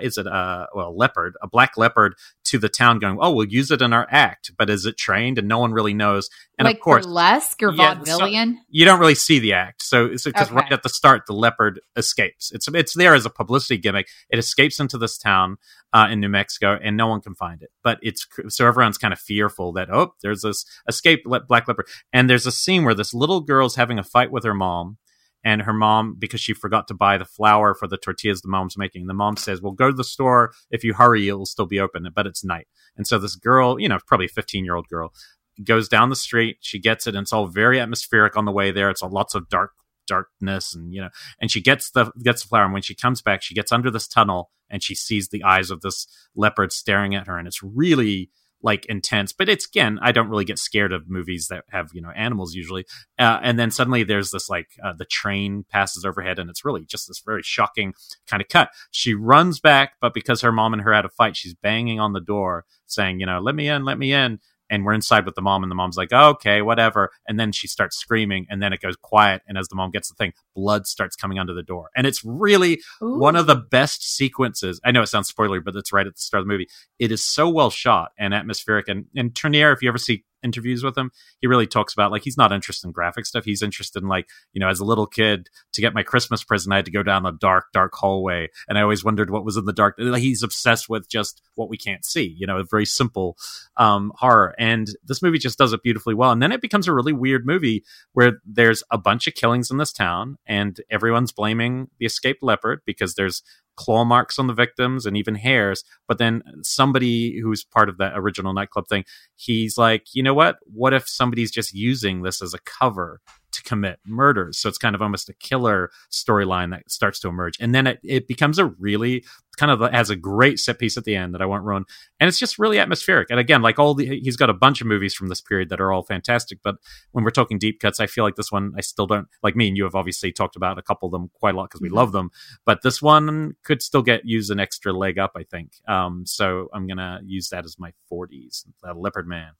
is 0.00 0.18
it 0.18 0.26
a 0.26 0.68
well 0.74 0.96
leopard, 0.96 1.36
a 1.42 1.48
black 1.48 1.76
leopard 1.76 2.14
to 2.44 2.58
the 2.58 2.68
town, 2.68 2.98
going, 2.98 3.18
"Oh, 3.20 3.32
we'll 3.32 3.46
use 3.46 3.70
it 3.70 3.82
in 3.82 3.92
our 3.92 4.06
act," 4.10 4.52
but 4.56 4.70
is 4.70 4.86
it 4.86 4.96
trained? 4.96 5.38
And 5.38 5.48
no 5.48 5.58
one 5.58 5.72
really 5.72 5.94
knows. 5.94 6.28
And 6.58 6.66
like 6.66 6.76
of 6.76 6.82
course, 6.82 7.06
burlesque 7.06 7.62
or 7.62 7.72
yeah, 7.72 7.96
vaudevillian. 7.96 8.54
So 8.54 8.60
you 8.68 8.84
don't 8.84 9.00
really 9.00 9.14
see 9.14 9.38
the 9.38 9.52
act, 9.52 9.82
so 9.82 10.08
because 10.08 10.48
okay. 10.48 10.54
right 10.54 10.72
at 10.72 10.82
the 10.82 10.88
start, 10.88 11.22
the 11.26 11.34
leopard 11.34 11.80
escapes. 11.96 12.52
It's 12.52 12.68
it's 12.68 12.94
there 12.94 13.14
as 13.14 13.26
a 13.26 13.30
publicity 13.30 13.78
gimmick. 13.78 14.08
It 14.30 14.38
escapes 14.38 14.80
into 14.80 14.98
this 14.98 15.18
town 15.18 15.56
uh, 15.92 16.08
in 16.10 16.20
New 16.20 16.28
Mexico, 16.28 16.78
and 16.82 16.96
no 16.96 17.06
one 17.06 17.20
can 17.20 17.34
find 17.34 17.62
it. 17.62 17.70
But 17.82 17.98
it's 18.02 18.26
so 18.48 18.66
everyone's 18.66 18.98
kind 18.98 19.12
of 19.12 19.20
fearful 19.20 19.72
that 19.72 19.90
oh, 19.90 20.14
there's 20.22 20.42
this 20.42 20.64
escaped 20.88 21.26
black 21.26 21.68
leopard, 21.68 21.86
and 22.12 22.28
there's 22.28 22.46
a 22.46 22.52
scene 22.52 22.84
where 22.84 22.94
this 22.94 23.14
little 23.14 23.40
girl's 23.40 23.76
having 23.76 23.98
a 23.98 24.04
fight 24.04 24.30
with 24.30 24.44
her 24.44 24.54
mom 24.54 24.98
and 25.46 25.62
her 25.62 25.72
mom 25.72 26.16
because 26.18 26.40
she 26.40 26.52
forgot 26.52 26.88
to 26.88 26.94
buy 26.94 27.16
the 27.16 27.24
flour 27.24 27.72
for 27.72 27.86
the 27.86 27.96
tortillas 27.96 28.42
the 28.42 28.48
mom's 28.48 28.76
making. 28.76 29.06
The 29.06 29.14
mom 29.14 29.36
says 29.36 29.62
well 29.62 29.72
go 29.72 29.90
to 29.90 29.96
the 29.96 30.02
store. 30.02 30.52
If 30.72 30.82
you 30.82 30.92
hurry 30.92 31.28
it'll 31.28 31.46
still 31.46 31.66
be 31.66 31.78
open 31.78 32.06
but 32.14 32.26
it's 32.26 32.44
night. 32.44 32.66
And 32.96 33.06
so 33.06 33.18
this 33.18 33.36
girl 33.36 33.80
you 33.80 33.88
know 33.88 33.98
probably 34.06 34.26
a 34.26 34.28
15 34.28 34.64
year 34.64 34.74
old 34.74 34.88
girl 34.88 35.14
goes 35.62 35.88
down 35.88 36.10
the 36.10 36.16
street. 36.16 36.56
She 36.60 36.80
gets 36.80 37.06
it 37.06 37.14
and 37.14 37.22
it's 37.22 37.32
all 37.32 37.46
very 37.46 37.78
atmospheric 37.78 38.36
on 38.36 38.44
the 38.44 38.50
way 38.50 38.72
there. 38.72 38.90
It's 38.90 39.02
all 39.02 39.10
lots 39.10 39.36
of 39.36 39.48
dark 39.48 39.70
darkness 40.08 40.74
and 40.74 40.92
you 40.92 41.00
know 41.00 41.10
and 41.40 41.50
she 41.50 41.60
gets 41.60 41.90
the 41.90 42.12
gets 42.22 42.42
the 42.42 42.48
flour 42.48 42.64
and 42.64 42.72
when 42.72 42.82
she 42.82 42.94
comes 42.94 43.20
back 43.22 43.42
she 43.42 43.54
gets 43.54 43.72
under 43.72 43.90
this 43.90 44.06
tunnel 44.06 44.50
and 44.70 44.80
she 44.80 44.94
sees 44.94 45.28
the 45.28 45.42
eyes 45.42 45.68
of 45.68 45.80
this 45.80 46.06
leopard 46.36 46.72
staring 46.72 47.12
at 47.12 47.26
her 47.26 47.36
and 47.38 47.48
it's 47.48 47.60
really 47.60 48.30
like 48.62 48.86
intense. 48.86 49.32
But 49.32 49.48
it's 49.48 49.66
again, 49.66 49.98
I 50.02 50.12
don't 50.12 50.28
really 50.28 50.44
get 50.44 50.58
scared 50.58 50.92
of 50.92 51.08
movies 51.08 51.48
that 51.50 51.64
have 51.70 51.90
you 51.92 52.00
know 52.00 52.10
animals 52.10 52.54
usually. 52.54 52.84
Uh, 53.18 53.38
and 53.42 53.58
then 53.58 53.70
suddenly 53.70 54.04
there's 54.04 54.30
this 54.30 54.48
like 54.48 54.68
uh, 54.84 54.92
the 54.96 55.04
train 55.04 55.64
passes 55.70 56.04
overhead, 56.04 56.38
and 56.38 56.50
it's 56.50 56.64
really 56.64 56.84
just 56.84 57.08
this 57.08 57.22
very 57.24 57.42
shocking 57.42 57.94
kind 58.28 58.42
of 58.42 58.48
cut. 58.48 58.70
She 58.90 59.14
runs 59.14 59.60
back, 59.60 59.92
but 60.00 60.14
because 60.14 60.40
her 60.40 60.52
mom 60.52 60.72
and 60.72 60.82
her 60.82 60.92
had 60.92 61.04
a 61.04 61.10
fight, 61.10 61.36
she's 61.36 61.54
banging 61.54 62.00
on 62.00 62.12
the 62.12 62.20
door 62.20 62.64
saying, 62.86 63.20
you 63.20 63.26
know, 63.26 63.40
let 63.40 63.54
me 63.54 63.68
in, 63.68 63.84
let 63.84 63.98
me 63.98 64.12
in 64.12 64.38
and 64.70 64.84
we're 64.84 64.92
inside 64.92 65.24
with 65.24 65.34
the 65.34 65.42
mom 65.42 65.62
and 65.62 65.70
the 65.70 65.76
mom's 65.76 65.96
like 65.96 66.10
oh, 66.12 66.30
okay 66.30 66.62
whatever. 66.62 67.10
And 67.28 67.38
then 67.38 67.52
she 67.52 67.68
starts 67.68 67.96
screaming 67.96 68.46
and 68.50 68.62
then 68.62 68.72
it 68.72 68.80
goes 68.80 68.96
quiet 68.96 69.42
and 69.46 69.58
as 69.58 69.68
the 69.68 69.76
mom 69.76 69.90
gets 69.90 70.08
the 70.08 70.14
thing 70.14 70.32
blood 70.54 70.86
starts 70.86 71.16
coming 71.16 71.38
under 71.38 71.54
the 71.54 71.62
door. 71.62 71.90
And 71.96 72.06
it's 72.06 72.24
really 72.24 72.80
Ooh. 73.02 73.18
one 73.18 73.36
of 73.36 73.46
the 73.46 73.56
best 73.56 74.16
sequences. 74.16 74.80
I 74.84 74.90
know 74.90 75.02
it 75.02 75.08
sounds 75.08 75.32
spoilery 75.32 75.62
but 75.62 75.76
it's 75.76 75.92
right 75.92 76.06
at 76.06 76.14
the 76.14 76.20
start 76.20 76.40
of 76.40 76.46
the 76.46 76.52
movie. 76.52 76.68
It 76.98 77.12
is 77.12 77.24
so 77.24 77.48
well 77.48 77.70
shot 77.70 78.12
and 78.18 78.34
atmospheric. 78.34 78.88
And 78.88 79.06
and 79.14 79.34
Tourneur, 79.34 79.72
if 79.72 79.82
you 79.82 79.88
ever 79.88 79.98
see 79.98 80.24
interviews 80.46 80.82
with 80.82 80.96
him, 80.96 81.10
he 81.40 81.46
really 81.46 81.66
talks 81.66 81.92
about 81.92 82.10
like 82.10 82.22
he's 82.22 82.38
not 82.38 82.52
interested 82.52 82.86
in 82.86 82.92
graphic 82.92 83.26
stuff. 83.26 83.44
He's 83.44 83.62
interested 83.62 84.02
in 84.02 84.08
like, 84.08 84.28
you 84.52 84.60
know, 84.60 84.68
as 84.68 84.80
a 84.80 84.84
little 84.84 85.06
kid 85.06 85.48
to 85.72 85.80
get 85.80 85.92
my 85.92 86.02
Christmas 86.02 86.44
present, 86.44 86.72
I 86.72 86.76
had 86.76 86.84
to 86.86 86.90
go 86.90 87.02
down 87.02 87.26
a 87.26 87.32
dark, 87.32 87.66
dark 87.72 87.92
hallway. 87.94 88.48
And 88.68 88.78
I 88.78 88.82
always 88.82 89.04
wondered 89.04 89.30
what 89.30 89.44
was 89.44 89.56
in 89.56 89.64
the 89.64 89.72
dark. 89.72 89.98
He's 89.98 90.42
obsessed 90.42 90.88
with 90.88 91.08
just 91.08 91.42
what 91.56 91.68
we 91.68 91.76
can't 91.76 92.04
see, 92.04 92.34
you 92.38 92.46
know, 92.46 92.58
a 92.58 92.64
very 92.64 92.86
simple 92.86 93.36
um, 93.76 94.12
horror. 94.16 94.54
And 94.58 94.88
this 95.04 95.22
movie 95.22 95.38
just 95.38 95.58
does 95.58 95.72
it 95.72 95.82
beautifully 95.82 96.14
well. 96.14 96.30
And 96.30 96.42
then 96.42 96.52
it 96.52 96.62
becomes 96.62 96.88
a 96.88 96.94
really 96.94 97.12
weird 97.12 97.44
movie 97.44 97.84
where 98.12 98.40
there's 98.46 98.82
a 98.90 98.98
bunch 98.98 99.26
of 99.26 99.34
killings 99.34 99.70
in 99.70 99.78
this 99.78 99.92
town 99.92 100.38
and 100.46 100.80
everyone's 100.90 101.32
blaming 101.32 101.88
the 101.98 102.06
escaped 102.06 102.42
leopard 102.42 102.80
because 102.86 103.14
there's 103.14 103.42
claw 103.76 104.04
marks 104.04 104.38
on 104.38 104.46
the 104.46 104.54
victims 104.54 105.06
and 105.06 105.16
even 105.16 105.34
hairs. 105.34 105.84
But 106.08 106.18
then 106.18 106.42
somebody 106.62 107.38
who's 107.40 107.64
part 107.64 107.88
of 107.88 107.98
that 107.98 108.12
original 108.16 108.52
nightclub 108.52 108.88
thing, 108.88 109.04
he's 109.36 109.76
like, 109.78 110.06
you 110.14 110.22
know 110.22 110.34
what? 110.34 110.56
What 110.62 110.94
if 110.94 111.08
somebody's 111.08 111.50
just 111.50 111.72
using 111.74 112.22
this 112.22 112.42
as 112.42 112.54
a 112.54 112.58
cover 112.58 113.20
to 113.56 113.62
commit 113.62 113.98
murders. 114.06 114.58
So 114.58 114.68
it's 114.68 114.78
kind 114.78 114.94
of 114.94 115.02
almost 115.02 115.28
a 115.28 115.34
killer 115.34 115.90
storyline 116.10 116.70
that 116.70 116.90
starts 116.90 117.20
to 117.20 117.28
emerge. 117.28 117.56
And 117.60 117.74
then 117.74 117.86
it, 117.86 118.00
it 118.02 118.28
becomes 118.28 118.58
a 118.58 118.66
really 118.66 119.24
kind 119.56 119.72
of 119.72 119.80
has 119.92 120.10
a 120.10 120.16
great 120.16 120.58
set 120.58 120.78
piece 120.78 120.96
at 120.96 121.04
the 121.04 121.16
end 121.16 121.34
that 121.34 121.42
I 121.42 121.46
won't 121.46 121.64
ruin. 121.64 121.84
And 122.20 122.28
it's 122.28 122.38
just 122.38 122.58
really 122.58 122.78
atmospheric. 122.78 123.28
And 123.30 123.40
again, 123.40 123.62
like 123.62 123.78
all 123.78 123.94
the, 123.94 124.20
he's 124.20 124.36
got 124.36 124.50
a 124.50 124.54
bunch 124.54 124.80
of 124.80 124.86
movies 124.86 125.14
from 125.14 125.28
this 125.28 125.40
period 125.40 125.70
that 125.70 125.80
are 125.80 125.92
all 125.92 126.02
fantastic. 126.02 126.58
But 126.62 126.76
when 127.12 127.24
we're 127.24 127.30
talking 127.30 127.58
deep 127.58 127.80
cuts, 127.80 127.98
I 127.98 128.06
feel 128.06 128.24
like 128.24 128.36
this 128.36 128.52
one, 128.52 128.72
I 128.76 128.82
still 128.82 129.06
don't, 129.06 129.28
like 129.42 129.56
me 129.56 129.68
and 129.68 129.76
you 129.76 129.84
have 129.84 129.94
obviously 129.94 130.30
talked 130.30 130.56
about 130.56 130.78
a 130.78 130.82
couple 130.82 131.06
of 131.06 131.12
them 131.12 131.30
quite 131.34 131.54
a 131.54 131.58
lot 131.58 131.70
because 131.70 131.80
we 131.80 131.88
mm-hmm. 131.88 131.96
love 131.96 132.12
them. 132.12 132.30
But 132.64 132.82
this 132.82 133.00
one 133.00 133.56
could 133.64 133.82
still 133.82 134.02
get 134.02 134.24
use 134.24 134.50
an 134.50 134.60
extra 134.60 134.92
leg 134.92 135.18
up, 135.18 135.32
I 135.36 135.44
think. 135.44 135.72
Um, 135.88 136.24
so 136.26 136.68
I'm 136.72 136.86
going 136.86 136.98
to 136.98 137.20
use 137.24 137.48
that 137.48 137.64
as 137.64 137.78
my 137.78 137.92
40s, 138.12 138.66
uh, 138.86 138.94
Leopard 138.94 139.26
Man. 139.26 139.52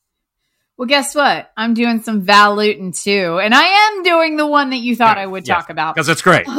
Well, 0.76 0.86
guess 0.86 1.14
what? 1.14 1.50
I'm 1.56 1.72
doing 1.72 2.02
some 2.02 2.20
Val 2.20 2.54
Lewton 2.54 2.92
too, 2.92 3.38
and 3.42 3.54
I 3.54 3.64
am 3.64 4.02
doing 4.02 4.36
the 4.36 4.46
one 4.46 4.70
that 4.70 4.76
you 4.76 4.94
thought 4.94 5.16
yeah, 5.16 5.22
I 5.22 5.26
would 5.26 5.48
yes, 5.48 5.56
talk 5.56 5.70
about 5.70 5.94
because 5.94 6.08
it's 6.08 6.22
great. 6.22 6.46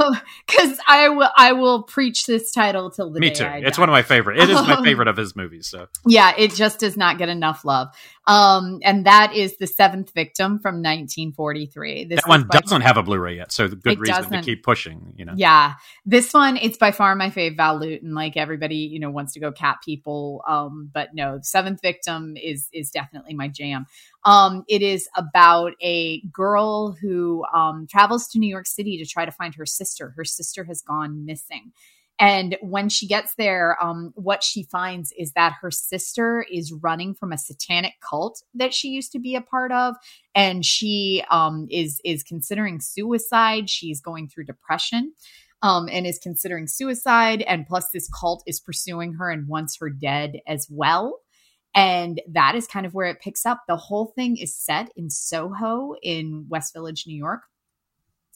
Because 0.48 0.80
I 0.88 1.10
will, 1.10 1.30
I 1.36 1.52
will 1.52 1.84
preach 1.84 2.26
this 2.26 2.52
title 2.54 2.90
till 2.90 3.12
the 3.12 3.20
Me 3.20 3.30
day 3.30 3.36
too. 3.36 3.44
I 3.44 3.58
it's 3.58 3.78
one 3.78 3.90
of 3.90 3.94
my 3.94 4.02
favorite. 4.02 4.40
It 4.40 4.50
is 4.50 4.56
my 4.56 4.82
favorite 4.84 5.10
of 5.10 5.18
his 5.18 5.36
movies. 5.36 5.68
So 5.68 5.88
yeah, 6.06 6.34
it 6.38 6.54
just 6.54 6.80
does 6.80 6.96
not 6.96 7.18
get 7.18 7.28
enough 7.28 7.66
love. 7.66 7.90
Um, 8.28 8.80
and 8.84 9.06
that 9.06 9.34
is 9.34 9.56
the 9.56 9.68
seventh 9.68 10.14
victim 10.14 10.60
from 10.60 10.76
1943. 10.76 12.06
This 12.06 12.18
that 12.18 12.28
one 12.28 12.46
doesn't 12.52 12.82
have 12.82 12.98
a 12.98 13.04
Blu-ray 13.04 13.38
yet, 13.38 13.54
so 13.54 13.70
good 13.70 13.98
reason 14.00 14.16
doesn't. 14.16 14.32
to 14.32 14.42
keep 14.42 14.64
pushing. 14.64 15.14
You 15.16 15.24
know, 15.24 15.34
yeah, 15.38 15.76
this 16.06 16.34
one 16.34 16.58
it's 16.58 16.78
by 16.78 16.92
far 16.92 17.16
my 17.16 17.30
favorite 17.30 17.56
Val 17.56 17.80
Lewton. 17.80 18.14
Like 18.14 18.36
everybody, 18.36 18.76
you 18.76 19.00
know, 19.00 19.10
wants 19.10 19.34
to 19.34 19.40
go 19.40 19.54
cat 19.54 19.78
people. 19.84 20.44
Um, 20.46 20.92
but 20.94 21.16
no, 21.16 21.40
seventh 21.42 21.82
victim 21.82 22.36
is 22.36 22.68
is 22.74 22.92
definitely 22.92 23.34
my 23.34 23.48
jam. 23.48 23.86
Um, 24.26 24.66
it 24.68 24.82
is 24.82 25.08
about 25.16 25.74
a 25.82 26.22
girl 26.24 26.92
who 26.92 27.46
um, 27.54 27.88
travels 27.90 28.28
to 28.30 28.40
New 28.40 28.50
York 28.50 28.68
City 28.68 28.98
to 28.98 29.06
try 29.06 29.24
to 29.24 29.32
find 29.32 29.56
her 29.56 29.66
sister. 29.66 30.14
Her 30.18 30.26
sister 30.26 30.66
has 30.66 30.82
gone 30.82 31.26
missing. 31.26 31.72
And 32.20 32.58
when 32.62 32.90
she 32.90 33.08
gets 33.08 33.36
there, 33.36 33.78
um, 33.82 34.12
what 34.16 34.44
she 34.44 34.64
finds 34.64 35.14
is 35.18 35.34
that 35.34 35.54
her 35.62 35.70
sister 35.70 36.46
is 36.52 36.74
running 36.74 37.14
from 37.14 37.32
a 37.32 37.38
satanic 37.38 37.94
cult 38.08 38.42
that 38.56 38.74
she 38.74 38.90
used 38.90 39.12
to 39.12 39.20
be 39.20 39.36
a 39.36 39.42
part 39.42 39.72
of, 39.72 39.96
and 40.34 40.66
she 40.66 41.24
um, 41.30 41.68
is 41.70 42.02
is 42.04 42.24
considering 42.24 42.80
suicide. 42.80 43.70
She's 43.70 44.02
going 44.02 44.30
through 44.30 44.46
depression. 44.46 45.14
Um, 45.64 45.90
and 45.92 46.06
is 46.06 46.20
considering 46.20 46.68
suicide. 46.68 47.42
And 47.42 47.66
plus, 47.66 47.90
this 47.90 48.08
cult 48.10 48.44
is 48.46 48.60
pursuing 48.60 49.14
her 49.14 49.32
and 49.32 49.48
wants 49.48 49.76
her 49.80 49.90
dead 49.90 50.40
as 50.46 50.68
well. 50.70 51.22
And 51.74 52.22
that 52.30 52.54
is 52.54 52.68
kind 52.68 52.86
of 52.86 52.94
where 52.94 53.08
it 53.08 53.22
picks 53.22 53.44
up. 53.44 53.64
The 53.68 53.76
whole 53.76 54.14
thing 54.16 54.38
is 54.38 54.56
set 54.56 54.92
in 54.96 55.10
Soho 55.10 55.96
in 56.04 56.46
West 56.48 56.74
Village, 56.74 57.06
New 57.08 57.18
York 57.18 57.42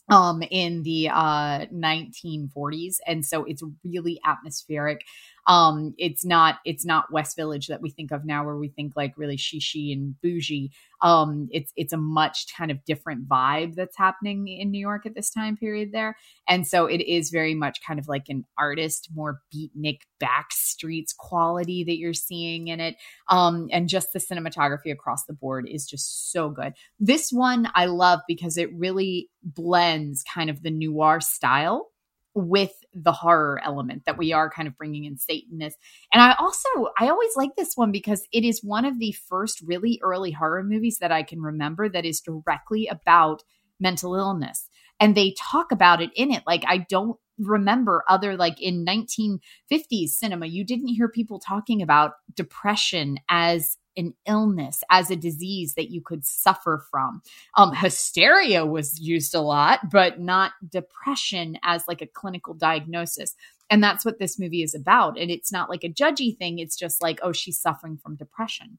um 0.08 0.42
in 0.50 0.82
the 0.82 1.08
uh 1.08 1.66
1940s 1.72 2.96
and 3.06 3.24
so 3.24 3.44
it's 3.44 3.62
really 3.84 4.20
atmospheric 4.24 5.02
um 5.46 5.94
it's 5.98 6.24
not 6.24 6.58
it's 6.64 6.84
not 6.84 7.10
west 7.12 7.36
village 7.36 7.66
that 7.66 7.80
we 7.80 7.90
think 7.90 8.12
of 8.12 8.24
now 8.24 8.44
where 8.44 8.56
we 8.56 8.68
think 8.68 8.92
like 8.94 9.16
really 9.16 9.36
shishi 9.36 9.92
and 9.92 10.20
bougie. 10.20 10.70
Um 11.00 11.48
it's 11.50 11.72
it's 11.76 11.92
a 11.92 11.96
much 11.96 12.46
kind 12.56 12.70
of 12.70 12.84
different 12.84 13.28
vibe 13.28 13.74
that's 13.74 13.96
happening 13.96 14.46
in 14.46 14.70
new 14.70 14.78
york 14.80 15.04
at 15.04 15.14
this 15.14 15.30
time 15.30 15.56
period 15.56 15.90
there. 15.92 16.16
And 16.46 16.66
so 16.66 16.86
it 16.86 17.00
is 17.00 17.30
very 17.30 17.54
much 17.54 17.80
kind 17.86 17.98
of 17.98 18.06
like 18.08 18.28
an 18.28 18.44
artist 18.56 19.08
more 19.14 19.40
beatnik 19.54 20.00
back 20.20 20.52
streets 20.52 21.12
quality 21.12 21.82
that 21.84 21.98
you're 21.98 22.14
seeing 22.14 22.68
in 22.68 22.78
it. 22.78 22.96
Um 23.28 23.68
and 23.72 23.88
just 23.88 24.12
the 24.12 24.20
cinematography 24.20 24.92
across 24.92 25.24
the 25.24 25.32
board 25.32 25.68
is 25.68 25.86
just 25.86 26.30
so 26.32 26.50
good. 26.50 26.74
This 27.00 27.32
one 27.32 27.68
i 27.74 27.86
love 27.86 28.20
because 28.28 28.56
it 28.56 28.72
really 28.74 29.28
blends 29.42 30.22
kind 30.22 30.50
of 30.50 30.62
the 30.62 30.70
noir 30.70 31.20
style 31.20 31.88
with 32.34 32.72
the 32.94 33.12
horror 33.12 33.60
element 33.64 34.04
that 34.06 34.18
we 34.18 34.32
are 34.32 34.50
kind 34.50 34.66
of 34.66 34.76
bringing 34.76 35.04
in 35.04 35.18
Satanist. 35.18 35.78
And 36.12 36.22
I 36.22 36.34
also, 36.38 36.68
I 36.98 37.08
always 37.08 37.36
like 37.36 37.56
this 37.56 37.76
one 37.76 37.92
because 37.92 38.26
it 38.32 38.44
is 38.44 38.64
one 38.64 38.84
of 38.84 38.98
the 38.98 39.12
first 39.12 39.60
really 39.62 40.00
early 40.02 40.30
horror 40.30 40.62
movies 40.62 40.98
that 40.98 41.12
I 41.12 41.22
can 41.22 41.40
remember 41.40 41.88
that 41.88 42.04
is 42.04 42.20
directly 42.20 42.86
about 42.86 43.42
mental 43.80 44.14
illness. 44.14 44.68
And 45.00 45.14
they 45.14 45.34
talk 45.38 45.72
about 45.72 46.00
it 46.00 46.10
in 46.14 46.30
it. 46.30 46.44
Like, 46.46 46.64
I 46.66 46.86
don't 46.88 47.18
remember 47.38 48.04
other 48.08 48.36
like 48.36 48.60
in 48.60 48.84
1950s 48.84 50.10
cinema 50.10 50.46
you 50.46 50.64
didn't 50.64 50.88
hear 50.88 51.08
people 51.08 51.40
talking 51.40 51.82
about 51.82 52.12
depression 52.34 53.18
as 53.28 53.78
an 53.96 54.14
illness 54.26 54.82
as 54.90 55.10
a 55.10 55.16
disease 55.16 55.74
that 55.74 55.90
you 55.90 56.00
could 56.00 56.24
suffer 56.24 56.84
from. 56.90 57.22
Um, 57.56 57.74
hysteria 57.74 58.64
was 58.64 59.00
used 59.00 59.34
a 59.34 59.40
lot, 59.40 59.90
but 59.90 60.20
not 60.20 60.52
depression 60.68 61.58
as 61.62 61.86
like 61.88 62.02
a 62.02 62.06
clinical 62.06 62.54
diagnosis. 62.54 63.34
And 63.70 63.82
that's 63.82 64.04
what 64.04 64.18
this 64.18 64.38
movie 64.38 64.62
is 64.62 64.74
about. 64.74 65.18
And 65.18 65.30
it's 65.30 65.52
not 65.52 65.70
like 65.70 65.84
a 65.84 65.88
judgy 65.88 66.36
thing. 66.36 66.58
It's 66.58 66.76
just 66.76 67.02
like, 67.02 67.20
oh, 67.22 67.32
she's 67.32 67.58
suffering 67.58 67.96
from 67.96 68.16
depression. 68.16 68.78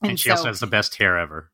And, 0.00 0.10
and 0.10 0.20
she 0.20 0.28
so, 0.28 0.36
also 0.36 0.48
has 0.48 0.60
the 0.60 0.66
best 0.66 0.96
hair 0.96 1.18
ever 1.18 1.50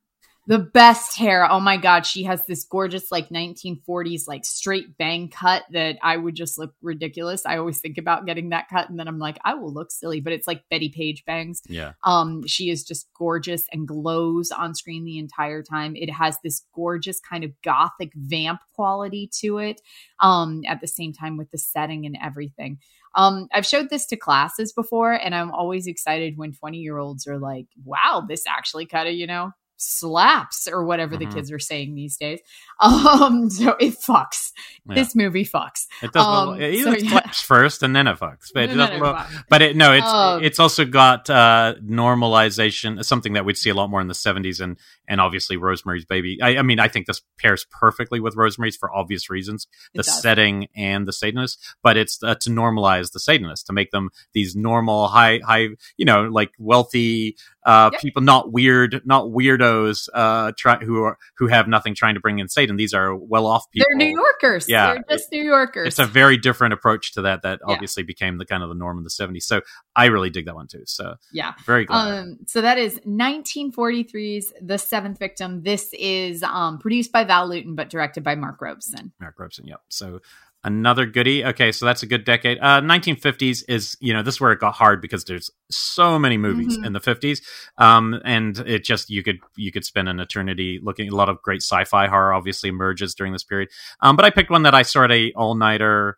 the 0.47 0.59
best 0.59 1.17
hair. 1.17 1.51
Oh 1.51 1.61
my 1.61 1.77
god, 1.77 2.05
she 2.05 2.25
has 2.25 2.45
this 2.45 2.65
gorgeous 2.65 3.11
like 3.11 3.31
1940s 3.31 4.29
like 4.29 4.45
straight 4.45 4.99
bang 4.99 5.29
cut 5.29 5.65
that 5.71 5.97
I 6.03 6.17
would 6.17 6.35
just 6.35 6.59
look 6.59 6.75
ridiculous. 6.83 7.47
I 7.47 7.57
always 7.57 7.81
think 7.81 7.97
about 7.97 8.27
getting 8.27 8.51
that 8.51 8.69
cut 8.69 8.91
and 8.91 8.99
then 8.99 9.09
I'm 9.09 9.19
like 9.19 9.39
I 9.45 9.55
will 9.55 9.73
look 9.73 9.91
silly, 9.91 10.21
but 10.21 10.33
it's 10.33 10.47
like 10.47 10.69
Bettie 10.71 10.91
Page 10.91 11.25
bangs. 11.25 11.63
Yeah. 11.67 11.93
Um 12.05 12.47
she 12.47 12.69
is 12.69 12.85
just 12.85 13.09
gorgeous 13.17 13.65
and 13.73 13.89
glows 13.89 14.51
on 14.51 14.75
screen 14.75 15.05
the 15.05 15.19
entire 15.19 15.63
time. 15.63 15.97
It 15.97 16.11
has 16.11 16.39
this 16.45 16.65
gorgeous 16.75 17.21
kind 17.21 17.45
of 17.45 17.51
gothic 17.63 18.13
vamp 18.15 18.61
quality 18.75 19.31
to 19.41 19.59
it. 19.59 19.81
Um 20.21 20.63
at 20.67 20.81
the 20.81 20.89
same 20.89 21.13
time 21.13 21.37
with 21.39 21.51
the 21.51 21.59
setting 21.59 22.05
and 22.05 22.19
everything. 22.23 22.79
Um, 23.17 23.47
I've 23.53 23.67
showed 23.67 23.91
this 23.91 24.07
to 24.07 24.17
classes 24.17 24.73
before, 24.73 25.13
and 25.13 25.37
I'm 25.37 25.53
always 25.53 25.87
excited 25.87 26.37
when 26.37 26.53
20 26.53 26.79
year 26.79 26.99
olds 26.99 27.29
are 27.29 27.39
like, 27.39 27.67
wow, 27.85 28.25
this 28.29 28.45
actually 28.45 28.87
kind 28.87 29.09
of, 29.09 29.15
you 29.15 29.29
know, 29.29 29.53
slaps 29.85 30.67
or 30.67 30.85
whatever 30.85 31.17
mm-hmm. 31.17 31.31
the 31.31 31.37
kids 31.37 31.53
are 31.53 31.59
saying 31.59 31.95
these 31.95 32.17
days. 32.17 32.41
Um, 32.81 33.49
so 33.51 33.77
it 33.79 33.95
fucks. 33.95 34.51
Yeah. 34.87 34.97
This 34.97 35.15
movie 35.15 35.45
fucks. 35.45 35.87
It 36.03 36.13
does. 36.13 36.27
Um, 36.27 36.61
it 36.61 36.83
so, 36.83 36.91
yeah. 36.91 37.09
slaps 37.09 37.41
first 37.41 37.83
and 37.85 37.95
then 37.95 38.09
it 38.09 38.19
fucks. 38.19 38.51
But 38.53 38.65
it, 38.65 38.75
doesn't, 38.75 39.45
but 39.49 39.63
it, 39.63 39.77
no, 39.77 39.93
it's 39.93 40.07
um, 40.07 40.43
it's 40.43 40.59
also 40.59 40.85
got 40.85 41.31
uh, 41.31 41.77
normalization, 41.83 43.03
something 43.05 43.35
that 43.35 43.45
we'd 43.45 43.57
see 43.57 43.71
a 43.71 43.75
lot 43.75 43.91
more 43.91 44.01
in 44.01 44.09
the 44.09 44.15
'70s, 44.15 44.61
and 44.61 44.77
and 45.07 45.21
obviously 45.21 45.57
Rosemary's 45.57 46.05
Baby. 46.05 46.39
I, 46.43 46.57
I 46.57 46.63
mean, 46.63 46.81
I 46.81 46.89
think 46.89 47.07
this 47.07 47.23
pairs 47.39 47.67
perfectly 47.71 48.21
with 48.21 48.37
Rosemary's 48.37 48.77
for 48.77 48.95
obvious 48.95 49.31
reasons, 49.31 49.67
the 49.95 50.03
setting 50.03 50.69
and 50.75 51.07
the 51.07 51.13
Satanist. 51.13 51.59
But 51.83 51.97
it's 51.97 52.23
uh, 52.23 52.35
to 52.37 52.51
normalize 52.51 53.13
the 53.13 53.21
Satanist 53.21 53.67
to 53.67 53.73
make 53.73 53.91
them 53.91 54.11
these 54.33 54.57
normal, 54.57 55.09
high, 55.09 55.41
high, 55.45 55.69
you 55.97 56.05
know, 56.05 56.25
like 56.25 56.53
wealthy 56.59 57.37
uh, 57.65 57.91
yep. 57.93 58.01
people, 58.01 58.23
not 58.23 58.53
weird, 58.53 59.03
not 59.05 59.27
weirdos, 59.27 60.09
uh, 60.13 60.53
try, 60.57 60.77
who 60.79 61.03
are 61.03 61.19
who 61.37 61.47
have 61.47 61.67
nothing 61.69 61.95
trying 61.95 62.15
to 62.15 62.21
bring 62.21 62.39
in 62.39 62.49
Satan. 62.49 62.77
These 62.77 62.95
are 62.95 63.15
well 63.15 63.47
off 63.47 63.71
people. 63.71 63.87
They're 63.89 63.97
New 63.97 64.15
Yorkers. 64.15 64.69
Yeah, 64.69 64.95
they're 64.95 65.05
just 65.17 65.33
New 65.33 65.43
Yorkers. 65.43 65.89
It's 65.89 65.99
a 65.99 66.07
very 66.07 66.37
different 66.37 66.75
approach 66.75 67.13
to 67.13 67.23
that. 67.23 67.43
That 67.43 67.61
yeah. 67.67 67.73
obviously 67.73 68.03
became 68.03 68.39
the 68.39 68.45
kind 68.45 68.63
of 68.63 68.69
the 68.69 68.75
norm 68.75 68.99
in 68.99 69.05
the 69.05 69.11
'70s. 69.11 69.45
So 69.45 69.63
I 69.97 70.07
really 70.07 70.31
dig 70.31 70.47
that 70.47 70.55
one 70.55 70.67
too. 70.67 70.83
So 70.85 71.15
yeah, 71.33 71.53
very 71.65 71.85
glad. 71.85 72.19
Um, 72.19 72.39
so 72.47 72.61
that 72.61 72.79
is 72.79 72.99
1943's 73.01 74.53
The 74.61 74.79
Seventh 74.79 75.19
Victim. 75.19 75.63
This 75.63 75.91
is 75.95 76.43
um, 76.43 76.79
produced 76.79 77.13
by 77.13 77.25
Val 77.25 77.49
Lewton, 77.49 77.75
but 77.75 77.89
directed 77.91 78.23
by 78.25 78.35
Mark 78.35 78.61
Robson. 78.61 79.13
Mark 79.21 79.39
Robson. 79.39 79.67
Yep. 79.67 79.81
So 79.89 80.21
another 80.65 81.07
goodie. 81.07 81.45
Okay, 81.45 81.71
so 81.71 81.87
that's 81.87 82.03
a 82.03 82.07
good 82.07 82.25
decade. 82.25 82.59
Uh, 82.59 82.81
1950s 82.81 83.63
is, 83.69 83.97
you 84.01 84.13
know, 84.13 84.23
this 84.23 84.37
is 84.37 84.41
where 84.41 84.53
it 84.53 84.59
got 84.59 84.75
hard 84.75 85.01
because 85.01 85.25
there's 85.25 85.51
so 85.71 86.19
many 86.19 86.37
movies 86.37 86.77
mm-hmm. 86.77 86.87
in 86.87 86.93
the 86.95 87.01
50s, 87.01 87.43
um, 87.79 88.21
and 88.25 88.59
it 88.61 88.83
just 88.83 89.11
you 89.11 89.23
could 89.23 89.39
you 89.57 89.71
could 89.71 89.85
spend 89.85 90.09
an 90.09 90.19
eternity 90.19 90.81
looking. 90.83 91.09
A 91.09 91.15
lot 91.15 91.29
of 91.29 91.41
great 91.43 91.63
sci-fi 91.63 92.07
horror 92.09 92.33
obviously 92.33 92.71
emerges 92.71 93.15
during 93.15 93.33
this 93.33 93.45
period. 93.45 93.69
Um, 94.01 94.17
but 94.17 94.25
I 94.25 94.31
picked 94.31 94.51
one 94.51 94.63
that 94.63 94.75
I 94.75 94.83
saw 94.83 95.05
at 95.05 95.13
a 95.13 95.33
all 95.33 95.55
nighter. 95.55 96.17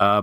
Uh, 0.00 0.22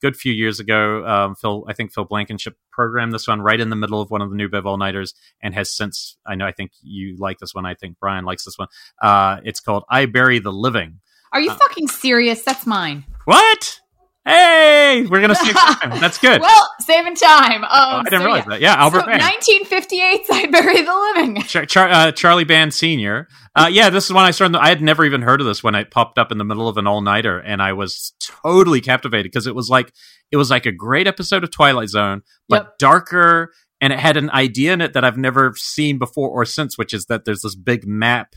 good 0.00 0.16
few 0.16 0.32
years 0.32 0.58
ago, 0.58 1.06
um, 1.06 1.36
Phil, 1.36 1.64
I 1.68 1.74
think 1.74 1.92
Phil 1.92 2.04
Blankenship 2.04 2.56
programmed 2.72 3.12
this 3.12 3.28
one 3.28 3.40
right 3.40 3.60
in 3.60 3.70
the 3.70 3.76
middle 3.76 4.00
of 4.00 4.10
one 4.10 4.20
of 4.20 4.30
the 4.30 4.36
new 4.36 4.48
Bev 4.48 4.66
all 4.66 4.76
nighters, 4.78 5.14
and 5.40 5.54
has 5.54 5.70
since. 5.70 6.16
I 6.26 6.34
know, 6.34 6.44
I 6.44 6.50
think 6.50 6.72
you 6.82 7.16
like 7.18 7.38
this 7.38 7.54
one. 7.54 7.64
I 7.64 7.74
think 7.74 7.98
Brian 8.00 8.24
likes 8.24 8.44
this 8.44 8.58
one. 8.58 8.66
Uh, 9.00 9.38
it's 9.44 9.60
called 9.60 9.84
"I 9.88 10.06
Bury 10.06 10.40
the 10.40 10.52
Living." 10.52 10.98
Are 11.32 11.40
you 11.40 11.50
uh, 11.50 11.56
fucking 11.56 11.88
serious? 11.88 12.42
That's 12.42 12.66
mine. 12.66 13.04
What? 13.24 13.80
Hey, 14.24 15.04
we're 15.10 15.20
gonna 15.20 15.34
save 15.34 15.54
time. 15.54 15.98
That's 15.98 16.18
good. 16.18 16.40
well, 16.40 16.68
saving 16.80 17.16
time. 17.16 17.64
Um, 17.64 17.70
oh, 17.72 17.96
I 17.98 18.02
didn't 18.04 18.20
so, 18.20 18.24
realize 18.24 18.44
yeah. 18.44 18.50
that. 18.50 18.60
Yeah, 18.60 18.74
Albert 18.76 19.00
so, 19.00 19.06
1958. 19.06 20.20
I 20.30 20.46
bury 20.46 20.82
the 20.82 20.94
living. 20.94 21.42
Char- 21.42 21.66
Char- 21.66 21.88
uh, 21.88 22.12
Charlie 22.12 22.44
Band 22.44 22.72
Senior. 22.72 23.26
Uh, 23.56 23.68
yeah, 23.70 23.90
this 23.90 24.04
is 24.06 24.12
when 24.12 24.24
I 24.24 24.30
started. 24.30 24.56
I 24.58 24.68
had 24.68 24.80
never 24.80 25.04
even 25.04 25.22
heard 25.22 25.40
of 25.40 25.46
this 25.46 25.62
when 25.64 25.74
it 25.74 25.90
popped 25.90 26.18
up 26.18 26.30
in 26.30 26.38
the 26.38 26.44
middle 26.44 26.68
of 26.68 26.76
an 26.76 26.86
all 26.86 27.00
nighter, 27.00 27.38
and 27.40 27.60
I 27.60 27.72
was 27.72 28.12
totally 28.20 28.80
captivated 28.80 29.24
because 29.24 29.48
it 29.48 29.56
was 29.56 29.68
like 29.68 29.92
it 30.30 30.36
was 30.36 30.50
like 30.50 30.66
a 30.66 30.72
great 30.72 31.08
episode 31.08 31.42
of 31.42 31.50
Twilight 31.50 31.88
Zone, 31.88 32.22
but 32.48 32.62
Yep. 32.62 32.78
darker, 32.78 33.52
and 33.80 33.92
it 33.92 33.98
had 33.98 34.16
an 34.16 34.30
idea 34.30 34.72
in 34.72 34.80
it 34.80 34.92
that 34.92 35.04
I've 35.04 35.18
never 35.18 35.52
seen 35.56 35.98
before 35.98 36.30
or 36.30 36.44
since, 36.44 36.78
which 36.78 36.94
is 36.94 37.06
that 37.06 37.24
there's 37.24 37.42
this 37.42 37.56
big 37.56 37.86
map 37.88 38.34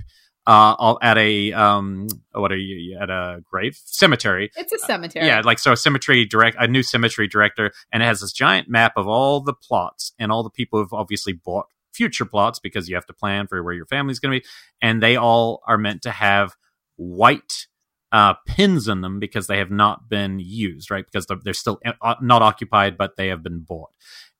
uh, 0.48 0.96
at 1.02 1.18
a 1.18 1.54
um, 1.54 2.08
what 2.34 2.52
are 2.52 2.58
you 2.58 2.98
at 3.00 3.10
a 3.10 3.42
grave 3.50 3.80
cemetery, 3.86 4.52
It's 4.56 4.74
a 4.74 4.80
cemetery. 4.80 5.26
yeah, 5.26 5.42
like 5.44 5.60
so 5.60 5.74
a 5.74 5.78
cemetery 5.78 6.26
direct 6.26 6.58
a 6.60 6.68
new 6.68 6.84
cemetery 6.84 7.28
director, 7.28 7.72
and 7.92 8.04
it 8.04 8.06
has 8.06 8.22
this 8.22 8.32
giant 8.32 8.70
map 8.70 8.94
of 8.96 9.08
all 9.08 9.42
the 9.42 9.54
plots 9.54 10.14
and 10.20 10.32
all 10.32 10.44
the 10.44 10.50
people 10.50 10.80
who've 10.80 10.94
obviously 10.94 11.34
bought 11.34 11.66
future 11.94 12.26
plots 12.26 12.60
because 12.60 12.90
you 12.90 12.96
have 12.96 13.06
to 13.06 13.14
plan 13.14 13.48
for 13.48 13.64
where 13.64 13.74
your 13.74 13.86
family's 13.86 14.20
going 14.20 14.34
to 14.34 14.40
be, 14.42 14.48
and 14.82 15.02
they 15.02 15.16
all 15.16 15.62
are 15.68 15.78
meant 15.78 16.02
to 16.04 16.12
have 16.12 16.56
white 16.98 17.68
uh, 18.12 18.34
pins 18.48 18.88
in 18.88 19.02
them 19.02 19.20
because 19.20 19.48
they 19.48 19.58
have 19.58 19.72
not 19.72 20.08
been 20.10 20.40
used, 20.40 20.90
right? 20.92 21.06
Because 21.06 21.26
they're, 21.26 21.40
they're 21.44 21.54
still 21.54 21.80
uh, 22.02 22.16
not 22.22 22.42
occupied, 22.42 22.98
but 22.98 23.18
they 23.18 23.28
have 23.28 23.44
been 23.44 23.60
bought. 23.60 23.90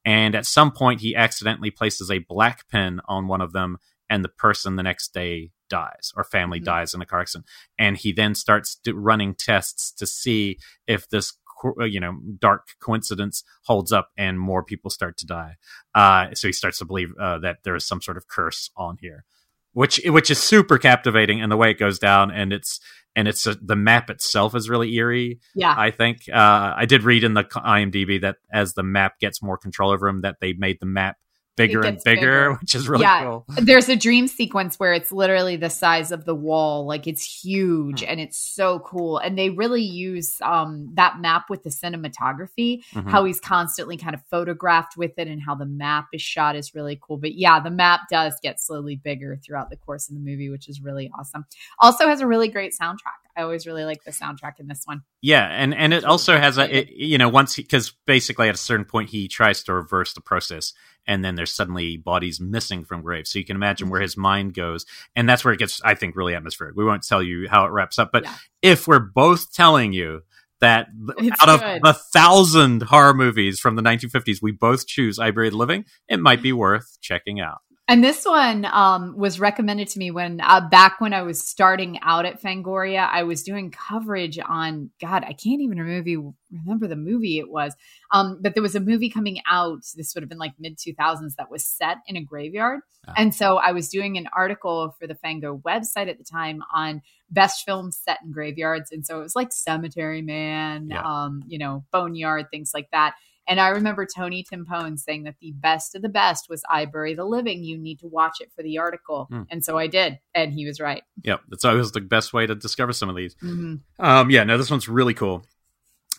And 0.06 0.36
at 0.36 0.46
some 0.46 0.72
point, 0.72 1.02
he 1.02 1.16
accidentally 1.16 1.72
places 1.72 2.12
a 2.12 2.20
black 2.20 2.68
pin 2.70 3.02
on 3.08 3.28
one 3.28 3.42
of 3.42 3.54
them, 3.54 3.78
and 4.10 4.24
the 4.24 4.30
person 4.30 4.76
the 4.76 4.84
next 4.84 5.14
day 5.14 5.52
dies 5.70 6.12
or 6.16 6.24
family 6.24 6.60
Mhm. 6.60 6.66
dies 6.66 6.94
in 6.94 7.02
a 7.02 7.06
car 7.06 7.22
accident. 7.22 7.48
And 7.80 7.98
he 7.98 8.12
then 8.12 8.36
starts 8.36 8.80
running 8.88 9.34
tests 9.36 9.92
to 9.94 10.06
see 10.06 10.60
if 10.88 11.10
this 11.10 11.34
uh, 11.80 11.86
you 11.86 12.00
know 12.00 12.20
dark 12.38 12.68
coincidence 12.80 13.44
holds 13.64 13.92
up 13.92 14.10
and 14.18 14.40
more 14.40 14.62
people 14.62 14.92
start 14.92 15.18
to 15.18 15.26
die 15.26 15.56
uh, 15.96 16.28
so 16.34 16.48
he 16.50 16.52
starts 16.52 16.78
to 16.80 16.86
believe 16.86 17.14
uh, 17.20 17.40
that 17.40 17.60
there 17.64 17.76
is 17.76 17.86
some 17.86 18.02
sort 18.02 18.18
of 18.18 18.28
curse 18.28 18.70
on 18.76 18.98
here 19.00 19.24
which 19.72 20.00
which 20.06 20.30
is 20.30 20.38
super 20.38 20.78
captivating 20.78 21.42
and 21.42 21.50
the 21.52 21.58
way 21.58 21.72
it 21.72 21.80
goes 21.80 21.98
down 21.98 22.30
and 22.30 22.52
it's 22.52 22.80
and 23.16 23.28
it's 23.28 23.48
uh 23.48 23.56
the 23.62 23.76
map 23.76 24.10
itself 24.10 24.54
is 24.54 24.70
really 24.70 24.94
eerie 24.96 25.40
yeah. 25.56 25.74
i 25.78 25.90
think 25.92 26.28
uh, 26.32 26.74
i 26.76 26.86
did 26.86 27.04
read 27.04 27.24
in 27.24 27.34
the 27.36 27.46
imdb 27.46 28.22
that 28.22 28.36
as 28.52 28.74
the 28.74 28.84
map 28.84 29.18
gets 29.20 29.42
more 29.42 29.58
control 29.58 29.92
over 29.92 30.08
him 30.10 30.22
that 30.22 30.36
they 30.42 30.52
made 30.54 30.78
the 30.82 30.86
map 30.86 31.16
bigger 31.56 31.82
and 31.82 32.00
bigger, 32.04 32.22
bigger. 32.22 32.54
which 32.62 32.76
is 32.76 32.88
really 32.90 33.04
Yeah. 33.04 33.24
cool 33.24 33.46
There's 33.62 33.90
a 33.90 33.96
dream 33.96 34.28
sequence 34.28 34.78
where 34.80 34.94
it's 34.94 35.12
literally 35.12 35.56
the 35.56 35.70
size 35.70 36.12
of 36.12 36.26
the 36.26 36.36
wall, 36.36 36.86
like 36.86 37.08
it's 37.08 37.24
huge 37.44 38.02
Hmm. 38.02 38.10
and 38.10 38.20
it's 38.20 38.38
so 38.38 38.80
cool. 38.80 39.18
And 39.18 39.38
they 39.38 39.50
really 39.50 39.82
use 39.84 40.38
um, 40.42 40.90
that 40.96 41.20
map 41.20 41.50
with 41.50 41.64
the 41.64 41.70
cinematography, 41.70 42.84
Mhm. 42.94 43.10
how 43.10 43.24
he's 43.26 43.40
constantly 43.40 43.98
kind 43.98 44.14
of 44.16 44.22
photographed 44.30 44.98
with 44.98 45.18
it, 45.18 45.28
and 45.28 45.42
how 45.42 45.56
the 45.56 45.66
map 45.66 46.08
is 46.14 46.22
shot 46.22 46.56
is 46.56 46.74
really 46.76 47.00
cool. 47.02 47.18
But 47.18 47.36
yeah, 47.36 47.60
the 47.60 47.72
map 47.72 48.02
does 48.10 48.34
get 48.42 48.60
slowly 48.60 48.96
bigger 48.96 49.38
throughout 49.44 49.70
the 49.70 49.78
course 49.78 50.10
of 50.10 50.16
the 50.16 50.22
movie, 50.22 50.50
which 50.50 50.68
is 50.70 50.82
really 50.82 51.10
awesome. 51.18 51.46
Also 51.80 52.08
has 52.08 52.22
a 52.22 52.28
really 52.28 52.48
great 52.48 52.74
soundtrack. 52.80 53.22
I 53.38 53.42
always 53.42 53.68
really 53.68 53.84
like 53.84 54.04
the 54.04 54.12
soundtrack 54.12 54.60
in 54.60 54.68
this 54.68 54.84
one. 54.86 55.02
Yeah, 55.22 55.46
and 55.46 55.74
and 55.74 55.94
it 55.94 56.06
also 56.06 56.38
has 56.38 56.58
a 56.58 56.80
it, 56.80 56.90
you 56.90 57.18
know 57.18 57.30
once 57.30 57.56
because 57.56 57.94
basically 58.06 58.50
at 58.50 58.56
a 58.56 58.58
certain 58.58 58.86
point 58.86 59.10
he 59.10 59.28
tries 59.28 59.64
to 59.64 59.74
reverse 59.74 60.14
the 60.14 60.22
process, 60.22 60.74
and 61.06 61.24
then 61.24 61.36
there's 61.36 61.54
suddenly 61.54 61.98
bodies 61.98 62.40
missing 62.40 62.86
from 62.86 63.02
graves. 63.02 63.32
So 63.32 63.40
you 63.40 63.46
can 63.46 63.56
imagine 63.56 63.90
where 63.90 64.00
mm-hmm. 64.00 64.06
his 64.06 64.18
mind 64.18 64.54
goes, 64.54 64.86
and 65.16 65.28
that's 65.28 65.44
where 65.44 65.54
it 65.54 65.60
gets 65.60 65.82
I 65.84 65.96
think 65.96 66.16
really 66.16 66.36
atmospheric. 66.36 66.76
We 66.76 66.86
won't 66.86 67.06
tell 67.06 67.22
you 67.22 67.48
how 67.50 67.66
it 67.66 67.72
wraps 67.72 68.00
up, 68.00 68.12
but 68.12 68.24
Yeah. 68.24 68.36
if 68.62 68.88
we're 68.88 69.00
both 69.00 69.54
telling 69.54 69.94
you 69.94 70.22
that 70.62 70.88
It's 71.18 71.42
out 71.42 71.50
of 71.50 71.62
good. 71.62 71.82
the 71.84 71.94
thousand 71.94 72.84
horror 72.84 73.14
movies 73.14 73.60
from 73.60 73.76
the 73.76 73.82
1950s, 73.82 74.42
we 74.42 74.52
both 74.52 74.88
choose 74.88 75.20
I 75.20 75.32
Buried 75.32 75.54
Living, 75.54 75.86
it 76.08 76.20
might 76.20 76.42
be 76.42 76.54
worth 76.54 76.98
checking 77.02 77.40
out. 77.40 77.60
And 77.88 78.04
this 78.04 78.26
one 78.26 78.66
um, 78.66 79.16
was 79.16 79.40
recommended 79.40 79.88
to 79.90 80.00
me 80.00 80.10
when 80.10 80.42
uh, 80.42 80.68
back 80.72 81.00
when 81.00 81.14
I 81.14 81.22
was 81.22 81.48
starting 81.48 82.00
out 82.02 82.26
at 82.26 82.42
Fangoria, 82.42 83.08
I 83.08 83.22
was 83.24 83.44
doing 83.44 83.70
coverage 83.70 84.40
on 84.40 84.90
God, 85.00 85.24
I 85.24 85.34
can't 85.34 85.62
even 85.62 85.80
remember 85.80 86.32
remember 86.52 86.88
the 86.88 86.96
movie 86.96 87.38
it 87.38 87.50
was, 87.52 87.76
um, 88.12 88.40
but 88.42 88.56
there 88.56 88.64
was 88.64 88.74
a 88.76 88.80
movie 88.80 89.10
coming 89.10 89.40
out. 89.48 89.82
This 89.96 90.16
would 90.16 90.24
have 90.24 90.30
been 90.30 90.40
like 90.40 90.54
mid 90.58 90.78
two 90.80 90.94
thousands 90.94 91.36
that 91.36 91.52
was 91.52 91.64
set 91.64 91.98
in 92.08 92.16
a 92.16 92.24
graveyard, 92.24 92.80
Ah. 93.08 93.14
and 93.18 93.36
so 93.36 93.58
I 93.58 93.72
was 93.72 93.90
doing 93.90 94.18
an 94.18 94.28
article 94.36 94.96
for 94.98 95.06
the 95.06 95.16
Fango 95.16 95.58
website 95.66 96.10
at 96.10 96.18
the 96.18 96.24
time 96.24 96.64
on 96.74 97.04
best 97.30 97.66
films 97.66 98.00
set 98.04 98.18
in 98.24 98.32
graveyards, 98.32 98.92
and 98.92 99.06
so 99.06 99.20
it 99.20 99.24
was 99.24 99.36
like 99.36 99.52
Cemetery 99.52 100.24
Man, 100.24 100.88
Yeah. 100.90 101.04
um, 101.04 101.44
you 101.46 101.60
know, 101.60 101.84
Boneyard, 101.92 102.48
things 102.50 102.72
like 102.74 102.90
that. 102.92 103.14
And 103.48 103.60
I 103.60 103.70
remember 103.70 104.06
Tony 104.06 104.44
Timpone 104.44 104.98
saying 104.98 105.24
that 105.24 105.36
the 105.40 105.52
best 105.52 105.94
of 105.96 106.02
the 106.02 106.10
best 106.10 106.48
was 106.50 106.64
I 106.70 106.86
Bury 106.86 107.14
the 107.14 107.26
Living. 107.26 107.64
You 107.64 107.78
need 107.78 108.00
to 108.00 108.08
watch 108.08 108.38
it 108.42 108.52
for 108.56 108.64
the 108.64 108.78
article. 108.80 109.26
Hmm. 109.30 109.44
And 109.52 109.64
so 109.64 109.78
I 109.78 109.88
did. 109.88 110.20
And 110.34 110.52
he 110.54 110.66
was 110.66 110.80
right. 110.80 111.04
Yep, 111.24 111.42
that's 111.50 111.64
always 111.66 111.92
the 111.92 112.02
best 112.02 112.34
way 112.34 112.48
to 112.48 112.56
discover 112.56 112.92
some 112.94 113.10
of 113.10 113.16
these. 113.16 113.36
hmm 113.40 113.76
Um, 114.00 114.30
yeah, 114.32 114.44
no, 114.44 114.58
this 114.58 114.72
one's 114.72 114.90
really 114.90 115.14
cool. 115.14 115.46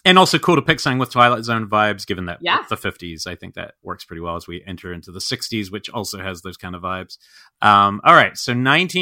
And 0.04 0.20
also 0.20 0.38
cool 0.38 0.54
to 0.54 0.62
pick 0.62 0.78
something 0.78 1.00
with 1.00 1.10
Twilight 1.10 1.42
Zone 1.42 1.66
vibes, 1.68 2.06
given 2.06 2.26
that 2.26 2.38
Yeah. 2.40 2.62
the 2.68 2.76
50s, 2.76 3.26
I 3.26 3.34
think 3.34 3.54
that 3.54 3.74
works 3.82 4.04
pretty 4.04 4.20
well 4.20 4.36
as 4.36 4.46
we 4.46 4.62
enter 4.64 4.92
into 4.92 5.10
the 5.10 5.18
60s, 5.18 5.72
which 5.72 5.90
also 5.90 6.18
has 6.22 6.42
those 6.42 6.56
kind 6.56 6.76
of 6.76 6.82
vibes. 6.82 7.18
Um, 7.60 8.00
all 8.04 8.14
right, 8.14 8.36
so 8.36 8.52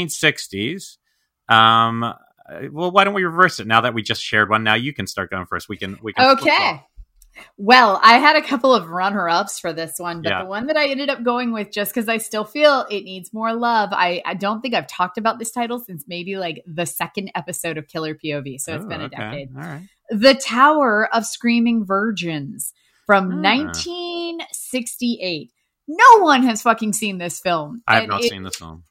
1960s. 0.09 0.97
Um, 1.49 2.03
uh, 2.03 2.15
well, 2.71 2.91
why 2.91 3.05
don't 3.05 3.13
we 3.13 3.25
reverse 3.25 3.61
it 3.61 3.67
now 3.67 3.83
that 3.83 3.93
we 3.93 4.03
just 4.03 4.23
shared 4.23 4.49
one? 4.49 4.65
Now 4.65 4.75
you 4.75 4.95
can 4.95 5.07
start 5.07 5.31
going 5.31 5.45
first. 5.47 5.69
We 5.69 5.77
can, 5.77 5.99
we 6.03 6.15
can. 6.15 6.39
Okay. 6.39 6.83
Well, 7.57 7.99
I 8.03 8.19
had 8.19 8.37
a 8.37 8.43
couple 8.43 8.75
of 8.75 8.89
runner 8.89 9.29
ups 9.29 9.59
for 9.59 9.73
this 9.73 9.95
one, 9.99 10.23
but 10.23 10.31
Yeah. 10.31 10.43
the 10.43 10.49
one 10.49 10.67
that 10.69 10.77
I 10.77 10.87
ended 10.89 11.11
up 11.11 11.23
going 11.23 11.53
with, 11.53 11.71
just 11.73 11.93
because 11.95 12.09
I 12.09 12.19
still 12.19 12.45
feel 12.45 12.87
it 12.91 13.05
needs 13.05 13.33
more 13.33 13.53
love, 13.55 13.91
I, 13.93 14.23
I 14.25 14.35
don't 14.35 14.61
think 14.61 14.75
I've 14.75 14.87
talked 14.87 15.19
about 15.19 15.39
this 15.39 15.51
title 15.51 15.79
since 15.81 16.05
maybe 16.07 16.37
like 16.37 16.63
the 16.67 16.87
second 16.87 17.31
episode 17.35 17.77
of 17.79 17.89
Killer 17.89 18.15
POV. 18.15 18.61
So 18.61 18.75
it's 18.77 18.85
been 18.87 19.01
a 19.01 19.05
okay. 19.07 19.17
decade. 19.17 19.49
All 19.57 19.63
right. 19.63 19.83
The 20.11 20.35
Tower 20.35 21.09
of 21.15 21.25
Screaming 21.27 21.85
Virgins 21.85 22.73
from 23.07 23.33
Ah. 23.33 23.37
1968. 23.37 25.51
No 25.87 26.21
one 26.23 26.43
has 26.45 26.63
fucking 26.63 26.93
seen 26.95 27.19
this 27.19 27.41
film. 27.41 27.83
I 27.87 27.95
have 27.95 28.03
And 28.05 28.11
not 28.11 28.25
it- 28.25 28.31
seen 28.31 28.43
this 28.43 28.57
film. 28.57 28.85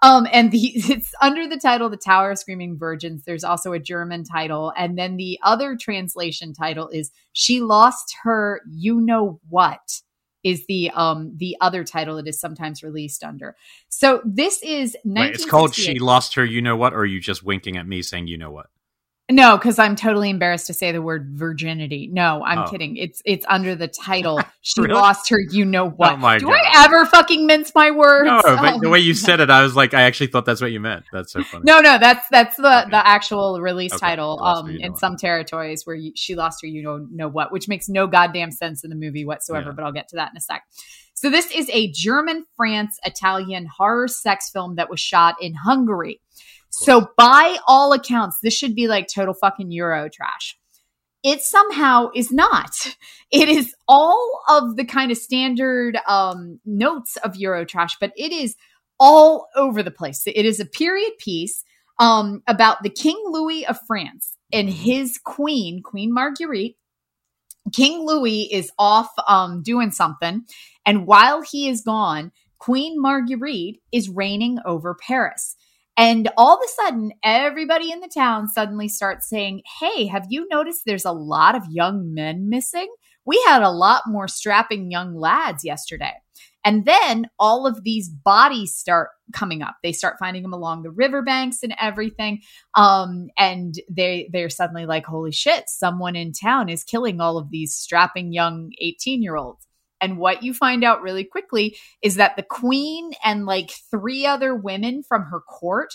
Um, 0.00 0.26
and 0.32 0.50
the 0.50 0.58
it's 0.74 1.14
under 1.20 1.48
the 1.48 1.58
title 1.58 1.88
"The 1.88 1.96
Tower 1.96 2.32
of 2.32 2.38
Screaming 2.38 2.78
Virgins." 2.78 3.24
There's 3.24 3.44
also 3.44 3.72
a 3.72 3.78
German 3.78 4.24
title, 4.24 4.72
and 4.76 4.98
then 4.98 5.16
the 5.16 5.38
other 5.42 5.76
translation 5.76 6.52
title 6.52 6.88
is 6.88 7.10
"She 7.32 7.60
Lost 7.60 8.14
Her 8.22 8.60
You 8.70 9.00
Know 9.00 9.40
What." 9.48 10.00
Is 10.44 10.66
the 10.66 10.90
um 10.90 11.32
the 11.36 11.56
other 11.60 11.84
title 11.84 12.18
it 12.18 12.26
is 12.26 12.40
sometimes 12.40 12.82
released 12.82 13.22
under. 13.22 13.54
So 13.88 14.20
this 14.24 14.60
is 14.64 14.96
Wait, 15.04 15.34
it's 15.34 15.44
called 15.44 15.72
She 15.72 16.00
Lost 16.00 16.34
Her 16.34 16.44
You 16.44 16.60
Know 16.60 16.76
What, 16.76 16.94
or 16.94 17.02
are 17.02 17.06
you 17.06 17.20
just 17.20 17.44
winking 17.44 17.76
at 17.76 17.86
me 17.86 18.02
saying 18.02 18.26
you 18.26 18.38
know 18.38 18.50
what? 18.50 18.66
No, 19.30 19.56
because 19.56 19.78
I'm 19.78 19.94
totally 19.96 20.28
embarrassed 20.30 20.66
to 20.66 20.74
say 20.74 20.90
the 20.92 21.00
word 21.00 21.30
virginity. 21.34 22.08
No, 22.12 22.42
I'm 22.44 22.58
Oh. 22.60 22.70
kidding. 22.70 22.96
It's 22.96 23.22
it's 23.24 23.46
under 23.48 23.74
the 23.74 23.86
title 23.88 24.42
"She 24.62 24.80
Really? 24.82 24.92
Lost 24.94 25.30
Her 25.30 25.38
You 25.40 25.64
Know 25.64 25.88
What." 25.88 26.14
Oh 26.14 26.16
my 26.16 26.38
Do 26.38 26.46
God. 26.46 26.54
I 26.54 26.84
ever 26.84 27.06
fucking 27.06 27.46
mince 27.46 27.72
my 27.74 27.92
words? 27.92 28.26
No, 28.26 28.40
but 28.44 28.80
the 28.80 28.88
Oh. 28.88 28.90
way 28.90 28.98
you 28.98 29.14
said 29.14 29.40
it, 29.40 29.48
I 29.48 29.62
was 29.62 29.76
like, 29.76 29.94
I 29.94 30.02
actually 30.02 30.26
thought 30.26 30.44
that's 30.44 30.60
what 30.60 30.72
you 30.72 30.80
meant. 30.80 31.04
That's 31.12 31.32
so 31.32 31.42
funny. 31.44 31.62
No, 31.66 31.80
no, 31.80 31.98
that's 31.98 32.26
that's 32.30 32.56
the 32.56 32.80
Okay. 32.82 32.90
the 32.90 33.06
actual 33.06 33.60
release 33.60 33.92
Okay. 33.94 34.00
title. 34.00 34.42
Um, 34.42 34.68
You 34.70 34.78
Know 34.80 34.84
in 34.86 34.92
What. 34.92 35.00
some 35.00 35.16
territories 35.16 35.86
where 35.86 35.96
you, 35.96 36.12
she 36.16 36.34
lost 36.34 36.60
her, 36.62 36.66
you 36.68 36.82
know, 36.82 37.06
know 37.10 37.28
what, 37.28 37.52
which 37.52 37.68
makes 37.68 37.88
no 37.88 38.06
goddamn 38.08 38.50
sense 38.50 38.82
in 38.82 38.90
the 38.90 38.96
movie 38.96 39.24
whatsoever. 39.24 39.68
Yeah. 39.70 39.74
But 39.76 39.84
I'll 39.84 39.92
get 39.92 40.08
to 40.08 40.16
that 40.16 40.32
in 40.32 40.36
a 40.36 40.40
sec. 40.40 40.64
So 41.14 41.30
this 41.30 41.50
is 41.52 41.70
a 41.72 41.90
German, 41.92 42.44
France, 42.56 42.98
Italian 43.04 43.66
horror 43.66 44.08
sex 44.08 44.50
film 44.50 44.74
that 44.76 44.90
was 44.90 44.98
shot 44.98 45.36
in 45.40 45.54
Hungary. 45.54 46.20
So 46.72 47.08
by 47.16 47.58
all 47.68 47.92
accounts, 47.92 48.38
this 48.42 48.54
should 48.54 48.74
be 48.74 48.88
like 48.88 49.06
total 49.06 49.34
fucking 49.34 49.70
Euro 49.72 50.08
trash. 50.08 50.58
It 51.22 51.42
somehow 51.42 52.10
is 52.14 52.32
not. 52.32 52.70
It 53.34 53.48
is 53.48 53.74
all 53.88 54.42
of 54.50 54.76
the 54.76 54.84
kind 54.84 55.10
of 55.10 55.16
standard 55.16 55.96
um, 56.06 56.60
notes 56.66 57.16
of 57.24 57.34
Euro 57.36 57.64
trash, 57.64 57.96
but 57.98 58.12
it 58.14 58.30
is 58.30 58.56
all 59.00 59.48
over 59.56 59.82
the 59.82 59.90
place. 59.90 60.24
It 60.26 60.44
is 60.44 60.60
a 60.60 60.66
period 60.66 61.12
piece 61.18 61.64
um, 61.98 62.42
about 62.46 62.82
the 62.82 62.90
King 62.90 63.18
Louis 63.24 63.66
of 63.66 63.78
France 63.86 64.36
and 64.52 64.68
his 64.68 65.16
queen, 65.16 65.82
Queen 65.82 66.12
Marguerite. 66.12 66.76
King 67.72 68.04
Louis 68.04 68.52
is 68.52 68.70
off 68.78 69.08
um, 69.26 69.62
doing 69.62 69.92
something, 69.92 70.44
and 70.84 71.06
while 71.06 71.40
he 71.40 71.70
is 71.70 71.80
gone, 71.80 72.32
Queen 72.58 73.00
Marguerite 73.00 73.80
is 73.92 74.10
reigning 74.10 74.58
over 74.66 74.94
Paris. 74.94 75.56
And 75.96 76.28
all 76.36 76.54
of 76.54 76.60
a 76.64 76.68
sudden, 76.68 77.12
everybody 77.22 77.92
in 77.92 78.00
the 78.00 78.08
town 78.08 78.48
suddenly 78.48 78.88
starts 78.88 79.28
saying, 79.28 79.62
Hey, 79.80 80.06
have 80.06 80.26
you 80.30 80.46
noticed 80.50 80.82
there's 80.86 81.04
a 81.04 81.12
lot 81.12 81.54
of 81.54 81.64
young 81.70 82.14
men 82.14 82.48
missing? 82.48 82.92
We 83.24 83.42
had 83.46 83.62
a 83.62 83.70
lot 83.70 84.02
more 84.06 84.26
strapping 84.26 84.90
young 84.90 85.14
lads 85.14 85.64
yesterday. 85.64 86.14
And 86.64 86.84
then 86.84 87.26
all 87.38 87.66
of 87.66 87.82
these 87.82 88.08
bodies 88.08 88.74
start 88.74 89.10
coming 89.32 89.62
up. 89.62 89.76
They 89.82 89.92
start 89.92 90.16
finding 90.18 90.42
them 90.42 90.52
along 90.52 90.82
the 90.82 90.90
riverbanks 90.90 91.62
and 91.62 91.74
everything. 91.80 92.40
Um, 92.74 93.28
and 93.36 93.74
they 93.90 94.28
they're 94.32 94.50
suddenly 94.50 94.86
like, 94.86 95.04
holy 95.04 95.32
shit, 95.32 95.64
someone 95.68 96.16
in 96.16 96.32
town 96.32 96.68
is 96.68 96.84
killing 96.84 97.20
all 97.20 97.36
of 97.36 97.50
these 97.50 97.74
strapping 97.74 98.32
young 98.32 98.70
18 98.80 99.22
year 99.22 99.36
olds. 99.36 99.66
And 100.02 100.18
what 100.18 100.42
you 100.42 100.52
find 100.52 100.84
out 100.84 101.00
really 101.00 101.24
quickly 101.24 101.76
is 102.02 102.16
that 102.16 102.36
the 102.36 102.42
queen 102.42 103.12
and 103.24 103.46
like 103.46 103.70
three 103.90 104.26
other 104.26 104.54
women 104.54 105.02
from 105.02 105.22
her 105.24 105.40
court 105.40 105.94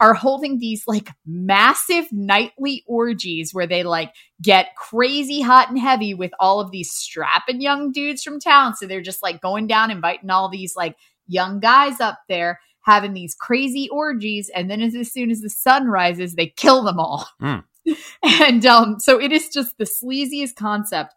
are 0.00 0.14
holding 0.14 0.58
these 0.58 0.82
like 0.88 1.10
massive 1.24 2.06
nightly 2.10 2.82
orgies 2.88 3.54
where 3.54 3.68
they 3.68 3.84
like 3.84 4.12
get 4.42 4.74
crazy 4.76 5.40
hot 5.40 5.68
and 5.68 5.78
heavy 5.78 6.12
with 6.12 6.32
all 6.40 6.58
of 6.58 6.72
these 6.72 6.90
strapping 6.90 7.60
young 7.60 7.92
dudes 7.92 8.24
from 8.24 8.40
town. 8.40 8.74
So 8.74 8.86
they're 8.86 9.00
just 9.00 9.22
like 9.22 9.40
going 9.40 9.68
down, 9.68 9.92
inviting 9.92 10.30
all 10.30 10.48
these 10.48 10.74
like 10.74 10.96
young 11.28 11.60
guys 11.60 12.00
up 12.00 12.18
there 12.28 12.58
having 12.80 13.12
these 13.12 13.34
crazy 13.34 13.88
orgies. 13.90 14.50
And 14.54 14.68
then 14.68 14.80
as, 14.80 14.94
as 14.96 15.12
soon 15.12 15.30
as 15.30 15.40
the 15.40 15.50
sun 15.50 15.86
rises, 15.86 16.34
they 16.34 16.48
kill 16.48 16.82
them 16.82 16.98
all. 16.98 17.28
Mm. 17.40 17.64
And 18.22 18.64
um, 18.64 19.00
so 19.00 19.20
it 19.20 19.32
is 19.32 19.48
just 19.48 19.76
the 19.76 19.84
sleaziest 19.84 20.54
concept. 20.54 21.14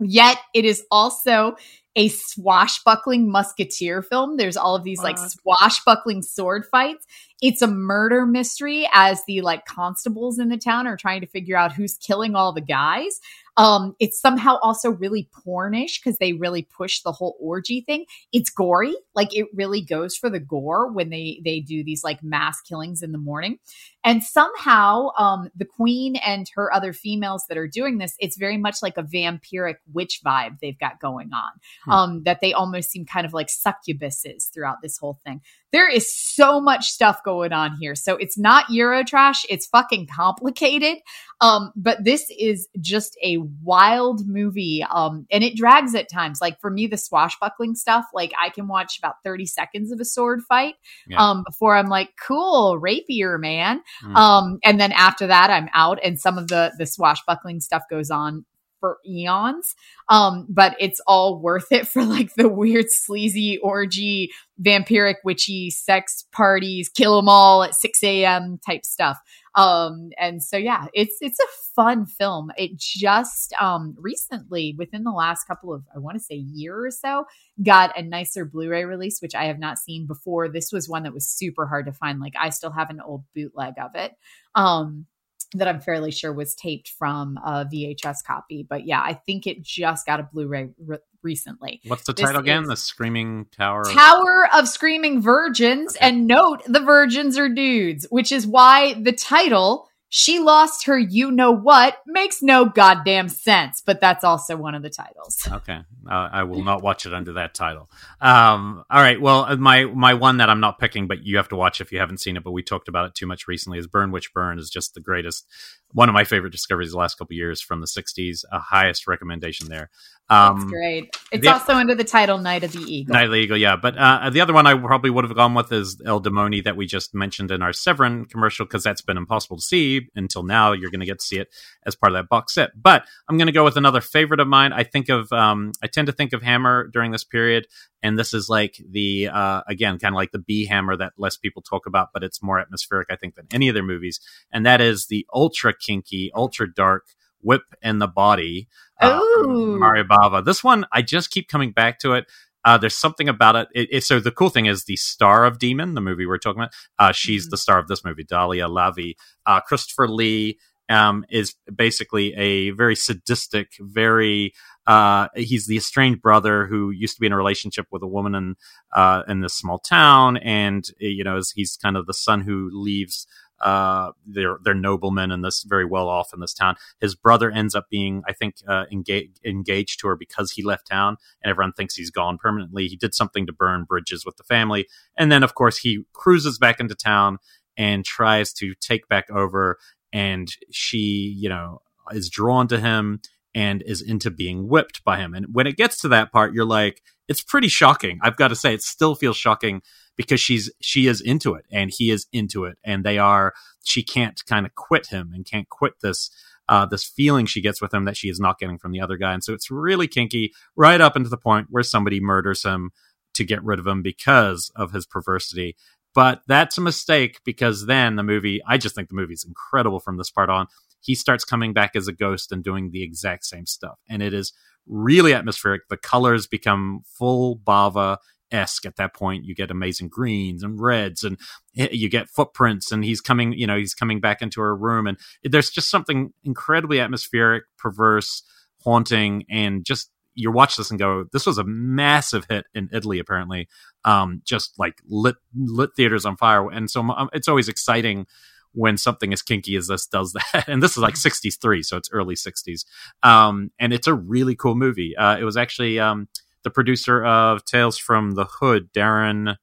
Yet 0.00 0.38
it 0.54 0.64
is 0.64 0.84
also 0.90 1.56
a 1.96 2.08
swashbuckling 2.08 3.30
musketeer 3.30 4.02
film. 4.02 4.36
There's 4.36 4.56
all 4.56 4.76
of 4.76 4.84
these 4.84 5.02
like 5.02 5.18
swashbuckling 5.18 6.22
sword 6.22 6.64
fights. 6.70 7.06
It's 7.40 7.62
a 7.62 7.68
murder 7.68 8.26
mystery 8.26 8.88
as 8.92 9.22
the 9.26 9.42
like 9.42 9.64
constables 9.64 10.38
in 10.38 10.48
the 10.48 10.56
town 10.56 10.86
are 10.86 10.96
trying 10.96 11.20
to 11.20 11.26
figure 11.26 11.56
out 11.56 11.72
who's 11.72 11.94
killing 11.94 12.34
all 12.34 12.52
the 12.52 12.60
guys. 12.60 13.20
Um, 13.58 13.96
it's 13.98 14.20
somehow 14.20 14.58
also 14.62 14.90
really 14.90 15.28
pornish 15.32 15.98
because 15.98 16.18
they 16.18 16.32
really 16.32 16.62
push 16.62 17.02
the 17.02 17.10
whole 17.10 17.36
orgy 17.40 17.80
thing. 17.80 18.04
It's 18.32 18.50
gory, 18.50 18.94
like 19.16 19.36
it 19.36 19.48
really 19.52 19.82
goes 19.82 20.16
for 20.16 20.30
the 20.30 20.38
gore 20.38 20.92
when 20.92 21.10
they 21.10 21.40
they 21.44 21.58
do 21.58 21.82
these 21.82 22.04
like 22.04 22.22
mass 22.22 22.60
killings 22.60 23.02
in 23.02 23.10
the 23.10 23.18
morning. 23.18 23.58
And 24.04 24.22
somehow, 24.22 25.08
um, 25.18 25.50
the 25.56 25.64
queen 25.64 26.16
and 26.16 26.48
her 26.54 26.72
other 26.72 26.92
females 26.92 27.44
that 27.48 27.58
are 27.58 27.66
doing 27.66 27.98
this, 27.98 28.14
it's 28.20 28.38
very 28.38 28.56
much 28.56 28.76
like 28.80 28.96
a 28.96 29.02
vampiric 29.02 29.76
witch 29.92 30.20
vibe 30.24 30.60
they've 30.60 30.78
got 30.78 31.00
going 31.00 31.30
on. 31.32 31.50
Hmm. 31.84 31.90
Um, 31.90 32.22
that 32.22 32.40
they 32.40 32.52
almost 32.52 32.90
seem 32.90 33.06
kind 33.06 33.26
of 33.26 33.34
like 33.34 33.48
succubuses 33.48 34.52
throughout 34.54 34.82
this 34.82 34.98
whole 34.98 35.18
thing. 35.24 35.40
There 35.72 35.88
is 35.88 36.14
so 36.16 36.60
much 36.60 36.88
stuff 36.88 37.22
going 37.24 37.52
on 37.52 37.76
here. 37.80 37.94
So 37.94 38.16
it's 38.16 38.38
not 38.38 38.66
Eurotrash. 38.66 39.44
It's 39.48 39.66
fucking 39.66 40.08
complicated. 40.14 40.98
Um, 41.40 41.72
but 41.76 42.02
this 42.04 42.30
is 42.38 42.68
just 42.80 43.16
a 43.22 43.38
wild 43.62 44.26
movie. 44.26 44.84
Um, 44.90 45.26
and 45.30 45.44
it 45.44 45.56
drags 45.56 45.94
at 45.94 46.10
times. 46.10 46.40
Like 46.40 46.60
for 46.60 46.70
me, 46.70 46.86
the 46.86 46.96
swashbuckling 46.96 47.74
stuff, 47.74 48.06
like 48.12 48.32
I 48.40 48.48
can 48.48 48.66
watch 48.66 48.98
about 48.98 49.16
30 49.24 49.46
seconds 49.46 49.92
of 49.92 50.00
a 50.00 50.04
sword 50.04 50.40
fight, 50.48 50.74
Yeah. 51.06 51.22
um, 51.22 51.44
before 51.46 51.76
I'm 51.76 51.88
like, 51.88 52.10
cool, 52.26 52.78
rapier, 52.78 53.38
man. 53.38 53.82
Mm. 54.04 54.16
Um, 54.16 54.58
and 54.64 54.80
then 54.80 54.92
after 54.92 55.26
that, 55.28 55.50
I'm 55.50 55.68
out, 55.74 55.98
and 56.02 56.18
some 56.18 56.38
of 56.38 56.48
the 56.48 56.72
the 56.78 56.86
swashbuckling 56.86 57.60
stuff 57.60 57.82
goes 57.90 58.10
on 58.10 58.44
for 58.80 58.98
eons. 59.06 59.74
Um, 60.08 60.46
but 60.48 60.76
it's 60.78 61.00
all 61.06 61.38
worth 61.40 61.70
it 61.70 61.88
for 61.88 62.04
like 62.04 62.34
the 62.34 62.48
weird, 62.48 62.86
sleazy 62.90 63.58
orgy, 63.58 64.30
vampiric, 64.60 65.16
witchy 65.24 65.70
sex 65.70 66.24
parties, 66.32 66.88
kill 66.88 67.16
them 67.16 67.28
all 67.28 67.62
at 67.62 67.74
6 67.74 68.02
a.m. 68.02 68.58
type 68.66 68.84
stuff. 68.84 69.18
Um, 69.54 70.10
and 70.18 70.42
so 70.42 70.56
yeah, 70.56 70.86
it's 70.94 71.16
it's 71.20 71.40
a 71.40 71.74
fun 71.74 72.06
film. 72.06 72.52
It 72.56 72.76
just 72.76 73.52
um 73.60 73.96
recently, 73.98 74.74
within 74.78 75.02
the 75.02 75.10
last 75.10 75.44
couple 75.44 75.74
of 75.74 75.82
I 75.94 75.98
want 75.98 76.16
to 76.16 76.22
say 76.22 76.36
year 76.36 76.84
or 76.84 76.92
so, 76.92 77.24
got 77.62 77.98
a 77.98 78.02
nicer 78.02 78.44
Blu-ray 78.44 78.84
release, 78.84 79.20
which 79.20 79.34
I 79.34 79.46
have 79.46 79.58
not 79.58 79.78
seen 79.78 80.06
before. 80.06 80.48
This 80.48 80.70
was 80.72 80.88
one 80.88 81.02
that 81.02 81.14
was 81.14 81.28
super 81.28 81.66
hard 81.66 81.86
to 81.86 81.92
find. 81.92 82.20
Like 82.20 82.34
I 82.38 82.50
still 82.50 82.70
have 82.70 82.90
an 82.90 83.00
old 83.00 83.24
bootleg 83.34 83.74
of 83.78 83.96
it. 83.96 84.12
Um 84.54 85.06
that 85.54 85.66
I'm 85.68 85.80
fairly 85.80 86.10
sure 86.10 86.32
was 86.32 86.54
taped 86.54 86.88
from 86.98 87.38
a 87.44 87.64
VHS 87.64 88.22
copy. 88.26 88.66
But 88.68 88.86
yeah, 88.86 89.00
I 89.02 89.14
think 89.14 89.46
it 89.46 89.62
just 89.62 90.04
got 90.06 90.20
a 90.20 90.22
Blu-ray 90.24 90.70
re- 90.84 90.98
recently. 91.22 91.80
What's 91.86 92.04
the 92.04 92.12
this 92.12 92.24
title 92.26 92.40
again? 92.40 92.64
The 92.64 92.76
Screaming 92.76 93.46
Tower. 93.56 93.80
of- 93.82 93.92
Tower 93.92 94.48
of 94.54 94.68
Screaming 94.68 95.22
Virgins, 95.22 95.96
Okay. 95.96 96.06
and 96.06 96.26
note 96.26 96.62
the 96.66 96.80
virgins 96.80 97.38
are 97.38 97.48
dudes, 97.48 98.06
which 98.10 98.30
is 98.30 98.46
why 98.46 98.94
the 98.94 99.12
title 99.12 99.87
"She 100.08 100.38
Lost 100.38 100.86
Her 100.86 100.98
You 100.98 101.30
Know 101.30 101.52
What" 101.52 101.98
makes 102.06 102.42
no 102.42 102.64
goddamn 102.66 103.28
sense. 103.28 103.82
But 103.84 104.00
that's 104.00 104.24
also 104.24 104.56
one 104.56 104.74
of 104.74 104.82
the 104.82 104.90
titles. 104.90 105.48
Okay, 105.58 105.80
uh, 106.08 106.28
I 106.32 106.44
will 106.44 106.62
not 106.62 106.82
watch 106.82 107.04
it 107.04 107.12
under 107.12 107.32
that 107.34 107.52
title. 107.52 107.90
Um, 108.20 108.84
all 108.90 109.02
right. 109.02 109.20
Well, 109.20 109.44
uh, 109.44 109.56
my 109.56 109.84
my 109.84 110.14
one 110.14 110.36
that 110.38 110.48
I'm 110.48 110.60
not 110.60 110.78
picking, 110.78 111.06
but 111.06 111.24
you 111.24 111.36
have 111.36 111.48
to 111.48 111.56
watch 111.56 111.80
if 111.80 111.90
you 111.90 111.98
haven't 111.98 112.18
seen 112.18 112.36
it. 112.36 112.44
But 112.44 112.52
we 112.52 112.62
talked 112.62 112.88
about 112.88 113.06
it 113.06 113.14
too 113.14 113.26
much 113.26 113.48
recently. 113.48 113.78
Is 113.78 113.86
Burn 113.86 114.12
Witch 114.12 114.32
Burn 114.32 114.58
is 114.58 114.70
just 114.70 114.94
the 114.94 115.00
greatest. 115.00 115.46
One 115.92 116.08
of 116.08 116.12
my 116.12 116.24
favorite 116.24 116.52
discoveries 116.52 116.92
the 116.92 116.98
last 116.98 117.16
couple 117.18 117.34
years 117.34 117.60
from 117.60 117.80
the 117.80 117.86
'60s. 117.86 118.44
A 118.52 118.58
highest 118.60 119.06
recommendation 119.06 119.68
there. 119.68 119.90
That's 120.30 120.62
Um, 120.62 120.68
great. 120.68 121.16
It's 121.32 121.42
the- 121.42 121.52
also 121.52 121.72
under 121.72 121.94
the 121.94 122.04
title 122.04 122.36
"Night 122.38 122.62
of 122.62 122.72
the 122.72 122.80
Eagle." 122.82 123.14
Night 123.14 123.24
of 123.24 123.30
the 123.30 123.38
Eagle, 123.38 123.56
yeah. 123.56 123.76
But 123.76 123.96
uh, 123.96 124.28
the 124.28 124.42
other 124.42 124.52
one 124.52 124.66
I 124.66 124.74
probably 124.74 125.08
would 125.08 125.24
have 125.24 125.34
gone 125.34 125.54
with 125.54 125.72
is 125.72 126.00
Il 126.04 126.20
Demonio 126.20 126.62
that 126.64 126.76
we 126.76 126.84
just 126.86 127.14
mentioned 127.14 127.50
in 127.50 127.62
our 127.62 127.72
Severin 127.72 128.26
commercial 128.26 128.66
because 128.66 128.82
that's 128.82 129.00
been 129.00 129.16
impossible 129.16 129.56
to 129.56 129.62
see 129.62 130.08
until 130.14 130.42
now. 130.42 130.72
You're 130.72 130.90
going 130.90 131.00
to 131.00 131.06
get 131.06 131.20
to 131.20 131.24
see 131.24 131.38
it 131.38 131.48
as 131.86 131.94
part 131.94 132.12
of 132.12 132.18
that 132.18 132.28
box 132.28 132.54
set. 132.54 132.70
But 132.80 133.04
I'm 133.28 133.38
going 133.38 133.46
to 133.46 133.52
go 133.52 133.64
with 133.64 133.78
another 133.78 134.02
favorite 134.02 134.40
of 134.40 134.48
mine. 134.48 134.72
I 134.74 134.84
think 134.84 135.08
of, 135.08 135.32
um, 135.32 135.72
I 135.82 135.86
tend 135.86 136.06
to 136.08 136.12
think 136.12 136.34
of 136.34 136.42
Hammer 136.42 136.88
during 136.92 137.10
this 137.10 137.24
period, 137.24 137.66
and 138.02 138.18
this 138.18 138.34
is 138.34 138.48
like 138.50 138.76
the 138.90 139.28
uh, 139.28 139.62
again 139.66 139.98
kind 139.98 140.14
of 140.14 140.16
like 140.16 140.32
the 140.32 140.38
B 140.38 140.66
Hammer 140.66 140.94
that 140.96 141.14
less 141.16 141.38
people 141.38 141.62
talk 141.62 141.86
about, 141.86 142.08
but 142.12 142.22
it's 142.22 142.42
more 142.42 142.58
atmospheric, 142.58 143.08
I 143.10 143.16
think, 143.16 143.34
than 143.34 143.46
any 143.50 143.68
of 143.68 143.74
their 143.74 143.82
movies. 143.82 144.20
And 144.52 144.66
that 144.66 144.80
is 144.82 145.06
the 145.06 145.26
ultra 145.32 145.72
kinky, 145.72 146.30
ultra 146.34 146.70
dark 146.72 147.06
Whip 147.40 147.62
and 147.82 148.00
the 148.00 148.06
Body. 148.08 148.68
uh, 149.00 149.20
Mario 149.46 150.04
Bava. 150.04 150.44
This 150.44 150.64
one, 150.64 150.84
I 150.92 151.02
just 151.02 151.30
keep 151.30 151.48
coming 151.48 151.70
back 151.72 151.98
to 152.00 152.14
it. 152.14 152.26
Uh, 152.64 152.76
there's 152.76 152.96
something 152.96 153.28
about 153.28 153.54
it. 153.56 153.68
It, 153.74 153.88
it. 153.92 154.04
So 154.04 154.18
the 154.20 154.32
cool 154.32 154.50
thing 154.50 154.66
is 154.66 154.84
the 154.84 154.96
star 154.96 155.44
of 155.44 155.58
Demon, 155.58 155.94
the 155.94 156.00
movie 156.00 156.26
we're 156.26 156.38
talking 156.38 156.60
about. 156.62 156.72
Uh, 156.98 157.12
she's 157.12 157.46
Mhm. 157.46 157.50
the 157.50 157.56
star 157.56 157.78
of 157.78 157.86
this 157.88 158.04
movie, 158.04 158.24
Daliah 158.24 158.68
Lavi. 158.68 159.14
Uh, 159.46 159.60
Christopher 159.60 160.08
Lee 160.08 160.58
um, 160.90 161.24
is 161.30 161.54
basically 161.74 162.34
a 162.34 162.70
very 162.70 162.96
sadistic, 162.96 163.72
very. 163.78 164.52
Uh, 164.86 165.28
he's 165.36 165.66
the 165.66 165.76
estranged 165.76 166.20
brother 166.22 166.66
who 166.66 166.90
used 166.90 167.14
to 167.14 167.20
be 167.20 167.26
in 167.26 167.32
a 167.32 167.36
relationship 167.36 167.86
with 167.92 168.02
a 168.02 168.06
woman 168.06 168.34
in 168.34 168.56
uh, 168.94 169.22
in 169.28 169.40
this 169.42 169.54
small 169.54 169.78
town, 169.78 170.38
and 170.38 170.86
you 170.98 171.22
know 171.22 171.40
he's 171.54 171.76
kind 171.76 171.96
of 171.96 172.06
the 172.06 172.14
son 172.14 172.40
who 172.40 172.70
leaves 172.72 173.26
uh, 173.60 174.12
their 174.26 174.58
their 174.62 174.74
noblemen 174.74 175.30
and 175.30 175.44
this 175.44 175.62
very 175.62 175.84
well 175.84 176.08
off 176.08 176.32
in 176.32 176.40
this 176.40 176.54
town. 176.54 176.76
His 177.00 177.14
brother 177.14 177.50
ends 177.50 177.74
up 177.74 177.86
being, 177.90 178.22
I 178.26 178.32
think, 178.32 178.56
uh, 178.66 178.84
engaged 178.92 179.40
engaged 179.44 180.00
to 180.00 180.08
her 180.08 180.16
because 180.16 180.52
he 180.52 180.62
left 180.62 180.88
town, 180.88 181.16
and 181.42 181.50
everyone 181.50 181.72
thinks 181.72 181.94
he's 181.94 182.10
gone 182.10 182.38
permanently. 182.38 182.88
He 182.88 182.96
did 182.96 183.14
something 183.14 183.46
to 183.46 183.52
burn 183.52 183.84
bridges 183.84 184.24
with 184.24 184.36
the 184.36 184.44
family, 184.44 184.86
and 185.16 185.30
then 185.30 185.42
of 185.42 185.54
course 185.54 185.78
he 185.78 186.04
cruises 186.12 186.58
back 186.58 186.80
into 186.80 186.94
town 186.94 187.38
and 187.76 188.04
tries 188.04 188.52
to 188.54 188.74
take 188.74 189.08
back 189.08 189.30
over. 189.30 189.78
And 190.12 190.48
she, 190.70 191.34
you 191.38 191.50
know, 191.50 191.82
is 192.12 192.30
drawn 192.30 192.66
to 192.68 192.80
him 192.80 193.20
and 193.54 193.82
is 193.82 194.00
into 194.00 194.30
being 194.30 194.68
whipped 194.68 195.04
by 195.04 195.18
him. 195.18 195.34
And 195.34 195.46
when 195.52 195.66
it 195.66 195.76
gets 195.76 196.00
to 196.02 196.08
that 196.08 196.32
part, 196.32 196.54
you're 196.54 196.64
like, 196.64 197.02
it's 197.28 197.42
pretty 197.42 197.68
shocking. 197.68 198.18
I've 198.22 198.36
got 198.36 198.48
to 198.48 198.56
say, 198.56 198.72
it 198.72 198.82
still 198.82 199.14
feels 199.14 199.36
shocking 199.36 199.82
because 200.18 200.40
she's 200.40 200.70
she 200.82 201.06
is 201.06 201.22
into 201.22 201.54
it 201.54 201.64
and 201.72 201.90
he 201.90 202.10
is 202.10 202.26
into 202.30 202.64
it, 202.66 202.76
and 202.84 203.04
they 203.04 203.16
are. 203.16 203.54
She 203.84 204.02
can't 204.02 204.38
kind 204.44 204.66
of 204.66 204.74
quit 204.74 205.06
him 205.06 205.30
and 205.32 205.46
can't 205.46 205.70
quit 205.70 205.94
this 206.02 206.28
uh, 206.68 206.84
this 206.84 207.04
feeling 207.04 207.46
she 207.46 207.62
gets 207.62 207.80
with 207.80 207.94
him 207.94 208.04
that 208.04 208.18
she 208.18 208.28
is 208.28 208.38
not 208.38 208.58
getting 208.58 208.76
from 208.76 208.92
the 208.92 209.00
other 209.00 209.16
guy, 209.16 209.32
and 209.32 209.42
so 209.42 209.54
it's 209.54 209.70
really 209.70 210.08
kinky 210.08 210.52
right 210.76 211.00
up 211.00 211.16
into 211.16 211.30
the 211.30 211.38
point 211.38 211.68
where 211.70 211.82
somebody 211.82 212.20
murders 212.20 212.64
him 212.64 212.90
to 213.32 213.44
get 213.44 213.64
rid 213.64 213.78
of 213.78 213.86
him 213.86 214.02
because 214.02 214.70
of 214.76 214.92
his 214.92 215.06
perversity. 215.06 215.76
But 216.14 216.42
that's 216.48 216.76
a 216.76 216.80
mistake 216.80 217.38
because 217.44 217.86
then 217.86 218.16
the 218.16 218.22
movie, 218.24 218.60
I 218.66 218.76
just 218.76 218.94
think 218.94 219.08
the 219.08 219.14
movie 219.14 219.34
is 219.34 219.44
incredible 219.44 220.00
from 220.00 220.16
this 220.16 220.30
part 220.30 220.50
on. 220.50 220.66
He 221.00 221.14
starts 221.14 221.44
coming 221.44 221.72
back 221.72 221.92
as 221.94 222.08
a 222.08 222.12
ghost 222.12 222.50
and 222.50 222.64
doing 222.64 222.90
the 222.90 223.04
exact 223.04 223.44
same 223.44 223.66
stuff. 223.66 223.98
And 224.08 224.22
it 224.22 224.34
is 224.34 224.52
really 224.88 225.32
atmospheric. 225.32 225.82
The 225.88 225.96
colors 225.96 226.48
become 226.48 227.02
full 227.04 227.58
Bava 227.58 228.16
esque 228.50 228.86
at 228.86 228.96
that 228.96 229.14
point. 229.14 229.44
You 229.44 229.54
get 229.54 229.70
amazing 229.70 230.08
greens 230.08 230.62
and 230.62 230.80
reds 230.80 231.22
and 231.24 231.38
you 231.74 232.08
get 232.08 232.28
footprints 232.28 232.92
and 232.92 233.04
he's 233.04 233.20
coming, 233.20 233.52
you 233.52 233.66
know, 233.66 233.76
he's 233.76 233.94
coming 233.94 234.20
back 234.20 234.42
into 234.42 234.60
her 234.60 234.74
room. 234.74 235.06
And 235.06 235.18
there's 235.42 235.70
just 235.70 235.90
something 235.90 236.32
incredibly 236.44 237.00
atmospheric, 237.00 237.64
perverse, 237.78 238.42
haunting, 238.82 239.44
and 239.50 239.84
just 239.84 240.10
you 240.38 240.52
watch 240.52 240.76
this 240.76 240.90
and 240.90 241.00
go, 241.00 241.24
this 241.32 241.46
was 241.46 241.58
a 241.58 241.64
massive 241.64 242.46
hit 242.48 242.66
in 242.72 242.88
Italy, 242.92 243.18
apparently. 243.18 243.68
Um, 244.04 244.40
just 244.44 244.78
like 244.78 245.00
lit 245.08 245.34
lit 245.54 245.90
theaters 245.96 246.24
on 246.24 246.36
fire, 246.36 246.70
and 246.70 246.88
so 246.88 247.02
um, 247.02 247.28
it's 247.32 247.48
always 247.48 247.68
exciting 247.68 248.26
when 248.72 248.96
something 248.96 249.32
as 249.32 249.42
kinky 249.42 249.74
as 249.74 249.88
this 249.88 250.06
does 250.06 250.32
that. 250.52 250.68
And 250.68 250.80
this 250.80 250.92
is 250.92 250.98
like 250.98 251.16
'63, 251.16 251.82
so 251.82 251.96
it's 251.96 252.08
early 252.12 252.36
'60s, 252.36 252.84
um, 253.24 253.72
and 253.80 253.92
it's 253.92 254.06
a 254.06 254.14
really 254.14 254.54
cool 254.54 254.76
movie. 254.76 255.16
Uh, 255.16 255.36
it 255.36 255.44
was 255.44 255.56
actually 255.56 255.98
um, 255.98 256.28
the 256.68 256.72
producer 256.74 257.24
of 257.24 257.64
Tales 257.64 257.96
from 257.98 258.32
the 258.32 258.44
Hood, 258.44 258.92
Darin. 258.92 259.56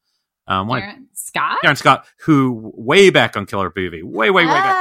Um, 0.48 0.68
what- 0.68 0.80
Darin 0.80 1.07
Scott. 1.14 1.60
Darin 1.61 1.76
Scott, 1.76 2.06
who 2.22 2.72
way 2.76 3.10
back 3.10 3.36
on 3.38 3.45
Killer 3.45 3.72
Movie, 3.76 4.03
way, 4.03 4.30
way, 4.30 4.45
way 4.45 4.52
back, 4.53 4.76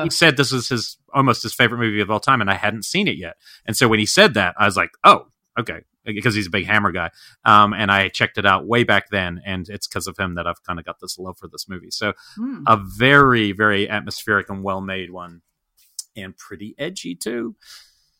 Oh, 0.00 0.04
he 0.04 0.10
said 0.10 0.36
this 0.36 0.52
was 0.52 0.68
his 0.68 0.96
almost 1.12 1.42
his 1.42 1.52
favorite 1.54 1.78
movie 1.78 2.00
of 2.00 2.10
all 2.10 2.20
time, 2.20 2.40
and 2.40 2.50
I 2.50 2.54
hadn't 2.54 2.84
seen 2.84 3.06
it 3.08 3.16
yet. 3.16 3.36
And 3.66 3.76
so 3.76 3.86
when 3.88 3.98
he 3.98 4.06
said 4.06 4.34
that, 4.34 4.54
I 4.58 4.64
was 4.66 4.76
like, 4.76 4.90
oh, 5.04 5.26
okay, 5.58 5.80
because 6.04 6.34
he's 6.34 6.46
a 6.46 6.50
big 6.50 6.66
Hammer 6.66 6.90
guy. 6.92 7.10
Um, 7.44 7.72
and 7.74 7.90
I 7.90 8.08
checked 8.08 8.38
it 8.38 8.46
out 8.46 8.66
way 8.66 8.84
back 8.84 9.10
then, 9.10 9.40
and 9.44 9.68
it's 9.68 9.86
because 9.86 10.06
of 10.06 10.16
him 10.18 10.34
that 10.36 10.46
I've 10.46 10.62
kind 10.64 10.78
of 10.78 10.84
got 10.84 11.00
this 11.00 11.18
love 11.18 11.38
for 11.38 11.48
this 11.48 11.68
movie. 11.68 11.90
So 11.90 12.12
Hmm. 12.36 12.62
a 12.66 12.76
very, 12.76 13.52
very 13.52 13.88
atmospheric 13.88 14.48
and 14.48 14.62
well 14.62 14.80
made 14.80 15.10
one, 15.10 15.42
and 16.16 16.36
pretty 16.36 16.74
edgy 16.78 17.14
too. 17.14 17.56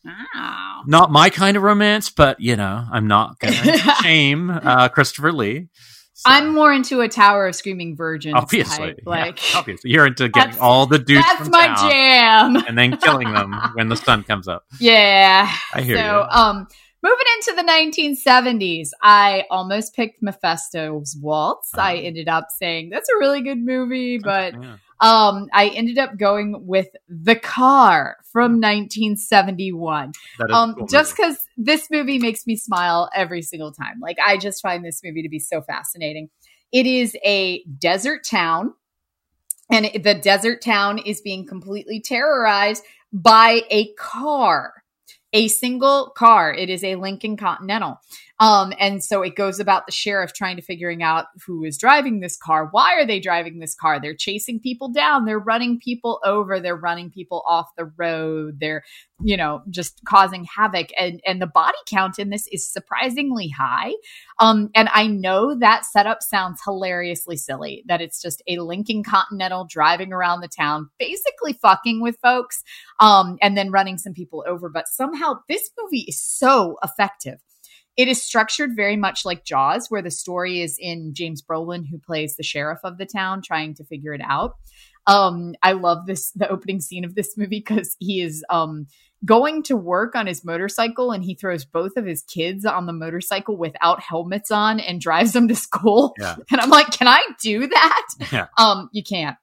Wow. 0.05 0.83
Not 0.87 1.11
my 1.11 1.31
kind 1.31 1.57
of 1.57 1.63
romance, 1.63 2.11
but 2.11 2.41
you 2.41 2.57
know, 2.57 2.85
I'm 2.93 3.07
not 3.07 3.39
going 3.39 3.55
to 3.63 3.79
shame 4.03 4.51
uh, 4.51 4.89
Christopher 4.89 5.33
Lee. 5.33 5.69
So, 6.17 6.23
I'm 6.31 6.55
more 6.55 6.73
into 6.73 7.01
a 7.01 7.09
Tower 7.09 7.49
of 7.49 7.57
Screaming 7.57 7.97
Virgins. 7.97 8.35
obviously 8.37 8.87
type, 8.95 9.01
like 9.05 9.53
yeah, 9.53 9.59
obviously 9.59 9.91
you're 9.91 10.07
into 10.07 10.29
getting 10.29 10.59
all 10.61 10.87
the 10.87 10.99
dudes 10.99 11.25
that's 11.27 11.49
my 11.51 11.75
jam. 11.89 12.57
and 12.69 12.79
then 12.79 12.97
killing 12.99 13.33
them 13.33 13.53
when 13.75 13.89
the 13.89 13.97
sun 13.97 14.23
comes 14.23 14.47
up. 14.47 14.65
Yeah. 14.79 15.51
I 15.75 15.83
hear 15.83 15.97
so, 15.97 16.03
you. 16.03 16.21
um, 16.31 16.69
moving 17.03 17.27
into 17.39 17.55
the 17.57 17.69
1970s, 17.69 18.91
I 19.03 19.45
almost 19.51 19.95
picked 19.97 20.23
Mephisto's 20.23 21.17
Waltz. 21.21 21.75
I 21.77 21.97
Oh. 21.97 22.01
ended 22.01 22.29
up 22.29 22.47
saying 22.51 22.91
that's 22.91 23.09
a 23.09 23.17
really 23.19 23.43
good 23.43 23.59
movie, 23.59 24.19
but 24.19 24.55
Yeah. 24.55 24.77
Um, 25.01 25.49
I 25.53 25.69
ended 25.69 25.99
up 25.99 26.17
going 26.17 26.67
with 26.67 26.89
The 27.09 27.37
Car 27.37 28.17
from 28.33 28.61
1971. 28.61 30.13
That 30.39 30.45
is 30.45 30.51
a 30.51 30.55
Um, 30.55 30.75
cool 30.75 30.87
just 30.87 31.17
because 31.17 31.39
this 31.57 31.89
movie 31.91 32.19
makes 32.19 32.47
me 32.47 32.57
smile 32.57 33.11
every 33.15 33.43
single 33.43 33.73
time. 33.73 34.01
Like, 34.01 34.17
I 34.25 34.37
just 34.37 34.63
find 34.63 34.85
this 34.85 35.01
movie 35.05 35.23
to 35.23 35.29
be 35.29 35.39
so 35.39 35.63
fascinating. 35.63 36.31
It 36.73 36.87
is 36.87 37.17
a 37.25 37.63
desert 37.79 38.25
town, 38.25 38.75
and 39.71 39.91
the 40.03 40.15
desert 40.15 40.63
town 40.63 40.99
is 40.99 41.21
being 41.21 41.47
completely 41.47 42.01
terrorized 42.01 42.85
by 43.13 43.63
a 43.71 43.93
car, 43.95 44.73
a 45.33 45.49
single 45.49 46.13
car. 46.17 46.53
It 46.53 46.71
is 46.71 46.83
a 46.83 46.97
Lincoln 46.97 47.37
Continental. 47.37 48.01
Um, 48.41 48.73
and 48.81 49.03
so 49.03 49.23
it 49.23 49.37
goes 49.37 49.61
about 49.61 49.87
the 49.87 49.93
sheriff 49.93 50.33
trying 50.33 50.57
to 50.57 50.63
figuring 50.63 51.03
out 51.03 51.27
who 51.47 51.63
is 51.65 51.79
driving 51.79 52.19
this 52.19 52.37
car. 52.37 52.69
Why 52.73 52.95
are 52.95 53.07
they 53.07 53.21
driving 53.21 53.59
this 53.59 53.77
car? 53.77 54.01
They're 54.01 54.15
chasing 54.15 54.59
people 54.59 54.89
down. 54.89 55.25
They're 55.25 55.39
running 55.39 55.79
people 55.79 56.21
over. 56.25 56.59
They're 56.59 56.75
running 56.75 57.11
people 57.11 57.45
off 57.47 57.69
the 57.77 57.93
road. 57.97 58.59
They're, 58.59 58.83
you 59.23 59.37
know, 59.37 59.63
just 59.71 60.01
causing 60.05 60.45
havoc. 60.45 60.89
And 60.99 61.21
and 61.25 61.41
the 61.41 61.47
body 61.47 61.79
count 61.89 62.19
in 62.19 62.31
this 62.31 62.49
is 62.51 62.67
surprisingly 62.67 63.49
high. 63.49 63.93
Um, 64.41 64.71
and 64.75 64.89
I 64.93 65.07
know 65.07 65.57
that 65.57 65.85
setup 65.85 66.21
sounds 66.21 66.61
hilariously 66.65 67.37
silly. 67.37 67.85
That 67.87 68.01
it's 68.01 68.21
just 68.21 68.43
a 68.49 68.59
Lincoln 68.59 69.05
Continental 69.05 69.65
driving 69.71 70.13
around 70.13 70.41
the 70.41 70.49
town, 70.49 70.91
basically 70.99 71.53
fucking 71.53 72.03
with 72.03 72.17
folks, 72.21 72.65
um, 72.99 73.39
and 73.41 73.57
then 73.57 73.71
running 73.71 73.97
some 73.97 74.13
people 74.13 74.45
over. 74.47 74.69
But 74.69 74.89
somehow 74.89 75.35
this 75.49 75.71
movie 75.79 76.05
is 76.09 76.21
so 76.21 76.79
effective 76.83 77.39
it 77.97 78.09
is 78.09 78.23
structured 78.23 78.71
very 78.75 78.97
much 78.97 79.25
like 79.25 79.45
Jaws, 79.45 79.87
where 79.89 80.03
the 80.03 80.11
story 80.11 80.61
is 80.61 80.77
in 80.81 81.15
James 81.15 81.43
Brolin, 81.43 81.85
who 81.89 81.99
plays 81.99 82.37
the 82.37 82.43
sheriff 82.43 82.81
of 82.85 82.99
the 82.99 83.07
town, 83.07 83.43
trying 83.43 83.75
to 83.75 83.85
figure 83.85 84.13
it 84.13 84.23
out. 84.23 84.57
Um, 85.07 85.55
I 85.63 85.73
love 85.73 86.07
this 86.07 86.31
the 86.33 86.49
opening 86.49 86.81
scene 86.81 87.05
of 87.05 87.15
this 87.15 87.37
movie 87.37 87.63
because 87.65 87.97
he 87.99 88.21
is 88.21 88.45
um 88.49 88.87
going 89.25 89.63
to 89.65 89.77
work 89.77 90.15
on 90.15 90.27
his 90.27 90.45
motorcycle 90.45 91.11
and 91.11 91.25
he 91.25 91.35
throws 91.35 91.65
both 91.65 91.97
of 91.97 92.05
his 92.05 92.23
kids 92.23 92.65
on 92.65 92.87
the 92.87 92.93
motorcycle 92.93 93.57
without 93.57 94.01
helmets 94.01 94.51
on 94.51 94.81
and 94.81 95.01
drives 95.01 95.33
them 95.33 95.49
to 95.49 95.57
school. 95.57 96.15
Yeah. 96.19 96.37
And 96.51 96.61
I'm 96.61 96.71
like, 96.71 96.91
can 96.91 97.09
I 97.09 97.23
do 97.43 97.67
that? 97.67 98.07
Yeah. 98.31 98.47
Um, 98.59 98.89
you 98.93 99.03
can't. 99.03 99.37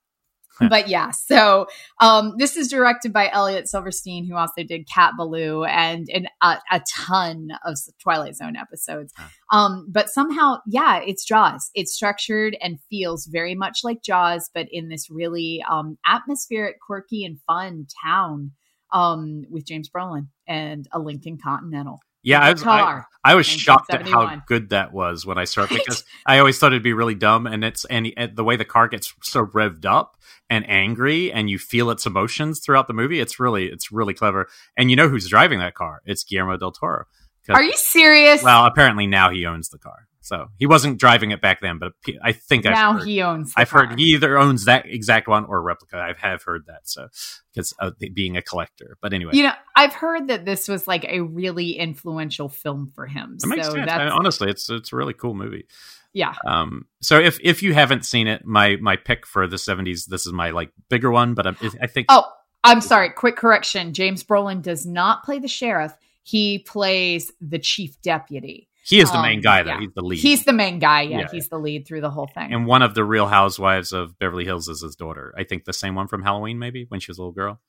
but 0.69 0.87
yeah, 0.87 1.11
so 1.11 1.67
um, 1.99 2.35
this 2.37 2.57
is 2.57 2.67
directed 2.67 3.13
by 3.13 3.29
Elliot 3.29 3.67
Silverstein, 3.67 4.25
who 4.25 4.35
also 4.35 4.63
did 4.63 4.87
Cat 4.87 5.13
Ballou 5.17 5.63
and, 5.63 6.07
and 6.13 6.27
a, 6.41 6.57
a 6.71 6.81
ton 6.89 7.49
of 7.65 7.77
Twilight 8.01 8.35
Zone 8.35 8.55
episodes. 8.55 9.13
Um, 9.51 9.87
but 9.89 10.09
somehow, 10.09 10.57
yeah, 10.67 10.99
it's 11.05 11.25
Jaws. 11.25 11.69
It's 11.75 11.93
structured 11.93 12.55
and 12.61 12.79
feels 12.89 13.25
very 13.25 13.55
much 13.55 13.79
like 13.83 14.03
Jaws, 14.03 14.49
but 14.53 14.67
in 14.71 14.89
this 14.89 15.09
really 15.09 15.63
um, 15.69 15.97
atmospheric, 16.05 16.79
quirky, 16.79 17.25
and 17.25 17.39
fun 17.47 17.87
town 18.03 18.51
um, 18.91 19.43
with 19.49 19.65
James 19.65 19.89
Brolin 19.89 20.27
and 20.47 20.87
a 20.91 20.99
Lincoln 20.99 21.37
Continental. 21.37 22.01
Yeah, 22.23 22.39
I 22.41 22.51
was, 22.51 22.63
I, 22.63 23.03
I 23.23 23.35
was 23.35 23.45
shocked 23.45 23.93
at 23.93 24.07
how 24.07 24.41
good 24.47 24.69
that 24.69 24.93
was 24.93 25.25
when 25.25 25.37
I 25.37 25.45
saw 25.45 25.63
it 25.63 25.71
Right? 25.71 25.81
because 25.83 26.03
I 26.25 26.39
always 26.39 26.59
thought 26.59 26.71
it'd 26.71 26.83
be 26.83 26.93
really 26.93 27.15
dumb, 27.15 27.47
and 27.47 27.63
it's 27.63 27.85
and, 27.85 28.07
and 28.17 28.35
the 28.35 28.43
way 28.43 28.55
the 28.55 28.65
car 28.65 28.87
gets 28.87 29.13
so 29.23 29.45
revved 29.45 29.85
up 29.85 30.17
and 30.49 30.67
angry, 30.69 31.31
and 31.31 31.49
you 31.49 31.57
feel 31.57 31.89
its 31.89 32.05
emotions 32.05 32.59
throughout 32.59 32.87
the 32.87 32.93
movie. 32.93 33.19
It's 33.19 33.39
really 33.39 33.67
it's 33.67 33.91
really 33.91 34.13
clever, 34.13 34.47
and 34.77 34.89
you 34.89 34.95
know 34.95 35.09
who's 35.09 35.27
driving 35.29 35.59
that 35.59 35.75
car? 35.75 36.01
It's 36.05 36.23
Guillermo 36.23 36.57
del 36.57 36.71
Toro. 36.71 37.05
Are 37.49 37.63
you 37.63 37.75
serious? 37.75 38.43
Well, 38.43 38.65
apparently 38.65 39.07
now 39.07 39.29
he 39.31 39.45
owns 39.45 39.69
the 39.69 39.79
car, 39.79 40.07
so 40.21 40.47
he 40.57 40.65
wasn't 40.67 40.99
driving 40.99 41.31
it 41.31 41.41
back 41.41 41.59
then. 41.61 41.79
But 41.79 41.93
I 42.23 42.31
think 42.33 42.65
I've 42.65 42.73
now 42.73 42.93
heard, 42.93 43.07
he 43.07 43.21
owns. 43.21 43.53
The 43.53 43.61
I've 43.61 43.69
car. 43.69 43.87
heard 43.87 43.99
he 43.99 44.05
either 44.13 44.37
owns 44.37 44.65
that 44.65 44.85
exact 44.85 45.27
one 45.27 45.45
or 45.45 45.57
a 45.57 45.61
replica. 45.61 45.97
I 45.97 46.13
have 46.25 46.43
heard 46.43 46.65
that, 46.67 46.81
so 46.83 47.07
because 47.53 47.73
uh, 47.79 47.91
being 48.13 48.37
a 48.37 48.41
collector. 48.41 48.97
But 49.01 49.13
anyway, 49.13 49.31
You 49.35 49.43
know, 49.43 49.53
I've 49.75 49.93
heard 49.93 50.27
that 50.27 50.45
this 50.45 50.67
was 50.67 50.87
like 50.87 51.05
a 51.05 51.21
really 51.21 51.71
influential 51.71 52.47
film 52.49 52.91
for 52.95 53.05
him. 53.07 53.37
it 53.43 53.47
makes 53.47 53.65
sense. 53.67 53.85
that's 53.87 53.91
I- 54.11 54.15
honestly, 54.15 54.49
it's 54.49 54.69
it's 54.69 54.93
a 54.93 54.95
really 54.95 55.13
cool 55.13 55.33
movie. 55.33 55.65
yeah. 56.13 56.35
Um, 56.45 56.85
so 57.01 57.19
if 57.19 57.39
if 57.41 57.63
you 57.63 57.73
haven't 57.73 58.05
seen 58.05 58.27
it, 58.27 58.45
my 58.45 58.75
my 58.79 58.95
pick 58.97 59.25
for 59.25 59.47
the 59.47 59.57
'70s, 59.57 60.05
this 60.05 60.27
is 60.27 60.31
my 60.33 60.51
like 60.51 60.71
bigger 60.89 61.09
one, 61.09 61.33
but 61.33 61.47
I, 61.47 61.53
I 61.81 61.87
think 61.87 62.05
Oh, 62.09 62.23
I'm 62.63 62.81
sorry. 62.81 63.09
Quick 63.09 63.37
correction. 63.37 63.93
James 63.93 64.23
Brolin 64.23 64.61
does 64.61 64.85
not 64.85 65.23
play 65.23 65.39
the 65.39 65.47
sheriff. 65.47 65.93
He 66.31 66.59
plays 66.59 67.31
the 67.41 67.59
chief 67.59 68.01
deputy. 68.01 68.69
he 68.83 68.99
is 68.99 69.11
the 69.11 69.17
um, 69.17 69.23
main 69.23 69.41
guy. 69.41 69.63
Though 69.63 69.71
yeah. 69.71 69.79
he's 69.81 69.93
the 69.93 70.01
lead. 70.01 70.19
He's 70.19 70.45
the 70.45 70.53
main 70.53 70.79
guy. 70.79 71.01
Yeah, 71.01 71.19
Yeah. 71.19 71.27
he's 71.31 71.49
the 71.49 71.59
lead 71.59 71.85
through 71.87 72.01
the 72.01 72.09
whole 72.09 72.27
thing. 72.33 72.53
and 72.53 72.65
one 72.65 72.81
of 72.81 72.93
the 72.95 73.03
Real 73.03 73.27
Housewives 73.27 73.91
of 73.91 74.17
Beverly 74.17 74.45
Hills 74.45 74.67
is 74.69 74.81
his 74.81 74.95
daughter. 74.95 75.33
I 75.37 75.43
think 75.43 75.65
the 75.65 75.73
same 75.73 75.95
one 75.95 76.07
from 76.07 76.23
Halloween, 76.23 76.57
maybe 76.59 76.85
when 76.87 76.99
she 76.99 77.11
was 77.11 77.17
a 77.17 77.21
little 77.21 77.33
girl. 77.33 77.59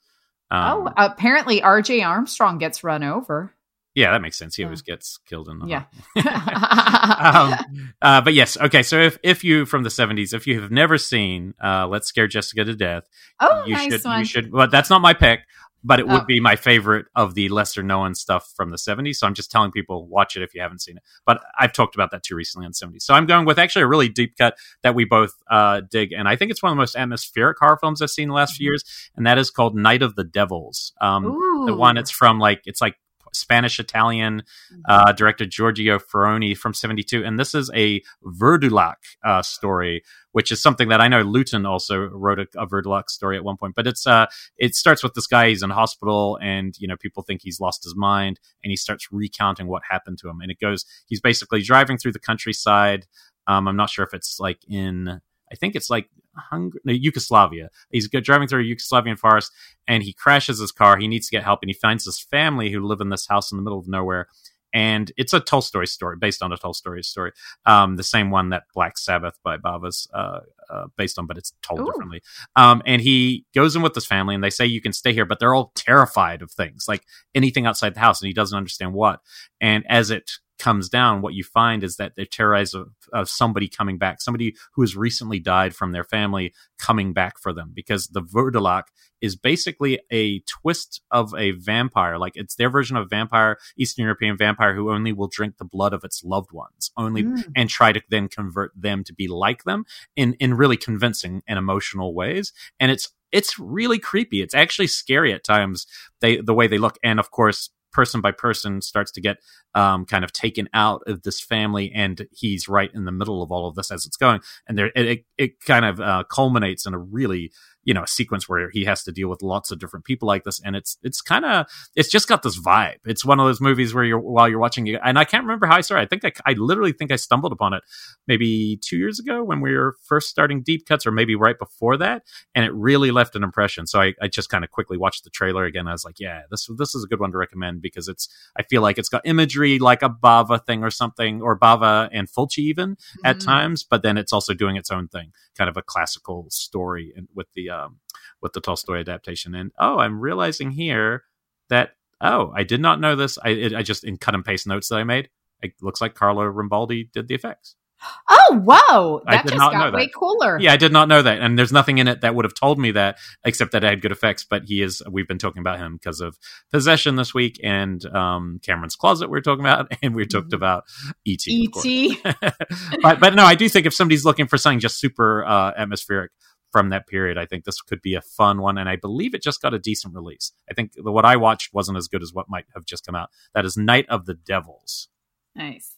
Um, 0.51 0.87
oh, 0.89 0.93
apparently 0.97 1.63
R.J. 1.63 2.03
Armstrong 2.03 2.59
gets 2.59 2.85
run 2.85 3.03
over. 3.03 3.55
yeah, 3.95 4.11
that 4.13 4.23
makes 4.23 4.39
sense. 4.39 4.55
He 4.57 4.63
Yeah. 4.63 4.69
always 4.69 4.83
gets 4.83 5.19
killed 5.27 5.49
in 5.49 5.59
the 5.59 5.67
Yeah. 5.67 5.85
um, 6.17 7.55
uh, 8.01 8.21
but 8.21 8.35
yes, 8.35 8.57
okay. 8.59 8.83
So 8.83 8.99
if 8.99 9.19
if 9.23 9.45
you 9.45 9.65
from 9.67 9.83
the 9.83 9.89
'70s, 9.91 10.33
if 10.35 10.47
you 10.47 10.61
have 10.61 10.71
never 10.71 10.99
seen 10.99 11.55
uh, 11.63 11.87
"Let's 11.89 12.09
Scare 12.09 12.27
Jessica 12.27 12.65
to 12.65 12.75
Death," 12.75 13.05
oh, 13.41 13.65
you 13.67 13.75
nice 13.75 13.93
should 13.93 14.05
one. 14.05 14.19
you 14.21 14.25
should. 14.25 14.51
But 14.51 14.71
that's 14.71 14.91
not 14.91 15.01
my 15.03 15.15
pick. 15.15 15.41
But 15.85 15.99
it 16.01 16.07
would 16.07 16.23
Oh. 16.23 16.25
be 16.27 16.39
my 16.41 16.55
favorite 16.57 17.07
of 17.17 17.35
the 17.35 17.49
lesser 17.49 17.83
known 17.83 18.15
stuff 18.15 18.53
from 18.57 18.71
the 18.71 18.79
70s. 18.79 19.19
So 19.19 19.27
I'm 19.27 19.35
just 19.35 19.51
telling 19.51 19.73
people 19.73 20.07
watch 20.07 20.37
it 20.37 20.43
if 20.43 20.55
you 20.55 20.61
haven't 20.61 20.81
seen 20.81 20.97
it. 20.97 21.03
But 21.27 21.43
I've 21.59 21.73
talked 21.73 21.95
about 21.95 22.11
that 22.13 22.23
too 22.23 22.37
recently 22.37 22.67
on 22.67 22.73
70s. 22.73 23.05
So 23.05 23.15
I'm 23.15 23.27
going 23.27 23.47
with 23.47 23.59
actually 23.59 23.83
a 23.83 23.89
really 23.89 24.09
deep 24.09 24.37
cut 24.39 24.57
that 24.83 24.95
we 24.95 25.05
both 25.05 25.33
uh, 25.51 25.83
dig, 25.91 26.13
and 26.13 26.29
I 26.29 26.37
think 26.37 26.51
it's 26.51 26.63
one 26.63 26.71
of 26.71 26.77
the 26.77 26.81
most 26.81 26.95
atmospheric 26.97 27.59
horror 27.59 27.79
films 27.79 28.01
I've 28.01 28.11
seen 28.11 28.25
in 28.25 28.29
the 28.29 28.35
last 28.35 28.57
few 28.57 28.65
years, 28.71 28.85
and 29.17 29.27
that 29.27 29.39
is 29.39 29.51
called 29.51 29.75
Night 29.77 30.03
of 30.03 30.15
the 30.15 30.25
Devils. 30.25 30.93
Um, 31.01 31.25
the 31.67 31.75
one 31.75 31.97
it's 31.97 32.11
from 32.11 32.39
like 32.39 32.63
it's 32.65 32.81
like 32.81 32.97
Spanish 33.33 33.79
Italian 33.79 34.43
uh, 34.89 35.13
director 35.13 35.47
Giorgio 35.47 35.99
Ferroni 35.99 36.57
from 36.57 36.75
72. 36.75 37.25
And 37.25 37.39
this 37.39 37.55
is 37.55 37.71
a 37.75 38.03
Wurdalak 38.25 38.97
uh, 39.25 39.43
story, 39.43 40.03
which 40.33 40.53
is 40.53 40.63
something 40.63 40.89
that 40.89 41.01
I 41.01 41.09
know 41.09 41.23
Lewton 41.23 41.67
also 41.67 41.99
wrote 41.99 42.39
a, 42.39 42.47
a 42.57 42.67
Wurdalak 42.67 43.09
story 43.09 43.37
at 43.37 43.45
one 43.45 43.57
point. 43.57 43.75
But 43.75 43.87
it's 43.87 44.07
uh, 44.07 44.27
it 44.57 44.75
starts 44.75 45.03
with 45.03 45.15
this 45.15 45.27
guy, 45.27 45.49
he's 45.49 45.63
in 45.63 45.71
hospital, 45.71 46.39
and, 46.43 46.75
you 46.79 46.87
know, 46.87 46.97
people 46.97 47.23
think 47.23 47.41
he's 47.43 47.61
lost 47.61 47.85
his 47.85 47.97
mind, 47.97 48.39
and 48.63 48.71
he 48.71 48.77
starts 48.77 49.09
recounting 49.11 49.67
what 49.67 49.83
happened 49.89 50.19
to 50.19 50.29
him. 50.29 50.41
And 50.41 50.51
it 50.51 50.61
goes, 50.61 50.85
he's 51.07 51.21
basically 51.21 51.63
driving 51.63 51.99
through 51.99 52.13
the 52.13 52.19
countryside. 52.19 53.07
Um, 53.47 53.67
I'm 53.67 53.77
not 53.77 53.91
sure 53.91 54.05
if 54.05 54.15
it's 54.15 54.39
like 54.39 54.59
in, 54.69 55.21
I 55.51 55.55
think 55.57 55.75
it's 55.75 55.91
like 55.91 56.09
Hungary, 56.37 56.81
no, 56.85 56.93
Yugoslavia. 56.93 57.71
He's 57.91 58.09
driving 58.09 58.49
through 58.49 58.63
a 58.63 58.65
Yugoslavian 58.65 59.19
forest 59.19 59.53
and 59.87 60.03
he 60.03 60.13
crashes 60.13 60.59
his 60.59 60.73
car. 60.73 60.97
He 60.97 61.09
needs 61.09 61.29
to 61.29 61.37
get 61.37 61.45
help, 61.45 61.61
and 61.63 61.71
he 61.71 61.75
finds 61.75 62.05
this 62.05 62.21
family 62.21 62.71
who 62.71 62.87
live 62.87 63.01
in 63.01 63.09
this 63.09 63.27
house 63.27 63.51
in 63.51 63.57
the 63.57 63.63
middle 63.63 63.79
of 63.79 63.89
nowhere. 63.89 64.29
And 64.75 65.13
it's 65.19 65.35
a 65.35 65.41
Tolstoy 65.41 65.85
story 65.85 66.17
based 66.19 66.43
on 66.43 66.51
a 66.51 66.57
Tolstoy 66.57 67.03
story, 67.03 67.33
um, 67.67 67.97
the 67.97 68.03
same 68.03 68.31
one 68.31 68.49
that 68.51 68.63
Black 68.75 68.97
Sabbath 68.97 69.39
by 69.45 69.59
Bava's 69.59 70.09
uh, 70.15 70.41
uh, 70.71 70.87
based 70.97 71.19
on, 71.19 71.27
but 71.27 71.37
it's 71.37 71.53
told 71.63 71.81
Ooh. 71.81 71.85
differently. 71.85 72.23
Um, 72.57 72.81
and 72.87 73.03
he 73.03 73.45
goes 73.55 73.77
in 73.77 73.83
with 73.83 73.93
this 73.93 74.07
family, 74.07 74.35
and 74.35 74.43
they 74.43 74.49
say 74.49 74.65
you 74.65 74.81
can 74.81 74.95
stay 74.95 75.13
here, 75.13 75.27
but 75.27 75.41
they're 75.41 75.55
all 75.55 75.73
terrified 75.75 76.41
of 76.41 76.51
things 76.51 76.87
like 76.89 77.05
anything 77.35 77.67
outside 77.67 77.95
the 77.95 78.01
house, 78.01 78.23
and 78.23 78.29
he 78.29 78.33
doesn't 78.33 78.57
understand 78.57 78.95
what. 78.95 79.21
And 79.61 79.85
as 79.91 80.11
it 80.11 80.31
comes 80.63 80.89
down, 80.89 81.23
what 81.23 81.35
you 81.35 81.43
find 81.43 81.83
is 81.83 81.97
that 81.97 82.13
they're 82.15 82.25
terrorized 82.39 82.75
of, 82.75 82.89
of 83.13 83.29
somebody 83.29 83.69
coming 83.69 83.99
back, 83.99 84.21
somebody 84.21 84.55
who 84.75 84.83
has 84.83 84.97
recently 84.97 85.41
died 85.41 85.75
from 85.75 85.91
their 85.91 86.05
family 86.05 86.55
coming 86.79 87.13
back 87.13 87.35
for 87.43 87.53
them, 87.53 87.73
because 87.75 88.07
the 88.07 88.23
Wurdalak 88.23 88.85
is 89.21 89.35
basically 89.37 89.99
a 90.13 90.41
twist 90.41 91.01
of 91.11 91.35
a 91.37 91.51
vampire. 91.53 92.17
Like 92.17 92.35
it's 92.37 92.55
their 92.55 92.71
version 92.71 92.97
of 92.97 93.11
vampire, 93.11 93.57
Eastern 93.77 94.05
European 94.05 94.37
vampire 94.37 94.75
who 94.75 94.91
only 94.93 95.13
will 95.13 95.29
drink 95.29 95.59
the 95.59 95.65
blood 95.65 95.93
of 95.93 96.05
its 96.05 96.23
loved 96.25 96.53
ones, 96.53 96.91
only 96.97 97.23
Mm. 97.23 97.45
and 97.57 97.69
try 97.69 97.93
to 97.93 98.01
then 98.11 98.29
convert 98.29 98.73
them 98.77 99.05
to 99.05 99.13
be 99.15 99.29
like 99.29 99.65
them 99.65 99.85
in 100.17 100.35
in 100.35 100.55
really 100.55 100.77
convincing 100.77 101.43
and 101.47 101.59
emotional 101.59 102.15
ways. 102.15 102.53
And 102.81 102.91
it's 102.91 103.09
it's 103.31 103.59
really 103.59 103.99
creepy. 103.99 104.43
It's 104.43 104.55
actually 104.55 104.89
scary 104.89 105.33
at 105.33 105.45
times. 105.45 105.87
They 106.21 106.37
the 106.37 106.55
way 106.55 106.67
they 106.69 106.79
look, 106.79 106.99
and 107.03 107.19
of 107.21 107.31
course 107.31 107.71
person 107.93 108.20
by 108.20 108.32
person 108.32 108.81
starts 108.81 109.12
to 109.12 109.20
get 109.20 109.39
um, 109.74 110.05
kind 110.05 110.24
of 110.24 110.32
taken 110.32 110.69
out 110.74 111.02
of 111.06 111.23
this 111.23 111.40
family, 111.40 111.90
and 111.94 112.27
he's 112.32 112.69
right 112.69 112.90
in 112.94 113.05
the 113.05 113.12
middle 113.12 113.43
of 113.43 113.51
all 113.51 113.69
of 113.69 113.74
this 113.74 113.90
as 113.90 114.05
it's 114.06 114.16
going, 114.16 114.40
and 114.66 114.78
there 114.78 114.90
it 114.94 115.24
it 115.39 115.60
kind 115.60 115.85
of 115.85 116.01
uh, 116.01 116.24
culminates 116.31 116.86
in 116.86 116.94
a 116.94 116.98
really 116.98 117.52
you 117.85 117.95
know 117.95 118.03
a 118.03 118.09
sequence 118.09 118.49
where 118.49 118.71
he 118.71 118.85
has 118.85 119.03
to 119.05 119.13
deal 119.13 119.29
with 119.29 119.43
lots 119.43 119.71
of 119.71 119.79
different 119.79 120.05
people 120.05 120.27
like 120.27 120.45
this 120.45 120.61
and 120.65 120.77
it's 120.77 120.99
it's 121.03 121.21
kind 121.21 121.45
of 121.45 121.67
it's 121.97 122.09
just 122.09 122.29
got 122.29 122.43
this 122.43 122.59
vibe. 122.59 122.99
It's 123.05 123.25
one 123.25 123.41
of 123.41 123.47
those 123.47 123.61
movies 123.61 123.95
where 123.95 124.05
you're 124.05 124.19
while 124.19 124.49
you're 124.49 124.59
watching 124.59 124.87
it 124.87 125.01
and 125.05 125.19
i 125.19 125.25
can't 125.25 125.45
remember 125.45 125.67
how 125.67 125.77
i 125.77 125.81
saw 125.81 125.97
it 125.97 126.01
i 126.01 126.07
think 126.07 126.25
I, 126.25 126.33
I 126.47 126.53
literally 126.55 126.93
think 126.93 127.13
i 127.13 127.17
stumbled 127.17 127.53
upon 127.53 127.75
it 127.75 127.83
maybe 128.27 128.79
two 128.83 128.97
years 128.97 129.19
ago 129.19 129.43
when 129.43 129.61
we 129.61 129.75
were 129.75 129.97
first 130.05 130.29
starting 130.29 130.63
deep 130.63 130.87
cuts 130.87 131.07
or 131.07 131.11
maybe 131.13 131.35
right 131.35 131.59
before 131.59 131.97
that 131.99 132.23
and 132.55 132.65
it 132.65 132.73
really 132.73 133.11
left 133.11 133.37
an 133.37 133.43
impression. 133.43 133.87
So 133.87 134.01
i, 134.01 134.15
I 134.21 134.29
just 134.29 134.49
kind 134.49 134.65
of 134.65 134.71
quickly 134.71 134.97
watched 134.97 135.25
the 135.25 135.31
trailer 135.31 135.65
again. 135.65 135.89
I 135.89 135.93
was 135.93 136.05
like 136.05 136.21
yeah 136.21 136.43
this 136.51 136.69
this 136.77 136.95
is 136.95 137.05
a 137.05 137.07
good 137.07 137.21
one 137.21 137.33
to 137.33 137.39
recommend 137.39 137.83
because 137.83 138.09
it's 138.09 138.29
i 138.57 138.63
feel 138.63 138.83
like 138.83 138.99
it's 138.99 139.09
got 139.09 139.23
imagery 139.25 139.79
like 139.79 140.03
a 140.03 140.11
bava 140.11 140.65
thing 140.65 140.83
or 140.85 140.91
something 140.91 141.43
or 141.43 141.59
bava 141.59 142.09
and 142.13 142.31
fulci 142.31 142.59
even 142.59 142.97
mm-hmm. 142.97 143.27
at 143.27 143.41
times 143.41 143.85
but 143.85 144.03
then 144.03 144.17
it's 144.17 144.33
also 144.33 144.55
doing 144.55 144.77
its 144.77 144.91
own 144.91 145.09
thing. 145.09 145.33
Kind 145.57 145.69
of 145.69 145.77
a 145.77 145.83
classical 145.83 146.47
story 146.51 147.13
and 147.17 147.29
with 147.35 147.49
the 147.55 147.71
um, 147.73 147.99
with 148.40 148.53
the 148.53 148.61
Tolstoy 148.61 148.99
adaptation. 148.99 149.55
And 149.55 149.73
oh, 149.78 149.99
I'm 149.99 150.20
realizing 150.20 150.70
here 150.70 151.24
that 151.69 151.93
oh, 152.23 152.53
I 152.55 152.62
did 152.62 152.81
not 152.81 153.01
know 153.01 153.16
this. 153.16 153.39
I 153.43 153.51
it, 153.51 153.74
I 153.74 153.82
just 153.82 154.05
in 154.05 154.16
cut 154.16 154.35
and 154.35 154.44
paste 154.44 154.66
notes 154.66 154.89
that 154.89 154.97
I 154.97 155.05
made. 155.05 155.28
It 155.61 155.74
looks 155.81 156.01
like 156.01 156.15
Carlo 156.15 156.43
Rambaldi 156.43 157.12
did 157.12 157.28
the 157.28 157.35
effects. 157.35 157.77
Oh 158.28 158.61
wow, 158.65 159.23
that 159.27 159.47
just 159.47 159.57
got 159.57 159.94
way 159.94 160.09
cooler. 160.09 160.59
Yeah, 160.59 160.73
I 160.73 160.77
did 160.77 160.93
not 160.93 161.09
know 161.09 161.23
that, 161.23 161.40
and 161.40 161.57
there's 161.57 161.73
nothing 161.73 161.99
in 161.99 162.09
it 162.09 162.20
that 162.23 162.35
would 162.35 162.44
have 162.44 162.55
told 162.55 162.78
me 162.78 162.90
that, 162.90 163.19
except 163.44 163.73
that 163.73 163.85
it 163.85 163.89
had 163.89 164.03
good 164.03 164.11
effects. 164.11 164.44
But 164.44 164.65
he 164.65 164.82
is. 164.82 165.01
We've 165.09 165.28
been 165.28 165.39
talking 165.39 165.61
about 165.61 165.78
him 165.78 165.94
because 165.94 166.20
of 166.20 166.36
Possession 166.70 167.15
this 167.15 167.32
week, 167.32 167.61
and 167.62 168.05
um, 168.07 168.61
Cameron's 168.62 168.97
Closet. 168.97 169.31
We 169.31 169.39
are 169.39 169.43
talking 169.43 169.65
about, 169.65 169.93
and 170.03 170.15
we 170.15 170.27
talked 170.27 170.49
mm-hmm. 170.49 170.57
about 170.57 170.85
ET. 171.27 171.44
ET. 171.47 172.55
but 173.03 173.20
but 173.20 173.35
no, 173.35 173.44
I 173.44 173.55
do 173.55 173.69
think 173.69 173.86
if 173.86 173.94
somebody's 173.94 174.24
looking 174.24 174.49
for 174.49 174.59
something 174.59 174.81
just 174.81 174.99
super 174.99 175.44
uh, 175.44 175.73
atmospheric, 175.77 176.32
from 176.73 176.90
that 176.90 177.07
period. 177.07 177.39
I 177.39 177.47
think 177.47 177.65
this 177.65 177.81
could 177.81 178.03
be 178.03 178.15
a 178.15 178.23
fun 178.23 178.61
one, 178.61 178.78
and 178.78 178.89
I 178.89 178.97
believe 178.97 179.35
it 179.35 179.43
just 179.43 179.62
got 179.62 179.74
a 179.74 179.78
decent 179.78 180.15
release. 180.15 180.53
I 180.70 180.74
think 180.74 180.93
the, 180.94 181.12
what 181.12 181.24
I 181.24 181.36
watched 181.36 181.73
wasn't 181.73 181.99
as 181.99 182.09
good 182.09 182.23
as 182.23 182.32
what 182.32 182.49
might 182.49 182.66
have 182.74 182.85
just 182.85 183.07
come 183.07 183.15
out. 183.15 183.31
That 183.55 183.65
is 183.65 183.77
Night 183.77 184.07
of 184.09 184.27
the 184.27 184.35
Devils. 184.35 185.09
Nice. 185.55 185.97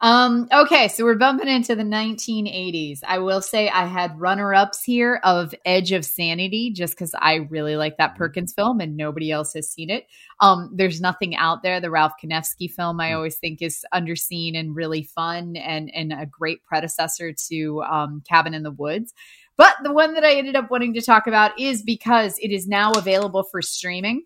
Um, 0.00 0.46
okay, 0.52 0.86
so 0.86 1.02
we're 1.02 1.16
bumping 1.16 1.48
into 1.48 1.74
the 1.74 1.82
1980s. 1.82 3.00
I 3.04 3.18
will 3.18 3.42
say 3.42 3.68
I 3.68 3.84
had 3.86 4.18
runner 4.20 4.54
ups 4.54 4.84
here 4.84 5.20
of 5.24 5.52
Edge 5.64 5.90
of 5.90 6.04
Sanity 6.04 6.70
just 6.72 6.94
because 6.94 7.14
I 7.18 7.34
really 7.50 7.74
like 7.74 7.96
that 7.96 8.10
mm-hmm. 8.10 8.18
Perkins 8.18 8.52
film 8.52 8.80
and 8.80 8.96
nobody 8.96 9.32
else 9.32 9.54
has 9.54 9.68
seen 9.68 9.90
it. 9.90 10.06
Um, 10.40 10.70
there's 10.72 11.00
nothing 11.00 11.34
out 11.34 11.64
there. 11.64 11.80
The 11.80 11.90
Rolfe 11.90 12.12
Kanefsky 12.22 12.70
film 12.70 13.00
I 13.00 13.10
mm. 13.10 13.16
always 13.16 13.36
think 13.38 13.60
is 13.60 13.84
underseen 13.92 14.56
and 14.56 14.76
really 14.76 15.02
fun 15.02 15.56
and, 15.56 15.92
and 15.92 16.12
a 16.12 16.26
great 16.26 16.62
predecessor 16.64 17.32
to 17.48 17.82
um, 17.82 18.22
Cabin 18.28 18.54
in 18.54 18.62
the 18.62 18.70
Woods. 18.70 19.12
But 19.58 19.76
the 19.82 19.92
one 19.92 20.14
that 20.14 20.24
I 20.24 20.36
ended 20.36 20.56
up 20.56 20.70
wanting 20.70 20.94
to 20.94 21.02
talk 21.02 21.26
about 21.26 21.58
is 21.60 21.82
because 21.82 22.38
it 22.38 22.52
is 22.52 22.66
now 22.66 22.92
available 22.92 23.42
for 23.42 23.60
streaming. 23.60 24.22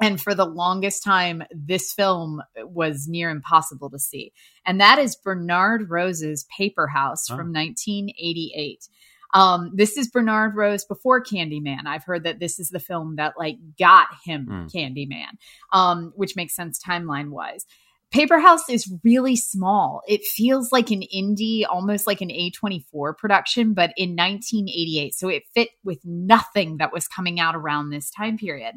And 0.00 0.20
for 0.20 0.34
the 0.34 0.46
longest 0.46 1.04
time, 1.04 1.44
this 1.54 1.92
film 1.92 2.42
was 2.56 3.06
near 3.06 3.30
impossible 3.30 3.90
to 3.90 3.98
see. 3.98 4.32
And 4.66 4.80
that 4.80 4.98
is 4.98 5.14
Bernard 5.14 5.88
Rose's 5.88 6.46
Paper 6.56 6.88
House 6.88 7.30
oh. 7.30 7.36
from 7.36 7.52
1988. 7.52 8.88
Um, 9.34 9.72
this 9.74 9.96
is 9.96 10.08
Bernard 10.08 10.54
Rose 10.56 10.84
before 10.84 11.22
Candyman. 11.22 11.86
I've 11.86 12.04
heard 12.04 12.24
that 12.24 12.38
this 12.38 12.58
is 12.58 12.70
the 12.70 12.78
film 12.80 13.16
that 13.16 13.34
like 13.38 13.58
got 13.78 14.06
him 14.24 14.46
mm. 14.46 14.72
Candyman, 14.72 15.36
um, 15.72 16.12
which 16.16 16.36
makes 16.36 16.54
sense 16.54 16.80
timeline 16.82 17.30
wise. 17.30 17.66
Paper 18.14 18.38
House 18.38 18.68
is 18.68 18.92
really 19.02 19.34
small. 19.34 20.00
It 20.06 20.22
feels 20.22 20.70
like 20.70 20.92
an 20.92 21.02
indie, 21.12 21.64
almost 21.68 22.06
like 22.06 22.20
an 22.20 22.28
A24 22.28 23.18
production, 23.18 23.74
but 23.74 23.90
in 23.96 24.10
1988. 24.10 25.16
So 25.16 25.28
it 25.28 25.42
fit 25.52 25.70
with 25.82 25.98
nothing 26.04 26.76
that 26.76 26.92
was 26.92 27.08
coming 27.08 27.40
out 27.40 27.56
around 27.56 27.90
this 27.90 28.10
time 28.10 28.38
period. 28.38 28.76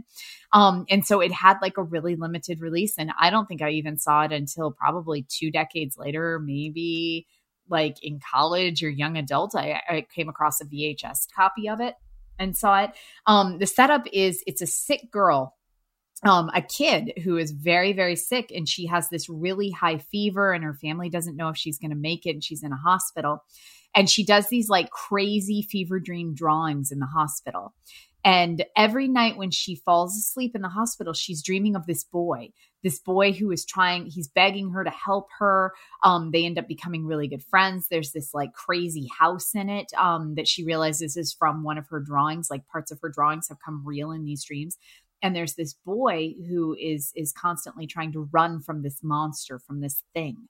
Um, 0.53 0.87
and 0.89 1.05
so 1.05 1.19
it 1.19 1.31
had 1.31 1.57
like 1.61 1.77
a 1.77 1.83
really 1.83 2.15
limited 2.15 2.61
release. 2.61 2.95
And 2.97 3.11
I 3.21 3.29
don't 3.29 3.45
think 3.45 3.61
I 3.61 3.69
even 3.73 3.99
saw 3.99 4.23
it 4.23 4.31
until 4.31 4.71
probably 4.71 5.27
two 5.29 5.51
decades 5.51 5.99
later, 5.99 6.39
maybe 6.43 7.27
like 7.69 7.97
in 8.01 8.19
college 8.19 8.81
or 8.81 8.89
young 8.89 9.17
adult. 9.17 9.53
I, 9.53 9.79
I 9.87 10.07
came 10.15 10.29
across 10.29 10.61
a 10.61 10.65
VHS 10.65 11.27
copy 11.35 11.69
of 11.69 11.79
it 11.79 11.93
and 12.39 12.57
saw 12.57 12.85
it. 12.85 12.91
Um, 13.27 13.59
the 13.59 13.67
setup 13.67 14.07
is 14.11 14.43
it's 14.47 14.63
a 14.63 14.67
sick 14.67 15.11
girl 15.11 15.56
um, 16.23 16.49
a 16.53 16.61
kid 16.61 17.13
who 17.23 17.37
is 17.37 17.51
very, 17.51 17.93
very 17.93 18.15
sick, 18.15 18.51
and 18.53 18.67
she 18.67 18.87
has 18.87 19.09
this 19.09 19.29
really 19.29 19.71
high 19.71 19.99
fever, 19.99 20.51
and 20.51 20.63
her 20.63 20.73
family 20.73 21.09
doesn't 21.09 21.35
know 21.35 21.49
if 21.49 21.57
she's 21.57 21.77
going 21.77 21.91
to 21.91 21.97
make 21.97 22.25
it, 22.25 22.31
and 22.31 22.43
she's 22.43 22.63
in 22.63 22.71
a 22.71 22.77
hospital. 22.77 23.43
And 23.95 24.09
she 24.09 24.25
does 24.25 24.49
these 24.49 24.69
like 24.69 24.89
crazy 24.91 25.61
fever 25.61 25.99
dream 25.99 26.35
drawings 26.35 26.91
in 26.91 26.99
the 26.99 27.07
hospital. 27.07 27.73
And 28.23 28.65
every 28.75 29.07
night 29.07 29.37
when 29.37 29.51
she 29.51 29.75
falls 29.75 30.17
asleep 30.17 30.53
in 30.53 30.61
the 30.61 30.67
hospital, 30.67 31.13
she's 31.13 31.41
dreaming 31.41 31.75
of 31.75 31.85
this 31.85 32.03
boy, 32.03 32.49
this 32.83 32.99
boy 32.99 33.31
who 33.31 33.51
is 33.51 33.65
trying, 33.65 34.05
he's 34.07 34.27
begging 34.27 34.71
her 34.71 34.83
to 34.83 34.89
help 34.89 35.29
her. 35.39 35.71
Um, 36.03 36.31
they 36.31 36.45
end 36.45 36.59
up 36.59 36.67
becoming 36.67 37.05
really 37.05 37.29
good 37.29 37.43
friends. 37.43 37.87
There's 37.89 38.11
this 38.11 38.33
like 38.33 38.51
crazy 38.53 39.07
house 39.17 39.55
in 39.55 39.69
it 39.69 39.87
um, 39.97 40.35
that 40.35 40.47
she 40.47 40.65
realizes 40.65 41.15
is 41.15 41.31
from 41.31 41.63
one 41.63 41.77
of 41.77 41.87
her 41.87 42.01
drawings. 42.01 42.49
Like 42.51 42.67
parts 42.67 42.91
of 42.91 42.99
her 43.01 43.09
drawings 43.09 43.47
have 43.47 43.59
come 43.63 43.81
real 43.85 44.11
in 44.11 44.25
these 44.25 44.43
dreams 44.43 44.77
and 45.21 45.35
there's 45.35 45.55
this 45.55 45.73
boy 45.85 46.33
who 46.47 46.75
is 46.79 47.11
is 47.15 47.31
constantly 47.31 47.87
trying 47.87 48.11
to 48.13 48.29
run 48.31 48.59
from 48.61 48.81
this 48.81 49.03
monster 49.03 49.59
from 49.59 49.81
this 49.81 50.03
thing. 50.13 50.47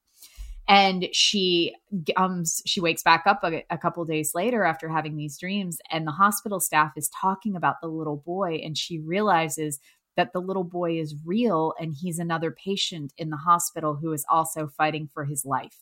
And 0.68 1.08
she 1.14 1.76
um 2.18 2.44
she 2.66 2.82
wakes 2.82 3.04
back 3.04 3.24
up 3.26 3.44
a, 3.44 3.64
a 3.70 3.78
couple 3.78 4.04
days 4.06 4.34
later 4.36 4.64
after 4.64 4.90
having 4.90 5.16
these 5.16 5.38
dreams 5.38 5.80
and 5.92 6.06
the 6.06 6.12
hospital 6.12 6.60
staff 6.60 6.92
is 6.98 7.10
talking 7.10 7.56
about 7.56 7.82
the 7.82 7.88
little 7.88 8.18
boy 8.18 8.62
and 8.64 8.78
she 8.78 9.00
realizes 9.00 9.80
that 10.18 10.34
the 10.34 10.42
little 10.42 10.64
boy 10.64 11.00
is 11.00 11.16
real 11.26 11.74
and 11.80 11.94
he's 11.94 12.20
another 12.20 12.52
patient 12.52 13.14
in 13.18 13.30
the 13.30 13.38
hospital 13.38 13.96
who 13.96 14.12
is 14.12 14.26
also 14.30 14.68
fighting 14.68 15.08
for 15.14 15.24
his 15.24 15.46
life. 15.46 15.80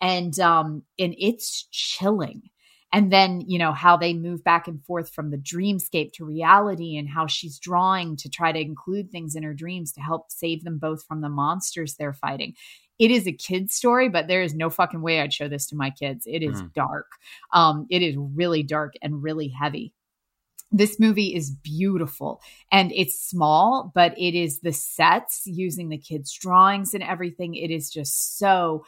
And 0.00 0.38
um 0.38 0.84
and 0.98 1.14
it's 1.18 1.66
chilling 1.72 2.50
and 2.92 3.12
then 3.12 3.42
you 3.46 3.58
know 3.58 3.72
how 3.72 3.96
they 3.96 4.14
move 4.14 4.44
back 4.44 4.68
and 4.68 4.84
forth 4.84 5.10
from 5.10 5.30
the 5.30 5.36
dreamscape 5.36 6.12
to 6.12 6.24
reality 6.24 6.96
and 6.96 7.08
how 7.08 7.26
she's 7.26 7.58
drawing 7.58 8.16
to 8.16 8.28
try 8.28 8.52
to 8.52 8.60
include 8.60 9.10
things 9.10 9.34
in 9.34 9.42
her 9.42 9.54
dreams 9.54 9.92
to 9.92 10.00
help 10.00 10.30
save 10.30 10.64
them 10.64 10.78
both 10.78 11.04
from 11.04 11.20
the 11.20 11.28
monsters 11.28 11.94
they're 11.94 12.12
fighting 12.12 12.54
it 12.98 13.10
is 13.10 13.26
a 13.26 13.32
kid's 13.32 13.74
story 13.74 14.08
but 14.08 14.28
there 14.28 14.42
is 14.42 14.54
no 14.54 14.70
fucking 14.70 15.02
way 15.02 15.20
i'd 15.20 15.32
show 15.32 15.48
this 15.48 15.66
to 15.66 15.76
my 15.76 15.90
kids 15.90 16.24
it 16.26 16.42
is 16.42 16.62
mm. 16.62 16.72
dark 16.74 17.06
um 17.52 17.86
it 17.90 18.02
is 18.02 18.16
really 18.16 18.62
dark 18.62 18.94
and 19.02 19.22
really 19.22 19.48
heavy 19.48 19.92
this 20.74 20.98
movie 20.98 21.34
is 21.34 21.52
beautiful 21.52 22.40
and 22.72 22.90
it's 22.92 23.20
small, 23.20 23.92
but 23.94 24.12
it 24.18 24.34
is 24.34 24.58
the 24.58 24.72
sets 24.72 25.42
using 25.46 25.88
the 25.88 25.98
kids' 25.98 26.32
drawings 26.32 26.94
and 26.94 27.02
everything. 27.02 27.54
It 27.54 27.70
is 27.70 27.90
just 27.90 28.38
so 28.38 28.84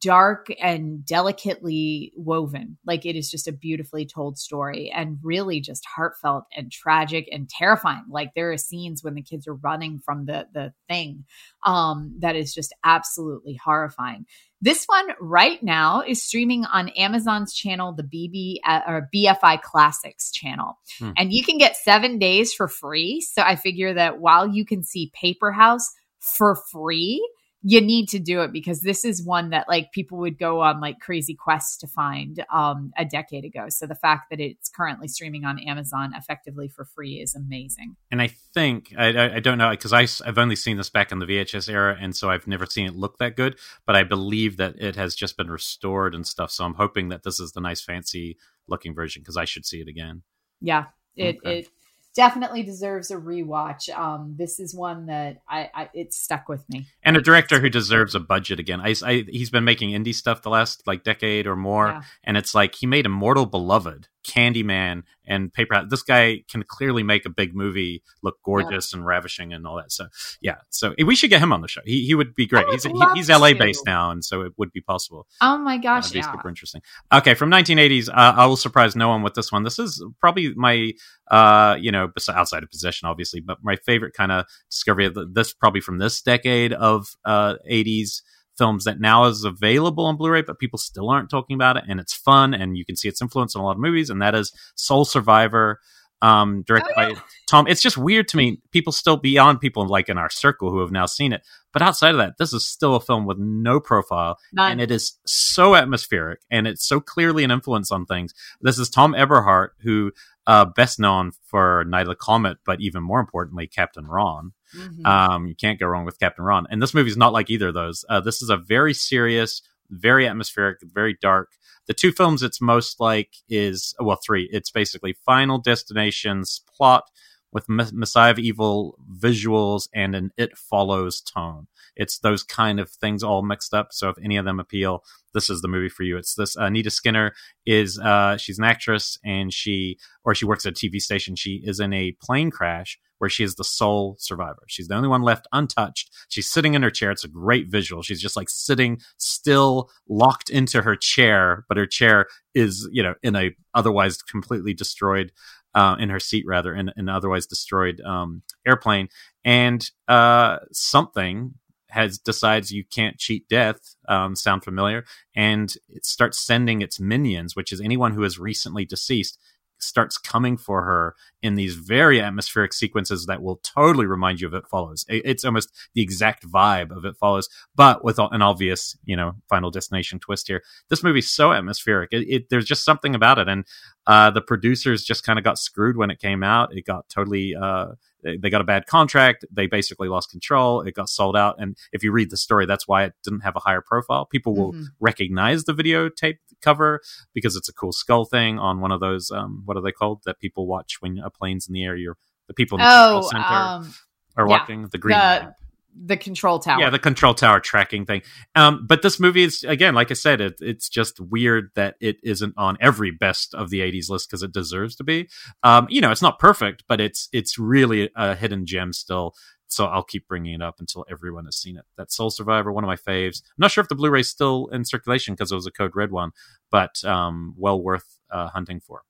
dark 0.00 0.46
and 0.60 1.04
delicately 1.04 2.12
woven. 2.16 2.78
Like 2.86 3.04
it 3.04 3.16
is 3.16 3.30
just 3.30 3.48
a 3.48 3.52
beautifully 3.52 4.06
told 4.06 4.38
story 4.38 4.92
and 4.94 5.18
really 5.22 5.60
just 5.60 5.84
heartfelt 5.84 6.44
and 6.56 6.70
tragic 6.70 7.28
and 7.32 7.48
terrifying. 7.48 8.04
Like 8.08 8.32
there 8.34 8.52
are 8.52 8.56
scenes 8.56 9.02
when 9.02 9.14
the 9.14 9.22
kids 9.22 9.48
are 9.48 9.54
running 9.54 9.98
from 9.98 10.26
the 10.26 10.46
the 10.52 10.72
thing 10.88 11.24
um, 11.66 12.14
that 12.20 12.36
is 12.36 12.54
just 12.54 12.74
absolutely 12.84 13.58
horrifying. 13.62 14.26
This 14.60 14.84
one 14.84 15.08
right 15.20 15.60
now 15.60 16.02
is 16.06 16.22
streaming 16.22 16.64
on 16.64 16.90
Amazon's 16.90 17.52
channel, 17.52 17.92
the 17.92 18.04
BB 18.04 18.58
uh, 18.64 18.80
or 18.86 19.08
BFI 19.12 19.60
Classics 19.62 20.30
channel, 20.30 20.78
hmm. 21.00 21.10
and 21.16 21.32
you 21.32 21.42
can 21.42 21.58
get 21.58 21.76
seven 21.76 22.18
days 22.18 22.54
for 22.54 22.68
free. 22.68 23.20
So 23.20 23.42
I 23.42 23.56
figure 23.56 23.94
that 23.94 24.20
while 24.20 24.46
you 24.46 24.64
can 24.64 24.84
see 24.84 25.10
Paper 25.20 25.50
House 25.50 25.92
for 26.20 26.56
free 26.70 27.28
you 27.64 27.80
need 27.80 28.08
to 28.08 28.18
do 28.18 28.42
it 28.42 28.52
because 28.52 28.80
this 28.80 29.04
is 29.04 29.22
one 29.22 29.50
that 29.50 29.68
like 29.68 29.92
people 29.92 30.18
would 30.18 30.36
go 30.36 30.60
on 30.60 30.80
like 30.80 30.98
crazy 30.98 31.34
quests 31.34 31.76
to 31.78 31.86
find 31.86 32.44
um, 32.52 32.92
a 32.98 33.04
decade 33.04 33.44
ago. 33.44 33.66
So 33.68 33.86
the 33.86 33.94
fact 33.94 34.30
that 34.30 34.40
it's 34.40 34.68
currently 34.68 35.06
streaming 35.06 35.44
on 35.44 35.60
Amazon 35.60 36.12
effectively 36.16 36.66
for 36.66 36.84
free 36.84 37.20
is 37.20 37.36
amazing. 37.36 37.96
And 38.10 38.20
I 38.20 38.28
think 38.52 38.92
I, 38.98 39.36
I 39.36 39.40
don't 39.40 39.58
know 39.58 39.70
because 39.70 39.92
I've 39.92 40.38
only 40.38 40.56
seen 40.56 40.76
this 40.76 40.90
back 40.90 41.12
in 41.12 41.20
the 41.20 41.26
VHS 41.26 41.68
era, 41.68 41.96
and 42.00 42.16
so 42.16 42.30
I've 42.30 42.48
never 42.48 42.66
seen 42.66 42.86
it 42.86 42.96
look 42.96 43.18
that 43.18 43.36
good. 43.36 43.56
But 43.86 43.94
I 43.94 44.02
believe 44.02 44.56
that 44.56 44.74
it 44.80 44.96
has 44.96 45.14
just 45.14 45.36
been 45.36 45.50
restored 45.50 46.14
and 46.14 46.26
stuff. 46.26 46.50
So 46.50 46.64
I'm 46.64 46.74
hoping 46.74 47.10
that 47.10 47.22
this 47.22 47.38
is 47.38 47.52
the 47.52 47.60
nice 47.60 47.80
fancy 47.80 48.38
looking 48.66 48.94
version 48.94 49.22
because 49.22 49.36
I 49.36 49.44
should 49.44 49.64
see 49.64 49.80
it 49.80 49.88
again. 49.88 50.22
Yeah, 50.60 50.86
it 51.16 51.38
okay. 51.38 51.58
it 51.60 51.68
definitely 52.14 52.62
deserves 52.62 53.10
a 53.10 53.16
rewatch. 53.16 53.88
Um, 53.96 54.34
this 54.36 54.60
is 54.60 54.74
one 54.74 55.06
that 55.06 55.42
I, 55.48 55.70
I 55.74 55.90
it 55.94 56.12
stuck 56.12 56.48
with 56.48 56.68
me. 56.68 56.86
And 57.02 57.16
a 57.16 57.22
director 57.22 57.60
who 57.60 57.68
deserves 57.68 58.14
a 58.14 58.20
budget 58.20 58.60
again. 58.60 58.80
I, 58.80 58.94
I, 59.04 59.24
he's 59.28 59.50
been 59.50 59.64
making 59.64 59.90
indie 59.90 60.14
stuff 60.14 60.42
the 60.42 60.50
last 60.50 60.86
like 60.86 61.04
decade 61.04 61.46
or 61.46 61.56
more, 61.56 61.88
yeah. 61.88 62.02
and 62.24 62.36
it's 62.36 62.54
like 62.54 62.74
he 62.74 62.86
made 62.86 63.06
Immortal 63.06 63.46
Beloved, 63.46 64.08
Candyman, 64.26 65.04
and 65.26 65.52
paper. 65.52 65.84
This 65.88 66.02
guy 66.02 66.42
can 66.50 66.62
clearly 66.62 67.02
make 67.02 67.24
a 67.26 67.30
big 67.30 67.54
movie 67.54 68.02
look 68.22 68.36
gorgeous 68.44 68.92
yeah. 68.92 68.98
and 68.98 69.06
ravishing 69.06 69.52
and 69.52 69.66
all 69.66 69.76
that. 69.76 69.92
So 69.92 70.06
yeah, 70.40 70.56
so 70.70 70.94
we 71.04 71.14
should 71.14 71.30
get 71.30 71.40
him 71.40 71.52
on 71.52 71.60
the 71.60 71.68
show. 71.68 71.80
He 71.84 72.04
he 72.04 72.14
would 72.14 72.34
be 72.34 72.46
great. 72.46 72.66
Would 72.66 72.74
he's 72.74 72.84
he, 72.84 72.92
he's 73.14 73.28
LA 73.28 73.54
based 73.54 73.84
now, 73.86 74.10
and 74.10 74.24
so 74.24 74.42
it 74.42 74.52
would 74.56 74.72
be 74.72 74.80
possible. 74.80 75.26
Oh 75.40 75.58
my 75.58 75.78
gosh, 75.78 76.04
That'd 76.04 76.14
be 76.14 76.18
yeah. 76.20 76.32
super 76.32 76.48
interesting. 76.48 76.82
Okay, 77.12 77.34
from 77.34 77.50
1980s, 77.50 78.08
uh, 78.08 78.12
I 78.14 78.46
will 78.46 78.56
surprise 78.56 78.96
no 78.96 79.08
one 79.08 79.22
with 79.22 79.34
this 79.34 79.52
one. 79.52 79.62
This 79.62 79.78
is 79.78 80.04
probably 80.20 80.54
my 80.54 80.92
uh 81.30 81.76
you 81.80 81.92
know 81.92 82.10
outside 82.30 82.62
of 82.62 82.70
possession 82.70 83.08
obviously, 83.08 83.40
but 83.40 83.58
my 83.62 83.76
favorite 83.76 84.14
kind 84.14 84.32
of 84.32 84.46
discovery 84.70 85.06
of 85.06 85.16
this 85.34 85.52
probably 85.52 85.80
from 85.80 85.98
this 85.98 86.20
decade 86.22 86.72
of 86.72 87.16
uh 87.24 87.54
80s 87.70 88.22
films 88.62 88.84
that 88.84 89.00
now 89.00 89.24
is 89.24 89.42
available 89.42 90.06
on 90.06 90.16
Blu-ray, 90.16 90.42
but 90.42 90.60
people 90.60 90.78
still 90.78 91.10
aren't 91.10 91.28
talking 91.28 91.54
about 91.54 91.76
it, 91.76 91.82
and 91.88 91.98
it's 91.98 92.14
fun, 92.14 92.54
and 92.54 92.76
you 92.76 92.84
can 92.84 92.94
see 92.94 93.08
its 93.08 93.20
influence 93.20 93.56
in 93.56 93.60
a 93.60 93.64
lot 93.64 93.72
of 93.72 93.78
movies, 93.78 94.08
and 94.08 94.22
that 94.22 94.36
is 94.36 94.52
Sole 94.76 95.04
Survivor, 95.04 95.80
um, 96.22 96.62
directed 96.62 96.94
oh, 96.96 97.00
yeah. 97.00 97.14
by 97.14 97.20
Thom. 97.48 97.66
It's 97.66 97.82
just 97.82 97.98
weird 97.98 98.28
to 98.28 98.36
me. 98.36 98.58
People 98.70 98.92
still 98.92 99.16
beyond 99.18 99.60
people 99.60 99.86
like 99.86 100.08
in 100.08 100.16
our 100.16 100.30
circle 100.30 100.70
who 100.70 100.80
have 100.80 100.92
now 100.92 101.04
seen 101.04 101.32
it, 101.32 101.42
but 101.72 101.82
outside 101.82 102.12
of 102.12 102.18
that, 102.18 102.38
this 102.38 102.52
is 102.52 102.66
still 102.66 102.94
a 102.94 103.00
film 103.00 103.26
with 103.26 103.38
no 103.38 103.80
profile, 103.80 104.38
None. 104.52 104.72
and 104.72 104.80
it 104.80 104.90
is 104.90 105.18
so 105.26 105.74
atmospheric, 105.74 106.40
and 106.50 106.66
it's 106.66 106.86
so 106.86 107.00
clearly 107.00 107.44
an 107.44 107.50
influence 107.50 107.90
on 107.92 108.06
things. 108.06 108.32
This 108.60 108.78
is 108.78 108.88
Thom 108.88 109.14
Eberhardt, 109.14 109.74
who 109.82 110.12
uh, 110.46 110.64
best 110.64 110.98
known 110.98 111.32
for 111.44 111.84
Night 111.84 112.02
of 112.02 112.08
the 112.08 112.14
Comet, 112.16 112.58
but 112.64 112.80
even 112.80 113.02
more 113.02 113.20
importantly, 113.20 113.66
Captain 113.66 114.06
Ron. 114.06 114.52
Mm-hmm. 114.76 115.06
Um, 115.06 115.46
you 115.46 115.54
can't 115.54 115.78
go 115.78 115.86
wrong 115.86 116.04
with 116.04 116.18
Captain 116.18 116.44
Ron. 116.44 116.66
And 116.70 116.82
this 116.82 116.94
movie 116.94 117.10
is 117.10 117.16
not 117.16 117.32
like 117.32 117.50
either 117.50 117.68
of 117.68 117.74
those. 117.74 118.04
Uh, 118.08 118.20
this 118.20 118.42
is 118.42 118.50
a 118.50 118.56
very 118.56 118.94
serious, 118.94 119.62
very 119.92 120.26
atmospheric, 120.26 120.78
very 120.82 121.16
dark. 121.20 121.50
The 121.86 121.94
two 121.94 122.12
films 122.12 122.42
it's 122.42 122.60
most 122.60 123.00
like 123.00 123.30
is, 123.48 123.94
well, 124.00 124.18
three. 124.24 124.48
It's 124.52 124.70
basically 124.70 125.14
Final 125.24 125.58
Destination's 125.58 126.62
plot 126.76 127.04
with 127.52 127.68
Messiah 127.68 128.30
of 128.30 128.38
Evil 128.38 128.98
visuals 129.18 129.88
and 129.94 130.14
an 130.14 130.30
It 130.36 130.56
Follows 130.56 131.20
tone. 131.20 131.66
It's 131.94 132.18
those 132.18 132.42
kind 132.42 132.80
of 132.80 132.90
things 132.90 133.22
all 133.22 133.42
mixed 133.42 133.74
up. 133.74 133.88
So 133.92 134.08
if 134.08 134.16
any 134.24 134.38
of 134.38 134.46
them 134.46 134.58
appeal, 134.58 135.04
this 135.34 135.50
is 135.50 135.60
the 135.60 135.68
movie 135.68 135.90
for 135.90 136.02
you. 136.02 136.16
It's 136.16 136.34
this. 136.34 136.56
Uh, 136.56 136.64
Anita 136.64 136.90
Skinner 136.90 137.34
is 137.66 137.98
uh, 137.98 138.38
she's 138.38 138.58
an 138.58 138.64
actress 138.64 139.18
and 139.24 139.52
she 139.52 139.98
or 140.24 140.34
she 140.34 140.46
works 140.46 140.64
at 140.64 140.72
a 140.72 140.74
TV 140.74 141.00
station. 141.00 141.36
She 141.36 141.62
is 141.64 141.80
in 141.80 141.92
a 141.92 142.16
plane 142.22 142.50
crash 142.50 142.98
where 143.22 143.30
she 143.30 143.44
is 143.44 143.54
the 143.54 143.62
sole 143.62 144.16
survivor. 144.18 144.64
She's 144.66 144.88
the 144.88 144.96
only 144.96 145.08
one 145.08 145.22
left 145.22 145.46
untouched. 145.52 146.10
She's 146.28 146.50
sitting 146.50 146.74
in 146.74 146.82
her 146.82 146.90
chair. 146.90 147.12
It's 147.12 147.22
a 147.22 147.28
great 147.28 147.68
visual. 147.68 148.02
She's 148.02 148.20
just 148.20 148.36
like 148.36 148.50
sitting 148.50 149.00
still, 149.16 149.90
locked 150.08 150.50
into 150.50 150.82
her 150.82 150.96
chair, 150.96 151.64
but 151.68 151.76
her 151.76 151.86
chair 151.86 152.26
is 152.52 152.88
you 152.90 153.00
know 153.00 153.14
in 153.22 153.36
a 153.36 153.52
otherwise 153.74 154.20
completely 154.20 154.74
destroyed. 154.74 155.30
Uh, 155.74 155.96
in 155.98 156.10
her 156.10 156.20
seat, 156.20 156.44
rather, 156.46 156.74
in 156.74 156.92
an 156.96 157.08
otherwise 157.08 157.46
destroyed 157.46 157.98
um, 158.02 158.42
airplane, 158.66 159.08
and 159.42 159.90
uh, 160.06 160.58
something 160.70 161.54
has 161.88 162.18
decides 162.18 162.72
you 162.72 162.84
can't 162.84 163.18
cheat 163.18 163.48
death. 163.48 163.94
Um, 164.08 164.34
sound 164.34 164.64
familiar? 164.64 165.04
And 165.34 165.72
it 165.88 166.04
starts 166.04 166.38
sending 166.38 166.82
its 166.82 166.98
minions, 166.98 167.54
which 167.54 167.72
is 167.72 167.80
anyone 167.80 168.12
who 168.12 168.24
is 168.24 168.38
recently 168.38 168.84
deceased, 168.84 169.38
starts 169.82 170.18
coming 170.18 170.56
for 170.56 170.82
her 170.82 171.14
in 171.42 171.54
these 171.54 171.74
very 171.74 172.20
atmospheric 172.20 172.72
sequences 172.72 173.26
that 173.26 173.42
will 173.42 173.56
totally 173.56 174.06
remind 174.06 174.40
you 174.40 174.46
of 174.46 174.54
It 174.54 174.66
Follows. 174.68 175.04
It's 175.08 175.44
almost 175.44 175.72
the 175.94 176.02
exact 176.02 176.48
vibe 176.48 176.96
of 176.96 177.04
It 177.04 177.16
Follows, 177.16 177.48
but 177.74 178.04
with 178.04 178.18
an 178.18 178.42
obvious, 178.42 178.96
you 179.04 179.16
know, 179.16 179.34
Final 179.48 179.70
Destination 179.70 180.18
twist 180.18 180.48
here. 180.48 180.62
This 180.88 181.02
movie's 181.02 181.30
so 181.30 181.52
atmospheric. 181.52 182.10
It, 182.12 182.26
it, 182.28 182.48
there's 182.50 182.64
just 182.64 182.84
something 182.84 183.14
about 183.14 183.38
it, 183.38 183.48
and 183.48 183.64
uh, 184.06 184.30
the 184.30 184.40
producers 184.40 185.04
just 185.04 185.24
kind 185.24 185.38
of 185.38 185.44
got 185.44 185.58
screwed 185.58 185.96
when 185.96 186.10
it 186.10 186.18
came 186.20 186.42
out. 186.42 186.76
It 186.76 186.86
got 186.86 187.08
totally. 187.08 187.54
Uh, 187.54 187.92
they 188.22 188.50
got 188.50 188.60
a 188.60 188.64
bad 188.64 188.86
contract. 188.86 189.44
They 189.50 189.66
basically 189.66 190.08
lost 190.08 190.30
control. 190.30 190.82
It 190.82 190.94
got 190.94 191.08
sold 191.08 191.36
out. 191.36 191.56
And 191.58 191.76
if 191.92 192.02
you 192.02 192.12
read 192.12 192.30
the 192.30 192.36
story, 192.36 192.66
that's 192.66 192.86
why 192.86 193.04
it 193.04 193.14
didn't 193.24 193.40
have 193.40 193.56
a 193.56 193.60
higher 193.60 193.80
profile. 193.80 194.26
People 194.26 194.54
will 194.54 194.72
mm-hmm. 194.72 194.84
recognize 195.00 195.64
the 195.64 195.74
videotape 195.74 196.38
cover 196.60 197.00
because 197.34 197.56
it's 197.56 197.68
a 197.68 197.72
cool 197.72 197.92
skull 197.92 198.24
thing 198.24 198.58
on 198.58 198.80
one 198.80 198.92
of 198.92 199.00
those. 199.00 199.30
Um, 199.30 199.62
what 199.64 199.76
are 199.76 199.82
they 199.82 199.92
called 199.92 200.22
that 200.24 200.38
people 200.38 200.66
watch 200.66 200.98
when 201.00 201.18
a 201.18 201.30
plane's 201.30 201.66
in 201.66 201.74
the 201.74 201.84
air? 201.84 201.96
You're 201.96 202.16
the 202.48 202.54
people 202.54 202.78
in 202.78 202.84
the 202.84 202.90
oh, 202.90 203.28
center 203.30 203.44
um, 203.44 203.94
are 204.36 204.46
yeah, 204.46 204.50
watching 204.50 204.88
the 204.88 204.98
green. 204.98 205.18
The, 205.18 205.54
the 205.94 206.16
control 206.16 206.58
tower. 206.58 206.80
Yeah, 206.80 206.90
the 206.90 206.98
control 206.98 207.34
tower 207.34 207.60
tracking 207.60 208.06
thing. 208.06 208.22
Um, 208.54 208.86
but 208.86 209.02
this 209.02 209.20
movie 209.20 209.42
is 209.42 209.64
again, 209.64 209.94
like 209.94 210.10
I 210.10 210.14
said, 210.14 210.40
it, 210.40 210.54
it's 210.60 210.88
just 210.88 211.20
weird 211.20 211.70
that 211.74 211.96
it 212.00 212.16
isn't 212.22 212.54
on 212.56 212.76
every 212.80 213.10
best 213.10 213.54
of 213.54 213.70
the 213.70 213.80
'80s 213.80 214.08
list 214.08 214.28
because 214.28 214.42
it 214.42 214.52
deserves 214.52 214.96
to 214.96 215.04
be. 215.04 215.28
Um, 215.62 215.86
you 215.90 216.00
know, 216.00 216.10
it's 216.10 216.22
not 216.22 216.38
perfect, 216.38 216.84
but 216.88 217.00
it's 217.00 217.28
it's 217.32 217.58
really 217.58 218.10
a 218.16 218.34
hidden 218.34 218.66
gem 218.66 218.92
still. 218.92 219.34
So 219.68 219.86
I'll 219.86 220.02
keep 220.02 220.28
bringing 220.28 220.54
it 220.54 220.62
up 220.62 220.80
until 220.80 221.06
everyone 221.10 221.46
has 221.46 221.56
seen 221.56 221.78
it. 221.78 221.84
That 221.96 222.12
Sole 222.12 222.30
Survivor, 222.30 222.70
one 222.70 222.84
of 222.84 222.88
my 222.88 222.96
faves. 222.96 223.40
I'm 223.42 223.56
not 223.58 223.70
sure 223.70 223.80
if 223.80 223.88
the 223.88 223.94
Blu-ray's 223.94 224.28
still 224.28 224.66
in 224.66 224.84
circulation 224.84 225.32
because 225.32 225.50
it 225.50 225.54
was 225.54 225.66
a 225.66 225.70
Code 225.70 225.96
Red 225.96 226.10
one, 226.10 226.32
but 226.70 227.02
um, 227.04 227.54
well 227.56 227.80
worth 227.80 228.18
uh, 228.30 228.48
hunting 228.48 228.80
for. 228.80 229.02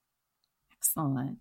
Excellent. 0.77 1.39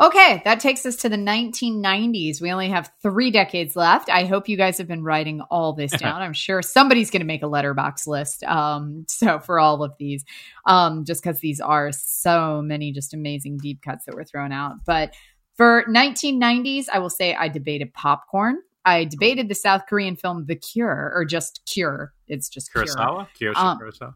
Okay, 0.00 0.42
that 0.44 0.58
takes 0.58 0.84
us 0.84 0.96
to 0.96 1.08
the 1.08 1.16
1990s. 1.16 2.40
We 2.40 2.50
only 2.50 2.68
have 2.68 2.90
three 3.00 3.30
decades 3.30 3.76
left. 3.76 4.10
I 4.10 4.24
hope 4.24 4.48
you 4.48 4.56
guys 4.56 4.76
have 4.78 4.88
been 4.88 5.04
writing 5.04 5.40
all 5.50 5.72
this 5.72 5.92
down. 5.98 6.20
I'm 6.20 6.32
sure 6.32 6.62
somebody's 6.62 7.10
going 7.10 7.20
to 7.20 7.26
make 7.26 7.44
a 7.44 7.46
Letterboxd 7.46 8.08
list. 8.08 8.42
Um, 8.44 9.06
so 9.08 9.38
for 9.38 9.60
all 9.60 9.84
of 9.84 9.92
these, 9.98 10.24
um, 10.66 11.04
just 11.04 11.22
because 11.22 11.38
these 11.38 11.60
are 11.60 11.92
so 11.92 12.60
many 12.60 12.90
just 12.90 13.14
amazing 13.14 13.58
deep 13.58 13.82
cuts 13.82 14.04
that 14.06 14.16
were 14.16 14.24
thrown 14.24 14.50
out. 14.50 14.84
But 14.84 15.14
for 15.54 15.84
1990s, 15.88 16.86
I 16.92 16.98
will 16.98 17.10
say 17.10 17.34
I 17.34 17.46
debated 17.46 17.94
popcorn. 17.94 18.58
I 18.84 19.04
debated 19.04 19.48
the 19.48 19.54
South 19.54 19.82
Korean 19.88 20.16
film 20.16 20.44
The 20.46 20.56
Cure, 20.56 21.12
or 21.14 21.24
just 21.24 21.64
Cure. 21.66 22.12
It's 22.26 22.48
just 22.48 22.72
Kurosawa. 22.74 23.28
Cure. 23.34 23.52
Um, 23.56 23.78
Kurosawa. 23.78 24.14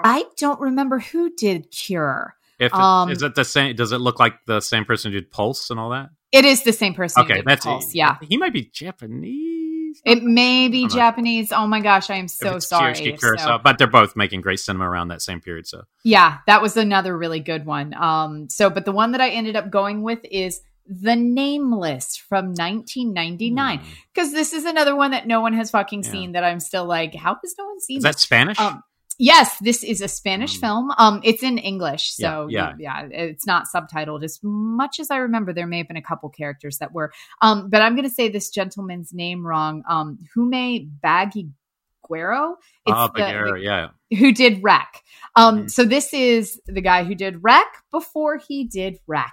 I 0.00 0.24
don't 0.36 0.60
remember 0.60 0.98
who 0.98 1.32
did 1.36 1.70
Cure. 1.70 2.34
If 2.58 2.72
it, 2.72 2.78
um, 2.78 3.10
is 3.10 3.22
it 3.22 3.34
the 3.34 3.44
same? 3.44 3.74
Does 3.74 3.92
it 3.92 3.98
look 3.98 4.20
like 4.20 4.34
the 4.46 4.60
same 4.60 4.84
person 4.84 5.12
who 5.12 5.20
did 5.20 5.30
Pulse 5.30 5.70
and 5.70 5.80
all 5.80 5.90
that? 5.90 6.10
It 6.32 6.44
is 6.44 6.62
the 6.62 6.72
same 6.72 6.94
person. 6.94 7.22
Okay, 7.22 7.42
that's 7.44 7.64
Pulse. 7.64 7.94
Yeah, 7.94 8.16
he 8.22 8.36
might 8.36 8.52
be 8.52 8.70
Japanese. 8.72 10.00
It 10.04 10.22
may 10.22 10.68
be 10.68 10.88
Japanese. 10.88 11.52
Oh 11.52 11.66
my 11.66 11.80
gosh, 11.80 12.10
I 12.10 12.16
am 12.16 12.28
so 12.28 12.58
sorry. 12.58 13.16
so. 13.18 13.58
But 13.62 13.78
they're 13.78 13.86
both 13.86 14.16
making 14.16 14.40
great 14.40 14.60
cinema 14.60 14.88
around 14.88 15.08
that 15.08 15.22
same 15.22 15.40
period. 15.40 15.66
So 15.66 15.82
yeah, 16.04 16.38
that 16.46 16.62
was 16.62 16.76
another 16.76 17.16
really 17.16 17.40
good 17.40 17.64
one. 17.64 17.94
Um, 17.94 18.48
so 18.50 18.70
but 18.70 18.84
the 18.84 18.92
one 18.92 19.12
that 19.12 19.20
I 19.20 19.30
ended 19.30 19.56
up 19.56 19.70
going 19.70 20.02
with 20.02 20.20
is 20.24 20.60
the 20.86 21.16
Nameless 21.16 22.16
from 22.16 22.46
1999 22.46 23.80
because 24.12 24.30
hmm. 24.30 24.34
this 24.34 24.52
is 24.52 24.64
another 24.64 24.94
one 24.94 25.12
that 25.12 25.26
no 25.26 25.40
one 25.40 25.54
has 25.54 25.70
fucking 25.70 26.02
yeah. 26.02 26.10
seen 26.10 26.32
that 26.32 26.44
I'm 26.44 26.60
still 26.60 26.84
like, 26.84 27.14
how 27.14 27.36
has 27.42 27.54
no 27.58 27.66
one 27.66 27.80
seen? 27.80 27.98
Is 27.98 28.02
this? 28.02 28.14
that 28.16 28.20
Spanish? 28.20 28.58
Um, 28.60 28.82
Yes, 29.18 29.56
this 29.60 29.84
is 29.84 30.00
a 30.00 30.08
Spanish 30.08 30.56
mm. 30.56 30.60
film. 30.60 30.90
Um, 30.98 31.20
it's 31.22 31.42
in 31.42 31.58
English, 31.58 32.10
so 32.12 32.48
yeah, 32.50 32.74
yeah. 32.78 33.06
yeah, 33.06 33.08
it's 33.10 33.46
not 33.46 33.66
subtitled. 33.72 34.24
As 34.24 34.40
much 34.42 34.98
as 34.98 35.10
I 35.10 35.18
remember, 35.18 35.52
there 35.52 35.66
may 35.66 35.78
have 35.78 35.88
been 35.88 35.96
a 35.96 36.02
couple 36.02 36.28
characters 36.30 36.78
that 36.78 36.92
were. 36.92 37.12
Um, 37.40 37.70
but 37.70 37.80
I'm 37.80 37.94
going 37.94 38.08
to 38.08 38.14
say 38.14 38.28
this 38.28 38.50
gentleman's 38.50 39.12
name 39.12 39.46
wrong. 39.46 39.82
Um, 39.88 40.18
Hume 40.34 40.98
Baguero. 41.02 42.54
Ah, 42.86 43.08
Baguero, 43.08 43.62
yeah. 43.62 43.90
Who 44.18 44.32
did 44.32 44.62
Rec. 44.62 45.02
Um, 45.36 45.64
mm. 45.64 45.70
so 45.70 45.84
this 45.84 46.12
is 46.12 46.60
the 46.66 46.80
guy 46.80 47.04
who 47.04 47.14
did 47.14 47.42
Rec 47.42 47.66
before 47.92 48.38
he 48.38 48.64
did 48.64 48.98
Rec. 49.06 49.32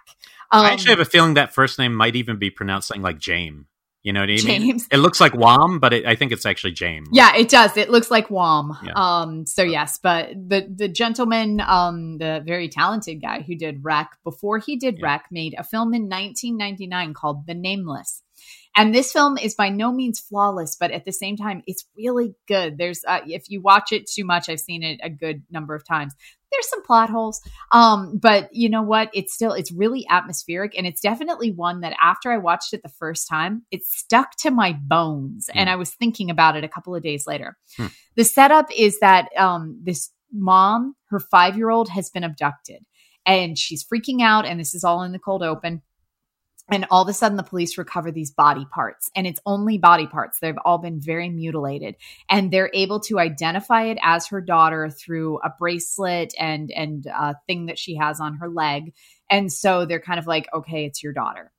Um, 0.51 0.65
I 0.65 0.71
actually 0.71 0.91
have 0.91 0.99
a 0.99 1.05
feeling 1.05 1.35
that 1.35 1.53
first 1.53 1.79
name 1.79 1.95
might 1.95 2.15
even 2.15 2.37
be 2.37 2.51
pronounced 2.51 2.89
something 2.89 3.01
like 3.01 3.19
James. 3.19 3.65
You 4.03 4.13
know 4.13 4.21
what 4.21 4.29
I 4.29 4.33
mean? 4.33 4.39
James. 4.39 4.87
It 4.91 4.97
looks 4.97 5.21
like 5.21 5.33
Wham, 5.33 5.79
but 5.79 5.93
it, 5.93 6.05
I 6.05 6.15
think 6.15 6.31
it's 6.31 6.45
actually 6.45 6.71
James. 6.71 7.07
Yeah, 7.11 7.35
it 7.35 7.49
does. 7.49 7.77
It 7.77 7.89
looks 7.91 8.09
like 8.09 8.29
Wham. 8.29 8.75
Yeah. 8.83 8.93
Um, 8.95 9.45
so 9.45 9.61
yes, 9.61 9.99
but 10.01 10.29
the 10.29 10.67
the 10.75 10.87
gentleman, 10.87 11.61
um, 11.61 12.17
the 12.17 12.41
very 12.43 12.67
talented 12.67 13.21
guy 13.21 13.41
who 13.41 13.55
did 13.55 13.83
Rec 13.83 14.17
before 14.23 14.57
he 14.57 14.75
did 14.75 14.97
yeah. 14.97 15.05
Rec, 15.05 15.25
made 15.31 15.53
a 15.57 15.63
film 15.63 15.93
in 15.93 16.09
1999 16.09 17.13
called 17.13 17.45
The 17.45 17.53
Nameless. 17.53 18.20
And 18.75 18.95
this 18.95 19.11
film 19.11 19.37
is 19.37 19.53
by 19.53 19.69
no 19.69 19.91
means 19.91 20.19
flawless, 20.19 20.77
but 20.79 20.91
at 20.91 21.05
the 21.05 21.11
same 21.11 21.35
time, 21.35 21.61
it's 21.67 21.85
really 21.97 22.35
good. 22.47 22.77
There's, 22.77 23.01
uh, 23.05 23.19
if 23.27 23.49
you 23.49 23.61
watch 23.61 23.91
it 23.91 24.09
too 24.09 24.23
much, 24.23 24.47
I've 24.47 24.61
seen 24.61 24.81
it 24.81 24.99
a 25.03 25.09
good 25.09 25.43
number 25.51 25.75
of 25.75 25.85
times 25.85 26.13
there's 26.51 26.69
some 26.69 26.83
plot 26.83 27.09
holes. 27.09 27.41
Um, 27.71 28.17
but 28.17 28.49
you 28.51 28.69
know 28.69 28.81
what? 28.81 29.09
It's 29.13 29.33
still 29.33 29.53
it's 29.53 29.71
really 29.71 30.05
atmospheric, 30.09 30.77
and 30.77 30.85
it's 30.85 31.01
definitely 31.01 31.51
one 31.51 31.81
that 31.81 31.95
after 32.01 32.31
I 32.31 32.37
watched 32.37 32.73
it 32.73 32.83
the 32.83 32.89
first 32.89 33.27
time, 33.27 33.63
it 33.71 33.85
stuck 33.85 34.35
to 34.37 34.51
my 34.51 34.73
bones, 34.73 35.47
mm. 35.47 35.53
and 35.55 35.69
I 35.69 35.75
was 35.75 35.91
thinking 35.91 36.29
about 36.29 36.55
it 36.55 36.63
a 36.63 36.69
couple 36.69 36.95
of 36.95 37.03
days 37.03 37.25
later. 37.25 37.57
Hmm. 37.77 37.87
The 38.15 38.25
setup 38.25 38.67
is 38.75 38.99
that 38.99 39.29
um, 39.37 39.79
this 39.81 40.11
mom, 40.31 40.95
her 41.09 41.19
five 41.19 41.57
year 41.57 41.69
old, 41.69 41.89
has 41.89 42.09
been 42.09 42.23
abducted, 42.23 42.83
and 43.25 43.57
she's 43.57 43.85
freaking 43.85 44.21
out, 44.21 44.45
and 44.45 44.59
this 44.59 44.75
is 44.75 44.83
all 44.83 45.03
in 45.03 45.13
the 45.13 45.19
cold 45.19 45.43
open 45.43 45.81
and 46.71 46.85
all 46.89 47.03
of 47.03 47.09
a 47.09 47.13
sudden 47.13 47.37
the 47.37 47.43
police 47.43 47.77
recover 47.77 48.11
these 48.11 48.31
body 48.31 48.65
parts 48.73 49.11
and 49.15 49.27
it's 49.27 49.41
only 49.45 49.77
body 49.77 50.07
parts. 50.07 50.39
They've 50.39 50.55
all 50.63 50.77
been 50.77 50.99
very 51.01 51.29
mutilated 51.29 51.95
and 52.29 52.49
they're 52.49 52.71
able 52.73 53.01
to 53.01 53.19
identify 53.19 53.83
it 53.83 53.97
as 54.01 54.27
her 54.27 54.41
daughter 54.41 54.89
through 54.89 55.39
a 55.43 55.51
bracelet 55.59 56.33
and 56.39 56.71
and 56.71 57.05
a 57.05 57.35
thing 57.45 57.65
that 57.65 57.77
she 57.77 57.95
has 57.95 58.19
on 58.19 58.37
her 58.37 58.49
leg. 58.49 58.93
And 59.29 59.51
so 59.51 59.85
they're 59.85 59.99
kind 59.99 60.19
of 60.19 60.27
like, 60.27 60.47
okay, 60.53 60.85
it's 60.85 61.03
your 61.03 61.13
daughter. 61.13 61.51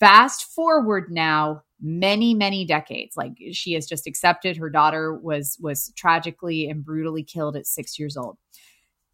Fast 0.00 0.44
forward 0.54 1.10
now 1.10 1.62
many 1.80 2.34
many 2.34 2.64
decades. 2.64 3.16
Like 3.16 3.32
she 3.52 3.74
has 3.74 3.86
just 3.86 4.06
accepted 4.06 4.56
her 4.56 4.70
daughter 4.70 5.14
was 5.14 5.58
was 5.60 5.92
tragically 5.96 6.68
and 6.68 6.84
brutally 6.84 7.22
killed 7.22 7.56
at 7.56 7.66
6 7.66 7.98
years 7.98 8.16
old. 8.16 8.38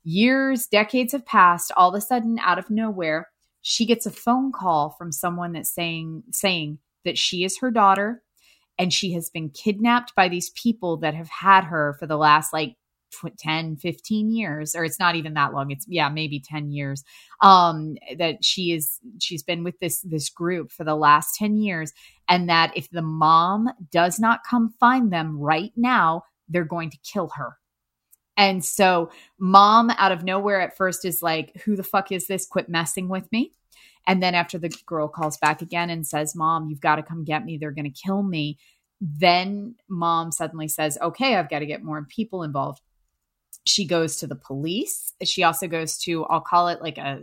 Years 0.04 0.66
decades 0.66 1.12
have 1.12 1.26
passed 1.26 1.72
all 1.76 1.88
of 1.88 1.94
a 1.94 2.00
sudden 2.00 2.38
out 2.38 2.58
of 2.58 2.70
nowhere 2.70 3.28
she 3.64 3.86
gets 3.86 4.04
a 4.04 4.10
phone 4.10 4.52
call 4.52 4.90
from 4.90 5.10
someone 5.10 5.52
that's 5.52 5.74
saying 5.74 6.22
saying 6.32 6.78
that 7.06 7.18
she 7.18 7.44
is 7.44 7.58
her 7.58 7.70
daughter 7.70 8.22
and 8.78 8.92
she 8.92 9.12
has 9.12 9.30
been 9.30 9.48
kidnapped 9.48 10.14
by 10.14 10.28
these 10.28 10.50
people 10.50 10.98
that 10.98 11.14
have 11.14 11.30
had 11.30 11.64
her 11.64 11.96
for 11.98 12.06
the 12.06 12.18
last 12.18 12.52
like 12.52 12.76
10 13.38 13.76
15 13.76 14.30
years 14.30 14.74
or 14.74 14.84
it's 14.84 14.98
not 14.98 15.14
even 15.14 15.34
that 15.34 15.54
long 15.54 15.70
it's 15.70 15.86
yeah 15.88 16.08
maybe 16.10 16.40
10 16.40 16.72
years 16.72 17.04
um 17.40 17.96
that 18.18 18.44
she 18.44 18.72
is 18.72 19.00
she's 19.20 19.42
been 19.42 19.64
with 19.64 19.78
this 19.80 20.00
this 20.02 20.28
group 20.28 20.70
for 20.70 20.84
the 20.84 20.96
last 20.96 21.36
10 21.36 21.56
years 21.56 21.92
and 22.28 22.48
that 22.50 22.72
if 22.76 22.90
the 22.90 23.02
mom 23.02 23.70
does 23.92 24.18
not 24.18 24.40
come 24.48 24.74
find 24.80 25.12
them 25.12 25.38
right 25.38 25.72
now 25.76 26.22
they're 26.48 26.64
going 26.64 26.90
to 26.90 26.98
kill 27.10 27.30
her 27.36 27.56
and 28.36 28.64
so 28.64 29.10
mom 29.38 29.90
out 29.90 30.12
of 30.12 30.24
nowhere 30.24 30.60
at 30.60 30.76
first 30.76 31.04
is 31.04 31.22
like 31.22 31.56
who 31.64 31.76
the 31.76 31.82
fuck 31.82 32.12
is 32.12 32.26
this? 32.26 32.46
Quit 32.46 32.68
messing 32.68 33.08
with 33.08 33.30
me. 33.32 33.52
And 34.06 34.22
then 34.22 34.34
after 34.34 34.58
the 34.58 34.74
girl 34.86 35.08
calls 35.08 35.38
back 35.38 35.62
again 35.62 35.90
and 35.90 36.06
says 36.06 36.34
mom 36.34 36.68
you've 36.68 36.80
got 36.80 36.96
to 36.96 37.02
come 37.02 37.24
get 37.24 37.44
me. 37.44 37.56
They're 37.56 37.70
going 37.70 37.90
to 37.90 38.02
kill 38.02 38.22
me. 38.22 38.58
Then 39.00 39.76
mom 39.88 40.32
suddenly 40.32 40.68
says 40.68 40.96
okay 41.02 41.36
i've 41.36 41.50
got 41.50 41.58
to 41.58 41.66
get 41.66 41.82
more 41.82 42.06
people 42.08 42.42
involved 42.42 42.80
she 43.66 43.86
goes 43.86 44.16
to 44.16 44.26
the 44.26 44.34
police. 44.34 45.14
She 45.22 45.42
also 45.42 45.66
goes 45.66 45.98
to, 45.98 46.24
I'll 46.26 46.40
call 46.40 46.68
it 46.68 46.82
like 46.82 46.98
a, 46.98 47.22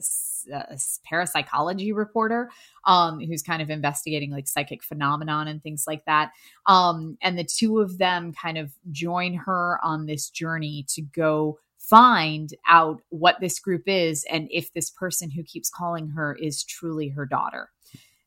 a 0.51 0.77
parapsychology 1.05 1.91
reporter 1.93 2.49
um, 2.85 3.19
who's 3.19 3.43
kind 3.43 3.61
of 3.61 3.69
investigating 3.69 4.31
like 4.31 4.47
psychic 4.47 4.83
phenomenon 4.83 5.47
and 5.47 5.61
things 5.61 5.83
like 5.87 6.05
that. 6.05 6.31
Um, 6.65 7.17
and 7.21 7.37
the 7.37 7.43
two 7.43 7.79
of 7.79 7.97
them 7.97 8.33
kind 8.33 8.57
of 8.57 8.71
join 8.91 9.35
her 9.35 9.79
on 9.83 10.05
this 10.05 10.29
journey 10.29 10.85
to 10.89 11.01
go 11.01 11.59
find 11.77 12.53
out 12.67 13.01
what 13.09 13.37
this 13.39 13.59
group 13.59 13.83
is 13.85 14.25
and 14.31 14.47
if 14.51 14.73
this 14.73 14.89
person 14.89 15.29
who 15.29 15.43
keeps 15.43 15.69
calling 15.69 16.09
her 16.09 16.35
is 16.35 16.63
truly 16.63 17.09
her 17.09 17.25
daughter. 17.25 17.69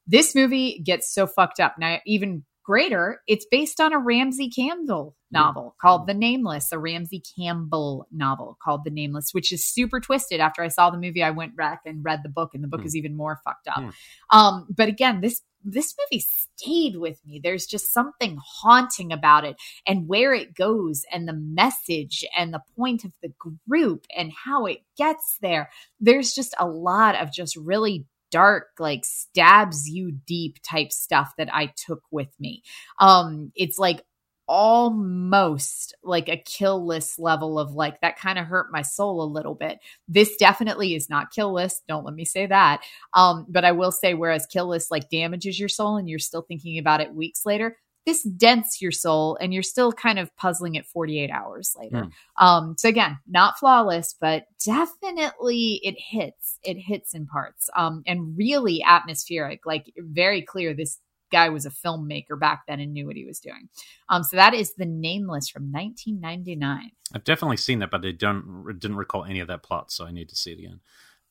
This 0.07 0.35
movie 0.35 0.81
gets 0.81 1.13
so 1.13 1.27
fucked 1.27 1.61
up. 1.61 1.77
Now, 1.79 1.99
even 2.05 2.45
greater, 2.65 3.21
it's 3.27 3.47
based 3.51 3.81
on 3.81 3.93
a 3.93 3.99
Ramsey 3.99 4.51
Campbell 4.51 5.15
novel 5.31 5.77
called 5.81 6.07
The 6.07 6.15
Nameless, 6.15 6.73
a 6.73 6.79
Ramsey 6.79 7.23
Campbell 7.39 8.07
novel 8.11 8.57
called 8.63 8.83
The 8.85 8.91
Nameless, 8.91 9.31
which 9.33 9.53
is 9.53 9.65
super 9.65 10.01
twisted. 10.01 10.41
After 10.41 10.63
I 10.63 10.69
saw 10.69 10.91
the 10.91 10.99
movie, 10.99 11.23
I 11.23 11.31
went 11.31 11.57
back 11.57 11.83
and 11.85 12.05
read 12.05 12.21
the 12.23 12.29
book, 12.29 12.51
and 12.55 12.65
the 12.65 12.69
book 12.69 12.83
mm. 12.83 12.87
is 12.87 12.97
even 12.97 13.17
more 13.17 13.41
fucked 13.45 13.69
up. 13.69 13.83
Mm. 13.83 13.93
Um, 14.31 14.67
but 14.75 14.89
again, 14.89 15.21
this 15.21 15.43
this 15.65 15.95
movie 15.99 16.23
stayed 16.23 16.97
with 16.97 17.19
me. 17.25 17.41
There's 17.43 17.67
just 17.67 17.93
something 17.93 18.39
haunting 18.61 19.13
about 19.13 19.45
it 19.45 19.57
and 19.87 20.07
where 20.07 20.35
it 20.35 20.55
goes 20.55 21.05
and 21.11 21.27
the 21.27 21.33
message 21.33 22.25
and 22.37 22.53
the 22.53 22.61
point 22.77 23.05
of 23.05 23.13
the 23.23 23.33
group 23.67 24.07
and 24.15 24.31
how 24.45 24.67
it 24.67 24.81
gets 24.99 25.39
there. 25.41 25.71
There's 26.01 26.35
just 26.35 26.55
a 26.59 26.69
lot 26.69 27.15
of 27.17 27.33
just 27.33 27.57
really 27.57 28.05
dark 28.35 28.69
like 28.81 29.05
stabs 29.05 29.89
you 29.89 30.11
deep 30.27 30.59
type 30.69 30.91
stuff 30.93 31.33
that 31.39 31.49
I 31.55 31.73
took 31.77 32.03
with 32.11 32.29
me. 32.41 32.63
Um 32.99 33.53
it's 33.55 33.79
like 33.79 34.03
almost 34.47 35.95
like 36.03 36.29
a 36.29 36.37
kill 36.37 36.85
list 36.87 37.19
level 37.19 37.59
of 37.59 37.73
like 37.73 38.01
that 38.01 38.19
kind 38.19 38.39
of 38.39 38.47
hurt 38.47 38.67
my 38.71 38.83
soul 38.83 39.23
a 39.23 39.25
little 39.25 39.55
bit. 39.55 39.79
This 40.09 40.37
definitely 40.37 40.95
is 40.95 41.09
not 41.09 41.31
kill 41.33 41.55
list. 41.55 41.83
Don't 41.89 42.05
let 42.05 42.15
me 42.15 42.25
say 42.25 42.47
that. 42.47 42.83
Um, 43.15 43.47
but 43.49 43.65
I 43.65 43.73
will 43.73 43.93
say, 43.93 44.15
whereas 44.15 44.47
kill 44.47 44.69
list 44.69 44.91
like 44.91 45.09
damages 45.09 45.59
your 45.59 45.69
soul 45.71 45.97
and 45.97 46.09
you're 46.09 46.19
still 46.19 46.43
thinking 46.43 46.79
about 46.79 47.01
it 47.01 47.15
weeks 47.15 47.47
later, 47.47 47.79
this 48.07 48.23
dents 48.23 48.83
your 48.83 48.93
soul 48.93 49.37
and 49.41 49.55
you're 49.55 49.63
still 49.63 49.93
kind 49.93 50.19
of 50.19 50.35
puzzling 50.37 50.75
it 50.75 50.87
48 50.87 51.31
hours 51.31 51.75
later. 51.79 52.05
Mm. 52.05 52.11
Um, 52.39 52.75
so 52.79 52.89
again, 52.89 53.19
not 53.27 53.59
flawless, 53.59 54.15
but 54.21 54.45
definitely 54.65 55.81
it 55.83 55.97
hits. 55.99 56.59
It 56.63 56.75
hits 56.75 57.15
in 57.15 57.27
parts. 57.27 57.71
Um, 57.75 58.03
and 58.07 58.37
really 58.37 58.83
atmospheric, 58.83 59.65
like 59.65 59.93
very 59.97 60.43
clear 60.43 60.75
this 60.75 60.99
guy 61.33 61.49
was 61.49 61.67
a 61.67 61.71
filmmaker 61.71 62.39
back 62.39 62.63
then 62.69 62.81
and 62.81 62.93
knew 62.93 63.07
what 63.07 63.17
he 63.17 63.25
was 63.25 63.41
doing. 63.41 63.69
Um, 64.09 64.23
so 64.23 64.37
that 64.37 64.55
is 64.55 64.75
the 64.75 64.87
Nameless 64.87 65.49
from 65.49 65.73
1999. 65.73 66.91
I've 67.15 67.25
definitely 67.25 67.57
seen 67.57 67.81
that, 67.81 67.91
but 67.91 68.05
I 68.05 68.13
don't 68.13 68.79
didn't 68.79 68.97
recall 68.97 69.25
any 69.25 69.41
of 69.41 69.49
that 69.49 69.63
plot, 69.63 69.91
so 69.91 70.05
I 70.05 70.13
need 70.13 70.29
to 70.29 70.37
see 70.37 70.53
it 70.53 70.59
again. 70.59 70.81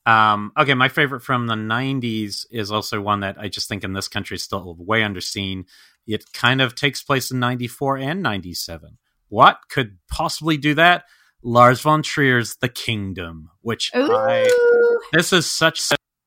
Um, 0.05 0.51
okay, 0.57 0.73
my 0.73 0.89
favorite 0.89 1.21
from 1.21 1.47
the 1.47 1.55
90s 1.55 2.45
is 2.51 2.71
also 2.71 2.99
one 2.99 3.21
that 3.21 3.37
I 3.39 3.47
just 3.47 3.69
think 3.69 3.83
in 3.85 3.93
this 3.93 4.09
country 4.09 4.35
is 4.35 4.43
still 4.43 4.75
way 4.77 5.01
underseen. 5.01 5.65
It 6.05 6.25
kind 6.33 6.61
of 6.61 6.75
takes 6.75 7.03
place 7.03 7.31
in 7.31 7.39
94 7.39 7.97
and 7.97 8.21
97. 8.21 8.97
What 9.29 9.59
could 9.69 9.97
possibly 10.09 10.57
do 10.57 10.73
that? 10.75 11.05
Lars 11.43 11.81
von 11.81 12.03
Trier's 12.03 12.55
The 12.61 12.69
Kingdom, 12.69 13.49
which 13.61 13.91
Ooh. 13.95 14.15
I 14.15 14.49
this 15.11 15.33
is 15.33 15.49
such 15.49 15.81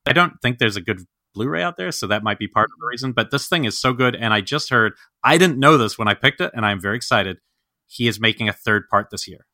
I 0.06 0.12
don't 0.12 0.34
think 0.42 0.58
there's 0.58 0.76
a 0.76 0.82
good 0.82 1.00
Blu-ray 1.34 1.62
out 1.62 1.76
there, 1.76 1.92
so 1.92 2.06
that 2.06 2.22
might 2.22 2.38
be 2.38 2.48
part 2.48 2.70
of 2.72 2.80
the 2.80 2.86
reason. 2.86 3.12
But 3.12 3.30
this 3.30 3.46
thing 3.46 3.64
is 3.64 3.78
so 3.78 3.92
good, 3.92 4.16
and 4.16 4.32
I 4.32 4.40
just 4.40 4.70
heard 4.70 4.94
I 5.22 5.36
didn't 5.36 5.58
know 5.58 5.76
this 5.76 5.98
when 5.98 6.08
I 6.08 6.14
picked 6.14 6.40
it, 6.40 6.50
and 6.54 6.64
I'm 6.64 6.80
very 6.80 6.96
excited. 6.96 7.38
He 7.86 8.08
is 8.08 8.18
making 8.18 8.48
a 8.48 8.54
third 8.54 8.88
part 8.90 9.10
this 9.10 9.28
year. 9.28 9.46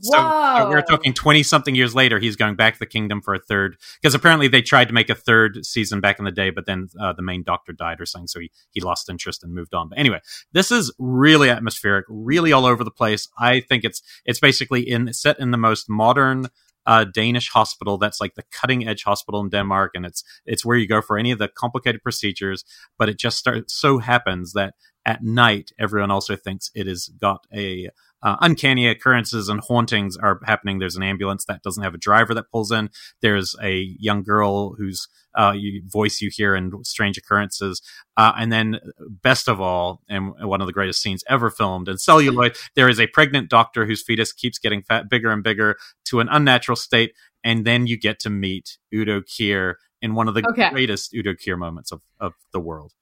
So, 0.00 0.12
so, 0.12 0.68
we're 0.68 0.82
talking 0.82 1.14
20 1.14 1.42
something 1.42 1.74
years 1.74 1.94
later, 1.94 2.18
he's 2.18 2.36
going 2.36 2.56
back 2.56 2.74
to 2.74 2.78
the 2.78 2.86
kingdom 2.86 3.22
for 3.22 3.34
a 3.34 3.38
third. 3.38 3.78
Because 4.00 4.14
apparently 4.14 4.46
they 4.46 4.60
tried 4.60 4.88
to 4.88 4.94
make 4.94 5.08
a 5.08 5.14
third 5.14 5.64
season 5.64 6.00
back 6.00 6.18
in 6.18 6.26
the 6.26 6.30
day, 6.30 6.50
but 6.50 6.66
then 6.66 6.88
uh, 7.00 7.14
the 7.14 7.22
main 7.22 7.42
doctor 7.42 7.72
died 7.72 8.00
or 8.00 8.04
something. 8.04 8.28
So 8.28 8.40
he, 8.40 8.50
he 8.70 8.80
lost 8.80 9.08
interest 9.08 9.42
and 9.42 9.54
moved 9.54 9.74
on. 9.74 9.88
But 9.88 9.98
anyway, 9.98 10.20
this 10.52 10.70
is 10.70 10.92
really 10.98 11.48
atmospheric, 11.48 12.04
really 12.08 12.52
all 12.52 12.66
over 12.66 12.84
the 12.84 12.90
place. 12.90 13.28
I 13.38 13.60
think 13.60 13.84
it's 13.84 14.02
it's 14.26 14.40
basically 14.40 14.88
in 14.88 15.12
set 15.14 15.38
in 15.40 15.52
the 15.52 15.58
most 15.58 15.88
modern 15.88 16.48
uh, 16.84 17.04
Danish 17.04 17.50
hospital 17.50 17.98
that's 17.98 18.20
like 18.20 18.34
the 18.34 18.44
cutting 18.50 18.86
edge 18.86 19.04
hospital 19.04 19.40
in 19.40 19.48
Denmark, 19.48 19.92
and 19.94 20.04
it's 20.04 20.22
it's 20.44 20.64
where 20.64 20.76
you 20.76 20.86
go 20.86 21.00
for 21.00 21.18
any 21.18 21.30
of 21.30 21.38
the 21.38 21.48
complicated 21.48 22.02
procedures. 22.02 22.64
But 22.98 23.08
it 23.08 23.18
just 23.18 23.38
starts, 23.38 23.74
so 23.74 23.98
happens 23.98 24.52
that 24.52 24.74
at 25.04 25.22
night 25.22 25.72
everyone 25.78 26.10
also 26.10 26.36
thinks 26.36 26.70
it 26.74 26.86
has 26.86 27.08
got 27.08 27.46
a 27.54 27.88
uh, 28.22 28.36
uncanny 28.40 28.88
occurrences 28.88 29.48
and 29.48 29.60
hauntings 29.60 30.16
are 30.16 30.40
happening. 30.44 30.78
There's 30.78 30.96
an 30.96 31.02
ambulance 31.02 31.44
that 31.46 31.62
doesn't 31.62 31.82
have 31.82 31.94
a 31.94 31.98
driver 31.98 32.34
that 32.34 32.50
pulls 32.50 32.72
in. 32.72 32.90
There's 33.22 33.54
a 33.62 33.94
young 33.98 34.22
girl 34.22 34.74
whose 34.74 35.08
uh, 35.38 35.52
you, 35.56 35.82
voice 35.86 36.20
you 36.20 36.30
hear 36.32 36.56
in 36.56 36.72
strange 36.84 37.16
occurrences. 37.16 37.80
Uh, 38.16 38.32
and 38.36 38.50
then, 38.50 38.80
best 38.98 39.48
of 39.48 39.60
all, 39.60 40.02
and 40.08 40.32
one 40.40 40.60
of 40.60 40.66
the 40.66 40.72
greatest 40.72 41.00
scenes 41.00 41.22
ever 41.28 41.50
filmed 41.50 41.88
in 41.88 41.98
celluloid, 41.98 42.56
there 42.74 42.88
is 42.88 42.98
a 42.98 43.06
pregnant 43.06 43.48
doctor 43.48 43.86
whose 43.86 44.02
fetus 44.02 44.32
keeps 44.32 44.58
getting 44.58 44.82
fat, 44.82 45.08
bigger 45.08 45.30
and 45.30 45.44
bigger 45.44 45.76
to 46.06 46.20
an 46.20 46.28
unnatural 46.28 46.76
state. 46.76 47.12
And 47.44 47.64
then 47.64 47.86
you 47.86 47.96
get 47.96 48.18
to 48.20 48.30
meet 48.30 48.78
Udo 48.92 49.20
Kier 49.20 49.74
in 50.02 50.14
one 50.14 50.26
of 50.26 50.34
the 50.34 50.44
okay. 50.50 50.70
greatest 50.70 51.14
Udo 51.14 51.34
Kier 51.34 51.56
moments 51.56 51.92
of, 51.92 52.00
of 52.18 52.34
the 52.52 52.60
world. 52.60 52.92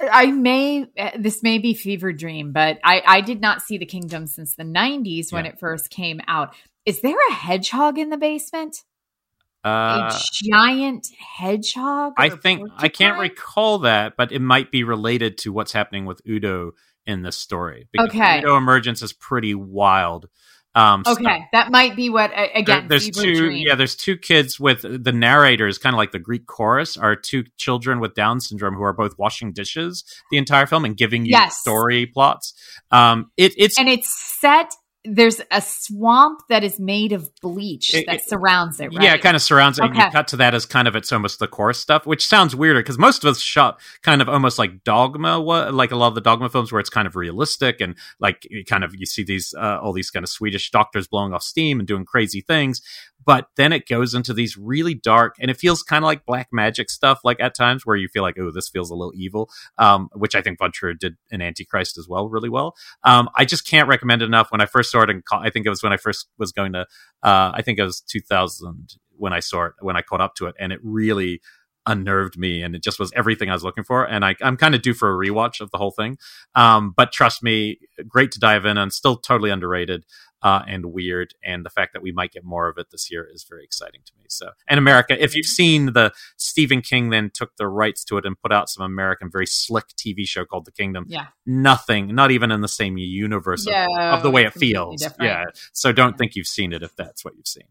I 0.00 0.26
may 0.26 0.86
this 1.18 1.42
may 1.42 1.58
be 1.58 1.74
fever 1.74 2.12
dream, 2.12 2.52
but 2.52 2.78
I 2.84 3.02
I 3.06 3.20
did 3.20 3.40
not 3.40 3.62
see 3.62 3.78
the 3.78 3.86
kingdom 3.86 4.26
since 4.26 4.54
the 4.54 4.64
90s 4.64 5.32
when 5.32 5.44
yeah. 5.44 5.52
it 5.52 5.60
first 5.60 5.90
came 5.90 6.20
out. 6.26 6.54
Is 6.86 7.00
there 7.00 7.16
a 7.30 7.32
hedgehog 7.32 7.98
in 7.98 8.10
the 8.10 8.16
basement? 8.16 8.82
Uh, 9.62 10.10
a 10.10 10.20
giant 10.42 11.08
hedgehog? 11.36 12.14
I 12.16 12.30
think 12.30 12.70
I 12.78 12.88
can't 12.88 13.18
recall 13.18 13.80
that, 13.80 14.16
but 14.16 14.32
it 14.32 14.40
might 14.40 14.70
be 14.70 14.84
related 14.84 15.36
to 15.38 15.52
what's 15.52 15.72
happening 15.72 16.06
with 16.06 16.22
Udo 16.26 16.72
in 17.04 17.22
this 17.22 17.36
story. 17.36 17.88
Because 17.92 18.08
okay. 18.08 18.38
Udo 18.38 18.56
emergence 18.56 19.02
is 19.02 19.12
pretty 19.12 19.54
wild. 19.54 20.28
Um, 20.74 21.02
okay, 21.06 21.22
so 21.22 21.44
that 21.52 21.70
might 21.70 21.96
be 21.96 22.10
what 22.10 22.30
again. 22.32 22.86
There, 22.86 22.98
there's 22.98 23.10
two, 23.10 23.34
dream. 23.34 23.66
yeah. 23.66 23.74
There's 23.74 23.96
two 23.96 24.16
kids 24.16 24.60
with 24.60 24.82
the 24.82 25.12
narrators, 25.12 25.78
kind 25.78 25.94
of 25.94 25.98
like 25.98 26.12
the 26.12 26.18
Greek 26.18 26.46
chorus, 26.46 26.96
are 26.96 27.16
two 27.16 27.44
children 27.56 27.98
with 27.98 28.14
Down 28.14 28.40
syndrome 28.40 28.74
who 28.74 28.82
are 28.82 28.92
both 28.92 29.18
washing 29.18 29.52
dishes 29.52 30.04
the 30.30 30.38
entire 30.38 30.66
film 30.66 30.84
and 30.84 30.96
giving 30.96 31.24
you 31.24 31.32
yes. 31.32 31.58
story 31.58 32.06
plots. 32.06 32.54
Um, 32.90 33.30
it, 33.36 33.52
it's 33.56 33.78
and 33.78 33.88
it's 33.88 34.08
set 34.40 34.72
there's 35.04 35.40
a 35.50 35.62
swamp 35.62 36.40
that 36.50 36.62
is 36.62 36.78
made 36.78 37.12
of 37.12 37.30
bleach 37.40 37.94
it, 37.94 38.06
that 38.06 38.22
surrounds 38.28 38.80
it, 38.80 38.88
right? 38.94 39.02
Yeah, 39.02 39.14
it 39.14 39.22
kind 39.22 39.34
of 39.34 39.40
surrounds 39.40 39.78
it. 39.78 39.82
Okay. 39.82 39.94
And 39.94 40.04
you 40.04 40.10
cut 40.10 40.28
to 40.28 40.36
that 40.36 40.54
as 40.54 40.66
kind 40.66 40.86
of 40.86 40.94
it's 40.94 41.10
almost 41.10 41.38
the 41.38 41.48
core 41.48 41.72
stuff, 41.72 42.06
which 42.06 42.26
sounds 42.26 42.54
weirder 42.54 42.80
because 42.80 42.98
most 42.98 43.24
of 43.24 43.30
us 43.30 43.40
shot 43.40 43.80
kind 44.02 44.20
of 44.20 44.28
almost 44.28 44.58
like 44.58 44.84
Dogma, 44.84 45.38
like 45.38 45.90
a 45.90 45.96
lot 45.96 46.08
of 46.08 46.14
the 46.14 46.20
Dogma 46.20 46.50
films 46.50 46.70
where 46.70 46.80
it's 46.80 46.90
kind 46.90 47.06
of 47.06 47.16
realistic 47.16 47.80
and 47.80 47.94
like 48.18 48.46
you 48.50 48.64
kind 48.64 48.84
of 48.84 48.94
you 48.94 49.06
see 49.06 49.22
these 49.22 49.54
uh, 49.56 49.78
all 49.80 49.94
these 49.94 50.10
kind 50.10 50.22
of 50.22 50.28
Swedish 50.28 50.70
doctors 50.70 51.08
blowing 51.08 51.32
off 51.32 51.42
steam 51.42 51.78
and 51.78 51.88
doing 51.88 52.04
crazy 52.04 52.42
things 52.42 52.82
but 53.24 53.48
then 53.56 53.72
it 53.72 53.86
goes 53.86 54.14
into 54.14 54.32
these 54.32 54.56
really 54.56 54.94
dark 54.94 55.36
and 55.38 55.50
it 55.50 55.56
feels 55.56 55.82
kind 55.82 56.04
of 56.04 56.06
like 56.06 56.24
black 56.24 56.48
magic 56.52 56.90
stuff 56.90 57.20
like 57.24 57.40
at 57.40 57.54
times 57.54 57.84
where 57.84 57.96
you 57.96 58.08
feel 58.08 58.22
like 58.22 58.36
oh 58.38 58.50
this 58.50 58.68
feels 58.68 58.90
a 58.90 58.94
little 58.94 59.12
evil 59.14 59.50
um, 59.78 60.08
which 60.14 60.34
i 60.34 60.42
think 60.42 60.58
von 60.58 60.72
Trier 60.72 60.94
did 60.94 61.16
in 61.30 61.42
antichrist 61.42 61.98
as 61.98 62.08
well 62.08 62.28
really 62.28 62.48
well 62.48 62.74
um, 63.04 63.28
i 63.36 63.44
just 63.44 63.66
can't 63.66 63.88
recommend 63.88 64.22
it 64.22 64.26
enough 64.26 64.50
when 64.50 64.60
i 64.60 64.66
first 64.66 64.89
saw 64.90 65.02
it 65.02 65.10
i 65.32 65.50
think 65.50 65.66
it 65.66 65.70
was 65.70 65.82
when 65.82 65.92
i 65.92 65.96
first 65.96 66.28
was 66.38 66.52
going 66.52 66.72
to 66.72 66.80
uh, 67.22 67.50
i 67.54 67.62
think 67.62 67.78
it 67.78 67.84
was 67.84 68.00
2000 68.00 68.96
when 69.20 69.32
I 69.32 69.40
saw 69.40 69.66
it 69.66 69.72
when 69.80 69.96
I 69.96 70.02
caught 70.02 70.20
up 70.20 70.34
to 70.36 70.46
it, 70.46 70.54
and 70.58 70.72
it 70.72 70.80
really 70.82 71.40
unnerved 71.86 72.38
me 72.38 72.62
and 72.62 72.74
it 72.74 72.82
just 72.82 72.98
was 72.98 73.12
everything 73.14 73.48
I 73.50 73.54
was 73.54 73.64
looking 73.64 73.84
for. 73.84 74.04
And 74.04 74.24
I, 74.24 74.36
am 74.40 74.56
kind 74.56 74.74
of 74.74 74.82
due 74.82 74.94
for 74.94 75.10
a 75.10 75.28
rewatch 75.28 75.60
of 75.60 75.70
the 75.70 75.78
whole 75.78 75.90
thing. 75.90 76.18
Um, 76.54 76.92
but 76.96 77.12
trust 77.12 77.42
me, 77.42 77.78
great 78.06 78.30
to 78.32 78.40
dive 78.40 78.64
in 78.64 78.76
and 78.76 78.92
still 78.92 79.16
totally 79.16 79.50
underrated 79.50 80.04
uh, 80.42 80.62
and 80.66 80.86
weird. 80.86 81.34
And 81.44 81.64
the 81.64 81.70
fact 81.70 81.92
that 81.92 82.02
we 82.02 82.12
might 82.12 82.32
get 82.32 82.44
more 82.44 82.68
of 82.68 82.78
it 82.78 82.90
this 82.90 83.10
year 83.10 83.28
is 83.30 83.44
very 83.48 83.64
exciting 83.64 84.00
to 84.06 84.12
me. 84.18 84.24
So, 84.28 84.50
and 84.68 84.78
America, 84.78 85.22
if 85.22 85.34
you've 85.34 85.46
seen 85.46 85.92
the 85.92 86.12
Stephen 86.36 86.80
King, 86.80 87.10
then 87.10 87.30
took 87.32 87.56
the 87.56 87.68
rights 87.68 88.04
to 88.04 88.16
it 88.18 88.24
and 88.24 88.40
put 88.40 88.52
out 88.52 88.68
some 88.68 88.84
American, 88.84 89.30
very 89.30 89.46
slick 89.46 89.88
TV 89.88 90.26
show 90.26 90.44
called 90.44 90.64
The 90.64 90.72
Kingdom. 90.72 91.04
Yeah. 91.08 91.26
Nothing, 91.44 92.14
not 92.14 92.30
even 92.30 92.50
in 92.50 92.60
the 92.60 92.68
same 92.68 92.96
universe 92.96 93.66
of, 93.66 93.72
yeah, 93.72 94.14
of 94.14 94.22
the 94.22 94.30
way 94.30 94.44
it 94.44 94.54
feels. 94.54 95.02
different. 95.02 95.30
Yeah. 95.30 95.44
So 95.72 95.92
don't 95.92 96.16
think 96.16 96.36
you've 96.36 96.46
seen 96.46 96.72
it 96.72 96.82
if 96.82 96.96
that's 96.96 97.24
what 97.24 97.34
you've 97.36 97.48
seen. 97.48 97.64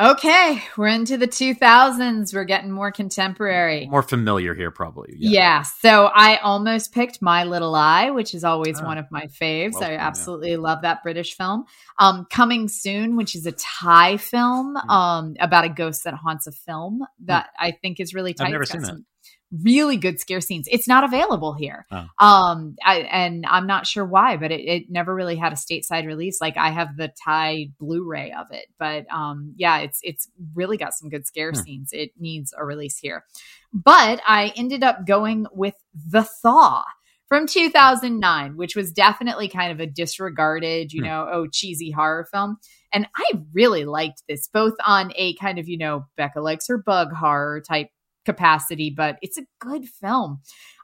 Okay, 0.00 0.62
we're 0.76 0.86
into 0.86 1.16
the 1.16 1.26
2000s. 1.26 2.32
We're 2.32 2.44
getting 2.44 2.70
more 2.70 2.92
contemporary. 2.92 3.88
More 3.88 4.04
familiar 4.04 4.54
here, 4.54 4.70
probably. 4.70 5.14
Yeah. 5.18 5.62
So 5.62 6.06
I 6.14 6.36
almost 6.36 6.92
picked 6.92 7.20
My 7.20 7.42
Little 7.42 7.74
Eye, 7.74 8.10
which 8.10 8.32
is 8.32 8.44
always 8.44 8.80
Oh. 8.80 8.84
one 8.84 8.98
of 8.98 9.10
my 9.10 9.26
faves. 9.26 9.82
I 9.82 9.92
yeah. 9.94 10.06
absolutely 10.06 10.56
love 10.56 10.82
that 10.82 11.02
British 11.02 11.36
film. 11.36 11.64
Um, 11.98 12.26
Coming 12.30 12.68
Soon, 12.68 13.16
which 13.16 13.34
is 13.34 13.44
a 13.46 13.52
Thai 13.52 14.18
film 14.18 14.76
Hmm. 14.76 14.90
um, 14.90 15.34
about 15.40 15.64
a 15.64 15.68
ghost 15.68 16.04
that 16.04 16.14
haunts 16.14 16.46
a 16.46 16.52
film 16.52 17.04
that 17.24 17.48
I 17.58 17.72
think 17.72 17.98
is 17.98 18.14
really 18.14 18.34
tight. 18.34 18.50
never 18.50 18.62
It's 18.62 18.70
got 18.72 18.78
seen 18.82 18.86
some 18.86 19.06
Really 19.50 19.96
good 19.96 20.20
scare 20.20 20.42
scenes. 20.42 20.68
It's 20.70 20.86
not 20.86 21.04
available 21.04 21.54
here. 21.54 21.86
Oh. 21.90 22.06
Um, 22.18 22.76
I, 22.84 22.98
and 23.00 23.46
I'm 23.46 23.66
not 23.66 23.86
sure 23.86 24.04
why, 24.04 24.36
but 24.36 24.52
it, 24.52 24.60
it 24.60 24.82
never 24.90 25.14
really 25.14 25.36
had 25.36 25.54
a 25.54 25.56
stateside 25.56 26.06
release. 26.06 26.38
Like 26.40 26.58
I 26.58 26.68
have 26.70 26.96
the 26.98 27.10
Thai 27.24 27.68
Blu-ray 27.80 28.32
of 28.32 28.48
it, 28.50 28.66
but 28.78 29.06
um, 29.10 29.54
yeah, 29.56 29.78
it's 29.78 30.00
it's 30.02 30.28
really 30.54 30.76
got 30.76 30.92
some 30.92 31.08
good 31.08 31.26
scare 31.26 31.52
Hmm. 31.52 31.60
scenes. 31.60 31.90
It 31.92 32.10
needs 32.18 32.52
a 32.58 32.62
release 32.64 32.98
here. 32.98 33.24
But 33.72 34.20
I 34.26 34.52
ended 34.54 34.82
up 34.82 35.06
going 35.06 35.46
with 35.52 35.74
The 35.94 36.24
Thaw 36.24 36.84
from 37.28 37.46
2009, 37.46 38.56
which 38.56 38.76
was 38.76 38.92
definitely 38.92 39.48
kind 39.48 39.72
of 39.72 39.80
a 39.80 39.86
disregarded, 39.86 40.92
you 40.92 41.00
Hmm. 41.02 41.06
know, 41.08 41.28
oh, 41.30 41.46
cheesy 41.50 41.90
horror 41.90 42.26
film. 42.30 42.58
And 42.92 43.06
I 43.16 43.42
really 43.52 43.84
liked 43.84 44.22
this, 44.28 44.48
both 44.48 44.74
on 44.86 45.12
a 45.16 45.34
kind 45.36 45.58
of, 45.58 45.68
you 45.68 45.78
know, 45.78 46.06
Becca 46.16 46.40
likes 46.40 46.68
her 46.68 46.78
bug 46.78 47.12
horror 47.12 47.60
type 47.60 47.88
capacity, 48.32 48.90
but 48.94 49.16
it's 49.22 49.38
a 49.38 49.46
good 49.58 49.88
film. 49.88 50.40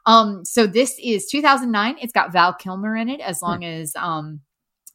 Um, 0.07 0.43
so 0.45 0.65
this 0.67 0.95
is 1.03 1.27
2009. 1.27 1.97
It's 2.01 2.11
got 2.13 2.31
Val 2.33 2.53
Kilmer 2.53 2.95
in 2.95 3.07
it, 3.09 3.19
as 3.21 3.41
long 3.41 3.63
as 3.63 3.93
um, 3.95 4.39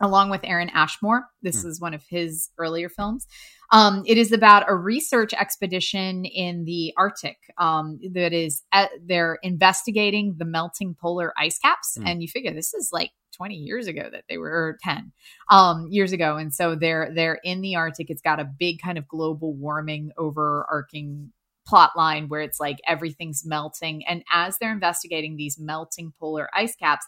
along 0.01 0.31
with 0.31 0.41
Aaron 0.45 0.71
Ashmore. 0.71 1.25
This 1.43 1.63
Hmm. 1.63 1.69
is 1.69 1.81
one 1.81 1.95
of 1.95 2.03
his 2.09 2.51
earlier 2.59 2.89
films. 2.89 3.27
Um, 3.73 4.03
it 4.07 4.19
is 4.19 4.33
about 4.33 4.65
a 4.69 4.75
research 4.75 5.33
expedition 5.35 6.25
in 6.25 6.65
the 6.65 6.93
Arctic 6.97 7.37
um, 7.59 8.01
that 8.15 8.33
is 8.33 8.63
at, 8.73 8.91
they're 9.07 9.39
investigating 9.43 10.35
the 10.39 10.45
melting 10.45 10.97
polar 11.01 11.33
ice 11.39 11.59
caps, 11.59 11.97
Hmm. 11.97 12.07
and 12.07 12.23
you 12.23 12.29
figure 12.29 12.53
this 12.53 12.75
is 12.75 12.89
like 12.93 13.11
20 13.37 13.55
years 13.55 13.87
ago 13.87 14.09
that 14.13 14.25
they 14.29 14.39
were 14.39 14.51
or 14.51 14.79
10 14.83 15.13
um, 15.51 15.87
years 15.89 16.13
ago, 16.13 16.37
and 16.37 16.53
so 16.53 16.75
they're 16.75 17.11
they're 17.15 17.39
in 17.45 17.61
the 17.63 17.77
Arctic. 17.77 18.11
It's 18.11 18.23
got 18.23 18.41
a 18.41 18.45
big 18.45 18.81
kind 18.83 18.99
of 18.99 19.07
global 19.09 19.55
warming 19.55 20.11
overarching 20.19 21.33
plot 21.71 21.93
line 21.97 22.29
where 22.29 22.43
it's 22.43 22.61
like 22.61 22.79
everything's 22.87 23.47
melting, 23.47 24.05
and 24.07 24.25
as 24.33 24.59
they're 24.59 24.73
investigating 24.73 25.37
these 25.37 25.59
melting 25.59 26.13
polar 26.19 26.49
ice 26.55 26.75
caps 26.77 27.07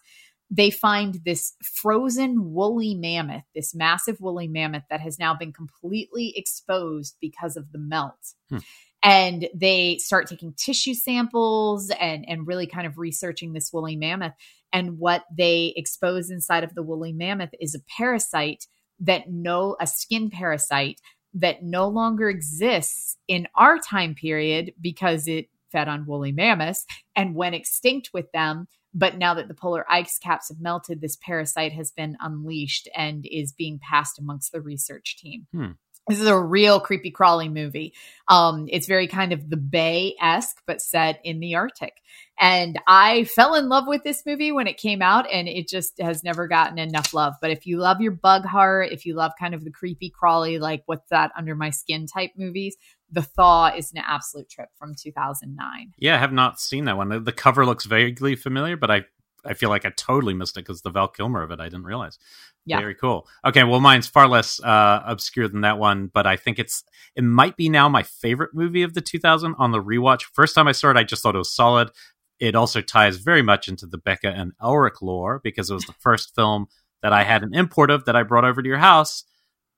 they 0.55 0.71
find 0.71 1.19
this 1.25 1.55
frozen 1.63 2.53
woolly 2.53 2.95
mammoth, 2.95 3.45
this 3.55 3.75
massive 3.75 4.21
woolly 4.21 4.49
mammoth 4.49 4.83
that 4.91 5.01
has 5.01 5.19
now 5.19 5.35
been 5.35 5.51
completely 5.51 6.35
exposed 6.37 7.17
because 7.23 7.57
of 7.57 7.73
the 7.73 7.79
melt. 7.79 8.35
Hmm. 8.51 8.59
And 9.03 9.49
they 9.55 9.97
start 9.97 10.29
taking 10.29 10.53
tissue 10.53 10.93
samples 10.93 11.91
and, 11.99 12.29
and 12.29 12.47
really 12.47 12.67
kind 12.67 12.87
of 12.87 12.99
researching 12.99 13.55
this 13.55 13.73
woolly 13.73 13.97
mammoth. 13.97 14.35
And 14.75 14.99
what 14.99 15.25
they 15.35 15.73
expose 15.75 16.31
inside 16.31 16.65
of 16.65 16.75
the 16.75 16.83
woolly 16.83 17.15
mammoth 17.15 17.55
is 17.59 17.75
a 17.75 17.81
parasite 17.97 18.67
that 19.01 19.31
no, 19.31 19.77
a 19.81 19.87
skin 19.87 20.29
parasite 20.29 21.01
that 21.35 21.63
no 21.63 21.89
longer 21.89 22.29
exists 22.29 23.17
in 23.29 23.49
our 23.55 23.79
time 23.79 24.15
period 24.15 24.73
because 24.81 25.27
it 25.27 25.49
fed 25.71 25.89
on 25.89 26.07
woolly 26.07 26.33
mammoths 26.33 26.85
and 27.17 27.35
went 27.35 27.55
extinct 27.55 28.11
with 28.13 28.31
them. 28.33 28.67
But 28.95 29.17
now 29.17 29.33
that 29.35 29.49
the 29.49 29.55
polar 29.55 29.91
ice 29.91 30.19
caps 30.19 30.51
have 30.51 30.61
melted, 30.61 31.01
this 31.01 31.17
parasite 31.17 31.73
has 31.73 31.91
been 31.91 32.17
unleashed 32.21 32.89
and 32.95 33.27
is 33.31 33.53
being 33.53 33.79
passed 33.79 34.19
amongst 34.19 34.53
the 34.53 34.61
research 34.61 35.17
team. 35.19 35.47
Hmm. 35.53 35.71
This 36.09 36.21
is 36.21 36.27
a 36.27 36.39
real 36.39 36.81
creepy 36.81 37.13
crawly 37.13 37.49
movie. 37.49 37.95
Um, 38.27 38.67
it's 38.69 38.89
very 38.89 39.07
kind 39.07 39.33
of 39.33 39.49
the 39.49 39.57
Bay 39.57 40.17
esque, 40.21 40.61
but 40.67 40.81
set 40.81 41.21
in 41.23 41.39
the 41.39 41.55
Arctic. 41.55 41.95
And 42.41 42.81
I 42.89 43.25
fell 43.25 43.55
in 43.55 43.69
love 43.69 43.85
with 43.87 44.03
this 44.03 44.25
movie 44.27 44.51
when 44.51 44.67
it 44.67 44.79
came 44.79 45.01
out, 45.01 45.31
and 45.31 45.47
it 45.47 45.69
just 45.69 46.01
has 46.01 46.25
never 46.25 46.49
gotten 46.49 46.79
enough 46.79 47.15
love. 47.15 47.35
But 47.41 47.53
if 47.53 47.67
you 47.67 47.79
love 47.79 48.01
your 48.01 48.13
bug 48.13 48.45
horror, 48.45 48.83
if 48.83 49.07
you 49.07 49.15
love 49.15 49.33
kind 49.39 49.55
of 49.55 49.65
the 49.65 49.71
creepy 49.71 50.11
crawly, 50.11 50.59
like 50.59 50.83
what's 50.87 51.09
that 51.11 51.31
under 51.37 51.55
my 51.55 51.71
skin 51.71 52.07
type 52.07 52.33
movies, 52.37 52.77
The 53.13 53.23
Thaw 53.23 53.73
is 53.77 53.93
an 53.93 54.03
absolute 54.05 54.49
trip 54.49 54.71
from 54.77 54.95
2009. 54.95 55.93
Yeah, 55.99 56.17
I 56.17 56.19
have 56.19 56.33
not 56.33 56.59
seen 56.59 56.87
that 56.87 56.97
one. 56.97 57.11
The, 57.11 57.21
the 57.21 57.33
cover 57.33 57.65
looks 57.65 57.85
vaguely 57.85 58.35
familiar, 58.35 58.77
but 58.77 58.91
I 58.91 59.05
I 59.45 59.55
feel 59.55 59.69
like 59.71 59.85
I 59.85 59.91
totally 59.91 60.35
missed 60.35 60.57
it 60.57 60.61
because 60.61 60.83
the 60.83 60.91
Val 60.91 61.09
Kilmer 61.09 61.43
of 61.43 61.51
it 61.51 61.61
I 61.61 61.65
didn't 61.65 61.85
realize. 61.85 62.19
Yeah. 62.65 62.79
Very 62.79 62.95
cool. 62.95 63.27
Okay, 63.45 63.65
well, 63.65 63.81
mine's 63.81 64.07
far 64.07 64.29
less 64.29 64.63
uh, 64.63 65.03
obscure 65.05 65.49
than 65.49 65.63
that 65.63 65.79
one, 65.79 66.11
but 66.13 66.27
I 66.27 66.37
think 66.37 66.59
it's 66.59 66.85
it 67.17 67.25
might 67.25 67.57
be 67.57 67.69
now 67.69 67.89
my 67.89 68.03
favorite 68.03 68.55
movie 68.55 68.83
of 68.83 68.95
the 68.95 69.01
2000 69.01 69.55
on 69.59 69.73
the 69.73 69.83
rewatch. 69.83 70.25
First 70.33 70.55
time 70.55 70.69
I 70.69 70.73
saw 70.73 70.91
it, 70.91 70.97
I 70.97 71.05
just 71.05 71.23
thought 71.23 71.35
it 71.35 71.39
was 71.39 71.55
solid. 71.55 71.91
It 72.39 72.55
also 72.55 72.81
ties 72.81 73.17
very 73.17 73.43
much 73.43 73.69
into 73.69 73.87
the 73.87 73.99
Becca 73.99 74.29
and 74.29 74.53
Elric 74.61 75.03
lore 75.03 75.41
because 75.43 75.71
it 75.71 75.75
was 75.75 75.85
the 75.85 75.95
first 76.01 76.35
film 76.35 76.67
that 77.03 77.13
I 77.13 77.25
had 77.25 77.43
an 77.43 77.55
import 77.55 77.91
of 77.91 78.05
that 78.05 78.17
I 78.17 78.23
brought 78.23 78.45
over 78.45 78.63
to 78.63 78.69
your 78.69 78.79
house. 78.79 79.25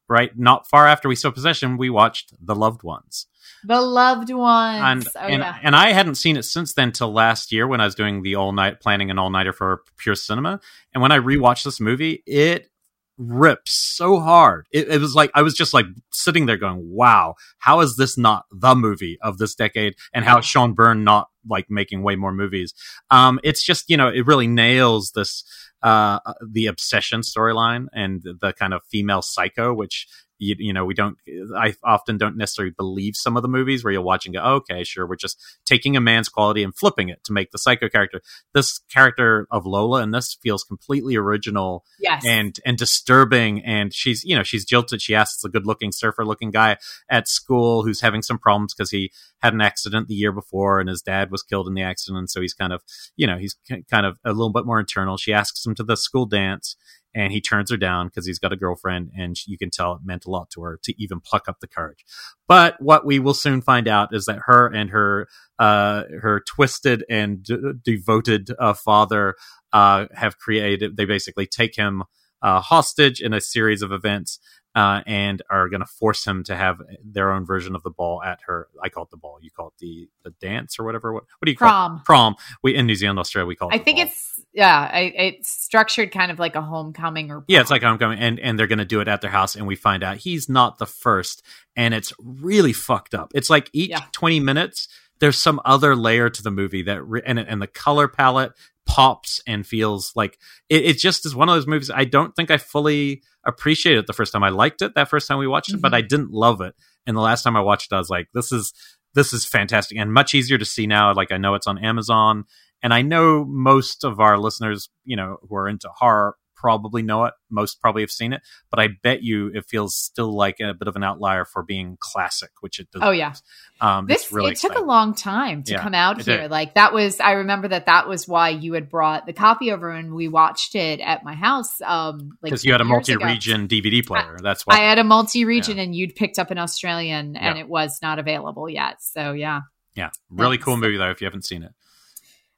Right, 0.09 0.37
not 0.39 0.69
far 0.69 0.87
after 0.87 1.09
we 1.09 1.17
saw 1.17 1.31
possession, 1.31 1.79
we 1.79 1.89
watched 1.89 2.35
The 2.39 2.55
Loved 2.55 2.83
Ones 2.83 3.27
The 3.65 3.81
Loved 3.81 4.29
and 4.31 4.39
Ones. 4.39 5.09
oh, 5.17 5.21
and, 5.21 5.43
yeah. 5.43 5.59
and 5.63 5.75
I 5.75 5.93
hadn't 5.93 6.17
seen 6.17 6.37
it 6.37 6.43
since 6.43 6.75
then 6.75 6.93
till 6.93 7.13
last 7.13 7.53
year 7.53 7.67
when 7.67 7.81
I 7.81 7.87
was 7.87 7.95
doing 7.95 8.23
the 8.23 8.35
all 8.35 8.53
night 8.53 8.81
planning 8.81 9.11
an 9.11 9.19
all 9.19 9.31
nighter 9.31 9.53
for 9.53 9.83
Pure 9.97 10.17
Cinema. 10.17 10.61
And 10.93 11.03
when 11.03 11.13
I 11.13 11.19
rewatched 11.19 11.65
this 11.65 11.81
movie, 11.81 12.23
it 12.27 12.69
rips 13.17 13.73
so 13.97 14.21
hard. 14.21 14.67
It, 14.73 14.89
it 14.89 15.01
was 15.01 15.15
like 15.15 15.31
I 15.35 15.43
was 15.43 15.55
just 15.55 15.75
like 15.75 15.87
sitting 16.13 16.47
there 16.47 16.57
going, 16.57 16.91
"Wow, 16.91 17.35
how 17.59 17.81
is 17.81 17.97
this 17.97 18.19
not 18.19 18.45
the 18.51 18.75
movie 18.75 19.19
of 19.23 19.39
this 19.39 19.55
decade?" 19.55 19.95
And 20.13 20.25
how 20.25 20.39
is 20.39 20.45
Sean 20.45 20.75
Byrne 20.75 21.05
not 21.05 21.29
like 21.49 21.71
making 21.71 22.03
way 22.03 22.17
more 22.17 22.33
movies? 22.33 22.75
Um, 23.11 23.41
it's 23.43 23.65
just 23.65 23.89
you 23.89 23.97
know 23.97 24.09
it 24.09 24.27
really 24.27 24.47
nails 24.49 25.13
this 25.15 25.45
uh 25.85 26.19
the 26.51 26.67
obsession 26.67 27.21
storyline 27.21 27.87
and 27.93 28.23
the 28.41 28.53
kind 28.59 28.75
of 28.75 28.83
female 28.91 29.23
psycho 29.23 29.73
which 29.73 30.09
you, 30.39 30.55
you 30.59 30.73
know 30.73 30.85
we 30.85 30.95
don't 30.95 31.17
i 31.57 31.75
often 31.83 32.19
don't 32.19 32.37
necessarily 32.37 32.75
believe 32.77 33.17
some 33.17 33.37
of 33.37 33.43
the 33.43 33.49
movies 33.49 33.85
where 33.85 33.93
you're 33.93 34.03
watching 34.03 34.35
and 34.37 34.43
go 34.43 34.51
oh, 34.51 34.55
okay 34.57 34.85
sure 34.85 35.07
we're 35.07 35.17
just 35.17 35.41
taking 35.65 35.97
a 35.97 36.01
man's 36.01 36.29
quality 36.29 36.63
and 36.63 36.77
flipping 36.77 37.09
it 37.09 37.23
to 37.25 37.33
make 37.33 37.51
the 37.51 37.59
psycho 37.59 37.89
character. 37.89 38.21
This 38.53 38.81
character 38.93 39.47
of 39.51 39.67
lola 39.67 40.03
and 40.03 40.15
this 40.15 40.37
feels 40.43 40.65
completely 40.65 41.17
original 41.17 41.85
yes. 41.99 42.25
and 42.27 42.59
and 42.65 42.77
disturbing 42.77 43.65
and 43.65 43.93
she's 43.93 44.25
you 44.25 44.37
know 44.37 44.43
she's 44.43 44.65
jilted. 44.65 45.01
She 45.01 45.15
asks 45.15 45.45
a 45.45 45.49
good 45.49 45.67
looking 45.67 45.93
surfer 45.93 46.25
looking 46.25 46.51
guy 46.51 46.77
at 47.11 47.29
school 47.29 47.85
who's 47.85 48.01
having 48.01 48.23
some 48.23 48.39
problems 48.39 48.75
because 48.75 48.91
he 48.91 49.11
had 49.43 49.55
an 49.55 49.61
accident 49.61 50.09
the 50.09 50.15
year 50.15 50.33
before 50.33 50.81
and 50.81 50.89
his 50.89 51.03
dad 51.03 51.31
was 51.31 51.43
killed 51.43 51.69
in 51.69 51.75
the 51.75 51.83
accident 51.83 52.31
so 52.31 52.41
he's 52.41 52.55
kind 52.55 52.73
of 52.73 52.83
you 53.17 53.27
know 53.27 53.37
he's 53.37 53.57
kind 53.91 54.07
of 54.07 54.19
a 54.25 54.31
little 54.31 54.53
bit 54.53 54.67
more 54.67 54.81
internal. 54.81 55.17
She 55.17 55.33
asks 55.33 55.65
him 55.65 55.75
to 55.77 55.83
the 55.83 55.97
school 55.97 56.27
dance 56.27 56.77
and 57.15 57.33
he 57.33 57.41
turns 57.41 57.71
her 57.71 57.77
down 57.77 58.09
because 58.09 58.27
he's 58.27 58.39
got 58.39 58.53
a 58.53 58.57
girlfriend 58.57 59.11
and 59.17 59.37
you 59.47 59.57
can 59.57 59.71
tell 59.71 59.95
it 59.95 60.01
meant 60.05 60.25
a 60.25 60.31
lot 60.31 60.51
to 60.51 60.63
her 60.63 60.79
to 60.83 60.95
even 61.03 61.21
pluck 61.21 61.49
up 61.49 61.61
the 61.61 61.69
courage. 61.69 62.05
But 62.49 62.81
what 62.81 63.07
we 63.07 63.19
will 63.19 63.35
soon 63.35 63.61
find 63.61 63.89
out 63.89 64.15
is 64.15 64.27
that 64.27 64.41
her 64.47 64.67
and 64.67 64.91
her 64.91 65.29
uh 65.59 66.05
her 66.21 66.41
twisted 66.41 67.05
and 67.09 67.43
d- 67.43 67.57
devoted 67.83 68.51
uh, 68.59 68.75
father 68.75 69.37
uh 69.73 70.07
have 70.13 70.39
created 70.39 70.97
they 70.97 71.05
basically 71.05 71.47
take 71.47 71.77
him 71.77 72.03
uh, 72.45 72.61
hostage 72.61 73.21
in 73.21 73.33
a 73.33 73.41
series 73.41 73.83
of 73.83 73.91
events 73.91 74.39
uh, 74.77 75.01
and 75.07 75.41
are 75.51 75.69
going 75.69 75.81
to 75.81 75.87
force 75.87 76.25
him 76.27 76.43
to 76.45 76.55
have 76.57 76.81
their 77.05 77.31
own 77.33 77.47
version 77.47 77.75
of 77.77 77.83
the 77.85 77.91
ball 77.91 78.21
at 78.23 78.41
her. 78.47 78.67
I 78.83 78.89
call 78.89 79.05
it 79.05 79.11
the 79.11 79.17
ball. 79.17 79.39
You 79.41 79.51
call 79.51 79.69
it 79.69 79.75
the 79.79 80.09
the 80.25 80.31
dance 80.41 80.79
or 80.79 80.85
whatever. 80.85 81.13
What, 81.13 81.23
what 81.39 81.47
do 81.47 81.51
you 81.53 81.57
call 81.57 81.69
Prom. 81.69 81.97
it? 81.97 82.05
Prom. 82.05 82.35
We 82.63 82.75
in 82.75 82.87
New 82.87 82.97
Zealand, 82.97 83.19
Australia, 83.21 83.47
we 83.47 83.57
call 83.57 83.69
it. 83.71 83.75
I 83.77 83.79
think 83.79 83.99
ball. 83.99 84.07
it's 84.07 84.31
yeah, 84.53 84.91
I, 84.93 85.01
it's 85.17 85.51
structured 85.51 86.13
kind 86.13 86.31
of 86.31 86.39
like 86.39 86.55
a 86.57 86.61
homecoming 86.63 87.31
or 87.31 87.45
Yeah, 87.49 87.61
it's 87.61 87.71
like 87.71 87.83
homecoming, 87.83 88.19
and 88.19 88.39
and 88.41 88.59
they're 88.59 88.67
going 88.69 88.79
to 88.81 88.85
do 88.85 89.01
it 89.01 89.09
at 89.09 89.21
their 89.21 89.31
house, 89.31 89.55
and 89.57 89.67
we 89.67 89.77
find 89.77 90.03
out 90.03 90.17
he's 90.19 90.49
not 90.49 90.79
the 90.79 90.87
first, 90.87 91.43
and 91.77 91.95
it's 91.95 92.13
really 92.19 92.73
fucked 92.73 93.15
up. 93.15 93.31
It's 93.35 93.51
like 93.51 93.71
each 93.73 93.91
Yeah. 93.91 94.01
twenty 94.13 94.41
minutes, 94.41 94.89
there's 95.21 95.39
some 95.39 95.61
other 95.65 95.95
layer 95.97 96.29
to 96.31 96.43
the 96.43 96.51
movie 96.51 96.83
that, 96.83 97.03
re- 97.07 97.23
and 97.25 97.39
and 97.39 97.61
the 97.63 97.67
color 97.67 98.09
palette 98.09 98.53
pops 98.87 99.41
and 99.47 99.67
feels 99.67 100.13
like 100.15 100.39
it, 100.69 100.85
it 100.85 100.99
just 100.99 101.25
is 101.25 101.35
one 101.35 101.49
of 101.49 101.55
those 101.55 101.67
movies. 101.67 101.91
I 101.91 102.05
don't 102.05 102.35
think 102.37 102.51
I 102.51 102.59
fully 102.59 103.23
appreciated 103.47 104.01
it 104.01 104.07
the 104.07 104.13
first 104.13 104.33
time. 104.33 104.43
I 104.45 104.51
liked 104.51 104.83
it 104.83 104.95
that 104.95 105.09
first 105.09 105.27
time 105.29 105.39
we 105.39 105.47
watched 105.47 105.73
it, 105.73 105.81
but 105.81 105.93
Mhm. 105.93 105.97
I 105.97 106.01
didn't 106.03 106.31
love 106.31 106.61
it. 106.61 106.75
And 107.07 107.17
the 107.17 107.21
last 107.23 107.43
time 107.43 107.57
I 107.57 107.61
watched 107.61 107.93
it, 107.93 107.95
I 107.95 107.99
was 107.99 108.11
like, 108.11 108.29
this 108.35 108.53
is 108.53 108.73
this 109.15 109.33
is 109.33 109.47
fantastic 109.47 109.97
and 109.97 110.13
much 110.13 110.35
easier 110.35 110.59
to 110.59 110.65
see 110.65 110.87
now. 110.87 111.15
Like 111.15 111.31
I 111.33 111.37
know 111.39 111.55
it's 111.55 111.67
on 111.69 111.79
Amazon, 111.79 112.45
and 112.83 112.93
I 112.93 113.03
know 113.03 113.45
most 113.45 114.05
of 114.05 114.19
our 114.21 114.37
listeners, 114.39 114.89
you 115.05 115.17
know, 115.17 115.39
who 115.49 115.55
are 115.57 115.69
into 115.69 115.89
horror 115.89 116.37
probably 116.65 117.03
know 117.03 117.27
it. 117.27 117.35
Most 117.51 117.79
probably 117.83 118.01
have 118.03 118.11
seen 118.11 118.33
it, 118.33 118.41
but 118.71 118.81
I 118.81 118.89
bet 119.03 119.23
you 119.23 119.49
it 119.55 119.67
feels 119.69 119.95
still 119.95 120.35
like 120.35 120.61
a 120.61 120.73
bit 120.73 120.89
of 120.89 120.97
an 120.97 121.05
outlier 121.05 121.45
for 121.45 121.63
being 121.63 121.99
classic, 122.01 122.49
which 122.61 122.81
it 122.81 122.91
does. 122.91 123.03
Oh 123.05 123.11
yeah, 123.11 123.35
um, 123.83 124.07
this 124.07 124.33
really 124.33 124.49
it 124.49 124.53
exciting. 124.53 124.77
took 124.77 124.83
a 124.83 124.87
long 124.87 125.15
time 125.15 125.63
to 125.65 125.73
Yeah, 125.73 125.83
come 125.83 125.93
out 125.95 126.23
here. 126.23 126.39
did. 126.43 126.51
Like 126.51 126.75
that 126.75 126.95
was, 126.95 127.21
I 127.21 127.33
remember 127.33 127.69
that 127.69 127.85
that 127.87 128.09
was 128.09 128.27
why 128.27 128.49
you 128.49 128.73
had 128.73 128.89
brought 128.89 129.27
the 129.27 129.35
copy 129.35 129.71
over 129.73 129.91
and 129.91 130.15
we 130.15 130.27
watched 130.29 130.75
it 130.75 131.01
at 131.01 131.23
my 131.23 131.35
house. 131.35 131.81
Um, 131.83 132.31
like 132.43 132.51
because 132.51 132.65
you 132.65 132.73
had 132.73 132.81
a 132.81 132.85
10 132.85 132.91
years 132.95 133.09
ago. 133.11 133.19
multi-region 133.25 133.69
DVD 133.69 134.07
player. 134.07 134.39
That's 134.43 134.67
why. 134.67 134.77
I 134.77 134.79
had 134.89 134.99
a 134.99 135.05
multi-region, 135.05 135.79
and 135.79 135.95
you'd 135.95 136.15
picked 136.17 136.39
up 136.39 136.51
an 136.51 136.57
Australian, 136.59 137.37
and 137.37 137.57
Yeah. 137.59 137.63
it 137.65 137.69
was 137.69 137.99
not 138.01 138.19
available 138.19 138.71
yet. 138.71 139.03
So 139.03 139.33
yeah. 139.33 139.61
yeah, 139.95 140.11
really 140.31 140.57
cool 140.59 140.77
movie 140.79 140.97
though. 140.97 141.11
If 141.11 141.21
you 141.21 141.27
haven't 141.27 141.45
seen 141.45 141.63
it, 141.63 141.73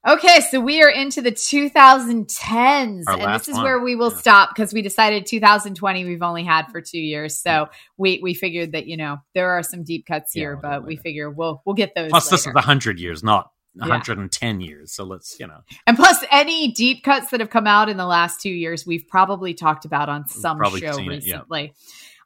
Okay, 0.07 0.41
so 0.53 0.61
we 0.61 0.83
are 0.83 0.89
into 0.89 1.21
the 1.21 1.33
2010s, 1.33 3.05
Our 3.09 3.19
and 3.19 3.35
this 3.35 3.49
is 3.49 3.55
one. 3.55 3.65
where 3.65 3.81
we 3.81 3.97
will 3.97 4.13
Yeah. 4.13 4.19
stop 4.19 4.51
because 4.55 4.73
we 4.73 4.81
decided 4.83 5.27
2020 5.27 6.05
we've 6.05 6.23
only 6.23 6.45
had 6.45 6.67
for 6.71 6.81
two 6.81 7.01
years. 7.01 7.37
So 7.39 7.69
we 7.97 8.21
we 8.23 8.33
figured 8.35 8.73
that 8.73 8.87
you 8.87 8.97
know 8.97 9.19
there 9.35 9.51
are 9.51 9.63
some 9.63 9.83
deep 9.83 10.07
cuts 10.07 10.33
here, 10.33 10.53
we'll 10.55 10.63
but 10.63 10.87
we 10.87 10.97
figure 10.97 11.29
we'll 11.31 11.61
we'll 11.65 11.75
get 11.75 11.95
those. 11.97 12.11
plus 12.11 12.29
this 12.29 12.41
is 12.41 12.47
later. 12.47 12.61
hundred 12.61 13.01
years, 13.01 13.25
not 13.25 13.51
Yeah. 13.75 13.83
110 13.89 14.61
years. 14.61 14.93
So 14.93 15.03
let's 15.05 15.39
you 15.41 15.47
know, 15.49 15.61
and 15.89 15.97
plus 15.97 16.23
any 16.31 16.71
deep 16.73 17.03
cuts 17.03 17.31
that 17.31 17.41
have 17.41 17.51
come 17.51 17.67
out 17.67 17.89
in 17.89 17.97
the 17.97 18.07
last 18.07 18.41
two 18.41 18.51
years, 18.51 18.87
we've 18.87 19.09
probably 19.09 19.55
talked 19.55 19.85
about 19.85 20.09
on 20.09 20.29
some 20.29 20.63
show 20.63 20.93
seen 20.93 21.11
it, 21.11 21.25
yeah. 21.25 21.35
recently. 21.35 21.75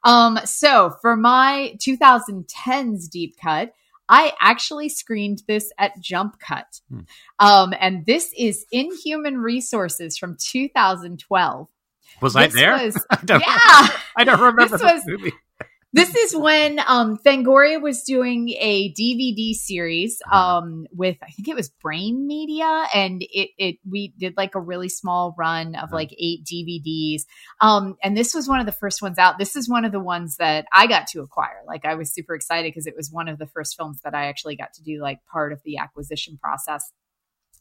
Um, 0.03 0.39
so 0.45 0.91
for 1.01 1.15
my 1.15 1.75
2010s 1.79 3.09
deep 3.09 3.37
cut. 3.41 3.73
I 4.11 4.33
actually 4.41 4.89
screened 4.89 5.41
this 5.47 5.71
at 5.79 5.99
Jump 6.01 6.37
Cut. 6.39 6.67
Hmm. 6.91 6.99
Um, 7.39 7.73
and 7.79 8.05
this 8.05 8.31
is 8.37 8.65
Inhuman 8.71 9.37
Resources 9.37 10.17
from 10.17 10.35
2012. 10.37 11.67
was 12.21 12.35
I 12.35 12.47
there? 12.47 12.73
was- 12.73 13.03
I 13.09 13.19
yeah. 13.39 13.99
I 14.17 14.23
don't 14.25 14.39
remember 14.39 14.63
This 14.63 14.71
this 14.71 14.81
was- 14.81 15.03
movie. 15.07 15.33
This 15.93 16.15
is 16.15 16.35
when 16.35 16.79
um 16.87 17.17
Fangoria 17.17 17.81
was 17.81 18.03
doing 18.03 18.49
a 18.59 18.93
DVD 18.93 19.53
series 19.53 20.21
Uh-huh. 20.25 20.57
um 20.57 20.87
with 20.91 21.17
I 21.21 21.31
think 21.31 21.47
it 21.47 21.55
was 21.55 21.69
Brain 21.69 22.27
Media 22.27 22.85
and 22.93 23.21
it 23.21 23.49
it 23.57 23.75
we 23.89 24.13
did 24.17 24.35
like 24.37 24.55
a 24.55 24.59
really 24.59 24.89
small 24.89 25.35
run 25.37 25.75
of 25.75 25.85
Uh-huh. 25.89 25.95
like 25.95 26.13
8 26.17 26.43
DVDs. 26.45 27.23
Um 27.59 27.95
and 28.03 28.15
this 28.15 28.33
was 28.33 28.47
one 28.47 28.59
of 28.59 28.65
the 28.65 28.71
first 28.71 29.01
ones 29.01 29.17
out. 29.17 29.37
This 29.37 29.55
is 29.55 29.67
one 29.69 29.85
of 29.85 29.91
the 29.91 29.99
ones 29.99 30.37
that 30.37 30.65
I 30.73 30.87
got 30.87 31.07
to 31.07 31.21
acquire. 31.21 31.61
Like 31.67 31.85
I 31.85 31.95
was 31.95 32.13
super 32.13 32.35
excited 32.35 32.69
because 32.69 32.87
it 32.87 32.95
was 32.95 33.09
one 33.11 33.27
of 33.27 33.37
the 33.37 33.47
first 33.47 33.75
films 33.75 33.99
that 34.03 34.15
I 34.15 34.25
actually 34.27 34.55
got 34.55 34.73
to 34.75 34.83
do 34.83 35.01
like 35.01 35.19
part 35.31 35.51
of 35.53 35.59
the 35.65 35.77
acquisition 35.77 36.37
process 36.41 36.91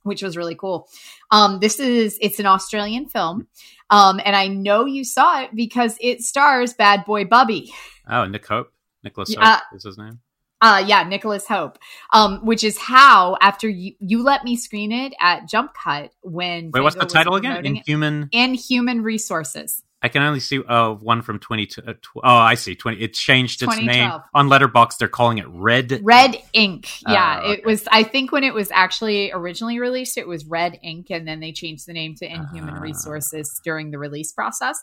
which 0.03 0.23
was 0.23 0.37
really 0.37 0.55
cool. 0.55 0.89
Um, 1.31 1.61
this 1.61 1.79
is 1.81 2.19
it's 2.21 2.39
an 2.39 2.47
Australian 2.47 3.07
film, 3.09 3.47
um, 3.91 4.21
and 4.25 4.35
I 4.37 4.49
know 4.49 4.85
you 4.85 5.05
saw 5.05 5.43
it 5.43 5.55
because 5.55 5.97
it 6.01 6.23
stars 6.23 6.75
Bad 6.75 7.05
Boy 7.05 7.25
Bubby. 7.25 7.73
Oh, 8.09 8.27
Nick 8.27 8.47
Hope, 8.47 8.73
Nicholas 9.05 9.35
Hope 9.35 9.45
Uh, 9.45 9.59
is 9.75 9.85
his 9.85 9.99
name. 9.99 10.21
Uh, 10.63 10.85
yeah, 10.87 11.05
Nicholas 11.05 11.47
Hope. 11.47 11.79
Um, 12.13 12.45
which 12.45 12.63
is 12.65 12.77
how 12.77 13.37
after 13.41 13.69
you 13.69 13.95
you 13.99 14.23
let 14.23 14.45
me 14.45 14.57
screen 14.57 14.93
it 14.93 15.15
at 15.21 15.49
Jump 15.49 15.73
Cut 15.75 16.13
when 16.23 16.71
Wait, 16.71 16.83
what's 16.83 16.97
the 16.97 17.07
title 17.07 17.37
again? 17.37 17.65
Inhuman. 17.65 18.29
In 18.33 18.55
Human 18.55 19.03
Resources. 19.03 19.83
I 20.03 20.09
can 20.09 20.23
only 20.23 20.41
see 20.41 20.61
oh 20.67 20.95
one 20.95 21.21
from 21.23 21.39
twenty 21.39 21.67
two. 21.67 21.83
Uh, 21.87 21.93
tw- 21.93 22.17
oh, 22.17 22.21
I 22.23 22.55
see. 22.55 22.75
Twenty. 22.75 23.01
It 23.03 23.13
changed 23.15 23.63
its 23.63 23.77
name 23.79 24.11
on 24.33 24.49
Letterboxd. 24.49 24.97
They're 24.99 25.09
calling 25.09 25.39
it 25.39 25.47
Red. 25.49 26.01
Red 26.03 26.37
Ink. 26.55 26.89
Yeah, 27.07 27.43
Oh, 27.45 27.51
it 27.53 27.65
was. 27.67 27.87
I 27.93 28.03
think 28.03 28.33
when 28.33 28.43
it 28.43 28.55
was 28.55 28.71
actually 28.71 29.31
originally 29.33 29.79
released, 29.79 30.17
it 30.17 30.27
was 30.27 30.45
Red 30.47 30.79
Ink, 30.83 31.09
and 31.11 31.29
then 31.29 31.41
they 31.41 31.53
changed 31.53 31.87
the 31.87 31.93
name 31.93 32.15
to 32.17 32.25
Inhuman 32.27 32.77
Ah. 32.77 32.81
Resources 32.81 33.61
during 33.63 33.91
the 33.91 33.99
release 33.99 34.33
process. 34.33 34.79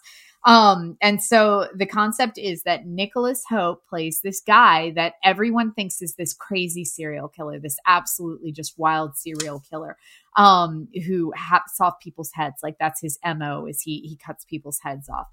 Um, 0.46 0.98
and 1.02 1.22
so 1.22 1.68
the 1.76 1.86
concept 1.86 2.38
is 2.38 2.64
that 2.64 2.86
Nicholas 2.86 3.44
Hope 3.50 3.86
plays 3.88 4.22
this 4.24 4.40
guy 4.40 4.92
that 4.92 5.14
everyone 5.24 5.74
thinks 5.74 6.02
is 6.02 6.16
this 6.16 6.34
crazy 6.34 6.86
serial 6.86 7.28
killer, 7.28 7.60
this 7.60 7.78
absolutely 7.86 8.52
just 8.52 8.78
wild 8.78 9.18
serial 9.18 9.62
killer, 9.70 9.98
um, 10.38 10.88
who 11.06 11.34
hacks 11.36 11.82
off 11.82 12.00
people's 12.02 12.32
heads. 12.34 12.58
Like 12.64 12.78
that's 12.80 13.02
his 13.02 13.18
mo. 13.26 13.66
Is 13.66 13.82
he 13.82 14.00
he 14.02 14.16
cuts 14.16 14.46
people's 14.46 14.80
heads 14.82 15.10
off, 15.10 15.28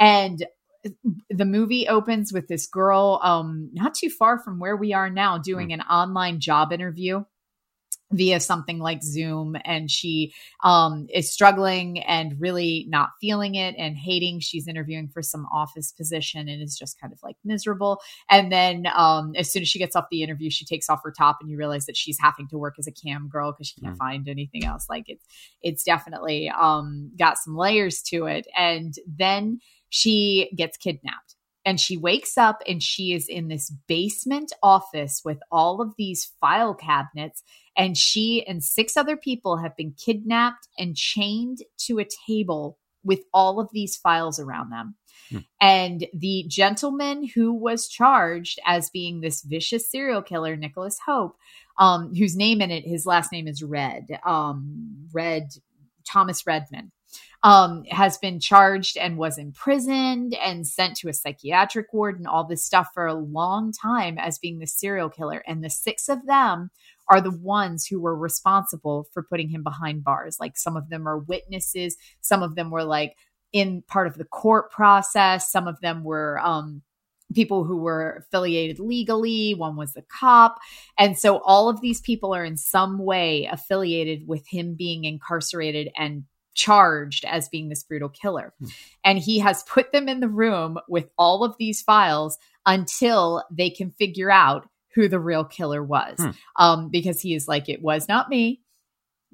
and 0.00 0.44
the 1.30 1.44
movie 1.44 1.88
opens 1.88 2.32
with 2.32 2.46
this 2.48 2.66
girl 2.66 3.20
um 3.24 3.68
not 3.72 3.92
too 3.92 4.08
far 4.10 4.38
from 4.38 4.60
where 4.60 4.76
we 4.76 4.92
are 4.92 5.10
now 5.10 5.36
doing 5.36 5.72
an 5.72 5.80
online 5.80 6.38
job 6.38 6.72
interview 6.72 7.24
via 8.12 8.38
something 8.38 8.78
like 8.78 9.02
Zoom 9.02 9.56
and 9.64 9.90
she 9.90 10.32
um 10.62 11.06
is 11.12 11.32
struggling 11.32 11.98
and 12.04 12.40
really 12.40 12.86
not 12.88 13.10
feeling 13.20 13.56
it 13.56 13.74
and 13.76 13.96
hating. 13.96 14.40
She's 14.40 14.68
interviewing 14.68 15.08
for 15.08 15.22
some 15.22 15.46
office 15.52 15.92
position 15.92 16.48
and 16.48 16.62
is 16.62 16.78
just 16.78 17.00
kind 17.00 17.12
of 17.12 17.18
like 17.22 17.36
miserable. 17.44 18.00
And 18.30 18.52
then 18.52 18.86
um 18.94 19.32
as 19.36 19.50
soon 19.50 19.62
as 19.62 19.68
she 19.68 19.78
gets 19.80 19.96
off 19.96 20.06
the 20.10 20.22
interview 20.22 20.50
she 20.50 20.64
takes 20.64 20.88
off 20.88 21.00
her 21.04 21.10
top 21.10 21.38
and 21.40 21.50
you 21.50 21.56
realize 21.58 21.86
that 21.86 21.96
she's 21.96 22.18
having 22.20 22.46
to 22.48 22.58
work 22.58 22.74
as 22.78 22.86
a 22.86 22.92
cam 22.92 23.28
girl 23.28 23.52
because 23.52 23.68
she 23.68 23.80
can't 23.80 23.94
Mm. 23.94 23.98
find 23.98 24.28
anything 24.28 24.64
else. 24.64 24.86
Like 24.88 25.04
it's 25.08 25.26
it's 25.62 25.82
definitely 25.84 26.48
um 26.50 27.10
got 27.18 27.38
some 27.38 27.56
layers 27.56 28.02
to 28.02 28.26
it. 28.26 28.46
And 28.56 28.94
then 29.06 29.60
she 29.88 30.50
gets 30.56 30.76
kidnapped 30.76 31.35
and 31.66 31.80
she 31.80 31.96
wakes 31.96 32.38
up 32.38 32.62
and 32.66 32.82
she 32.82 33.12
is 33.12 33.28
in 33.28 33.48
this 33.48 33.70
basement 33.88 34.52
office 34.62 35.22
with 35.24 35.40
all 35.50 35.82
of 35.82 35.94
these 35.98 36.32
file 36.40 36.74
cabinets 36.74 37.42
and 37.76 37.98
she 37.98 38.46
and 38.46 38.64
six 38.64 38.96
other 38.96 39.16
people 39.16 39.58
have 39.58 39.76
been 39.76 39.92
kidnapped 39.92 40.68
and 40.78 40.96
chained 40.96 41.58
to 41.76 41.98
a 41.98 42.06
table 42.26 42.78
with 43.04 43.20
all 43.34 43.60
of 43.60 43.68
these 43.72 43.96
files 43.96 44.38
around 44.38 44.70
them. 44.70 44.94
Hmm. 45.30 45.38
And 45.60 46.06
the 46.14 46.44
gentleman 46.48 47.28
who 47.34 47.52
was 47.52 47.88
charged 47.88 48.58
as 48.64 48.90
being 48.90 49.20
this 49.20 49.42
vicious 49.42 49.90
serial 49.90 50.22
killer, 50.22 50.56
Nicholas 50.56 50.98
Hope, 51.04 51.36
um, 51.78 52.14
whose 52.14 52.36
name 52.36 52.60
in 52.62 52.70
it, 52.70 52.86
his 52.86 53.06
last 53.06 53.32
name 53.32 53.46
is 53.46 53.62
Red, 53.62 54.06
um, 54.24 55.08
Red 55.12 55.50
Thomas 56.08 56.46
Redman 56.46 56.92
um, 57.42 57.84
has 57.90 58.18
been 58.18 58.40
charged 58.40 58.96
and 58.96 59.18
was 59.18 59.38
imprisoned 59.38 60.34
and 60.34 60.66
sent 60.66 60.96
to 60.96 61.08
a 61.08 61.12
psychiatric 61.12 61.92
ward 61.92 62.18
and 62.18 62.26
all 62.26 62.46
this 62.46 62.64
stuff 62.64 62.88
for 62.94 63.06
a 63.06 63.14
long 63.14 63.72
time 63.72 64.18
as 64.18 64.38
being 64.38 64.58
the 64.58 64.66
serial 64.66 65.08
killer. 65.08 65.42
And 65.46 65.62
the 65.62 65.70
six 65.70 66.08
of 66.08 66.26
them 66.26 66.70
are 67.08 67.20
the 67.20 67.30
ones 67.30 67.86
who 67.86 68.00
were 68.00 68.16
responsible 68.16 69.06
for 69.12 69.22
putting 69.22 69.48
him 69.48 69.62
behind 69.62 70.02
bars. 70.02 70.38
Like 70.40 70.56
some 70.56 70.76
of 70.76 70.88
them 70.88 71.06
are 71.06 71.18
witnesses, 71.18 71.96
some 72.20 72.42
of 72.42 72.54
them 72.54 72.70
were 72.70 72.84
like 72.84 73.16
in 73.52 73.82
part 73.86 74.06
of 74.06 74.18
the 74.18 74.24
court 74.24 74.70
process, 74.70 75.50
some 75.50 75.68
of 75.68 75.80
them 75.80 76.02
were 76.04 76.38
um 76.40 76.82
people 77.34 77.64
who 77.64 77.76
were 77.76 78.24
affiliated 78.24 78.78
legally, 78.78 79.52
one 79.54 79.76
was 79.76 79.96
a 79.96 80.02
cop. 80.02 80.58
And 80.98 81.18
so 81.18 81.38
all 81.38 81.68
of 81.68 81.80
these 81.80 82.00
people 82.00 82.34
are 82.34 82.44
in 82.44 82.56
some 82.56 82.98
way 82.98 83.48
affiliated 83.50 84.28
with 84.28 84.46
him 84.48 84.74
being 84.76 85.04
incarcerated 85.04 85.88
and 85.96 86.24
charged 86.56 87.24
as 87.24 87.48
being 87.48 87.68
this 87.68 87.84
brutal 87.84 88.08
killer. 88.08 88.52
Hmm. 88.58 88.66
And 89.04 89.18
he 89.18 89.38
has 89.38 89.62
put 89.62 89.92
them 89.92 90.08
in 90.08 90.18
the 90.20 90.28
room 90.28 90.78
with 90.88 91.08
all 91.16 91.44
of 91.44 91.56
these 91.58 91.82
files 91.82 92.38
until 92.64 93.44
they 93.50 93.70
can 93.70 93.92
figure 93.92 94.30
out 94.30 94.68
who 94.94 95.06
the 95.08 95.20
real 95.20 95.44
killer 95.44 95.84
was. 95.84 96.16
Hmm. 96.18 96.30
Um, 96.56 96.88
because 96.90 97.20
he 97.20 97.34
is 97.34 97.46
like, 97.46 97.68
it 97.68 97.82
was 97.82 98.08
not 98.08 98.28
me. 98.28 98.62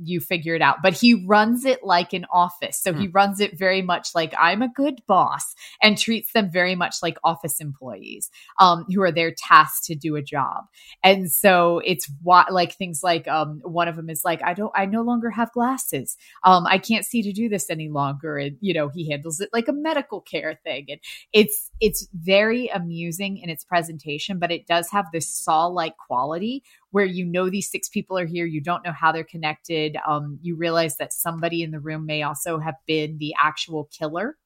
You 0.05 0.21
figure 0.21 0.55
it 0.55 0.63
out. 0.63 0.79
But 0.83 0.95
he 0.95 1.15
runs 1.15 1.65
it 1.65 1.83
like 1.83 2.13
an 2.13 2.27
office. 2.33 2.79
So 2.79 2.93
he 2.93 3.09
runs 3.09 3.41
it 3.41 3.59
very 3.59 3.83
much 3.83 4.15
like 4.15 4.35
I'm 4.39 4.63
a 4.63 4.69
good 4.69 5.03
boss 5.07 5.55
and 5.81 5.97
treats 5.97 6.33
them 6.33 6.51
very 6.51 6.75
much 6.75 6.97
like 7.03 7.19
office 7.23 7.61
employees 7.61 8.31
um, 8.59 8.85
who 8.93 9.03
are 9.03 9.13
there 9.13 9.33
tasked 9.37 9.85
to 9.85 9.95
do 9.95 10.17
a 10.17 10.23
job. 10.23 10.65
And 11.03 11.31
so 11.31 11.81
it's 11.85 12.11
why, 12.23 12.47
like 12.51 12.75
things 12.75 13.03
like 13.03 13.29
um, 13.29 13.61
one 13.65 13.89
of 13.89 13.97
them 13.97 14.11
is 14.11 14.25
like, 14.25 14.43
I 14.43 14.55
don't, 14.55 14.73
I 14.75 14.87
no 14.87 15.03
longer 15.03 15.31
have 15.31 15.53
glasses. 15.53 16.17
Um, 16.45 16.67
I 16.67 16.79
can't 16.79 17.07
see 17.07 17.23
to 17.23 17.33
do 17.33 17.49
this 17.49 17.71
any 17.71 17.89
longer. 17.89 18.39
And, 18.39 18.57
you 18.61 18.75
know, 18.75 18.89
he 18.89 19.11
handles 19.11 19.41
it 19.41 19.51
like 19.53 19.69
a 19.69 19.73
medical 19.73 20.21
care 20.21 20.59
thing. 20.65 20.87
And 20.89 21.01
it's, 21.33 21.71
it's 21.81 22.09
very 22.13 22.69
amusing 22.69 23.39
in 23.39 23.51
its 23.51 23.65
presentation, 23.65 24.39
but 24.39 24.51
it 24.51 24.67
does 24.67 24.91
have 24.91 25.07
this 25.13 25.29
saw 25.29 25.67
like 25.67 25.97
quality 25.97 26.63
where 26.93 27.05
you 27.05 27.27
know 27.27 27.51
these 27.51 27.71
six 27.71 27.89
people 27.89 28.17
are 28.17 28.27
here. 28.27 28.47
You 28.47 28.61
don't 28.61 28.85
know 28.85 28.93
how 28.93 29.11
they're 29.11 29.25
connected. 29.25 29.97
Um, 30.07 30.39
you 30.41 30.55
realize 30.57 30.97
that 30.99 31.13
somebody 31.13 31.63
in 31.63 31.73
the 31.73 31.81
room 31.81 32.07
may 32.07 32.23
also 32.23 32.59
have 32.59 32.77
been 32.87 33.19
the 33.19 33.35
actual 33.43 33.91
killer. 33.93 34.37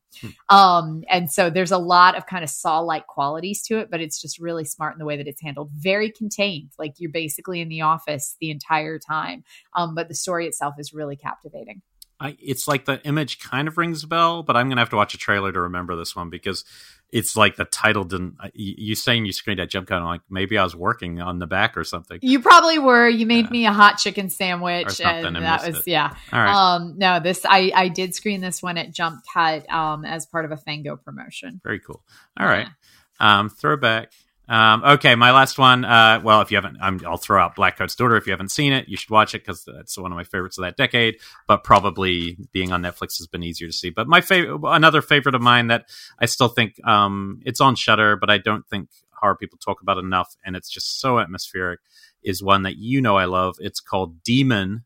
Um, 0.49 1.03
and 1.11 1.31
so 1.31 1.51
there's 1.51 1.73
a 1.73 1.79
lot 1.79 2.17
of 2.17 2.27
kind 2.27 2.43
of 2.43 2.49
saw 2.49 2.79
like 2.81 3.07
qualities 3.07 3.63
to 3.65 3.79
it, 3.79 3.91
but 3.91 4.01
it's 4.01 4.21
just 4.21 4.39
really 4.39 4.65
smart 4.65 4.95
in 4.95 4.99
the 4.99 5.05
way 5.05 5.17
that 5.17 5.27
it's 5.27 5.43
handled. 5.43 5.71
Very 5.75 6.11
contained. 6.11 6.71
Like 6.79 6.95
you're 6.99 7.11
basically 7.11 7.61
in 7.61 7.69
the 7.69 7.83
office 7.83 8.37
the 8.41 8.51
entire 8.51 8.99
time. 8.99 9.45
Um, 9.75 9.95
but 9.95 10.09
the 10.09 10.15
story 10.15 10.47
itself 10.47 10.77
is 10.79 10.95
really 10.95 11.17
captivating. 11.17 11.83
I, 12.19 12.37
it's 12.41 12.67
like 12.67 12.87
the 12.87 13.03
image 13.07 13.39
kind 13.39 13.69
of 13.69 13.77
rings 13.77 14.05
a 14.05 14.07
bell, 14.07 14.43
but 14.43 14.57
I'm 14.57 14.69
gonna 14.69 14.81
have 14.81 14.91
to 14.91 14.97
watch 14.97 15.15
a 15.15 15.19
trailer 15.19 15.53
to 15.53 15.61
remember 15.61 15.97
this 15.97 16.17
one 16.17 16.31
because 16.31 16.65
it's 17.11 17.37
like 17.37 17.57
the 17.57 17.65
title 17.65 18.05
didn't. 18.05 18.37
You 18.55 18.95
saying 18.95 19.27
you 19.27 19.33
screened 19.33 19.61
at 19.61 19.71
Jump 19.71 19.89
Cut, 19.89 19.99
I'm 19.99 20.05
like 20.05 20.23
maybe 20.31 20.57
I 20.57 20.65
was 20.65 20.75
working 20.75 21.21
on 21.21 21.39
the 21.39 21.47
back 21.47 21.77
or 21.77 21.85
something. 21.85 22.19
You 22.23 22.41
probably 22.41 22.79
were. 22.79 23.09
You 23.09 23.27
made 23.27 23.47
yeah. 23.47 23.51
me 23.51 23.67
a 23.67 23.73
hot 23.73 23.99
chicken 23.99 24.31
sandwich, 24.31 25.01
and, 25.01 25.37
and 25.37 25.45
that 25.45 25.67
was 25.67 25.79
it. 25.79 25.87
yeah. 25.87 26.17
All 26.33 26.41
right. 26.41 26.75
Um, 26.75 26.95
no, 26.97 27.21
this 27.21 27.45
I 27.45 27.71
I 27.75 27.89
did 27.89 28.15
screen 28.15 28.41
this 28.41 28.63
one 28.63 28.79
at 28.79 28.93
Jump 28.93 29.23
Cut 29.33 29.71
um, 29.71 30.05
as 30.05 30.27
part 30.27 30.45
of 30.47 30.53
a 30.53 30.57
Fango 30.57 30.97
promotion. 30.97 31.61
Very 31.63 31.81
cool. 31.81 32.03
All 32.39 32.47
right. 32.47 32.67
Yeah. 33.21 33.41
Um, 33.41 33.51
throwback. 33.51 34.13
Um, 34.49 34.85
okay, 34.85 35.17
my 35.17 35.33
last 35.33 35.59
one. 35.59 35.85
Uh, 35.85 36.21
well, 36.23 36.41
if 36.41 36.51
you 36.51 36.57
haven't, 36.57 36.79
i 36.81 36.91
will 36.91 37.17
throw 37.17 37.43
out 37.43 37.57
Black 37.57 37.77
Coat's 37.77 37.97
Daughter. 37.97 38.17
If 38.17 38.27
you 38.27 38.33
haven't 38.33 38.51
seen 38.51 38.73
it, 38.73 38.89
you 38.89 38.97
should 38.97 39.11
watch 39.11 39.35
it 39.35 39.45
because 39.45 39.69
it's 39.81 39.99
one 39.99 40.13
of 40.13 40.17
my 40.17 40.25
favorites 40.25 40.57
of 40.59 40.63
that 40.63 40.77
decade. 40.77 41.17
But 41.49 41.65
probably 41.65 42.37
being 42.53 42.73
on 42.73 42.83
Netflix 42.83 43.19
has 43.19 43.27
been 43.27 43.43
easier 43.43 43.67
to 43.67 43.73
see. 43.73 43.91
But 43.91 44.07
my 44.07 44.21
favorite, 44.21 44.61
another 44.65 45.03
favorite 45.03 45.35
of 45.35 45.43
mine 45.43 45.67
that 45.69 45.89
I 46.19 46.27
still 46.27 46.49
think 46.49 46.75
um, 46.87 47.41
it's 47.45 47.61
on 47.61 47.75
Shudder, 47.75 48.17
but 48.17 48.31
I 48.31 48.39
don't 48.39 48.67
think 48.69 48.91
horror 49.13 49.37
people 49.37 49.59
talk 49.59 49.83
about 49.83 49.99
enough, 49.99 50.37
and 50.45 50.55
it's 50.55 50.71
just 50.71 51.01
so 51.01 51.19
atmospheric. 51.19 51.81
Is 52.23 52.43
one 52.43 52.63
that 52.63 52.77
you 52.77 53.01
know 53.01 53.17
I 53.17 53.25
love. 53.25 53.57
It's 53.61 53.81
called 53.81 54.23
Demon. 54.23 54.85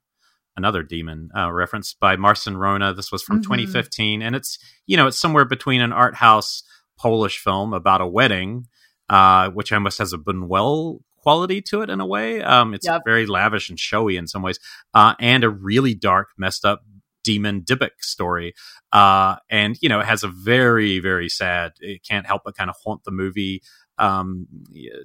Another 0.57 0.83
demon 0.83 1.31
uh, 1.35 1.51
reference 1.51 1.95
by 1.95 2.17
Marcin 2.17 2.57
Wrona. 2.57 2.93
This 2.93 3.11
was 3.11 3.23
from 3.23 3.37
mm-hmm. 3.37 3.53
2015, 3.53 4.21
and 4.21 4.35
it's 4.35 4.59
you 4.87 4.97
know 4.97 5.07
it's 5.07 5.19
somewhere 5.19 5.45
between 5.45 5.81
an 5.81 5.93
art 5.93 6.17
house 6.17 6.65
Polish 6.99 7.39
film 7.39 7.73
about 7.73 8.03
a 8.03 8.07
wedding 8.07 8.67
uh, 9.11 9.51
which 9.51 9.73
almost 9.73 9.99
has 9.99 10.15
a 10.15 10.19
Buñuel 10.19 11.01
quality 11.19 11.61
to 11.61 11.83
it 11.83 11.91
in 11.91 12.01
a 12.01 12.07
way. 12.07 12.43
Um, 12.43 12.73
it's 12.73 12.87
yep. 12.87 13.03
very 13.05 13.27
lavish 13.27 13.69
and 13.69 13.79
showy 13.79 14.17
in 14.17 14.27
some 14.27 14.41
ways, 14.41 14.59
uh, 14.95 15.15
and 15.21 15.45
a 15.45 15.51
really 15.51 15.95
dark, 15.95 16.29
messed 16.39 16.65
up 16.65 16.83
demon 17.23 17.61
Dybbuk 17.61 17.91
story. 18.01 18.55
Uh, 18.93 19.37
and 19.51 19.77
you 19.83 19.89
know, 19.89 20.01
it 20.01 20.07
has 20.07 20.25
a 20.25 20.29
very, 20.29 21.01
very 21.01 21.29
sad. 21.29 21.73
It 21.81 22.03
can't 22.09 22.27
help 22.27 22.43
but 22.45 22.57
kind 22.57 22.71
of 22.71 22.77
haunt 22.83 23.05
the 23.05 23.11
movie 23.11 23.63
um, 24.01 24.47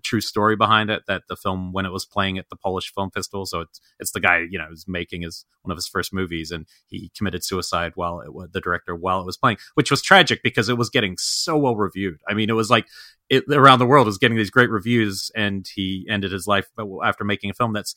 true 0.03 0.21
story 0.21 0.55
behind 0.55 0.89
it. 0.89 1.03
That 1.07 1.23
the 1.29 1.35
film, 1.35 1.73
when 1.73 1.85
it 1.85 1.91
was 1.91 2.05
playing 2.05 2.37
at 2.37 2.49
the 2.49 2.55
Polish 2.55 2.91
Film 2.93 3.11
Festival, 3.11 3.45
so 3.45 3.61
it's 3.61 3.79
it's 3.99 4.11
the 4.11 4.19
guy 4.19 4.45
you 4.49 4.57
know 4.57 4.65
who's 4.69 4.85
making 4.87 5.21
his 5.21 5.45
one 5.61 5.71
of 5.71 5.77
his 5.77 5.87
first 5.87 6.13
movies, 6.13 6.51
and 6.51 6.65
he 6.87 7.11
committed 7.15 7.43
suicide 7.43 7.91
while 7.95 8.21
it 8.21 8.33
was 8.33 8.49
the 8.51 8.61
director 8.61 8.95
while 8.95 9.21
it 9.21 9.25
was 9.25 9.37
playing, 9.37 9.57
which 9.75 9.91
was 9.91 10.01
tragic 10.01 10.41
because 10.43 10.69
it 10.69 10.77
was 10.77 10.89
getting 10.89 11.15
so 11.19 11.57
well 11.57 11.75
reviewed. 11.75 12.17
I 12.27 12.33
mean, 12.33 12.49
it 12.49 12.53
was 12.53 12.69
like 12.69 12.87
it 13.29 13.43
around 13.49 13.79
the 13.79 13.85
world 13.85 14.07
was 14.07 14.17
getting 14.17 14.37
these 14.37 14.49
great 14.49 14.69
reviews, 14.69 15.29
and 15.35 15.67
he 15.75 16.07
ended 16.09 16.31
his 16.31 16.47
life 16.47 16.67
after 17.03 17.23
making 17.23 17.49
a 17.49 17.53
film 17.53 17.73
that's 17.73 17.95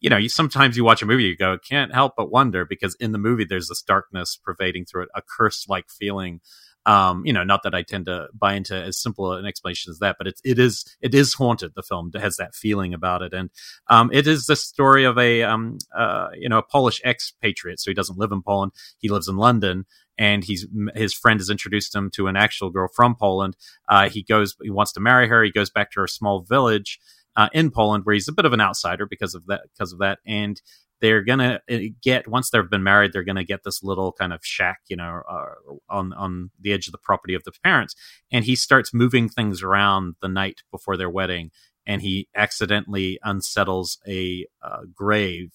you 0.00 0.10
know, 0.10 0.16
you 0.16 0.28
sometimes 0.28 0.76
you 0.76 0.84
watch 0.84 1.02
a 1.02 1.06
movie, 1.06 1.24
you 1.24 1.36
go, 1.36 1.56
can't 1.58 1.94
help 1.94 2.14
but 2.16 2.30
wonder 2.30 2.64
because 2.64 2.94
in 3.00 3.12
the 3.12 3.18
movie 3.18 3.44
there's 3.44 3.68
this 3.68 3.82
darkness 3.82 4.38
pervading 4.42 4.84
through 4.84 5.04
it, 5.04 5.08
a 5.14 5.22
curse 5.22 5.66
like 5.68 5.86
feeling 5.88 6.40
um, 6.86 7.26
you 7.26 7.32
know, 7.32 7.42
not 7.42 7.64
that 7.64 7.74
I 7.74 7.82
tend 7.82 8.06
to 8.06 8.28
buy 8.32 8.54
into 8.54 8.74
as 8.74 8.96
simple 8.96 9.32
an 9.32 9.44
explanation 9.44 9.90
as 9.90 9.98
that, 9.98 10.16
but 10.18 10.28
it, 10.28 10.40
it 10.44 10.58
is 10.58 10.84
it 11.00 11.14
is 11.14 11.34
haunted. 11.34 11.72
The 11.74 11.82
film 11.82 12.12
has 12.14 12.36
that 12.36 12.54
feeling 12.54 12.94
about 12.94 13.22
it, 13.22 13.32
and 13.32 13.50
um, 13.88 14.08
it 14.12 14.28
is 14.28 14.46
the 14.46 14.54
story 14.54 15.04
of 15.04 15.18
a 15.18 15.42
um, 15.42 15.78
uh, 15.94 16.28
you 16.34 16.48
know 16.48 16.58
a 16.58 16.62
Polish 16.62 17.00
expatriate. 17.04 17.80
So 17.80 17.90
he 17.90 17.94
doesn't 17.94 18.18
live 18.18 18.30
in 18.30 18.40
Poland; 18.40 18.72
he 18.98 19.08
lives 19.08 19.26
in 19.26 19.36
London, 19.36 19.84
and 20.16 20.44
he's 20.44 20.66
his 20.94 21.12
friend 21.12 21.40
has 21.40 21.50
introduced 21.50 21.94
him 21.94 22.08
to 22.14 22.28
an 22.28 22.36
actual 22.36 22.70
girl 22.70 22.88
from 22.94 23.16
Poland. 23.16 23.56
Uh, 23.88 24.08
he 24.08 24.22
goes, 24.22 24.54
he 24.62 24.70
wants 24.70 24.92
to 24.92 25.00
marry 25.00 25.26
her. 25.28 25.42
He 25.42 25.50
goes 25.50 25.70
back 25.70 25.90
to 25.92 26.00
her 26.00 26.06
small 26.06 26.42
village 26.42 27.00
uh, 27.36 27.48
in 27.52 27.72
Poland, 27.72 28.04
where 28.04 28.14
he's 28.14 28.28
a 28.28 28.32
bit 28.32 28.44
of 28.44 28.52
an 28.52 28.60
outsider 28.60 29.06
because 29.06 29.34
of 29.34 29.44
that. 29.46 29.62
Because 29.74 29.92
of 29.92 29.98
that, 29.98 30.20
and 30.24 30.60
they're 31.00 31.22
gonna 31.22 31.60
uh, 31.70 31.78
get 32.02 32.28
once 32.28 32.50
they've 32.50 32.70
been 32.70 32.82
married 32.82 33.12
they're 33.12 33.24
gonna 33.24 33.44
get 33.44 33.62
this 33.64 33.82
little 33.82 34.12
kind 34.12 34.32
of 34.32 34.40
shack 34.44 34.80
you 34.88 34.96
know 34.96 35.22
uh, 35.28 35.74
on 35.88 36.12
on 36.14 36.50
the 36.60 36.72
edge 36.72 36.86
of 36.86 36.92
the 36.92 36.98
property 36.98 37.34
of 37.34 37.44
the 37.44 37.52
parents. 37.64 37.94
And 38.30 38.44
he 38.44 38.56
starts 38.56 38.94
moving 38.94 39.28
things 39.28 39.62
around 39.62 40.16
the 40.20 40.28
night 40.28 40.62
before 40.70 40.96
their 40.96 41.10
wedding 41.10 41.50
and 41.86 42.02
he 42.02 42.28
accidentally 42.34 43.18
unsettles 43.22 43.98
a 44.08 44.46
uh, 44.62 44.82
grave. 44.92 45.52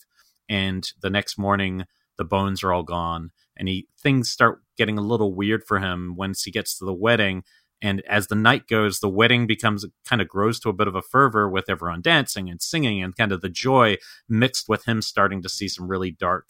And 0.47 0.87
the 1.01 1.09
next 1.09 1.37
morning 1.37 1.85
the 2.17 2.25
bones 2.25 2.63
are 2.63 2.71
all 2.71 2.83
gone. 2.83 3.31
And 3.57 3.67
he 3.67 3.87
things 3.99 4.31
start 4.31 4.61
getting 4.77 4.97
a 4.97 5.01
little 5.01 5.33
weird 5.33 5.63
for 5.63 5.79
him 5.79 6.15
once 6.15 6.43
he 6.43 6.51
gets 6.51 6.77
to 6.77 6.85
the 6.85 6.93
wedding 6.93 7.43
and 7.81 8.01
as 8.07 8.27
the 8.27 8.35
night 8.35 8.67
goes, 8.67 8.99
the 8.99 9.09
wedding 9.09 9.47
becomes 9.47 9.85
kind 10.05 10.21
of 10.21 10.27
grows 10.27 10.59
to 10.59 10.69
a 10.69 10.73
bit 10.73 10.87
of 10.87 10.95
a 10.95 11.01
fervor 11.01 11.49
with 11.49 11.69
everyone 11.69 12.01
dancing 12.01 12.49
and 12.49 12.61
singing 12.61 13.01
and 13.01 13.15
kind 13.15 13.31
of 13.31 13.41
the 13.41 13.49
joy 13.49 13.97
mixed 14.29 14.69
with 14.69 14.85
him 14.85 15.01
starting 15.01 15.41
to 15.41 15.49
see 15.49 15.67
some 15.67 15.87
really 15.87 16.11
dark 16.11 16.47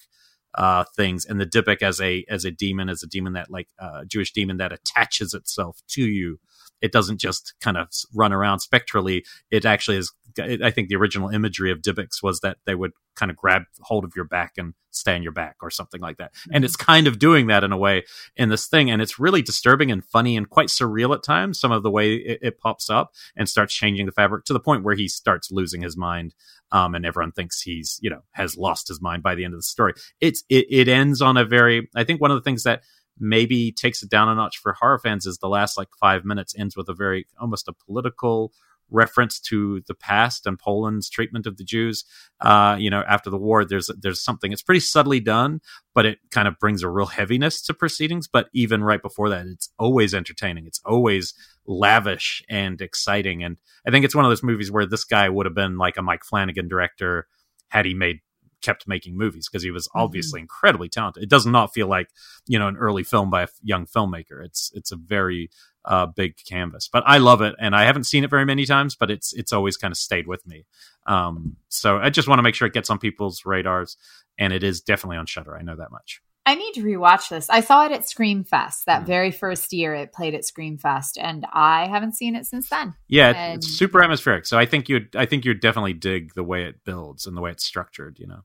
uh, 0.56 0.84
things. 0.96 1.26
And 1.26 1.40
the 1.40 1.46
Dybbuk 1.46 1.82
as 1.82 2.02
a 2.02 2.26
as 2.30 2.44
a 2.44 2.52
demon, 2.52 2.90
as 2.90 3.04
a 3.04 3.08
demon 3.08 3.34
that 3.34 3.50
like 3.50 3.70
uh, 3.80 4.04
Jewish 4.06 4.34
demon 4.34 4.58
that 4.58 4.74
attaches 4.74 5.34
itself 5.34 5.82
to 5.90 6.04
you. 6.04 6.40
It 6.82 6.92
doesn't 6.92 7.20
just 7.20 7.54
kind 7.62 7.78
of 7.78 7.90
run 8.14 8.34
around 8.34 8.60
spectrally. 8.60 9.24
It 9.52 9.66
actually 9.66 9.98
is 9.98 10.12
I 10.40 10.72
think 10.72 10.90
the 10.90 10.96
original 10.96 11.30
imagery 11.30 11.72
of 11.72 11.82
Dybbuks 11.82 12.22
was 12.22 12.40
that 12.42 12.58
they 12.66 12.76
would 12.76 12.92
kind 13.16 13.30
of 13.30 13.38
grab 13.38 13.64
hold 13.82 14.04
of 14.04 14.14
your 14.16 14.26
back 14.26 14.54
and 14.58 14.74
stay 14.92 15.16
on 15.16 15.24
your 15.24 15.32
back 15.32 15.58
or 15.62 15.70
something 15.70 16.02
like 16.02 16.18
that. 16.18 16.34
Mm-hmm. 16.34 16.56
And 16.56 16.66
it's 16.66 16.76
kind 16.76 17.08
of 17.08 17.20
doing 17.20 17.48
that 17.48 17.64
in 17.64 17.72
a 17.72 17.78
way 17.78 18.04
in 18.36 18.50
this 18.50 18.68
thing. 18.68 18.90
And 18.90 19.02
it's 19.02 19.20
really 19.20 19.42
disturbing 19.42 19.92
and 19.92 20.04
funny 20.04 20.38
and 20.38 20.50
quite 20.50 20.68
surreal 20.68 21.14
at 21.16 21.24
times, 21.24 21.60
some 21.60 21.72
of 21.72 21.84
the 21.84 21.92
way 21.92 22.16
it, 22.16 22.40
it 22.42 22.60
pops 22.60 22.90
up 22.90 23.14
and 23.36 23.48
starts 23.48 23.74
changing 23.74 24.06
the 24.06 24.12
fabric 24.12 24.46
to 24.46 24.54
the 24.54 24.60
point 24.60 24.84
where 24.84 24.96
he 24.96 25.08
starts 25.08 25.52
losing 25.52 25.82
his 25.82 25.98
mind. 25.98 26.34
Um, 26.72 26.96
and 26.96 27.06
everyone 27.06 27.32
thinks 27.32 27.62
he's, 27.62 28.00
you 28.02 28.10
know, 28.10 28.22
has 28.32 28.58
lost 28.58 28.88
his 28.88 29.02
mind 29.02 29.24
by 29.24 29.36
the 29.36 29.44
end 29.44 29.54
of 29.54 29.60
the 29.60 29.64
story. 29.64 29.94
It's, 30.20 30.44
it, 30.50 30.68
it 30.70 30.88
ends 30.88 31.22
on 31.22 31.38
a 31.38 31.46
very, 31.46 31.90
I 31.96 32.04
think 32.04 32.22
one 32.22 32.32
of 32.32 32.38
the 32.38 32.44
things 32.44 32.64
that 32.64 32.84
maybe 33.20 33.72
takes 33.72 34.02
it 34.02 34.10
down 34.10 34.30
a 34.30 34.36
notch 34.36 34.58
for 34.58 34.74
horror 34.74 34.98
fans 34.98 35.26
is 35.26 35.38
the 35.38 35.50
last 35.50 35.78
like 35.78 35.90
five 36.00 36.24
minutes 36.24 36.56
ends 36.58 36.76
with 36.78 36.88
a 36.90 36.94
very, 36.94 37.28
almost 37.40 37.68
a 37.68 37.74
political, 37.74 38.54
reference 38.92 39.40
to 39.40 39.82
the 39.88 39.96
past 39.96 40.46
and 40.46 40.60
Poland's 40.60 41.10
treatment 41.10 41.48
of 41.48 41.58
the 41.58 41.64
Jews, 41.64 42.04
uh, 42.42 42.76
you 42.80 42.90
know, 42.90 43.04
after 43.08 43.30
the 43.30 43.38
war. 43.38 43.66
There's 43.66 43.90
there's 44.00 44.24
something. 44.24 44.52
It's 44.52 44.62
pretty 44.62 44.82
subtly 44.82 45.20
done, 45.20 45.62
but 45.96 46.06
it 46.06 46.20
kind 46.30 46.48
of 46.48 46.60
brings 46.60 46.84
a 46.84 46.90
real 46.90 47.08
heaviness 47.08 47.62
to 47.64 47.74
proceedings. 47.74 48.28
But 48.28 48.48
even 48.54 48.84
right 48.84 49.02
before 49.02 49.30
that, 49.30 49.48
it's 49.48 49.70
always 49.80 50.14
entertaining. 50.14 50.68
It's 50.68 50.82
always 50.86 51.34
lavish 51.66 52.44
and 52.50 52.82
exciting. 52.82 53.44
And 53.44 53.58
I 53.88 53.92
think 53.92 54.06
it's 54.06 54.16
one 54.16 54.26
of 54.26 54.32
those 54.32 54.44
movies 54.44 54.72
where 54.72 54.86
this 54.86 55.04
guy 55.04 55.30
would 55.30 55.46
have 55.46 55.56
been 55.56 55.78
like 55.78 55.98
a 55.98 56.02
Mike 56.02 56.24
Flanagan 56.24 56.68
director 56.68 57.28
had 57.70 57.86
he 57.86 57.94
made 57.94 58.20
kept 58.62 58.88
making 58.88 59.18
movies 59.18 59.50
because 59.50 59.64
he 59.64 59.72
was 59.72 59.88
mm-hmm. 59.88 60.02
obviously 60.02 60.40
mm-hmm. 60.40 60.44
incredibly 60.44 60.90
talented. 60.90 61.24
It 61.24 61.30
does 61.30 61.46
not 61.46 61.74
feel 61.74 61.88
like 61.88 62.10
you 62.48 62.60
know 62.60 62.68
an 62.68 62.78
early 62.78 63.04
film 63.04 63.30
by 63.30 63.44
a 63.44 63.48
young 63.64 63.86
filmmaker. 63.86 64.44
It's 64.44 64.72
it's 64.74 64.92
a 64.92 64.96
very 64.96 65.50
uh, 65.86 66.06
big 66.06 66.36
canvas, 66.48 66.88
but 66.92 67.04
I 67.06 67.18
love 67.18 67.42
it, 67.42 67.56
and 67.60 67.76
I 67.76 67.86
haven't 67.86 68.06
seen 68.06 68.24
it 68.24 68.30
very 68.30 68.46
many 68.46 68.66
times, 68.66 68.96
but 68.96 69.10
it's 69.12 69.34
it's 69.34 69.54
always 69.54 69.78
kind 69.78 69.92
of 69.92 69.98
stayed 69.98 70.28
with 70.28 70.46
me. 70.46 70.66
Um, 71.08 71.58
so 71.70 71.98
I 71.98 72.10
just 72.10 72.28
want 72.28 72.40
to 72.40 72.44
make 72.44 72.56
sure 72.56 72.68
it 72.68 72.74
gets 72.74 72.90
on 72.90 73.00
people's 73.00 73.46
radars, 73.46 73.98
and 74.38 74.54
it 74.54 74.64
is 74.64 74.82
definitely 74.82 75.18
on 75.18 75.26
Shudder. 75.26 75.58
I 75.58 75.62
know 75.62 75.76
that 75.76 75.92
much. 75.92 76.22
I 76.46 76.56
need 76.56 76.74
to 76.74 76.82
rewatch 76.82 77.30
this. 77.30 77.50
I 77.50 77.62
saw 77.62 77.86
it 77.86 77.92
at 77.92 78.02
Screamfest 78.02 78.86
that 78.86 79.04
mm. 79.04 79.06
very 79.06 79.32
first 79.32 79.72
year 79.74 79.94
it 79.94 80.12
played 80.12 80.34
at 80.34 80.42
Screamfest, 80.42 81.18
and 81.20 81.46
I 81.54 81.88
haven't 81.88 82.16
seen 82.16 82.36
it 82.36 82.46
since 82.46 82.70
then. 82.70 82.96
Yeah, 83.08 83.30
and, 83.30 83.58
it's 83.58 83.68
super 83.68 84.04
atmospheric. 84.04 84.46
So 84.46 84.58
I 84.58 84.66
think 84.66 84.90
you'd 84.90 85.16
I 85.16 85.26
think 85.26 85.46
you'd 85.46 85.62
definitely 85.62 85.94
dig 85.94 86.34
the 86.34 86.44
way 86.44 86.64
it 86.64 86.84
builds 86.84 87.28
and 87.28 87.38
the 87.38 87.42
way 87.42 87.52
it's 87.52 87.64
structured. 87.64 88.18
You 88.20 88.28
know. 88.28 88.42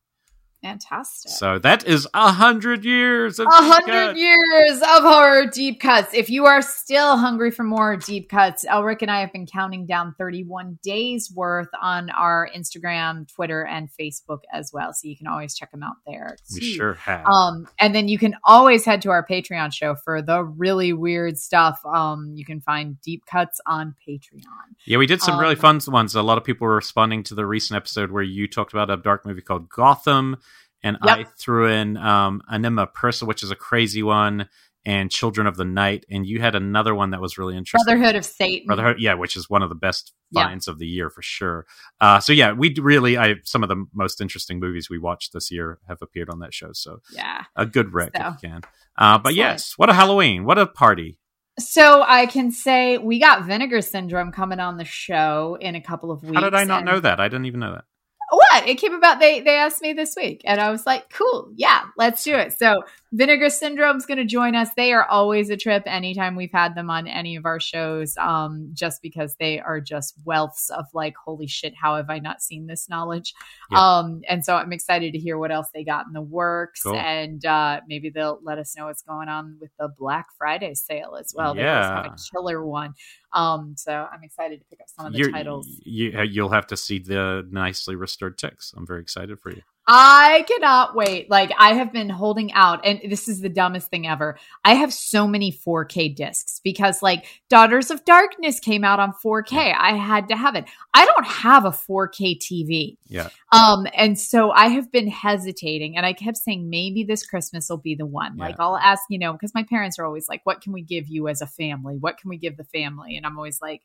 Fantastic. 0.67 1.31
So 1.31 1.59
that 1.61 1.87
is 1.87 2.09
a 2.13 2.33
hundred 2.33 2.85
years 2.85 3.39
of 3.39 3.47
a 3.47 3.51
hundred 3.51 4.17
years 4.17 4.81
of 4.81 5.03
horror 5.03 5.47
deep 5.47 5.81
cuts. 5.81 6.13
If 6.13 6.29
you 6.29 6.47
are 6.47 6.61
still 6.61 7.17
hungry 7.17 7.53
for 7.53 7.63
more 7.63 7.97
deep 7.97 8.29
cuts, 8.29 8.65
Elric 8.65 9.03
and 9.03 9.11
I 9.11 9.21
have 9.21 9.33
been 9.33 9.47
counting 9.47 9.87
down 9.87 10.15
31 10.19 10.81
days 10.83 11.31
worth 11.33 11.69
on 11.81 12.11
our 12.11 12.49
Instagram, 12.53 13.33
Twitter, 13.33 13.65
and 13.65 13.89
Facebook 13.99 14.41
as 14.53 14.73
well. 14.73 14.93
So 14.93 15.07
you 15.07 15.17
can 15.17 15.29
always 15.29 15.55
check 15.55 15.71
them 15.71 15.85
out 15.85 15.97
there. 16.05 16.37
Too. 16.49 16.59
We 16.61 16.73
sure 16.75 16.95
have. 16.95 17.27
Um, 17.27 17.69
and 17.79 17.95
then 17.95 18.09
you 18.09 18.19
can 18.19 18.35
always 18.43 18.85
head 18.85 19.03
to 19.03 19.11
our 19.11 19.25
Patreon 19.25 19.73
show 19.73 19.95
for 19.95 20.21
the 20.21 20.43
really 20.43 20.93
weird 20.93 21.39
stuff. 21.39 21.81
Um, 21.87 22.33
you 22.35 22.45
can 22.45 22.61
find 22.61 23.01
deep 23.03 23.25
cuts 23.27 23.61
on 23.67 23.95
Patreon. 24.07 24.75
Yeah, 24.85 24.99
we 24.99 25.07
did 25.07 25.23
some 25.23 25.35
um, 25.35 25.41
really 25.41 25.55
fun 25.55 25.81
ones. 25.87 26.17
A 26.17 26.23
lot 26.23 26.39
of 26.39 26.45
people 26.45 26.67
were 26.67 26.75
responding 26.75 27.23
to 27.25 27.37
the 27.37 27.47
recent 27.47 27.77
episode 27.77 28.11
where 28.11 28.23
you 28.23 28.49
talked 28.49 28.73
about 28.73 28.91
a 28.91 28.97
dark 28.97 29.25
movie 29.25 29.43
called 29.43 29.69
Gotham 29.69 30.39
and 30.83 30.97
yep. 31.05 31.19
I 31.19 31.25
threw 31.39 31.69
in 31.69 31.97
um, 31.97 32.43
Anima 32.51 32.87
Persa, 32.87 33.27
which 33.27 33.43
is 33.43 33.51
a 33.51 33.57
crazy 33.57 34.03
one, 34.03 34.49
and 34.87 35.11
Children 35.11 35.49
of 35.49 35.57
the 35.57 35.65
Night, 35.65 36.07
and 36.09 36.25
you 36.25 36.41
had 36.41 36.55
another 36.55 36.95
one 36.95 37.11
that 37.11 37.21
was 37.21 37.37
really 37.37 37.57
interesting, 37.57 37.85
Brotherhood 37.85 38.15
of 38.15 38.25
Satan. 38.25 38.67
Brotherhood, 38.67 38.97
yeah, 39.01 39.15
which 39.15 39.37
is 39.37 39.51
one 39.51 39.63
of 39.63 39.69
the 39.69 39.75
best 39.75 40.13
finds 40.33 40.69
of 40.69 40.79
the 40.79 40.87
year 40.87 41.11
for 41.11 41.23
sure. 41.23 41.67
Uh, 42.01 42.21
so 42.21 42.33
yeah, 42.33 42.53
we 42.53 42.73
really, 42.79 43.19
I 43.19 43.35
some 43.43 43.65
of 43.65 43.69
the 43.69 43.85
most 43.93 44.21
interesting 44.21 44.61
movies 44.61 44.89
we 44.89 44.99
watched 44.99 45.33
this 45.33 45.51
year 45.51 45.81
have 45.89 45.99
appeared 46.03 46.31
on 46.31 46.39
that 46.39 46.55
show. 46.55 46.71
So 46.73 47.01
yeah, 47.13 47.45
a 47.57 47.67
good 47.67 47.93
rec 47.93 48.17
so. 48.17 48.23
if 48.29 48.35
you 48.43 48.49
can. 48.49 48.61
Uh, 48.97 49.19
but 49.19 49.35
yes, 49.35 49.75
what 49.77 49.91
a 49.91 49.93
Halloween! 49.93 50.45
What 50.45 50.59
a 50.59 50.67
party! 50.67 51.19
So 51.59 52.05
I 52.07 52.27
can 52.27 52.53
say 52.53 52.99
we 52.99 53.19
got 53.19 53.45
Vinegar 53.45 53.81
Syndrome 53.81 54.31
coming 54.31 54.61
on 54.61 54.77
the 54.77 54.85
show 54.85 55.59
in 55.61 55.75
a 55.75 55.81
couple 55.81 56.13
of 56.13 56.23
weeks. 56.23 56.37
How 56.37 56.43
did 56.43 56.55
I 56.55 56.65
not 56.65 56.85
know 56.85 57.01
that? 57.01 57.19
I 57.19 57.29
didn't 57.29 57.47
even 57.47 57.61
know 57.61 57.73
that. 57.73 57.85
What? 58.31 58.69
It 58.69 58.77
came 58.77 58.95
about. 58.95 59.21
They 59.21 59.41
they 59.41 59.57
asked 59.57 59.83
me 59.83 59.93
this 59.93 60.17
week, 60.17 60.43
and 60.45 60.61
I 60.61 60.71
was 60.71 60.85
like, 60.85 61.11
"Cool, 61.11 61.53
yeah, 61.55 61.83
let's 61.97 62.25
do 62.25 62.35
it." 62.35 62.53
So 62.53 62.83
Vinegar 63.13 63.51
Syndrome's 63.51 64.05
going 64.05 64.19
to 64.19 64.25
join 64.25 64.57
us. 64.57 64.69
They 64.77 64.93
are 64.93 65.05
always 65.05 65.49
a 65.49 65.57
trip 65.57 65.85
anytime 65.87 66.35
we've 66.35 66.53
had 66.53 66.75
them 66.75 66.91
on 66.91 67.07
any 67.07 67.37
of 67.37 67.47
our 67.47 67.61
shows, 67.61 68.17
um, 68.19 68.71
just 68.75 69.01
because 69.01 69.37
they 69.37 69.61
are 69.61 69.81
just 69.81 70.23
wealths 70.25 70.71
of 70.71 70.87
like, 70.93 71.15
holy 71.17 71.47
shit, 71.47 71.75
how 71.81 71.97
have 71.97 72.11
I 72.11 72.19
not 72.19 72.43
seen 72.43 72.67
this 72.67 72.89
knowledge? 72.89 73.33
Um, 73.75 74.23
and 74.29 74.45
so 74.45 74.57
I'm 74.57 74.73
excited 74.73 75.13
to 75.13 75.19
hear 75.19 75.39
what 75.39 75.51
else 75.51 75.69
they 75.73 75.85
got 75.85 76.07
in 76.07 76.13
the 76.13 76.21
works, 76.21 76.83
cool. 76.83 76.97
and 76.97 77.45
uh, 77.47 77.81
maybe 77.89 78.11
they'll 78.11 78.41
let 78.43 78.59
us 78.59 78.77
know 78.77 78.87
what's 78.87 79.03
going 79.03 79.29
on 79.29 79.57
with 79.61 79.71
the 79.79 79.89
Black 79.99 80.27
Friday 80.37 80.75
sale 80.75 81.17
as 81.19 81.33
well. 81.35 81.57
Yeah, 81.57 81.63
they 81.63 81.87
have 81.87 82.07
a 82.07 82.17
killer 82.33 82.65
one. 82.65 82.95
Um, 83.37 83.75
so 83.77 83.93
I'm 84.11 84.25
excited 84.25 84.61
to 84.61 84.67
pick 84.67 84.81
up 84.81 84.89
some 84.89 85.07
of 85.07 85.13
the 85.13 85.19
You're, 85.19 85.31
titles. 85.31 85.69
You, 85.85 86.23
you'll 86.23 86.49
have 86.49 86.67
to 86.69 86.77
see 86.77 86.99
the 86.99 87.47
nicely 87.51 87.95
restored 87.95 88.39
ticks. 88.39 88.73
I'm 88.75 88.87
very 88.87 89.03
excited 89.03 89.39
for 89.39 89.51
you. 89.51 89.61
I 89.89 90.45
cannot 90.49 90.97
wait. 90.97 91.31
Like 91.31 91.53
I 91.57 91.75
have 91.75 91.93
been 91.93 92.09
holding 92.09 92.53
out 92.53 92.85
and 92.85 93.01
this 93.09 93.29
is 93.29 93.41
the 93.41 93.49
dumbest 93.49 93.89
thing 93.89 94.07
ever. 94.07 94.37
I 94.65 94.75
have 94.75 94.93
so 94.93 95.29
many 95.29 95.53
4K 95.53 96.15
discs 96.17 96.61
because 96.65 97.03
like 97.03 97.27
Daughters 97.49 97.93
of 97.93 98.05
Darkness 98.05 98.59
came 98.59 98.83
out 98.83 98.99
on 98.99 99.13
4K. 99.25 99.75
I 99.79 99.95
had 99.95 100.29
to 100.31 100.37
have 100.37 100.57
it. 100.57 100.65
I 100.93 101.05
don't 101.05 101.27
have 101.27 101.65
a 101.65 101.71
4K 101.71 102.39
TV. 102.39 102.97
Yeah. 103.07 103.29
Um 103.53 103.87
and 103.95 104.19
so 104.19 104.51
I 104.51 104.69
have 104.69 104.91
been 104.91 105.09
hesitating 105.09 105.97
and 105.97 106.05
I 106.05 106.15
kept 106.15 106.39
saying 106.39 106.69
maybe 106.69 107.05
this 107.05 107.25
Christmas 107.25 107.69
will 107.71 107.77
be 107.77 107.95
the 107.95 108.07
one. 108.07 108.37
Yeah. 108.37 108.47
Like 108.47 108.57
I'll 108.59 108.77
ask, 108.77 109.03
you 109.09 109.21
know, 109.21 109.33
because 109.33 109.55
my 109.55 109.63
parents 109.63 110.01
are 110.01 110.05
always 110.05 110.29
like 110.29 110.41
what 110.45 110.63
can 110.63 110.73
we 110.73 110.83
give 110.83 111.07
you 111.07 111.29
as 111.29 111.41
a 111.41 111.47
family? 111.47 111.97
What 111.97 112.19
can 112.19 112.29
we 112.29 112.39
give 112.39 112.57
the 112.57 112.65
family? 112.65 113.17
And 113.17 113.25
I'm 113.25 113.37
always 113.37 113.63
like 113.63 113.83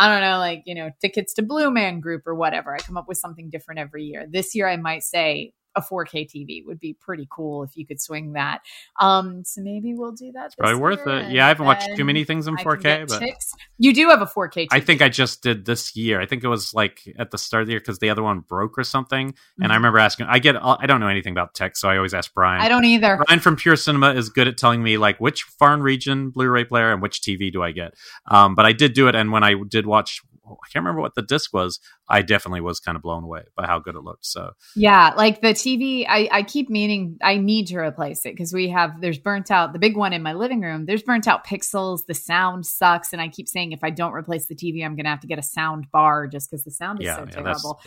I 0.00 0.08
don't 0.08 0.22
know, 0.22 0.38
like, 0.38 0.62
you 0.64 0.74
know, 0.74 0.90
tickets 1.02 1.34
to 1.34 1.42
Blue 1.42 1.70
Man 1.70 2.00
Group 2.00 2.22
or 2.26 2.34
whatever. 2.34 2.74
I 2.74 2.78
come 2.78 2.96
up 2.96 3.06
with 3.06 3.18
something 3.18 3.50
different 3.50 3.80
every 3.80 4.04
year. 4.04 4.26
This 4.26 4.54
year, 4.54 4.66
I 4.66 4.78
might 4.78 5.02
say 5.02 5.52
a 5.76 5.82
4K 5.82 6.28
TV 6.28 6.64
would 6.64 6.78
be 6.78 6.94
pretty 6.94 7.26
cool 7.30 7.62
if 7.62 7.76
you 7.76 7.86
could 7.86 8.00
swing 8.00 8.32
that. 8.32 8.60
Um, 9.00 9.44
so 9.44 9.60
maybe 9.62 9.94
we'll 9.94 10.12
do 10.12 10.32
that. 10.32 10.54
probably 10.58 10.80
worth 10.80 11.06
it. 11.06 11.30
Yeah, 11.30 11.46
I 11.46 11.48
haven't 11.48 11.66
watched 11.66 11.88
too 11.96 12.04
many 12.04 12.24
things 12.24 12.46
in 12.46 12.56
4K, 12.56 13.08
but 13.08 13.18
ticks. 13.20 13.52
you 13.78 13.92
do 13.92 14.08
have 14.08 14.22
a 14.22 14.26
4K. 14.26 14.50
TV. 14.50 14.68
I 14.70 14.80
think 14.80 15.02
I 15.02 15.08
just 15.08 15.42
did 15.42 15.64
this 15.64 15.96
year. 15.96 16.20
I 16.20 16.26
think 16.26 16.44
it 16.44 16.48
was 16.48 16.74
like 16.74 17.02
at 17.18 17.30
the 17.30 17.38
start 17.38 17.62
of 17.62 17.66
the 17.66 17.72
year 17.72 17.80
because 17.80 17.98
the 17.98 18.10
other 18.10 18.22
one 18.22 18.40
broke 18.40 18.78
or 18.78 18.84
something. 18.84 19.28
Mm-hmm. 19.28 19.62
And 19.62 19.72
I 19.72 19.74
mm-hmm. 19.74 19.80
remember 19.80 19.98
asking. 19.98 20.26
I 20.28 20.38
get. 20.38 20.56
I 20.60 20.86
don't 20.86 21.00
know 21.00 21.08
anything 21.08 21.32
about 21.32 21.54
tech, 21.54 21.76
so 21.76 21.88
I 21.88 21.96
always 21.96 22.14
ask 22.14 22.32
Brian. 22.34 22.60
I 22.60 22.68
don't 22.68 22.84
either. 22.84 23.20
Brian 23.26 23.40
from 23.40 23.56
Pure 23.56 23.76
Cinema 23.76 24.14
is 24.14 24.28
good 24.28 24.48
at 24.48 24.56
telling 24.56 24.82
me 24.82 24.98
like 24.98 25.20
which 25.20 25.42
foreign 25.42 25.82
region 25.82 26.30
Blu-ray 26.30 26.64
player 26.64 26.92
and 26.92 27.02
which 27.02 27.20
TV 27.20 27.52
do 27.52 27.62
I 27.62 27.72
get. 27.72 27.94
Um, 28.26 28.54
but 28.54 28.66
I 28.66 28.72
did 28.72 28.92
do 28.92 29.08
it, 29.08 29.14
and 29.14 29.32
when 29.32 29.42
I 29.42 29.54
did 29.68 29.86
watch 29.86 30.22
I 30.54 30.68
can't 30.72 30.84
remember 30.84 31.00
what 31.00 31.14
the 31.14 31.22
disc 31.22 31.52
was. 31.52 31.80
I 32.08 32.22
definitely 32.22 32.60
was 32.60 32.80
kind 32.80 32.96
of 32.96 33.02
blown 33.02 33.24
away 33.24 33.42
by 33.56 33.66
how 33.66 33.78
good 33.78 33.94
it 33.94 34.02
looked. 34.02 34.26
So 34.26 34.52
yeah, 34.76 35.12
like 35.16 35.40
the 35.40 35.48
TV, 35.48 36.06
I, 36.08 36.28
I 36.30 36.42
keep 36.42 36.70
meaning 36.70 37.18
I 37.22 37.36
need 37.36 37.68
to 37.68 37.78
replace 37.78 38.26
it 38.26 38.34
because 38.34 38.52
we 38.52 38.68
have 38.68 39.00
there's 39.00 39.18
burnt 39.18 39.50
out 39.50 39.72
the 39.72 39.78
big 39.78 39.96
one 39.96 40.12
in 40.12 40.22
my 40.22 40.32
living 40.32 40.60
room. 40.60 40.86
There's 40.86 41.02
burnt 41.02 41.28
out 41.28 41.46
pixels. 41.46 42.06
The 42.06 42.14
sound 42.14 42.66
sucks, 42.66 43.12
and 43.12 43.20
I 43.20 43.28
keep 43.28 43.48
saying 43.48 43.72
if 43.72 43.84
I 43.84 43.90
don't 43.90 44.12
replace 44.12 44.46
the 44.46 44.54
TV, 44.54 44.84
I'm 44.84 44.96
gonna 44.96 45.10
have 45.10 45.20
to 45.20 45.26
get 45.26 45.38
a 45.38 45.42
sound 45.42 45.86
bar 45.92 46.26
just 46.26 46.50
because 46.50 46.64
the 46.64 46.70
sound 46.70 47.00
is 47.00 47.06
yeah, 47.06 47.16
so 47.16 47.24
yeah, 47.24 47.30
terrible. 47.30 47.80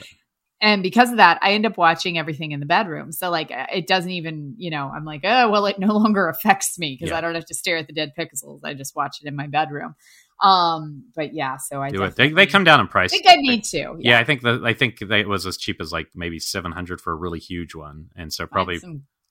And 0.64 0.81
because 0.81 1.11
of 1.11 1.18
that, 1.18 1.40
I 1.41 1.52
end 1.52 1.65
up 1.65 1.77
watching 1.77 2.18
everything 2.18 2.53
in 2.53 2.61
the 2.61 2.65
bedroom. 2.65 3.11
So 3.11 3.30
like 3.30 3.52
uh, 3.52 3.65
it 3.69 3.85
doesn't 3.85 4.10
even, 4.10 4.56
you 4.57 4.72
know, 4.72 4.90
I'm 4.95 5.03
like, 5.03 5.19
oh 5.26 5.49
well, 5.49 5.65
it 5.65 5.77
no 5.77 5.88
longer 5.98 6.30
affects 6.30 6.80
me 6.80 6.95
because 6.98 7.11
yeah. 7.11 7.18
I 7.18 7.22
don't 7.22 7.35
have 7.35 7.45
to 7.48 7.53
stare 7.53 7.76
at 7.76 7.88
the 7.88 7.94
dead 7.94 8.14
pixels. 8.18 8.61
I 8.64 8.73
just 8.73 8.95
watch 8.95 9.18
it 9.22 9.27
in 9.27 9.35
my 9.35 9.48
bedroom. 9.48 9.95
Um, 10.42 11.06
but 11.16 11.34
yeah, 11.34 11.58
so 11.58 11.82
I 11.82 11.90
do 11.90 12.04
it. 12.04 12.16
They, 12.16 12.30
they 12.30 12.46
come 12.46 12.64
down 12.64 12.80
in 12.80 12.88
price. 12.88 13.14
I 13.14 13.18
think 13.18 13.30
I 13.30 13.36
need 13.36 13.64
to. 13.66 13.78
Yeah, 13.78 13.96
yeah 14.00 14.20
I 14.20 14.24
think 14.24 14.42
that 14.42 14.64
I 14.64 14.74
think 14.74 15.00
they, 15.00 15.22
it 15.22 15.28
was 15.28 15.46
as 15.46 15.58
cheap 15.58 15.80
as 15.80 15.92
like 15.92 16.08
maybe 16.16 16.40
seven 16.40 16.72
hundred 16.72 17.02
for 17.02 17.14
a 17.14 17.16
really 17.16 17.40
huge 17.40 17.76
one, 17.76 18.10
and 18.16 18.32
so 18.34 18.46
probably 18.46 18.80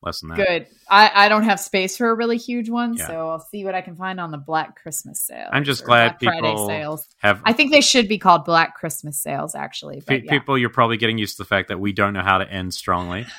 less 0.03 0.21
than 0.21 0.31
that. 0.31 0.37
Good. 0.37 0.67
I, 0.89 1.11
I 1.27 1.29
don't 1.29 1.45
have 1.45 1.61
space 1.61 1.97
for 1.97 2.11
a 2.11 2.15
really 2.15 2.37
huge 2.37 2.69
one, 2.69 2.95
yeah. 2.95 3.07
so 3.07 3.31
I'll 3.31 3.41
see 3.41 3.65
what 3.65 3.75
I 3.75 3.81
can 3.81 3.97
find 3.97 4.21
on 4.21 4.31
the 4.31 4.39
Black 4.39 4.81
Christmas 4.81 5.23
sale. 5.23 5.49
I'm 5.53 5.65
just 5.65 5.85
glad 5.85 6.19
Black 6.19 6.35
people 6.35 6.67
sales. 6.67 7.09
have. 7.19 7.41
I 7.45 7.53
think 7.53 7.73
they 7.73 7.81
should 7.81 8.09
be 8.09 8.19
called 8.19 8.45
Black 8.45 8.75
Christmas 8.77 9.21
sales, 9.21 9.55
actually. 9.55 10.03
But, 10.05 10.25
yeah. 10.25 10.31
People, 10.31 10.59
you're 10.59 10.71
probably 10.71 10.97
getting 10.97 11.19
used 11.19 11.37
to 11.37 11.43
the 11.43 11.49
fact 11.49 11.69
that 11.69 11.79
we 11.79 11.93
don't 11.93 12.13
know 12.13 12.23
how 12.23 12.39
to 12.39 12.51
end 12.51 12.75
strongly. 12.75 13.27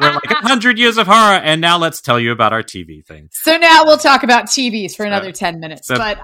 We're 0.00 0.12
like 0.12 0.24
hundred 0.24 0.78
years 0.78 0.96
of 0.96 1.06
horror, 1.06 1.36
and 1.36 1.60
now 1.60 1.76
let's 1.76 2.00
tell 2.00 2.18
you 2.18 2.32
about 2.32 2.52
our 2.54 2.62
TV 2.62 3.04
thing. 3.04 3.28
So 3.30 3.58
now 3.58 3.84
we'll 3.84 3.98
talk 3.98 4.22
about 4.22 4.46
TVs 4.46 4.96
for 4.96 5.04
another 5.04 5.32
ten 5.32 5.60
minutes. 5.60 5.86
So, 5.86 5.96
but 5.96 6.18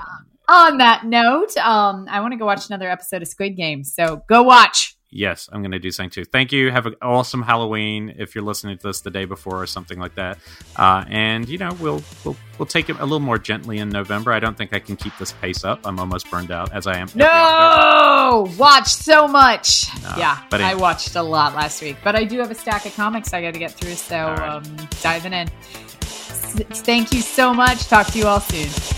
on 0.49 0.79
that 0.79 1.05
note, 1.05 1.57
um, 1.59 2.07
I 2.11 2.21
want 2.21 2.33
to 2.33 2.39
go 2.39 2.47
watch 2.47 2.67
another 2.69 2.91
episode 2.91 3.23
of 3.23 3.29
Squid 3.29 3.57
Game. 3.57 3.85
So 3.85 4.23
go 4.29 4.43
watch. 4.43 4.97
Yes, 5.11 5.49
I'm 5.51 5.63
going 5.63 5.73
to 5.73 5.79
do 5.79 5.91
something 5.91 6.11
too. 6.11 6.25
Thank 6.25 6.53
you. 6.53 6.71
Have 6.71 6.85
an 6.85 6.95
awesome 7.01 7.41
Halloween 7.41 8.15
if 8.19 8.35
you're 8.35 8.45
listening 8.45 8.77
to 8.77 8.89
this 8.89 9.01
the 9.01 9.11
day 9.11 9.25
before 9.25 9.63
or 9.63 9.67
something 9.67 9.99
like 9.99 10.15
that. 10.17 10.39
Uh, 10.77 11.05
and 11.09 11.49
you 11.49 11.57
know, 11.57 11.71
we'll 11.81 12.03
we'll 12.25 12.37
we'll 12.59 12.67
take 12.67 12.91
it 12.91 12.97
a 12.99 13.03
little 13.03 13.21
more 13.21 13.39
gently 13.39 13.79
in 13.79 13.89
November. 13.89 14.33
I 14.33 14.39
don't 14.39 14.57
think 14.57 14.75
I 14.75 14.81
can 14.81 14.97
keep 14.97 15.17
this 15.17 15.33
pace 15.33 15.65
up. 15.65 15.81
I'm 15.87 15.99
almost 15.99 16.31
burned 16.31 16.51
out 16.51 16.75
as 16.75 16.87
I 16.87 16.99
am. 16.99 17.09
No, 17.15 18.55
watch 18.59 18.89
so 18.89 19.27
much. 19.27 19.87
No, 20.03 20.15
yeah, 20.19 20.43
but 20.51 20.61
I 20.61 20.75
watched 20.75 21.17
a 21.17 21.23
lot 21.23 21.55
last 21.55 21.81
week, 21.81 21.97
but 22.05 22.15
I 22.15 22.25
do 22.25 22.39
have 22.41 22.51
a 22.51 22.55
stack 22.55 22.85
of 22.85 22.95
comics 22.95 23.33
I 23.33 23.41
got 23.41 23.55
to 23.55 23.59
get 23.59 23.73
through. 23.73 23.95
So 23.95 24.15
right. 24.15 24.41
um, 24.41 24.63
diving 25.01 25.33
in. 25.33 25.49
S- 26.03 26.83
thank 26.83 27.15
you 27.15 27.23
so 27.23 27.55
much. 27.55 27.87
Talk 27.87 28.09
to 28.09 28.19
you 28.19 28.27
all 28.27 28.41
soon. 28.41 28.98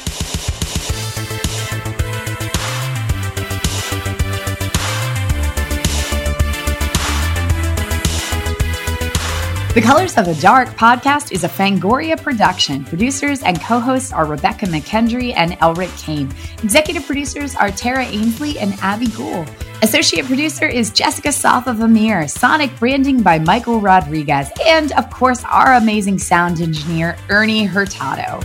The 9.73 9.81
Colors 9.81 10.17
of 10.17 10.25
the 10.27 10.35
Dark 10.35 10.71
podcast 10.71 11.31
is 11.31 11.45
a 11.45 11.49
Fangoria 11.49 12.21
production. 12.21 12.85
Producers 12.85 13.41
and 13.45 13.61
co 13.61 13.79
hosts 13.79 14.13
are 14.13 14.27
Rebecca 14.27 14.67
McKendry 14.67 15.33
and 15.33 15.53
Elric 15.61 15.97
Kane. 15.97 16.29
Executive 16.65 17.07
producers 17.07 17.55
are 17.55 17.71
Tara 17.71 18.05
Ainsley 18.05 18.59
and 18.59 18.75
Abby 18.83 19.07
Gould. 19.07 19.49
Associate 19.81 20.27
producer 20.27 20.67
is 20.67 20.91
Jessica 20.91 21.31
Soth 21.31 21.69
of 21.69 21.79
Amir. 21.83 22.27
Sonic 22.27 22.77
branding 22.81 23.23
by 23.23 23.39
Michael 23.39 23.81
Rodriguez. 23.81 24.51
And 24.67 24.91
of 24.95 25.09
course, 25.09 25.45
our 25.45 25.75
amazing 25.75 26.19
sound 26.19 26.61
engineer, 26.61 27.17
Ernie 27.29 27.65
Hurtado. 27.65 28.41